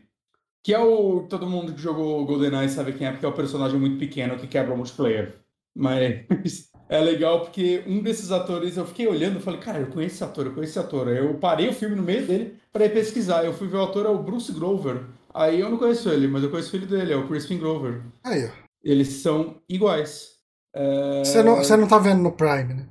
que 0.64 0.74
é 0.74 0.80
o. 0.80 1.28
Todo 1.30 1.50
mundo 1.50 1.74
que 1.74 1.82
jogou 1.82 2.26
GoldenEye 2.26 2.70
sabe 2.70 2.94
quem 2.94 3.08
é, 3.08 3.12
porque 3.12 3.26
é 3.26 3.30
o 3.30 3.34
personagem 3.34 3.80
muito 3.80 3.98
pequeno 3.98 4.38
que 4.38 4.48
quebra 4.48 4.74
o 4.74 4.78
multiplayer. 4.78 5.36
Mas 5.76 6.26
é 6.90 7.00
legal 7.00 7.42
porque 7.42 7.84
um 7.88 8.02
desses 8.02 8.32
atores, 8.32 8.76
eu 8.76 8.86
fiquei 8.86 9.08
olhando 9.08 9.40
e 9.40 9.42
falei, 9.42 9.60
cara, 9.60 9.80
eu 9.80 9.88
conheço 9.88 10.16
esse 10.16 10.24
ator, 10.24 10.48
eu 10.48 10.54
conheço 10.54 10.72
esse 10.72 10.80
ator. 10.80 11.08
Eu 11.08 11.36
parei 11.36 11.70
o 11.70 11.74
filme 11.74 11.96
no 11.96 12.04
meio 12.04 12.26
dele 12.26 12.58
para 12.72 12.86
ir 12.86 12.94
pesquisar. 12.94 13.46
Eu 13.46 13.54
fui 13.54 13.68
ver 13.68 13.78
o 13.78 13.84
ator, 13.84 14.06
é 14.06 14.10
o 14.10 14.22
Bruce 14.22 14.52
Grover, 14.52 15.04
Aí 15.34 15.60
eu 15.60 15.70
não 15.70 15.78
conheço 15.78 16.10
ele, 16.10 16.28
mas 16.28 16.44
eu 16.44 16.52
conheço 16.52 16.70
o 16.70 16.72
filho 16.72 16.86
dele, 16.86 17.12
é 17.12 17.16
o 17.16 17.28
Crispin 17.28 17.58
Glover. 17.58 18.04
Aí, 18.24 18.46
ó. 18.46 18.50
Eles 18.84 19.08
são 19.08 19.60
iguais. 19.68 20.34
É... 20.76 21.24
Você 21.24 21.42
não, 21.42 21.56
você 21.56 21.76
não 21.76 21.88
tá 21.88 21.98
vendo 21.98 22.22
no 22.22 22.32
Prime, 22.32 22.74
né? 22.74 22.88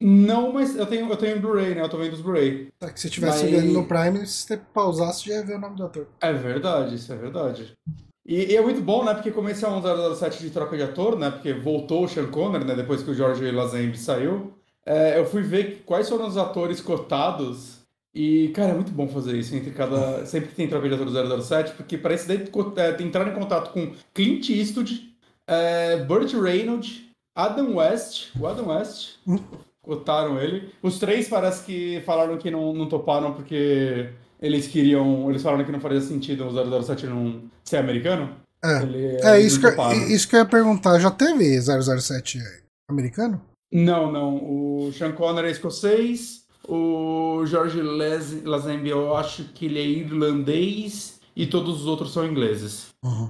Não, 0.00 0.52
mas 0.52 0.76
eu 0.76 0.84
tenho, 0.86 1.08
eu 1.08 1.16
tenho 1.16 1.40
Blu-ray, 1.40 1.74
né? 1.74 1.80
Eu 1.82 1.88
tô 1.88 1.96
vendo 1.96 2.12
os 2.12 2.20
Blu-ray. 2.20 2.68
Tá, 2.78 2.90
que 2.90 3.00
se 3.00 3.08
tivesse 3.08 3.44
Mas- 3.44 3.50
vendo 3.52 3.72
no 3.72 3.86
Prime, 3.86 4.26
se 4.26 4.46
você 4.46 4.56
pausasse, 4.56 5.26
já 5.26 5.36
ia 5.36 5.44
ver 5.44 5.56
o 5.56 5.60
nome 5.60 5.76
do 5.76 5.84
ator. 5.84 6.06
É 6.20 6.32
verdade, 6.32 6.96
isso 6.96 7.12
é 7.12 7.16
verdade. 7.16 7.72
E, 8.26 8.52
e 8.52 8.56
é 8.56 8.60
muito 8.60 8.80
bom, 8.80 9.04
né? 9.04 9.14
Porque 9.14 9.30
é 9.30 9.68
um 9.68 10.14
007 10.14 10.42
de 10.42 10.50
troca 10.50 10.76
de 10.76 10.82
ator, 10.82 11.18
né? 11.18 11.30
Porque 11.30 11.52
voltou 11.54 12.04
o 12.04 12.08
Sean 12.08 12.26
Connery, 12.26 12.64
né? 12.64 12.74
Depois 12.74 13.02
que 13.02 13.10
o 13.10 13.14
George 13.14 13.50
Lazenby 13.50 13.96
saiu. 13.96 14.52
é, 14.84 15.18
eu 15.18 15.24
fui 15.24 15.42
ver 15.42 15.82
quais 15.86 16.08
foram 16.08 16.26
os 16.26 16.36
atores 16.36 16.80
cotados. 16.80 17.76
E, 18.14 18.48
cara, 18.48 18.70
é 18.70 18.74
muito 18.74 18.92
bom 18.92 19.08
fazer 19.08 19.36
isso 19.36 19.54
entre 19.54 19.70
cada. 19.70 20.24
Sempre 20.26 20.48
que 20.50 20.54
tem 20.56 20.68
troca 20.68 20.88
de 20.88 20.94
ator 20.94 21.06
do 21.06 21.42
007, 21.42 21.72
porque 21.74 21.96
parece 21.96 22.26
daí 22.26 22.38
é, 22.76 23.02
entrar 23.02 23.28
em 23.28 23.34
contato 23.34 23.72
com 23.72 23.92
Clint 24.12 24.48
Eastwood, 24.50 25.14
é, 25.46 25.98
Burt 26.04 26.32
Reynolds, 26.32 27.02
Adam 27.36 27.76
West. 27.76 28.30
O 28.38 28.46
Adam 28.46 28.68
West. 28.68 29.16
Cotaram 29.86 30.40
ele. 30.40 30.70
Os 30.82 30.98
três 30.98 31.28
parece 31.28 31.64
que 31.64 32.02
falaram 32.04 32.36
que 32.36 32.50
não, 32.50 32.74
não 32.74 32.88
toparam 32.88 33.32
porque 33.34 34.10
eles 34.42 34.66
queriam. 34.66 35.30
Eles 35.30 35.42
falaram 35.42 35.64
que 35.64 35.70
não 35.70 35.80
faria 35.80 36.00
sentido 36.00 36.44
o 36.44 36.82
007 36.82 37.06
não 37.06 37.42
ser 37.64 37.76
americano. 37.76 38.30
É. 38.64 38.82
Ele- 38.82 39.16
É, 39.22 39.40
isso 39.40 39.60
que, 39.60 39.66
isso 40.12 40.28
que 40.28 40.34
eu 40.34 40.40
ia 40.40 40.44
perguntar. 40.44 40.98
Já 40.98 41.10
teve 41.10 41.60
007 41.60 42.38
americano? 42.90 43.40
Não, 43.72 44.10
não. 44.10 44.36
O 44.36 44.92
Sean 44.92 45.12
Connery 45.12 45.48
é 45.48 45.50
escocês. 45.52 46.44
O 46.68 47.44
George 47.46 47.80
Lazenby, 47.80 48.88
eu 48.90 49.16
acho 49.16 49.44
que 49.54 49.66
ele 49.66 49.78
é 49.78 49.84
irlandês. 49.86 51.20
E 51.36 51.46
todos 51.46 51.82
os 51.82 51.86
outros 51.86 52.12
são 52.12 52.26
ingleses. 52.26 52.86
Uhum. 53.04 53.28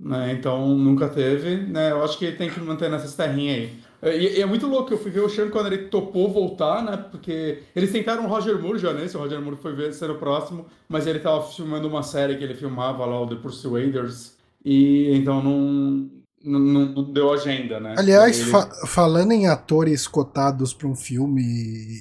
né? 0.00 0.32
Então 0.32 0.68
nunca 0.76 1.08
teve, 1.08 1.56
né? 1.56 1.90
Eu 1.90 2.02
acho 2.04 2.16
que 2.16 2.24
ele 2.24 2.36
tem 2.36 2.48
que 2.48 2.60
manter 2.60 2.88
nessas 2.88 3.14
terrinhas 3.14 3.56
aí. 3.58 3.72
E, 4.02 4.38
e 4.38 4.40
é 4.40 4.46
muito 4.46 4.66
louco, 4.66 4.92
eu 4.92 4.98
fui 4.98 5.10
ver 5.10 5.20
o 5.20 5.28
Sean 5.28 5.50
quando 5.50 5.66
ele 5.66 5.88
topou 5.88 6.32
voltar, 6.32 6.82
né? 6.84 6.96
Porque 7.10 7.62
eles 7.74 7.90
tentaram 7.90 8.24
o 8.24 8.28
Roger 8.28 8.60
Moore 8.60 8.78
já 8.78 8.92
nesse, 8.92 9.16
o 9.16 9.20
Roger 9.20 9.40
Moore 9.40 9.56
foi 9.60 9.74
ver 9.74 9.92
ser 9.92 10.10
o 10.10 10.18
próximo, 10.18 10.66
mas 10.88 11.06
ele 11.06 11.18
tava 11.18 11.42
filmando 11.42 11.88
uma 11.88 12.02
série 12.02 12.36
que 12.36 12.44
ele 12.44 12.54
filmava 12.54 13.04
lá, 13.04 13.20
o 13.20 13.26
The 13.28 13.36
Persuaders, 13.36 14.34
e 14.64 15.10
então 15.16 15.42
não, 15.42 16.08
não, 16.44 16.60
não 16.60 17.12
deu 17.12 17.32
agenda, 17.32 17.80
né? 17.80 17.94
Aliás, 17.98 18.38
Ele- 18.40 18.50
fa- 18.50 18.70
falando 18.86 19.32
em 19.32 19.48
atores 19.48 20.06
cotados 20.06 20.72
para 20.72 20.86
um 20.86 20.94
filme 20.94 21.42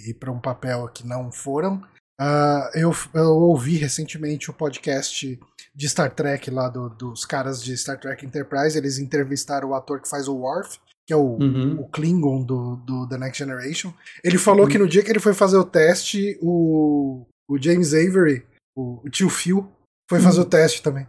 e, 0.07 0.13
para 0.13 0.31
um 0.31 0.39
papel 0.39 0.87
que 0.93 1.05
não 1.07 1.31
foram, 1.31 1.81
ah, 2.19 2.69
eu, 2.75 2.91
eu 3.13 3.29
ouvi 3.35 3.75
recentemente 3.77 4.49
o 4.49 4.53
podcast 4.53 5.39
de 5.75 5.89
Star 5.89 6.11
Trek 6.13 6.49
lá 6.51 6.67
do- 6.69 6.89
dos 6.89 7.25
caras 7.25 7.63
de 7.63 7.75
Star 7.77 7.99
Trek 7.99 8.25
Enterprise. 8.25 8.77
Eles 8.77 8.97
entrevistaram 8.99 9.69
o 9.69 9.75
ator 9.75 9.99
que 10.01 10.09
faz 10.09 10.27
o 10.27 10.35
Worf, 10.35 10.79
que 11.07 11.13
é 11.13 11.15
o, 11.15 11.37
Uhum. 11.37 11.79
o 11.79 11.87
Klingon 11.87 12.43
do, 12.43 12.75
do 12.77 13.07
The 13.07 13.17
Next 13.17 13.39
Generation. 13.39 13.93
Ele 14.23 14.37
falou 14.37 14.67
que 14.67 14.77
no 14.77 14.87
dia 14.87 15.01
que 15.01 15.09
ele 15.09 15.19
foi 15.21 15.33
fazer 15.33 15.55
o 15.57 15.63
teste, 15.63 16.37
o, 16.41 17.25
o 17.49 17.57
James 17.57 17.93
Avery, 17.93 18.45
o, 18.77 18.99
o 19.05 19.09
tio 19.09 19.29
Phil, 19.29 19.65
foi 20.09 20.19
fazer 20.19 20.41
o 20.41 20.45
teste 20.45 20.83
também. 20.83 21.07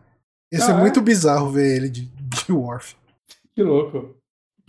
Ia 0.52 0.60
ser 0.60 0.72
Ah, 0.72 0.76
é? 0.78 0.80
muito 0.80 1.00
bizarro 1.02 1.50
ver 1.50 1.76
ele 1.76 1.88
de, 1.88 2.02
de 2.06 2.52
Worf. 2.52 2.94
Que 3.54 3.62
louco. 3.62 4.14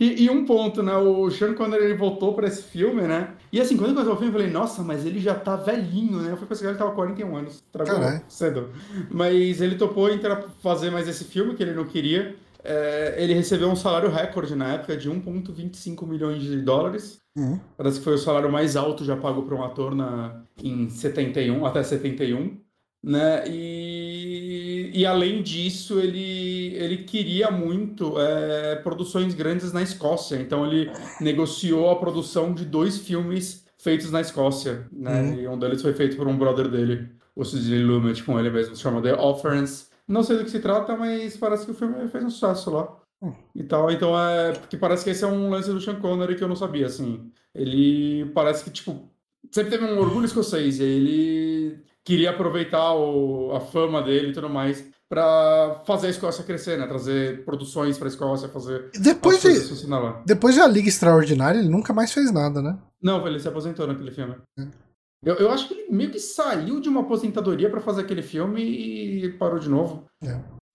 E, 0.00 0.24
e 0.24 0.30
um 0.30 0.44
ponto, 0.46 0.82
né? 0.82 0.96
O 0.96 1.30
Sean 1.30 1.54
Connery 1.54 1.84
ele 1.84 1.94
voltou 1.94 2.34
pra 2.34 2.48
esse 2.48 2.62
filme, 2.62 3.02
né? 3.02 3.34
E 3.52 3.60
assim, 3.60 3.76
quando 3.76 3.90
eu 3.90 3.94
comecei 3.94 4.12
o 4.12 4.16
filme, 4.16 4.28
eu 4.32 4.38
falei, 4.40 4.50
nossa, 4.50 4.82
mas 4.82 5.04
ele 5.04 5.20
já 5.20 5.34
tá 5.34 5.56
velhinho, 5.56 6.18
né? 6.22 6.32
Eu 6.32 6.36
fui 6.38 6.46
pesquisar, 6.46 6.70
ele 6.70 6.78
tava 6.78 6.90
com 6.90 6.96
41 6.96 7.36
anos. 7.36 7.62
Tragou 7.70 7.94
cedo. 8.28 8.70
Mas 9.10 9.60
ele 9.60 9.76
topou 9.76 10.10
entrar 10.10 10.42
fazer 10.62 10.90
mais 10.90 11.06
esse 11.06 11.24
filme, 11.24 11.54
que 11.54 11.62
ele 11.62 11.74
não 11.74 11.84
queria. 11.84 12.34
É, 12.62 13.14
ele 13.18 13.34
recebeu 13.34 13.68
um 13.68 13.76
salário 13.76 14.10
recorde 14.10 14.54
na 14.54 14.74
época 14.74 14.96
de 14.96 15.10
1,25 15.10 16.06
milhões 16.06 16.42
de 16.42 16.60
dólares. 16.60 17.20
Uhum. 17.36 17.58
Parece 17.76 17.98
que 17.98 18.04
foi 18.04 18.14
o 18.14 18.18
salário 18.18 18.50
mais 18.50 18.76
alto 18.76 19.04
já 19.04 19.16
pago 19.16 19.42
para 19.42 19.54
um 19.54 19.64
ator 19.64 19.94
na, 19.94 20.42
em 20.62 20.88
71, 20.88 21.64
até 21.64 21.82
71. 21.82 22.58
Né? 23.02 23.44
E, 23.48 24.90
e 24.92 25.06
além 25.06 25.42
disso, 25.42 25.98
ele, 25.98 26.74
ele 26.74 26.98
queria 26.98 27.50
muito 27.50 28.20
é, 28.20 28.76
produções 28.76 29.34
grandes 29.34 29.72
na 29.72 29.82
Escócia. 29.82 30.36
Então 30.36 30.66
ele 30.66 30.90
negociou 31.20 31.90
a 31.90 31.96
produção 31.96 32.52
de 32.52 32.64
dois 32.64 32.98
filmes 32.98 33.64
feitos 33.78 34.10
na 34.10 34.20
Escócia. 34.20 34.86
Né? 34.92 35.22
Uhum. 35.22 35.40
E 35.40 35.48
um 35.48 35.58
deles 35.58 35.80
foi 35.80 35.94
feito 35.94 36.16
por 36.16 36.28
um 36.28 36.36
brother 36.36 36.68
dele, 36.68 37.08
o 37.34 37.44
Sidney 37.44 37.82
Lumet, 37.82 38.22
com 38.22 38.38
ele 38.38 38.50
mesmo, 38.50 38.76
se 38.76 38.82
chama 38.82 39.00
The 39.00 39.14
Offerance. 39.14 39.89
Não 40.10 40.22
sei 40.24 40.38
do 40.38 40.44
que 40.44 40.50
se 40.50 40.58
trata, 40.58 40.96
mas 40.96 41.36
parece 41.36 41.64
que 41.64 41.70
o 41.70 41.74
filme 41.74 42.08
fez 42.08 42.24
um 42.24 42.30
sucesso 42.30 42.70
lá. 42.70 42.96
Hum. 43.22 43.32
E 43.54 43.62
tal, 43.62 43.90
então 43.90 44.18
é. 44.18 44.52
Porque 44.52 44.76
parece 44.76 45.04
que 45.04 45.10
esse 45.10 45.22
é 45.22 45.26
um 45.26 45.48
lance 45.50 45.70
do 45.70 45.80
Sean 45.80 46.00
Connery 46.00 46.36
que 46.36 46.42
eu 46.42 46.48
não 46.48 46.56
sabia, 46.56 46.86
assim. 46.86 47.30
Ele 47.54 48.24
parece 48.34 48.64
que, 48.64 48.70
tipo, 48.70 49.08
sempre 49.52 49.70
teve 49.70 49.84
um 49.84 49.98
orgulho 49.98 50.24
escocês, 50.24 50.80
e 50.80 50.82
ele 50.82 51.84
queria 52.04 52.30
aproveitar 52.30 52.92
o- 52.94 53.52
a 53.54 53.60
fama 53.60 54.02
dele 54.02 54.28
e 54.28 54.32
tudo 54.32 54.48
mais 54.48 54.84
pra 55.08 55.82
fazer 55.86 56.06
a 56.06 56.10
Escócia 56.10 56.44
crescer, 56.44 56.78
né? 56.78 56.86
Trazer 56.86 57.44
produções 57.44 57.98
pra 57.98 58.08
Escócia, 58.08 58.48
fazer 58.48 58.90
Depois 58.98 59.40
de, 59.42 59.48
depois 60.24 60.56
da 60.56 60.66
Liga 60.66 60.88
Extraordinária, 60.88 61.58
ele 61.58 61.68
nunca 61.68 61.92
mais 61.92 62.12
fez 62.12 62.32
nada, 62.32 62.62
né? 62.62 62.78
Não, 63.02 63.26
ele 63.26 63.38
se 63.40 63.48
aposentou 63.48 63.86
naquele 63.86 64.10
filme. 64.12 64.34
Hum. 64.58 64.70
Eu, 65.24 65.34
eu 65.34 65.50
acho 65.50 65.68
que 65.68 65.74
ele 65.74 65.90
meio 65.92 66.10
que 66.10 66.18
saiu 66.18 66.80
de 66.80 66.88
uma 66.88 67.00
aposentadoria 67.02 67.68
pra 67.70 67.80
fazer 67.80 68.02
aquele 68.02 68.22
filme 68.22 68.62
e 68.62 69.32
parou 69.34 69.58
de 69.58 69.68
novo. 69.68 70.06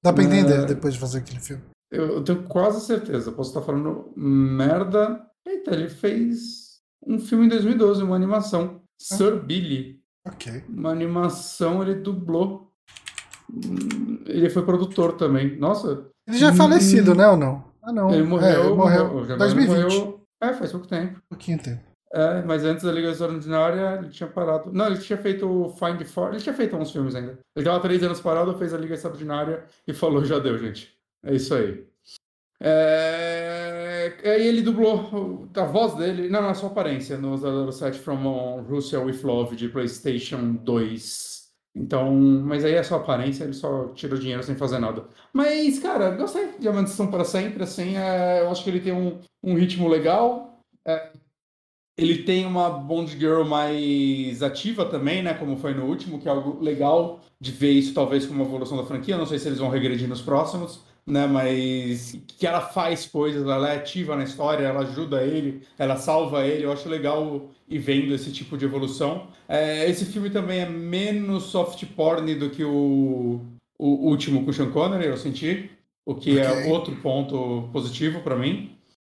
Dá 0.04 0.14
pra 0.14 0.24
É. 0.24 0.28
entender 0.28 0.66
depois 0.66 0.94
de 0.94 1.00
fazer 1.00 1.20
aquele 1.20 1.40
filme. 1.40 1.64
Eu, 1.92 2.06
eu 2.18 2.24
tenho 2.24 2.44
quase 2.44 2.86
certeza. 2.86 3.32
Posso 3.32 3.50
estar 3.50 3.62
falando 3.62 4.12
merda. 4.16 5.26
Eita, 5.48 5.72
ele 5.74 5.90
fez 5.90 6.80
um 7.06 7.18
filme 7.20 7.46
em 7.46 7.50
2012, 7.50 8.04
uma 8.04 8.16
animação. 8.16 8.82
Sir 9.00 9.42
Billy. 9.44 10.00
Ok. 10.28 10.64
Uma 10.70 10.92
animação, 10.92 11.82
ele 11.82 11.96
dublou. 11.96 12.72
Hum, 13.52 14.24
Ele 14.26 14.50
foi 14.50 14.64
produtor 14.66 15.14
também. 15.14 15.58
Nossa, 15.58 16.08
Ele 16.28 16.38
já 16.38 16.48
é 16.48 16.52
Hum. 16.52 16.56
falecido, 16.56 17.14
né, 17.14 17.28
ou 17.28 17.38
não? 17.38 17.64
Ah, 17.84 17.92
não. 17.94 18.10
ele 18.10 18.24
É, 18.24 18.26
morreu. 18.26 18.66
ele 18.66 18.74
morreu. 18.76 19.26
já 19.26 19.36
2020. 19.36 19.84
morreu- 19.96 20.22
É, 20.42 20.54
faz 20.54 20.72
pouco 20.72 20.88
tempo. 20.88 21.20
pouquinho 21.30 21.60
tempo. 21.62 21.82
É, 22.14 22.42
mas 22.44 22.64
antes 22.64 22.84
da 22.84 22.92
Liga 22.92 23.10
Extraordinária, 23.10 24.00
ele 24.00 24.10
tinha 24.10 24.30
parado. 24.30 24.72
Não, 24.72 24.88
ele 24.88 24.98
tinha 24.98 25.18
feito 25.18 25.48
o 25.48 25.70
Find 25.70 26.02
For. 26.06 26.30
Ele 26.30 26.42
tinha 26.42 26.56
feito 26.56 26.76
uns 26.76 26.92
filmes 26.92 27.16
ainda. 27.16 27.38
Ele 27.56 27.66
tava 27.66 27.80
três 27.82 28.02
anos 28.04 28.22
parado, 28.22 28.58
fez 28.58 28.74
a 28.74 28.78
Liga 28.78 28.94
Extraordinária 28.94 29.66
e 29.88 29.94
falou: 29.94 30.24
já 30.24 30.40
deu, 30.40 30.58
gente. 30.58 30.96
É 31.24 31.34
isso 31.34 31.54
aí. 31.54 31.86
É... 32.62 34.14
Aí 34.24 34.48
ele 34.48 34.62
dublou 34.62 35.50
a 35.56 35.66
voz 35.66 35.96
dele, 35.96 36.30
não, 36.30 36.48
a 36.48 36.54
sua 36.54 36.70
aparência, 36.70 37.18
no 37.18 37.38
007 37.72 38.00
From 38.00 38.62
Russia 38.62 39.00
with 39.00 39.22
Love 39.24 39.56
de 39.56 39.68
PlayStation 39.68 40.54
2. 40.54 41.36
Então, 41.76 42.14
mas 42.16 42.64
aí 42.64 42.74
é 42.74 42.84
só 42.84 42.96
aparência, 42.96 43.44
ele 43.44 43.54
só 43.54 43.90
tira 43.90 44.16
o 44.16 44.20
dinheiro 44.20 44.42
sem 44.42 44.56
fazer 44.56 44.80
nada. 44.80 45.06
Mas, 45.34 45.78
cara, 45.80 46.12
gostei 46.12 46.58
de 46.58 46.68
Amantes 46.70 46.94
São 46.94 47.12
para 47.12 47.26
Sempre, 47.26 47.64
assim, 47.64 47.98
é, 47.98 48.42
eu 48.42 48.50
acho 48.50 48.64
que 48.64 48.70
ele 48.70 48.80
tem 48.80 48.94
um, 48.94 49.20
um 49.44 49.56
ritmo 49.56 49.90
legal. 49.90 50.55
É, 51.98 52.02
ele 52.02 52.24
tem 52.24 52.46
uma 52.46 52.70
Bond 52.70 53.12
Girl 53.18 53.44
mais 53.44 54.42
ativa 54.44 54.86
também, 54.86 55.24
né? 55.24 55.34
Como 55.34 55.58
foi 55.58 55.74
no 55.74 55.86
último, 55.86 56.20
que 56.20 56.28
é 56.28 56.32
algo 56.32 56.62
legal 56.64 57.22
de 57.40 57.52
ver 57.52 57.72
isso 57.72 57.94
talvez 57.94 58.26
como 58.26 58.42
uma 58.42 58.48
evolução 58.48 58.78
da 58.78 58.84
franquia. 58.86 59.18
Não 59.18 59.26
sei 59.26 59.40
se 59.40 59.48
eles 59.48 59.60
vão 59.60 59.70
regredir 59.70 60.08
nos 60.08 60.22
próximos, 60.22 60.84
né? 61.06 61.28
Mas 61.28 62.20
que 62.28 62.46
ela 62.48 62.62
faz 62.62 63.06
coisas, 63.06 63.44
ela 63.48 63.72
é 63.74 63.78
ativa 63.78 64.16
na 64.16 64.24
história, 64.24 64.66
ela 64.66 64.82
ajuda 64.82 65.24
ele, 65.24 65.62
ela 65.78 65.96
salva 65.98 66.46
ele. 66.46 66.64
Eu 66.66 66.72
acho 66.72 66.90
legal 66.90 67.50
ir 67.68 67.80
vendo 67.80 68.14
esse 68.14 68.32
tipo 68.32 68.58
de 68.58 68.66
evolução. 68.66 69.28
É, 69.48 69.90
esse 69.90 70.06
filme 70.06 70.30
também 70.30 70.60
é 70.60 70.70
menos 70.70 71.44
soft 71.46 71.84
porn 71.96 72.36
do 72.36 72.50
que 72.50 72.64
o, 72.64 73.42
o 73.78 73.88
último 74.10 74.44
com 74.44 74.52
o 74.52 74.54
Sean 74.54 74.72
Connery, 74.72 75.06
eu 75.06 75.18
senti. 75.18 75.70
O 76.06 76.16
que 76.16 76.38
é 76.40 76.52
Ok. 76.52 76.72
outro 76.72 76.96
ponto 76.98 77.70
positivo 77.72 78.22
para 78.22 78.36
mim. 78.36 78.75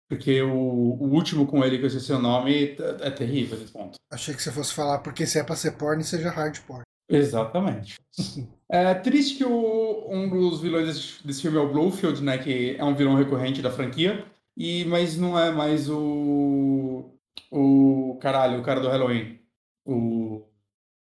Porque 0.08 0.40
o, 0.40 0.52
o 0.52 1.08
último 1.08 1.46
com 1.46 1.64
ele, 1.64 1.78
que 1.78 1.84
eu 1.84 1.88
esqueci 1.88 2.12
o 2.12 2.18
nome, 2.18 2.76
é 3.00 3.10
terrível 3.10 3.58
esse 3.58 3.72
ponto. 3.72 3.96
Achei 4.10 4.34
que 4.34 4.42
você 4.42 4.52
fosse 4.52 4.72
falar 4.72 4.98
porque 4.98 5.26
se 5.26 5.38
é 5.38 5.42
pra 5.44 5.56
ser 5.56 5.72
porn, 5.72 6.02
seja 6.04 6.30
hard 6.30 6.60
porn. 6.60 6.82
Exatamente. 7.08 7.96
É 8.68 8.92
triste 8.94 9.36
que 9.36 9.44
o, 9.44 10.08
um 10.10 10.28
dos 10.28 10.60
vilões 10.60 10.88
desse, 10.88 11.24
desse 11.24 11.40
filme 11.40 11.56
é 11.56 11.60
o 11.60 11.72
Blofeld, 11.72 12.20
né? 12.20 12.36
Que 12.36 12.74
é 12.76 12.84
um 12.84 12.96
vilão 12.96 13.14
recorrente 13.14 13.62
da 13.62 13.70
franquia. 13.70 14.26
E, 14.56 14.84
mas 14.86 15.16
não 15.16 15.38
é 15.38 15.52
mais 15.52 15.88
o. 15.88 17.12
O. 17.48 18.18
Caralho, 18.20 18.58
o 18.58 18.64
cara 18.64 18.80
do 18.80 18.88
Halloween. 18.88 19.38
O. 19.86 20.42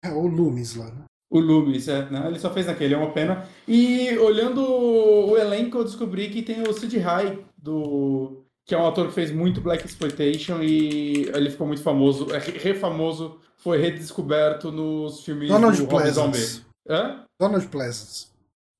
É 0.04 0.10
o 0.10 0.28
Loomis 0.28 0.76
lá, 0.76 0.88
né? 0.88 1.06
O 1.30 1.40
Loomis, 1.40 1.88
é, 1.88 2.10
né? 2.10 2.28
Ele 2.28 2.40
só 2.40 2.54
fez 2.54 2.66
naquele, 2.66 2.94
é 2.94 2.98
uma 2.98 3.14
pena. 3.14 3.48
E 3.68 4.18
olhando 4.18 4.62
o 4.62 5.38
elenco, 5.38 5.78
eu 5.78 5.84
descobri 5.84 6.30
que 6.30 6.44
tem 6.44 6.62
o 6.62 6.74
Sid 6.74 6.98
High, 6.98 7.40
do... 7.58 8.45
que 8.66 8.74
é 8.74 8.78
um 8.78 8.88
ator 8.88 9.08
que 9.08 9.14
fez 9.14 9.32
muito 9.32 9.62
Black 9.62 9.86
Exploitation 9.86 10.62
e 10.62 11.30
ele 11.34 11.50
ficou 11.50 11.68
muito 11.68 11.84
famoso, 11.84 12.34
é 12.34 12.40
re- 12.40 12.58
refamoso, 12.58 13.40
foi 13.58 13.78
redescoberto 13.80 14.72
nos 14.72 15.24
filmes 15.24 15.50
Donald 15.50 15.78
do 15.78 15.86
Rob 15.86 16.10
Zombie. 16.10 16.62
Hã? 16.90 17.24
Donald 17.40 17.68
Pleasance. 17.68 18.28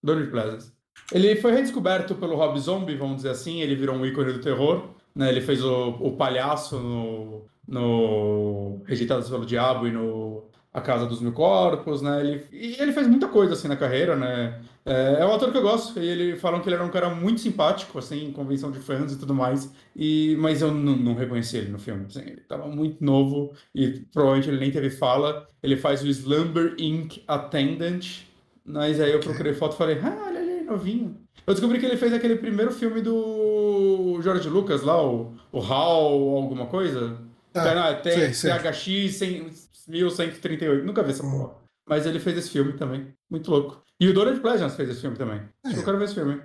Donald 0.04 0.30
Pleasance. 0.32 0.72
Ele 1.12 1.36
foi 1.36 1.52
redescoberto 1.52 2.16
pelo 2.16 2.36
Rob 2.36 2.60
Zombie, 2.60 2.96
vamos 2.96 3.18
dizer 3.18 3.30
assim, 3.30 3.62
ele 3.62 3.76
virou 3.76 3.96
um 3.96 4.06
ícone 4.06 4.34
do 4.34 4.42
terror. 4.42 4.90
Né? 5.16 5.30
Ele 5.30 5.42
fez 5.42 5.64
o, 5.64 5.90
o 6.00 6.18
palhaço 6.18 6.78
no, 6.80 7.46
no 7.68 8.82
Rejeitados 8.86 9.30
pelo 9.30 9.46
Diabo 9.46 9.88
e 9.88 9.92
no 9.92 10.44
A 10.76 10.82
Casa 10.82 11.06
dos 11.06 11.22
Mil 11.22 11.32
Corpos, 11.32 12.02
né? 12.02 12.20
Ele, 12.20 12.44
e 12.52 12.76
ele 12.82 12.92
fez 12.92 13.08
muita 13.08 13.30
coisa 13.30 13.54
assim 13.54 13.70
na 13.70 13.78
carreira, 13.78 14.14
né? 14.14 14.62
É, 14.86 15.22
é 15.22 15.26
um 15.26 15.34
ator 15.34 15.50
que 15.50 15.58
eu 15.58 15.62
gosto, 15.62 15.98
e 16.00 16.06
ele 16.06 16.36
falam 16.36 16.60
que 16.62 16.68
ele 16.68 16.76
era 16.76 16.84
um 16.84 16.90
cara 16.90 17.10
muito 17.10 17.40
simpático, 17.40 17.98
assim, 17.98 18.26
em 18.26 18.32
convenção 18.34 18.70
de 18.72 18.80
fãs 18.80 19.14
e 19.14 19.18
tudo 19.18 19.34
mais, 19.34 19.74
e, 19.96 20.36
mas 20.38 20.62
eu 20.62 20.72
não, 20.72 21.16
reconheci 21.16 21.58
ele 21.58 21.72
no 21.72 21.80
filme. 21.80 22.06
Assim, 22.08 22.20
ele 22.20 22.42
estava 22.42 22.68
muito 22.68 23.04
novo 23.04 23.54
e 23.74 24.02
provavelmente 24.14 24.50
ele 24.50 24.60
nem 24.60 24.70
teve 24.70 24.90
fala. 24.90 25.48
Ele 25.64 25.78
faz 25.78 26.04
o 26.04 26.08
Slumber 26.08 26.76
Inc. 26.78 27.24
Attendant, 27.26 28.06
mas 28.66 29.00
aí 29.00 29.12
eu 29.14 29.22
procurei 29.22 29.54
foto 29.54 29.76
e 29.76 29.78
falei, 29.78 30.00
ah, 30.04 30.26
olha 30.28 30.40
ali, 30.40 30.64
novinho. 30.66 31.18
Eu 31.48 31.54
descobri 31.54 31.80
que 31.80 31.86
ele 31.86 31.98
fez 31.98 32.14
aquele 32.14 32.36
primeiro 32.36 32.72
filme 32.72 33.02
do 33.02 34.20
George 34.22 34.50
Lucas 34.50 34.82
lá, 34.82 35.02
o, 35.02 35.36
o 35.52 35.60
HAL, 35.62 36.36
alguma 36.36 36.66
coisa. 36.66 37.25
Ah, 37.56 37.76
não, 37.76 38.02
tem 38.02 38.34
sei, 38.34 38.52
THX 38.52 39.20
1138. 39.88 40.86
Nunca 40.86 41.04
vi 41.04 41.12
essa 41.12 41.26
hum. 41.26 41.32
porra. 41.32 41.56
Mas 41.88 42.06
ele 42.06 42.20
fez 42.20 42.38
esse 42.38 42.50
filme 42.50 42.74
também. 42.74 43.14
Muito 43.30 43.50
louco. 43.50 43.82
E 44.00 44.08
o 44.10 44.14
Donald 44.14 44.40
Pleasance 44.40 44.76
fez 44.76 44.90
esse 44.90 45.02
filme 45.02 45.16
também. 45.16 45.42
É. 45.66 45.78
Eu 45.78 45.84
quero 45.84 45.98
ver 45.98 46.06
esse 46.06 46.16
filme. 46.16 46.42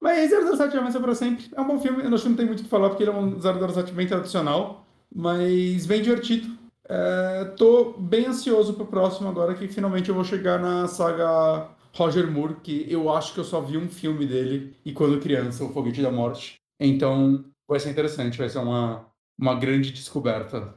Mas 0.00 0.30
007 0.30 0.76
Avança 0.76 1.00
para 1.00 1.14
Sempre 1.14 1.48
é 1.54 1.60
um 1.60 1.66
bom 1.66 1.78
filme. 1.80 2.04
Eu 2.04 2.14
acho 2.14 2.22
que 2.22 2.28
não 2.28 2.36
tem 2.36 2.46
muito 2.46 2.60
o 2.60 2.62
que 2.62 2.68
falar, 2.68 2.88
porque 2.88 3.02
ele 3.02 3.10
é 3.10 3.14
um 3.14 3.40
007 3.40 3.92
bem 3.92 4.06
tradicional, 4.06 4.86
mas 5.12 5.84
bem 5.86 6.00
divertido. 6.00 6.56
É, 6.88 7.44
tô 7.56 7.92
bem 7.98 8.26
ansioso 8.26 8.74
pro 8.74 8.86
próximo 8.86 9.28
agora, 9.28 9.54
que 9.54 9.68
finalmente 9.68 10.08
eu 10.08 10.14
vou 10.14 10.24
chegar 10.24 10.58
na 10.58 10.86
saga 10.86 11.68
Roger 11.94 12.30
Moore, 12.30 12.56
que 12.62 12.86
eu 12.88 13.12
acho 13.12 13.34
que 13.34 13.40
eu 13.40 13.44
só 13.44 13.60
vi 13.60 13.76
um 13.76 13.88
filme 13.88 14.24
dele, 14.26 14.74
e 14.84 14.92
quando 14.92 15.20
criança, 15.20 15.64
O 15.64 15.72
Foguete 15.72 16.00
da 16.00 16.10
Morte. 16.10 16.54
Então, 16.80 17.44
vai 17.68 17.80
ser 17.80 17.90
interessante, 17.90 18.38
vai 18.38 18.48
ser 18.48 18.58
uma, 18.58 19.04
uma 19.38 19.54
grande 19.54 19.92
descoberta. 19.92 20.74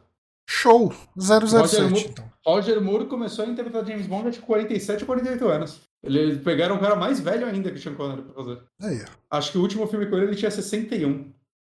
Show! 0.47 0.93
007, 1.17 1.55
Roger 1.55 1.89
Moore, 1.89 2.05
então. 2.09 2.31
Roger 2.45 2.81
Moore 2.81 3.05
começou 3.07 3.45
a 3.45 3.47
interpretar 3.47 3.85
James 3.85 4.07
Bond 4.07 4.27
aos 4.27 4.37
47 4.37 5.01
ou 5.01 5.07
48 5.07 5.47
anos. 5.47 5.81
Eles 6.03 6.41
pegaram 6.43 6.75
um 6.75 6.79
cara 6.79 6.95
mais 6.95 7.19
velho 7.19 7.45
ainda 7.45 7.71
que 7.71 7.79
Sean 7.79 7.93
Connery 7.93 8.23
pra 8.23 8.33
fazer. 8.33 8.63
Aí, 8.81 9.05
Acho 9.29 9.51
que 9.51 9.57
o 9.57 9.61
último 9.61 9.87
filme 9.87 10.07
com 10.07 10.17
ele 10.17 10.27
ele 10.27 10.35
tinha 10.35 10.51
61. 10.51 11.31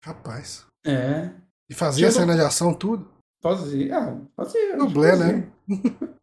Rapaz. 0.05 0.67
É. 0.85 1.31
E 1.69 1.75
fazia 1.75 2.09
tinha 2.09 2.21
cena 2.21 2.33
do... 2.33 2.39
de 2.39 2.45
ação, 2.45 2.75
tudo? 2.75 3.09
Fazia, 3.43 3.95
é, 3.95 4.17
fazia. 4.35 4.77
Dublê, 4.79 5.17
né? 5.17 5.53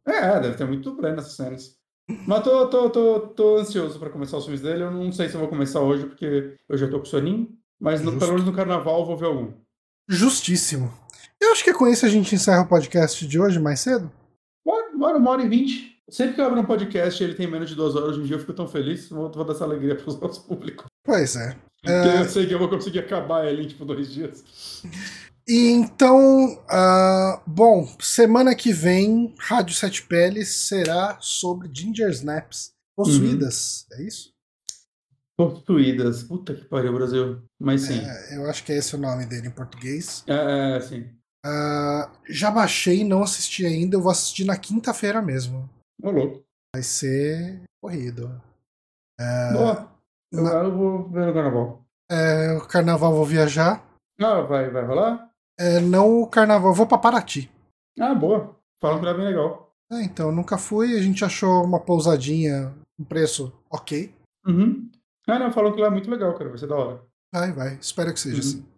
é, 0.07 0.39
deve 0.39 0.57
ter 0.57 0.65
muito 0.65 0.89
dublê 0.89 1.11
nessas 1.11 1.33
cenas. 1.33 1.77
Mas 2.27 2.43
tô, 2.43 2.67
tô, 2.67 2.89
tô, 2.89 3.19
tô 3.27 3.57
ansioso 3.57 3.99
pra 3.99 4.09
começar 4.09 4.38
os 4.38 4.43
filmes 4.43 4.61
dele. 4.61 4.83
Eu 4.83 4.91
não 4.91 5.11
sei 5.11 5.29
se 5.29 5.35
eu 5.35 5.39
vou 5.39 5.49
começar 5.49 5.81
hoje, 5.81 6.07
porque 6.07 6.57
eu 6.67 6.77
já 6.77 6.89
tô 6.89 6.99
com 6.99 7.05
soninho. 7.05 7.55
Mas 7.79 8.01
no, 8.01 8.17
pelo 8.17 8.33
menos 8.33 8.45
no 8.45 8.53
carnaval 8.53 8.99
eu 8.99 9.05
vou 9.05 9.17
ver 9.17 9.27
algum. 9.27 9.53
Justíssimo. 10.07 10.91
Eu 11.40 11.52
acho 11.52 11.64
que 11.64 11.73
com 11.73 11.88
isso 11.88 12.06
a 12.06 12.10
gente 12.10 12.36
encerra 12.36 12.61
o 12.61 12.68
podcast 12.68 13.26
de 13.28 13.40
hoje 13.40 13.60
mais 13.60 13.80
cedo. 13.80 14.11
Bora, 14.65 14.95
bora 14.95 15.18
uma 15.18 15.32
hora 15.32 15.44
e 15.44 15.49
vinte. 15.49 15.98
Sempre 16.10 16.36
que 16.36 16.41
eu 16.41 16.45
abro 16.45 16.60
um 16.60 16.65
podcast 16.65 17.22
e 17.22 17.26
ele 17.26 17.36
tem 17.36 17.48
menos 17.48 17.69
de 17.69 17.76
duas 17.76 17.95
horas 17.95 18.10
hoje 18.10 18.22
em 18.22 18.23
dia, 18.26 18.36
eu 18.36 18.40
fico 18.40 18.53
tão 18.53 18.68
feliz. 18.68 19.10
Vou, 19.10 19.32
vou 19.32 19.45
dar 19.45 19.53
essa 19.53 19.64
alegria 19.64 19.95
para 19.95 20.10
os 20.10 20.19
nossos 20.19 20.40
públicos. 20.45 20.86
Pois 21.03 21.36
é. 21.36 21.56
Porque 21.82 22.10
é... 22.10 22.22
eu 22.22 22.30
sei 22.30 22.45
que 22.45 22.53
eu 22.53 22.60
vou 22.60 22.69
conseguir 22.69 22.99
acabar 22.99 23.45
ele 23.45 23.64
em 23.64 23.68
tipo 23.68 23.86
dois 23.86 24.11
dias. 24.11 24.44
E 25.48 25.69
então, 25.69 26.53
uh, 26.53 27.41
bom, 27.48 27.91
semana 27.99 28.53
que 28.53 28.72
vem, 28.72 29.34
Rádio 29.40 29.73
Sete 29.73 30.03
Peles 30.03 30.68
será 30.68 31.18
sobre 31.19 31.69
Ginger 31.73 32.10
Snaps 32.11 32.72
possuídas, 32.95 33.88
uhum. 33.91 33.98
é 33.98 34.07
isso? 34.07 34.32
Possuídas, 35.49 36.23
puta 36.23 36.53
que 36.53 36.65
pariu, 36.65 36.93
Brasil. 36.93 37.41
Mas 37.59 37.81
sim. 37.81 37.99
É, 37.99 38.38
eu 38.38 38.49
acho 38.49 38.63
que 38.63 38.72
é 38.72 38.77
esse 38.77 38.95
o 38.95 38.99
nome 38.99 39.26
dele 39.26 39.47
em 39.47 39.51
português. 39.51 40.23
É, 40.27 40.77
é 40.77 40.81
sim. 40.81 41.09
Uh, 41.45 42.09
já 42.30 42.51
baixei, 42.51 43.03
não 43.03 43.23
assisti 43.23 43.65
ainda, 43.65 43.95
eu 43.95 44.01
vou 44.01 44.11
assistir 44.11 44.45
na 44.45 44.57
quinta-feira 44.57 45.22
mesmo. 45.22 45.68
Ô, 46.01 46.11
louco. 46.11 46.43
Vai 46.76 46.84
ser 46.84 47.61
corrido. 47.81 48.41
É, 49.19 49.53
Boa. 49.53 49.91
Eu, 50.31 50.43
na... 50.43 50.51
eu 50.51 50.77
vou 50.77 51.09
ver 51.09 51.30
o 51.30 51.34
carnaval. 51.34 51.85
É, 52.09 52.53
o 52.53 52.68
carnaval 52.68 53.13
vou 53.13 53.26
viajar. 53.26 53.84
Ah, 54.19 54.41
vai, 54.41 54.69
vai 54.69 54.85
rolar? 54.85 55.31
É, 55.59 55.80
não 55.80 56.22
o 56.22 56.27
carnaval, 56.27 56.73
vou 56.73 56.85
pra 56.85 56.97
Paraty. 56.97 57.49
Ah, 57.99 58.13
boa. 58.13 58.55
Falam 58.81 59.01
que 59.01 59.07
é 59.07 59.13
bem 59.13 59.26
legal. 59.26 59.73
É, 59.91 60.03
então, 60.03 60.31
nunca 60.31 60.57
fui, 60.57 60.97
a 60.97 61.01
gente 61.01 61.26
achou 61.26 61.63
uma 61.63 61.80
pousadinha, 61.80 62.73
um 62.99 63.03
preço 63.03 63.51
ok. 63.69 64.13
Uhum. 64.45 64.89
Ah, 65.27 65.39
não, 65.39 65.52
falam 65.52 65.73
que 65.73 65.81
lá 65.81 65.88
é 65.88 65.91
muito 65.91 66.10
legal, 66.10 66.34
cara, 66.34 66.49
vai 66.49 66.57
ser 66.57 66.68
da 66.68 66.76
hora. 66.76 67.02
Vai, 67.34 67.52
vai, 67.53 67.77
espero 67.80 68.14
que 68.14 68.19
seja 68.19 68.35
uhum. 68.35 68.39
assim. 68.39 68.72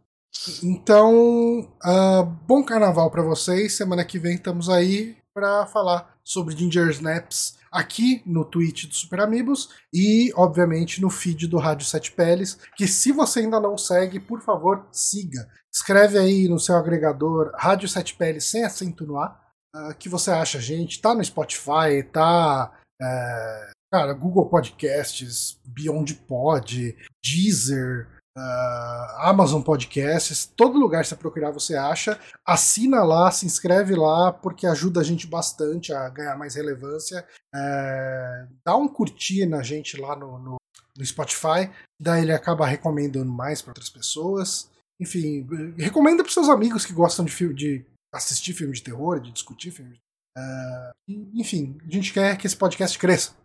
Então, 0.63 1.59
uh, 1.85 2.23
bom 2.45 2.63
carnaval 2.63 3.09
para 3.09 3.21
vocês. 3.21 3.73
Semana 3.73 4.03
que 4.03 4.19
vem 4.19 4.35
estamos 4.35 4.69
aí 4.69 5.15
para 5.33 5.65
falar 5.65 6.17
sobre 6.23 6.55
Ginger 6.55 6.89
Snaps 6.89 7.57
aqui 7.71 8.21
no 8.25 8.45
Twitch 8.45 8.85
do 8.85 8.93
Super 8.93 9.21
Amigos 9.21 9.69
e, 9.91 10.31
obviamente, 10.35 11.01
no 11.01 11.09
feed 11.09 11.47
do 11.47 11.57
Rádio 11.57 11.87
Sete 11.87 12.11
Peles, 12.11 12.59
que 12.75 12.87
se 12.87 13.11
você 13.11 13.39
ainda 13.39 13.59
não 13.59 13.77
segue, 13.77 14.19
por 14.19 14.41
favor, 14.41 14.87
siga. 14.91 15.47
Escreve 15.71 16.19
aí 16.19 16.47
no 16.47 16.59
seu 16.59 16.75
agregador 16.75 17.51
Rádio 17.55 17.89
Sete 17.89 18.15
Peles 18.15 18.45
sem 18.45 18.63
acento 18.63 19.05
no 19.05 19.17
A, 19.17 19.39
uh, 19.75 19.95
que 19.97 20.09
você 20.09 20.31
acha, 20.31 20.59
gente. 20.59 21.01
Tá 21.01 21.15
no 21.15 21.23
Spotify, 21.23 22.03
tá... 22.11 22.71
Uh, 23.01 23.72
cara, 23.93 24.11
Google 24.13 24.49
Podcasts, 24.49 25.59
Beyond 25.63 26.15
Pod, 26.27 26.97
Deezer, 27.23 28.07
Uh, 28.35 29.29
Amazon 29.29 29.61
Podcasts, 29.61 30.47
todo 30.57 30.79
lugar 30.79 31.03
que 31.03 31.09
você 31.09 31.15
procurar 31.15 31.51
você 31.51 31.75
acha. 31.75 32.19
Assina 32.43 33.03
lá, 33.03 33.29
se 33.29 33.45
inscreve 33.45 33.93
lá, 33.93 34.33
porque 34.33 34.65
ajuda 34.65 35.01
a 35.01 35.03
gente 35.03 35.27
bastante 35.27 35.93
a 35.93 36.09
ganhar 36.09 36.35
mais 36.35 36.55
relevância. 36.55 37.23
Uh, 37.53 38.51
dá 38.65 38.75
um 38.75 38.87
curtir 38.87 39.45
na 39.45 39.61
gente 39.61 40.01
lá 40.01 40.15
no, 40.15 40.39
no, 40.39 40.55
no 40.97 41.05
Spotify, 41.05 41.69
daí 42.01 42.23
ele 42.23 42.33
acaba 42.33 42.65
recomendando 42.65 43.31
mais 43.31 43.61
para 43.61 43.69
outras 43.69 43.91
pessoas. 43.91 44.67
Enfim, 44.99 45.47
recomenda 45.77 46.23
para 46.23 46.33
seus 46.33 46.49
amigos 46.49 46.87
que 46.87 46.93
gostam 46.93 47.25
de, 47.25 47.53
de 47.53 47.85
assistir 48.11 48.53
filme 48.53 48.73
de 48.73 48.81
terror, 48.81 49.19
de 49.19 49.31
discutir 49.31 49.69
filme. 49.69 49.99
Uh, 50.35 51.19
enfim, 51.35 51.77
a 51.87 51.91
gente 51.91 52.11
quer 52.11 52.35
que 52.35 52.47
esse 52.47 52.57
podcast 52.57 52.97
cresça. 52.97 53.42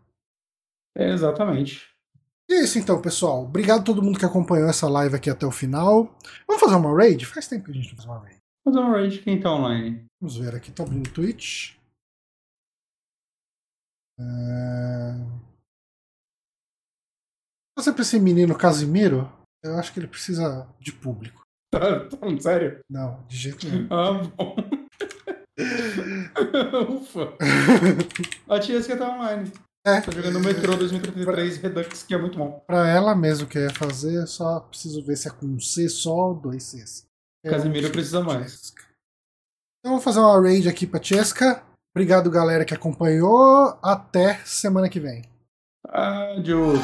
É, 0.98 1.10
exatamente. 1.12 1.86
E 2.50 2.54
é 2.54 2.64
isso 2.64 2.78
então, 2.78 3.00
pessoal. 3.00 3.44
Obrigado 3.44 3.80
a 3.80 3.84
todo 3.84 4.02
mundo 4.02 4.18
que 4.18 4.24
acompanhou 4.24 4.68
essa 4.68 4.88
live 4.88 5.14
aqui 5.14 5.30
até 5.30 5.46
o 5.46 5.52
final. 5.52 6.12
Vamos 6.46 6.60
fazer 6.60 6.74
uma 6.74 6.96
raid? 6.96 7.24
Faz 7.24 7.46
tempo 7.46 7.66
que 7.66 7.70
a 7.70 7.74
gente 7.74 7.90
não 7.90 7.96
faz 7.96 8.08
uma 8.08 8.18
raid. 8.18 8.38
Fazer 8.64 8.78
uma 8.80 8.90
raid, 8.90 9.18
quem 9.20 9.38
tá 9.40 9.52
online? 9.52 10.04
Vamos 10.20 10.36
ver 10.36 10.56
aqui, 10.56 10.72
tá 10.72 10.82
abrindo 10.82 11.06
o 11.06 11.12
Twitch. 11.12 11.76
É... 14.18 14.24
Você 17.76 17.92
pra 17.92 18.02
esse 18.02 18.18
menino 18.18 18.58
Casimiro, 18.58 19.32
eu 19.62 19.78
acho 19.78 19.92
que 19.92 20.00
ele 20.00 20.08
precisa 20.08 20.66
de 20.80 20.92
público. 20.92 21.38
Tá, 21.70 22.08
falando 22.18 22.42
sério? 22.42 22.80
Não, 22.88 23.22
de 23.28 23.36
jeito 23.36 23.68
nenhum. 23.68 23.88
Ah, 23.90 24.22
bom. 24.38 24.56
Ufa. 26.96 27.36
A 28.48 28.58
tia 28.58 28.82
que 28.82 28.96
tá 28.96 29.10
online. 29.10 29.52
É. 29.88 30.00
Tô 30.02 30.12
jogando 30.12 30.40
Metro 30.40 30.76
2033 30.76 31.58
pra, 31.58 31.68
Redux, 31.68 32.02
que 32.02 32.14
é 32.14 32.18
muito 32.18 32.38
bom. 32.38 32.62
Pra 32.66 32.86
ela 32.86 33.14
mesmo 33.14 33.46
que 33.46 33.56
eu 33.56 33.62
ia 33.62 33.70
fazer, 33.70 34.26
só 34.26 34.60
preciso 34.60 35.02
ver 35.02 35.16
se 35.16 35.28
é 35.28 35.30
com 35.30 35.58
C 35.58 35.88
só 35.88 36.14
ou 36.14 36.34
dois 36.34 36.62
Cs. 36.62 37.06
Casimiro 37.44 37.90
precisa 37.90 38.22
mais. 38.22 38.74
Então 39.80 39.92
vou 39.92 40.00
fazer 40.00 40.18
uma 40.18 40.40
raid 40.40 40.68
aqui 40.68 40.86
pra 40.86 41.02
Chesca. 41.02 41.62
Obrigado, 41.94 42.30
galera, 42.30 42.64
que 42.64 42.74
acompanhou. 42.74 43.78
Até 43.82 44.40
semana 44.44 44.88
que 44.88 45.00
vem. 45.00 45.24
Adiós. 45.88 46.78